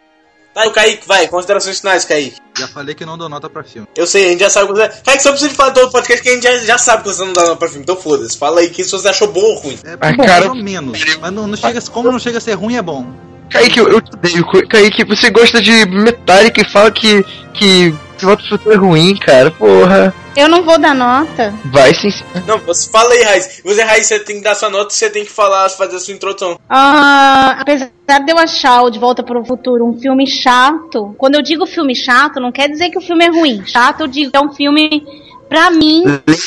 Vai, 0.55 0.71
Kaique, 0.71 1.09
vai, 1.09 1.27
considerações 1.27 1.81
finais, 1.81 2.05
Kaique. 2.05 2.37
Já 2.57 2.69
falei 2.69 2.95
que 2.95 3.05
não 3.05 3.19
dou 3.19 3.29
nota 3.29 3.51
pra 3.51 3.65
filme. 3.65 3.89
Eu 3.97 4.07
sei, 4.07 4.27
a 4.27 4.29
gente 4.31 4.41
já 4.41 4.49
sabe. 4.51 4.69
Quando... 4.69 4.89
Kaique, 5.03 5.21
só 5.23 5.31
precisa 5.31 5.51
de 5.51 5.57
falar 5.57 5.73
todo 5.73 5.89
o 5.89 5.91
podcast 5.91 6.23
que 6.23 6.29
a 6.29 6.33
gente 6.33 6.45
já, 6.45 6.57
já 6.59 6.79
sabe 6.79 7.03
que 7.03 7.09
você 7.09 7.25
não 7.25 7.33
dá 7.33 7.43
nota 7.43 7.57
pra 7.57 7.67
filme. 7.69 7.83
Então 7.83 7.97
foda-se. 7.97 8.39
Fala 8.39 8.61
aí 8.61 8.71
que 8.71 8.85
se 8.85 8.91
você 8.93 9.09
achou 9.09 9.27
bom 9.33 9.41
ou 9.41 9.57
ruim. 9.57 9.77
É 9.85 9.97
Ah, 10.01 10.13
bom, 10.13 10.25
cara- 10.25 10.55
menos. 10.55 11.17
Mas 11.21 11.33
não, 11.33 11.49
não 11.49 11.57
chega, 11.57 11.81
como 11.91 12.13
não 12.13 12.21
chega 12.21 12.39
a 12.39 12.41
ser 12.41 12.53
ruim, 12.55 12.77
é 12.77 12.83
bom. 12.83 13.05
Kaique, 13.51 13.79
eu, 13.81 13.89
eu 13.89 14.01
te 14.01 14.13
odeio. 14.15 14.47
Kaique, 14.69 15.05
você 15.05 15.29
gosta 15.31 15.61
de 15.61 15.73
Metallica 15.87 16.61
e 16.61 16.71
fala 16.71 16.91
que. 16.93 17.25
que. 17.53 17.93
Volta 18.21 18.43
pro 18.43 18.51
Futuro 18.57 18.73
é 18.75 18.77
ruim, 18.77 19.17
cara. 19.17 19.51
Porra. 19.51 20.15
Eu 20.37 20.49
não 20.49 20.63
vou 20.63 20.79
dar 20.79 20.95
nota. 20.95 21.55
Vai 21.67 21.95
sim. 21.95 22.09
Não, 22.47 22.59
você 22.59 22.91
fala 22.91 23.13
aí, 23.13 23.23
Raiz. 23.23 23.61
Você, 23.65 23.83
Raiz, 23.83 24.07
você 24.07 24.19
tem 24.19 24.37
que 24.37 24.43
dar 24.43 24.55
sua 24.55 24.69
nota 24.69 24.93
e 24.93 24.97
você 24.97 25.09
tem 25.09 25.25
que 25.25 25.31
falar, 25.31 25.69
fazer 25.71 25.97
a 25.97 26.01
sua 26.01 26.15
introdução. 26.15 26.59
Ah, 26.69 27.57
apesar 27.61 27.91
de 28.25 28.33
eu 28.33 28.39
achar 28.39 28.83
o 28.83 28.91
De 28.91 28.99
Volta 28.99 29.23
para 29.23 29.39
o 29.39 29.45
Futuro 29.45 29.87
um 29.87 29.99
filme 29.99 30.27
chato, 30.27 31.15
quando 31.17 31.37
eu 31.37 31.43
digo 31.43 31.67
filme 31.67 31.95
chato, 31.95 32.41
não 32.41 32.51
quer 32.51 32.69
dizer 32.69 32.91
que 32.91 32.99
o 32.99 33.03
filme 33.03 33.25
é 33.25 33.31
ruim. 33.31 33.65
Chato, 33.65 34.01
eu 34.01 34.07
digo 34.09 34.31
que 34.31 34.37
é 34.37 34.41
um 34.41 34.53
filme, 34.53 35.07
pra 35.49 35.71
mim, 35.71 36.03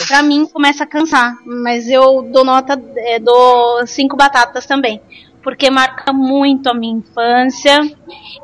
pra 0.07 0.21
mim 0.21 0.45
começa 0.45 0.83
a 0.83 0.87
cansar. 0.87 1.37
Mas 1.45 1.89
eu 1.89 2.27
dou 2.29 2.43
nota, 2.43 2.81
é, 2.97 3.19
dou 3.19 3.87
cinco 3.87 4.17
batatas 4.17 4.65
também. 4.65 5.01
Porque 5.43 5.69
marca 5.69 6.11
muito 6.11 6.69
a 6.69 6.73
minha 6.73 6.97
infância. 6.97 7.79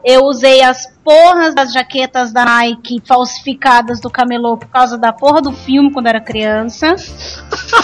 Eu 0.03 0.23
usei 0.23 0.61
as 0.61 0.87
porras 1.03 1.53
das 1.53 1.73
jaquetas 1.73 2.31
da 2.31 2.45
Nike 2.45 3.01
falsificadas 3.05 3.99
do 3.99 4.09
camelô 4.09 4.57
por 4.57 4.67
causa 4.69 4.97
da 4.97 5.11
porra 5.11 5.41
do 5.41 5.51
filme 5.51 5.91
quando 5.91 6.07
era 6.07 6.21
criança. 6.21 6.95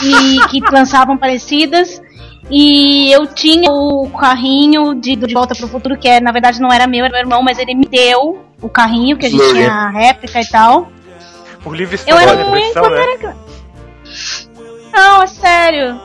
E 0.03 0.47
que 0.47 0.60
lançavam 0.72 1.18
parecidas. 1.18 2.01
E 2.49 3.12
eu 3.12 3.28
tinha 3.28 3.72
o 3.72 4.10
carrinho 4.10 4.95
de, 4.95 5.16
de 5.16 5.34
Volta 5.34 5.53
pro 5.53 5.68
Futuro, 5.68 5.97
que 5.97 6.07
é, 6.07 6.20
na 6.20 6.32
verdade 6.32 6.60
não 6.60 6.72
era 6.72 6.88
meu, 6.88 7.05
era 7.05 7.12
meu 7.12 7.22
irmão, 7.22 7.43
mas 7.43 7.60
ele 7.60 7.76
me 7.76 7.86
deu 7.86 8.43
o 8.62 8.70
carrinho, 8.70 9.18
que 9.18 9.26
a 9.26 9.30
gente 9.30 9.43
Sim. 9.43 9.53
tinha 9.53 9.72
a 9.72 9.89
réplica 9.89 10.41
e 10.41 10.47
tal. 10.47 10.89
Por 11.64 11.76
livre 11.76 11.99
Eu 12.07 12.18
era 12.18 12.36
muito 12.45 12.82
né? 12.89 13.36
Não, 14.91 15.22
é 15.22 15.28
sério. 15.28 16.01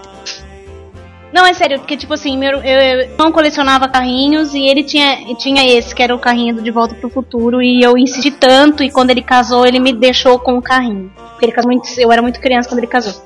Não, 1.34 1.44
é 1.44 1.52
sério, 1.52 1.80
porque 1.80 1.96
tipo 1.96 2.14
assim, 2.14 2.38
meu, 2.38 2.62
eu, 2.62 3.08
não 3.18 3.32
colecionava 3.32 3.88
carrinhos 3.88 4.54
e 4.54 4.68
ele 4.68 4.84
tinha, 4.84 5.34
tinha 5.34 5.66
esse, 5.66 5.92
que 5.92 6.00
era 6.00 6.14
o 6.14 6.18
carrinho 6.20 6.54
do 6.54 6.62
De 6.62 6.70
Volta 6.70 6.94
pro 6.94 7.10
Futuro, 7.10 7.60
e 7.60 7.82
eu 7.82 7.98
insisti 7.98 8.30
tanto, 8.30 8.84
e 8.84 8.88
quando 8.88 9.10
ele 9.10 9.20
casou, 9.20 9.66
ele 9.66 9.80
me 9.80 9.92
deixou 9.92 10.38
com 10.38 10.56
o 10.56 10.62
carrinho. 10.62 11.10
Porque 11.30 11.46
ele 11.46 11.52
casou 11.52 11.72
muito, 11.72 11.88
eu 11.98 12.12
era 12.12 12.22
muito 12.22 12.38
criança 12.38 12.68
quando 12.68 12.78
ele 12.78 12.86
casou. 12.86 13.20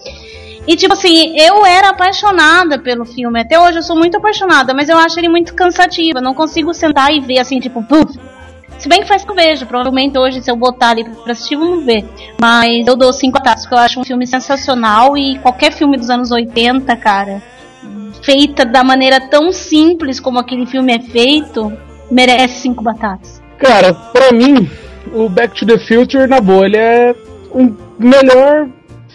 E 0.67 0.75
tipo 0.75 0.95
assim, 0.95 1.39
eu 1.39 1.67
era 1.67 1.91
apaixonada 1.91 2.79
pelo 2.79 3.05
filme, 3.05 3.43
até 3.43 3.61
hoje 3.61 3.77
eu 3.77 3.83
sou 3.83 3.95
muito 3.95 4.17
apaixonada, 4.17 4.73
mas 4.73 4.89
eu 4.89 4.97
acho 4.97 5.21
ele 5.21 5.29
muito 5.29 5.55
cansativo, 5.55 6.17
eu 6.17 6.23
não 6.23 6.33
consigo 6.33 6.73
sentar 6.73 7.13
e 7.13 7.21
ver 7.21 7.41
assim, 7.41 7.61
tipo, 7.61 7.83
puf. 7.83 8.19
Se 8.79 8.89
bem 8.89 9.03
que 9.03 9.07
faz 9.07 9.23
que 9.23 9.31
eu 9.31 9.35
vejo, 9.35 9.67
provavelmente 9.67 10.17
hoje 10.17 10.41
se 10.41 10.51
eu 10.51 10.57
botar 10.57 10.91
ali 10.93 11.05
pra 11.05 11.33
assistir, 11.33 11.57
vamos 11.57 11.85
ver. 11.85 12.07
Mas 12.41 12.87
eu 12.87 12.97
dou 12.97 13.13
cinco 13.13 13.37
ataques, 13.37 13.65
porque 13.65 13.75
eu 13.75 13.81
acho 13.81 14.01
um 14.01 14.05
filme 14.05 14.27
sensacional 14.27 15.15
e 15.15 15.39
qualquer 15.41 15.73
filme 15.73 15.99
dos 15.99 16.09
anos 16.09 16.31
80, 16.31 16.97
cara, 16.97 17.43
feita 18.23 18.65
da 18.65 18.83
maneira 18.83 19.21
tão 19.21 19.53
simples 19.53 20.21
como 20.21 20.39
aquele 20.39 20.67
filme 20.67 20.95
é 20.95 21.01
feito, 21.01 21.73
merece 22.11 22.63
cinco 22.63 22.83
batatas. 22.83 23.43
Cara, 23.59 23.93
pra 23.93 24.33
mim, 24.33 24.69
o 25.13 25.29
Back 25.29 25.55
to 25.59 25.67
the 25.67 25.79
Future, 25.79 26.27
na 26.27 26.41
boa, 26.41 26.67
ele 26.67 26.77
é 26.77 27.15
um 27.55 27.75
melhor 27.99 28.69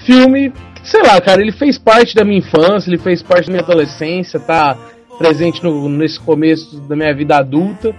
filme. 0.05 0.51
Sei 0.83 1.01
lá, 1.01 1.19
cara, 1.21 1.41
ele 1.41 1.51
fez 1.51 1.77
parte 1.77 2.15
da 2.15 2.25
minha 2.25 2.39
infância, 2.39 2.89
ele 2.89 2.97
fez 2.97 3.21
parte 3.21 3.45
da 3.45 3.51
minha 3.51 3.63
adolescência, 3.63 4.39
tá 4.39 4.77
presente 5.17 5.63
no, 5.63 5.87
nesse 5.87 6.19
começo 6.19 6.77
da 6.81 6.95
minha 6.95 7.13
vida 7.13 7.37
adulta. 7.37 7.95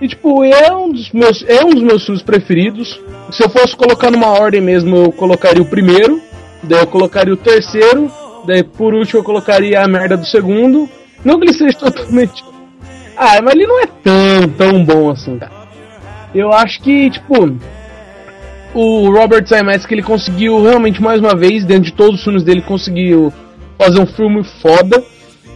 E 0.00 0.06
tipo, 0.06 0.44
é 0.44 0.72
um 0.72 0.92
dos 0.92 1.10
meus, 1.10 1.44
é 1.46 1.64
um 1.64 1.70
dos 1.70 1.82
meus 1.82 2.04
filmes 2.04 2.22
preferidos. 2.22 3.00
Se 3.30 3.42
eu 3.42 3.50
fosse 3.50 3.76
colocar 3.76 4.10
numa 4.10 4.28
ordem 4.28 4.60
mesmo, 4.60 4.96
eu 4.96 5.12
colocaria 5.12 5.62
o 5.62 5.68
primeiro, 5.68 6.20
daí 6.62 6.80
eu 6.80 6.86
colocaria 6.86 7.34
o 7.34 7.36
terceiro, 7.36 8.10
daí 8.46 8.62
por 8.62 8.94
último 8.94 9.20
eu 9.20 9.24
colocaria 9.24 9.82
a 9.82 9.88
merda 9.88 10.16
do 10.16 10.26
segundo. 10.26 10.88
Não 11.24 11.38
que 11.38 11.46
ele 11.46 11.54
seja 11.54 11.76
totalmente. 11.78 12.44
Ah, 13.16 13.40
mas 13.42 13.54
ele 13.54 13.66
não 13.66 13.80
é 13.80 13.86
tão, 13.86 14.48
tão 14.56 14.84
bom 14.84 15.10
assim, 15.10 15.38
cara. 15.38 15.52
Eu 16.34 16.52
acho 16.52 16.80
que, 16.82 17.10
tipo, 17.10 17.58
o 18.74 19.10
Robert 19.10 19.46
Zemeckis 19.46 19.90
ele 19.90 20.02
conseguiu 20.02 20.62
realmente 20.62 21.02
mais 21.02 21.20
uma 21.20 21.34
vez, 21.34 21.64
dentro 21.64 21.84
de 21.84 21.92
todos 21.92 22.16
os 22.16 22.24
filmes 22.24 22.44
dele, 22.44 22.62
conseguiu 22.62 23.32
fazer 23.76 23.98
um 24.00 24.06
filme 24.06 24.44
foda. 24.62 25.02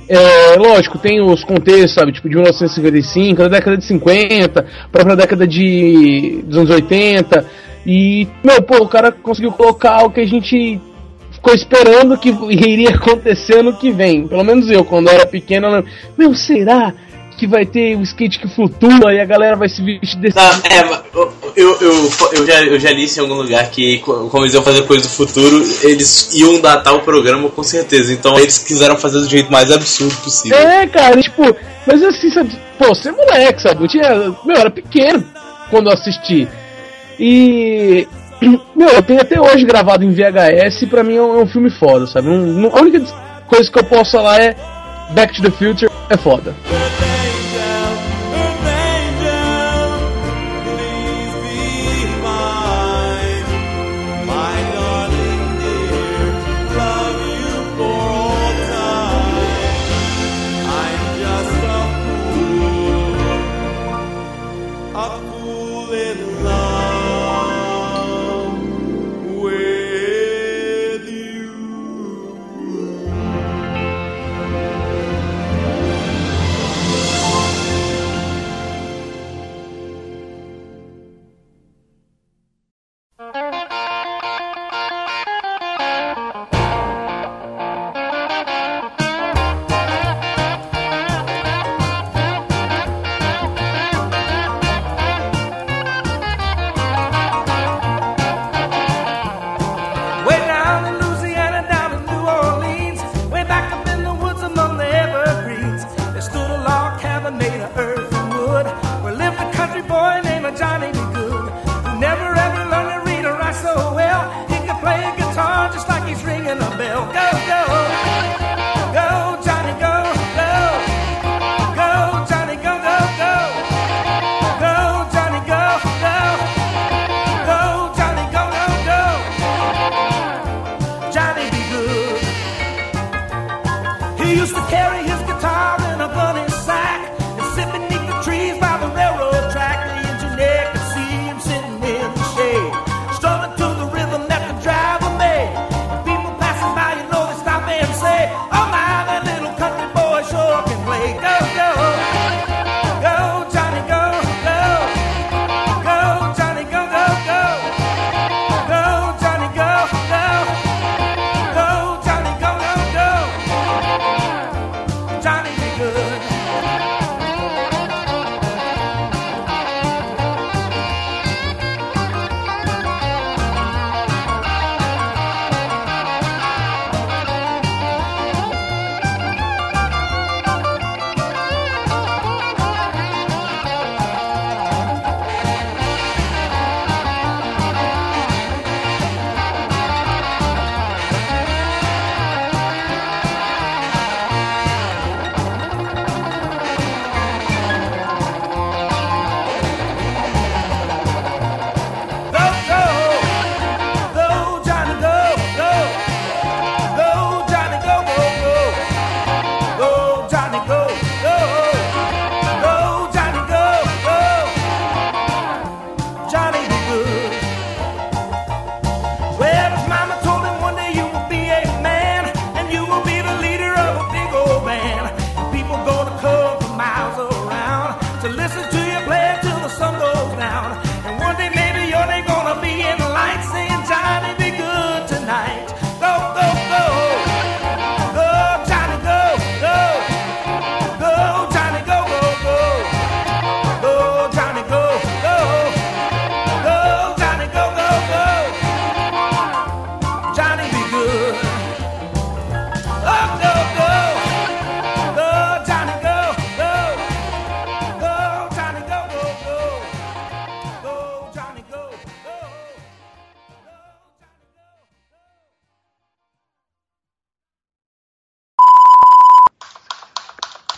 É, 0.09 0.57
lógico, 0.57 0.99
tem 0.99 1.21
os 1.21 1.45
contextos, 1.45 1.95
sabe, 1.95 2.13
tipo 2.13 2.29
de 2.29 2.35
1955, 2.35 3.43
da 3.43 3.49
década 3.49 3.77
de 3.77 3.85
50, 3.85 4.67
própria 4.91 5.17
década 5.17 5.47
de 5.47 6.43
dos 6.45 6.59
anos 6.59 6.71
80. 6.71 7.47
E, 7.87 8.27
meu, 8.43 8.63
pô, 8.63 8.79
o 8.79 8.89
cara 8.89 9.13
conseguiu 9.13 9.53
colocar 9.53 9.93
algo 9.93 10.15
que 10.15 10.21
a 10.21 10.27
gente 10.27 10.81
ficou 11.43 11.55
esperando 11.55 12.17
que 12.17 12.31
iria 12.51 12.91
acontecer 12.91 13.59
ano 13.59 13.77
que 13.77 13.91
vem. 13.91 14.29
Pelo 14.29 14.45
menos 14.45 14.71
eu, 14.71 14.85
quando 14.85 15.09
eu 15.09 15.15
era 15.15 15.27
pequeno, 15.27 15.67
eu 15.67 15.73
lembro, 15.73 15.91
meu, 16.17 16.35
será? 16.35 16.95
que 17.35 17.47
vai 17.47 17.67
ter 17.67 17.97
o 17.97 18.03
skate 18.03 18.39
que 18.39 18.47
flutua 18.47 19.13
e 19.13 19.19
a 19.19 19.25
galera 19.25 19.57
vai 19.57 19.69
se 19.69 19.83
vestir 19.83 20.21
desse. 20.21 20.37
Não, 20.37 20.45
é, 20.45 21.03
eu, 21.57 21.77
eu, 21.81 22.13
eu, 22.35 22.47
já, 22.47 22.63
eu 22.63 22.79
já 22.79 22.93
li 22.93 23.03
isso 23.03 23.19
em 23.19 23.23
algum 23.23 23.35
lugar 23.35 23.69
que, 23.69 23.99
como 23.99 24.45
eles 24.45 24.55
iam 24.55 24.63
fazer 24.63 24.83
coisa 24.83 25.03
do 25.03 25.09
futuro, 25.09 25.57
eles 25.83 26.33
iam 26.35 26.61
datar 26.61 26.95
o 26.95 27.01
programa 27.01 27.49
com 27.49 27.65
certeza. 27.65 28.13
Então 28.13 28.39
eles 28.39 28.59
quiseram 28.59 28.97
fazer 28.97 29.19
do 29.19 29.29
jeito 29.29 29.51
mais 29.51 29.73
absurdo 29.73 30.15
possível. 30.19 30.57
É, 30.57 30.87
cara, 30.87 31.21
tipo, 31.21 31.43
mas 31.85 32.01
assim, 32.05 32.31
sabe, 32.31 32.57
pô, 32.79 32.95
você 32.95 33.09
é 33.09 33.13
moleque, 33.13 33.61
sabe? 33.61 33.83
Eu 33.83 33.89
tinha. 33.89 34.15
Meu, 34.45 34.55
eu 34.55 34.61
era 34.61 34.71
pequeno 34.71 35.25
quando 35.69 35.89
eu 35.89 35.95
assisti. 35.95 36.47
E. 37.19 38.07
Meu, 38.75 38.89
eu 38.89 39.03
tenho 39.03 39.21
até 39.21 39.41
hoje 39.41 39.65
gravado 39.65 40.05
em 40.05 40.11
VHS 40.11 40.83
e 40.83 40.87
pra 40.87 41.05
mim 41.05 41.17
é 41.17 41.23
um, 41.23 41.41
é 41.41 41.43
um 41.43 41.47
filme 41.47 41.71
foda, 41.71 42.07
sabe? 42.07 42.29
Um, 42.29 42.67
a 42.67 42.81
única 42.81 43.01
coisa 43.47 43.71
que 43.71 43.79
eu 43.79 43.85
posso 43.85 44.13
falar 44.13 44.41
é 44.41 44.57
Back 45.11 45.35
to 45.35 45.43
the 45.43 45.51
Future 45.51 45.91
é 46.09 46.17
foda. 46.17 46.55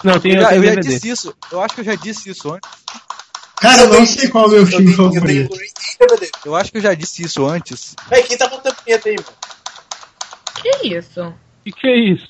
Não, 0.04 0.20
tem, 0.20 0.34
eu, 0.34 0.42
já, 0.42 0.54
eu 0.54 0.62
já 0.62 0.70
DVD. 0.70 0.80
disse 0.88 1.08
isso. 1.08 1.36
Eu 1.50 1.60
acho 1.62 1.74
que 1.74 1.80
eu 1.80 1.84
já 1.84 1.94
disse 1.94 2.30
isso 2.30 2.52
antes. 2.52 2.70
Cara, 3.56 3.82
eu 3.82 3.88
não 3.88 4.04
sei 4.06 4.28
qual 4.28 4.44
é 4.44 4.48
o 4.48 4.50
meu 4.50 4.66
filme 4.66 4.92
favorito. 4.92 5.56
Eu 6.44 6.54
acho 6.54 6.70
que 6.70 6.78
eu 6.78 6.82
já 6.82 6.92
disse 6.94 7.22
isso 7.22 7.46
antes. 7.46 7.96
Véi, 8.08 8.22
quem 8.24 8.36
tá 8.36 8.46
botando 8.48 8.76
punheta 8.76 9.08
aí, 9.08 9.16
mano? 9.16 9.36
Que 10.60 10.88
isso? 10.98 11.34
Que 11.64 11.72
que 11.72 11.86
é 11.86 11.96
isso? 11.96 12.28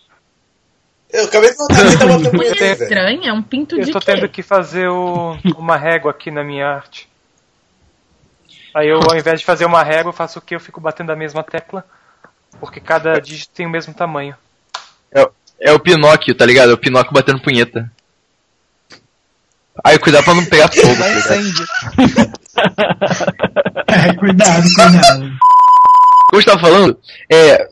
Eu 1.10 1.24
acabei 1.24 1.50
de 1.50 1.56
botar 1.56 1.74
quem 1.88 1.98
tá 1.98 2.06
botando 2.06 2.30
punheta 2.30 2.56
Coisa 2.58 2.64
aí, 2.64 2.72
estranha, 2.72 3.30
é 3.30 3.32
um 3.32 3.42
pinto 3.42 3.76
Eu 3.76 3.84
de 3.84 3.92
tô 3.92 3.98
quê? 4.00 4.06
tendo 4.06 4.28
que 4.28 4.42
fazer 4.42 4.88
o- 4.88 5.36
uma 5.56 5.76
régua 5.76 6.10
aqui 6.10 6.30
na 6.30 6.42
minha 6.44 6.66
arte. 6.68 7.08
Aí 8.74 8.88
eu, 8.88 9.00
ao 9.08 9.16
invés 9.16 9.38
de 9.40 9.46
fazer 9.46 9.64
uma 9.64 9.82
régua, 9.84 10.08
eu 10.10 10.12
faço 10.12 10.38
o 10.38 10.42
quê? 10.42 10.54
Eu 10.56 10.60
fico 10.60 10.80
batendo 10.80 11.10
a 11.12 11.16
mesma 11.16 11.42
tecla. 11.44 11.84
Porque 12.60 12.80
cada 12.80 13.20
dígito 13.20 13.52
tem 13.54 13.66
o 13.66 13.70
mesmo 13.70 13.94
tamanho. 13.94 14.36
É, 15.12 15.28
é 15.60 15.72
o 15.72 15.78
Pinóquio, 15.78 16.34
tá 16.34 16.44
ligado? 16.44 16.70
É 16.70 16.74
o 16.74 16.78
Pinóquio 16.78 17.12
batendo 17.12 17.42
punheta. 17.42 17.90
Aí 19.82 19.98
cuidado 19.98 20.24
pra 20.24 20.34
não 20.34 20.44
pegar 20.44 20.68
fogo. 20.68 20.96
tá 20.96 21.36
ligado? 21.36 22.34
É, 23.86 24.12
cuidado, 24.14 24.62
cuidado. 24.74 25.38
Como 26.34 26.36
eu 26.36 26.40
estava 26.40 26.60
falando, 26.60 26.98
é, 27.30 27.66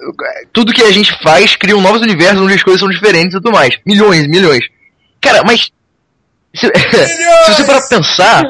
tudo 0.53 0.73
que 0.73 0.83
a 0.83 0.93
gente 0.93 1.17
faz 1.23 1.57
cria 1.57 1.77
um 1.77 1.81
novos 1.81 2.03
universos 2.03 2.41
onde 2.41 2.55
as 2.55 2.63
coisas 2.63 2.81
são 2.81 2.89
diferentes 2.89 3.35
e 3.35 3.41
tudo 3.41 3.53
mais. 3.53 3.77
Milhões, 3.87 4.27
milhões. 4.27 4.65
Cara, 5.21 5.43
mas. 5.45 5.71
Se, 6.55 6.67
se 6.77 7.55
você 7.55 7.65
parar 7.65 7.81
pra 7.81 7.89
pensar, 7.89 8.45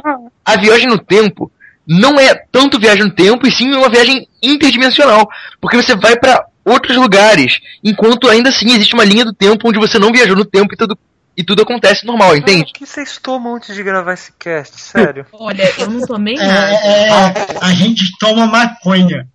a 0.45 0.57
viagem 0.57 0.89
no 0.89 0.99
tempo 0.99 1.51
não 1.87 2.19
é 2.19 2.35
tanto 2.35 2.79
viagem 2.79 3.05
no 3.05 3.11
tempo, 3.11 3.47
e 3.47 3.51
sim 3.51 3.73
uma 3.73 3.89
viagem 3.89 4.27
interdimensional. 4.43 5.29
Porque 5.61 5.77
você 5.77 5.95
vai 5.95 6.17
pra 6.17 6.45
outros 6.65 6.97
lugares, 6.97 7.61
enquanto 7.83 8.29
ainda 8.29 8.51
assim 8.51 8.73
existe 8.73 8.95
uma 8.95 9.05
linha 9.05 9.25
do 9.25 9.33
tempo 9.33 9.69
onde 9.69 9.79
você 9.79 9.99
não 9.99 10.13
viajou 10.13 10.37
no 10.37 10.45
tempo 10.45 10.73
e 10.73 10.77
tudo, 10.77 10.99
e 11.37 11.43
tudo 11.45 11.63
acontece 11.63 12.05
normal, 12.07 12.37
entende? 12.37 12.71
O 12.71 12.75
que 12.75 12.87
vocês 12.87 13.19
tomam 13.19 13.57
antes 13.57 13.75
de 13.75 13.83
gravar 13.83 14.13
esse 14.15 14.33
cast? 14.39 14.81
Sério? 14.81 15.27
Olha, 15.33 15.73
eu 15.79 15.91
não 15.91 16.07
tomei 16.07 16.35
É, 16.35 16.47
nada. 16.47 16.73
é, 16.73 17.59
a 17.61 17.73
gente 17.73 18.05
toma 18.19 18.47
maconha. 18.47 19.27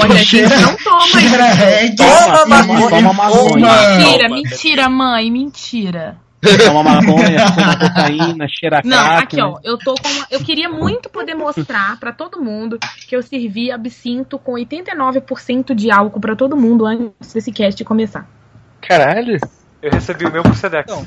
Olha, 0.00 0.14
a 0.14 0.16
gente 0.18 0.42
não 0.60 0.76
toma 0.76 1.00
Cheira 1.02 1.84
isso. 1.84 1.96
Toma 1.96 2.46
maconha, 2.46 2.88
toma 2.88 2.98
e 2.98 3.14
maconha. 3.14 3.96
Mentira, 3.98 4.28
mentira, 4.28 4.88
mãe, 4.88 5.30
mentira. 5.30 6.16
Toma 6.66 6.82
maconha, 6.82 7.52
toma 7.54 7.78
cocaína, 7.78 8.46
cheira 8.48 8.80
Não, 8.84 8.98
crack. 8.98 9.22
aqui 9.22 9.36
né? 9.36 9.44
ó, 9.44 9.58
eu 9.62 9.78
tô 9.78 9.94
com 9.94 10.08
uma, 10.08 10.26
eu 10.30 10.40
queria 10.40 10.68
muito 10.68 11.08
poder 11.08 11.34
mostrar 11.36 11.98
pra 12.00 12.12
todo 12.12 12.40
mundo 12.42 12.78
que 13.08 13.14
eu 13.14 13.22
servi 13.22 13.70
absinto 13.70 14.38
com 14.38 14.54
89% 14.54 15.72
de 15.74 15.90
álcool 15.90 16.20
pra 16.20 16.34
todo 16.34 16.56
mundo 16.56 16.84
antes 16.84 17.32
desse 17.32 17.52
cast 17.52 17.84
começar. 17.84 18.28
Caralho. 18.80 19.38
Eu 19.80 19.90
recebi 19.92 20.24
o 20.26 20.32
meu 20.32 20.42
por 20.42 20.56
Sedex. 20.56 20.92
Não. 20.92 21.04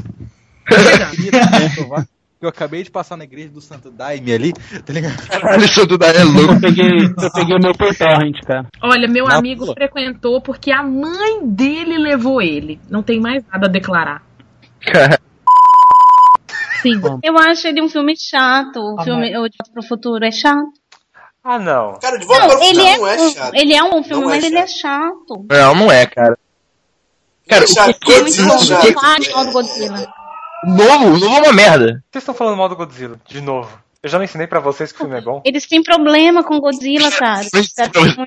Eu 2.41 2.49
acabei 2.49 2.83
de 2.83 2.91
passar 2.91 3.17
na 3.17 3.23
igreja 3.23 3.49
do 3.49 3.61
Santo 3.61 3.89
Daime 3.89 4.31
ali, 4.33 4.53
tá 4.53 4.93
ligado? 4.93 5.15
Caralho, 5.27 5.63
isso 5.63 5.87
tudo 5.87 6.03
é 6.03 6.23
louco. 6.23 6.53
Eu 6.53 6.59
peguei, 6.59 7.05
eu 7.05 7.31
peguei 7.33 7.55
o 7.55 7.59
meu 7.59 7.73
por 7.73 7.95
torrent, 7.95 8.39
cara. 8.45 8.67
Olha, 8.83 9.07
meu 9.07 9.25
Na 9.25 9.37
amigo 9.37 9.63
boa. 9.65 9.73
frequentou 9.73 10.39
porque 10.41 10.69
a 10.71 10.83
mãe 10.83 11.47
dele 11.47 11.97
levou 11.97 12.41
ele. 12.41 12.79
Não 12.89 13.01
tem 13.01 13.19
mais 13.19 13.43
nada 13.51 13.65
a 13.67 13.69
declarar. 13.69 14.21
Sim. 16.81 17.01
Eu 17.23 17.37
acho 17.37 17.67
ele 17.67 17.81
um 17.81 17.89
filme 17.89 18.13
chato. 18.17 18.77
O 18.79 19.03
filme 19.03 19.29
O 19.37 19.47
De 19.49 19.55
Volta 19.57 19.71
pro 19.73 19.83
Futuro 19.83 20.23
é 20.25 20.31
chato. 20.31 20.67
Ah, 21.43 21.59
não. 21.59 21.97
Cara, 21.99 22.17
de 22.17 22.25
volta 22.25 22.47
Não, 22.47 22.63
ele 22.63 22.79
futuro 22.79 22.87
é, 22.87 22.97
não 22.97 23.07
é 23.07 23.21
um- 23.21 23.29
chato. 23.31 23.53
ele 23.55 23.73
é 23.75 23.83
um 23.83 24.03
filme, 24.03 24.23
Não 24.23 24.31
é 24.31 24.35
mas 24.35 24.43
ele 24.43 24.57
é 24.57 24.67
chato. 24.67 25.45
não, 25.49 25.75
não 25.75 25.91
é, 25.91 26.05
cara. 26.05 26.37
Cara, 27.47 27.63
é 27.63 27.67
chato. 27.67 27.89
o 27.95 27.99
que- 27.99 28.13
É 28.13 28.21
muito 28.21 28.35
Godzilla 28.43 28.79
bom. 28.79 29.39
é 29.41 29.51
Godzilla. 29.51 30.13
o 30.63 30.69
novo, 30.71 31.17
novo 31.19 31.35
é 31.35 31.41
uma 31.41 31.53
merda. 31.53 32.03
Vocês 32.11 32.21
estão 32.23 32.33
falando 32.33 32.57
mal 32.57 32.67
do 32.69 32.75
Godzilla, 32.75 33.19
de 33.27 33.41
novo. 33.41 33.69
Eu 34.01 34.09
já 34.09 34.17
não 34.17 34.25
ensinei 34.25 34.45
pra 34.47 34.59
vocês 34.59 34.91
que 34.91 34.97
o 34.99 35.01
filme 35.05 35.17
é 35.17 35.21
bom. 35.21 35.41
Eles 35.45 35.67
têm 35.67 35.81
problema 35.83 36.43
com 36.43 36.59
Godzilla, 36.59 37.11
cara. 37.11 37.45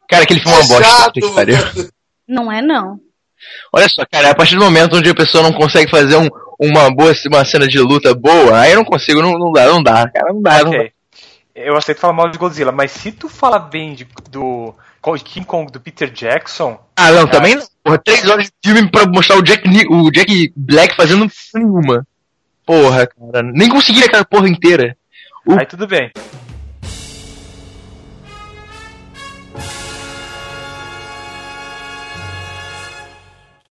Cara, 0.09 0.23
aquele 0.25 0.41
filme 0.41 0.57
é 0.57 0.61
uma 0.61 0.69
bosta. 0.69 0.85
chato, 0.85 1.15
puta 1.15 1.29
que 1.29 1.35
pariu. 1.35 1.57
mano. 1.57 1.89
Não 2.29 2.53
é, 2.53 2.61
não. 2.63 2.99
Olha 3.73 3.89
só, 3.89 4.05
cara, 4.11 4.31
a 4.31 4.35
partir 4.35 4.57
do 4.57 4.65
momento 4.65 4.97
onde 4.97 5.11
a 5.11 5.15
pessoa 5.15 5.43
não 5.43 5.53
consegue 5.53 5.91
fazer 5.91 6.17
um, 6.17 6.29
uma 6.59 6.91
boa 6.91 7.13
uma 7.27 7.45
cena 7.45 7.69
de 7.69 7.79
luta 7.79 8.15
boa, 8.15 8.59
aí 8.59 8.73
eu 8.73 8.77
não 8.77 8.85
consigo, 8.85 9.23
não, 9.23 9.39
não 9.39 9.53
dá, 9.53 9.67
não 9.67 9.83
dá, 9.83 10.09
cara, 10.09 10.33
não 10.33 10.43
dá, 10.43 10.65
não 10.65 10.71
dá. 10.73 10.89
Eu 11.55 11.77
aceito 11.77 12.01
falar 12.01 12.13
mal 12.13 12.31
de 12.31 12.39
Godzilla, 12.39 12.73
mas 12.73 12.91
se 12.93 13.11
tu 13.11 13.29
fala 13.29 13.59
bem 13.59 13.93
de, 13.95 14.07
do 14.31 14.75
King 15.25 15.47
Kong 15.47 15.71
do 15.73 15.81
Peter 15.81 16.11
Jackson. 16.11 16.79
Ah, 16.97 17.11
não, 17.13 17.27
também 17.27 17.55
não. 17.55 17.65
Porra, 17.83 17.99
três 17.99 18.29
horas 18.29 18.47
de 18.47 18.53
filme 18.65 18.91
pra 18.91 19.07
mostrar 19.07 19.37
o 19.37 19.43
Jack, 19.43 19.67
o 19.89 20.11
Jack 20.11 20.53
Black 20.55 20.95
fazendo 20.95 21.27
nenhuma. 21.55 22.07
Porra, 22.67 23.07
cara, 23.07 23.43
nem 23.43 23.69
consegui 23.69 24.05
aquela 24.05 24.25
porra 24.25 24.49
inteira. 24.49 24.97
Aí 25.49 25.65
tudo 25.65 25.87
bem. 25.87 26.11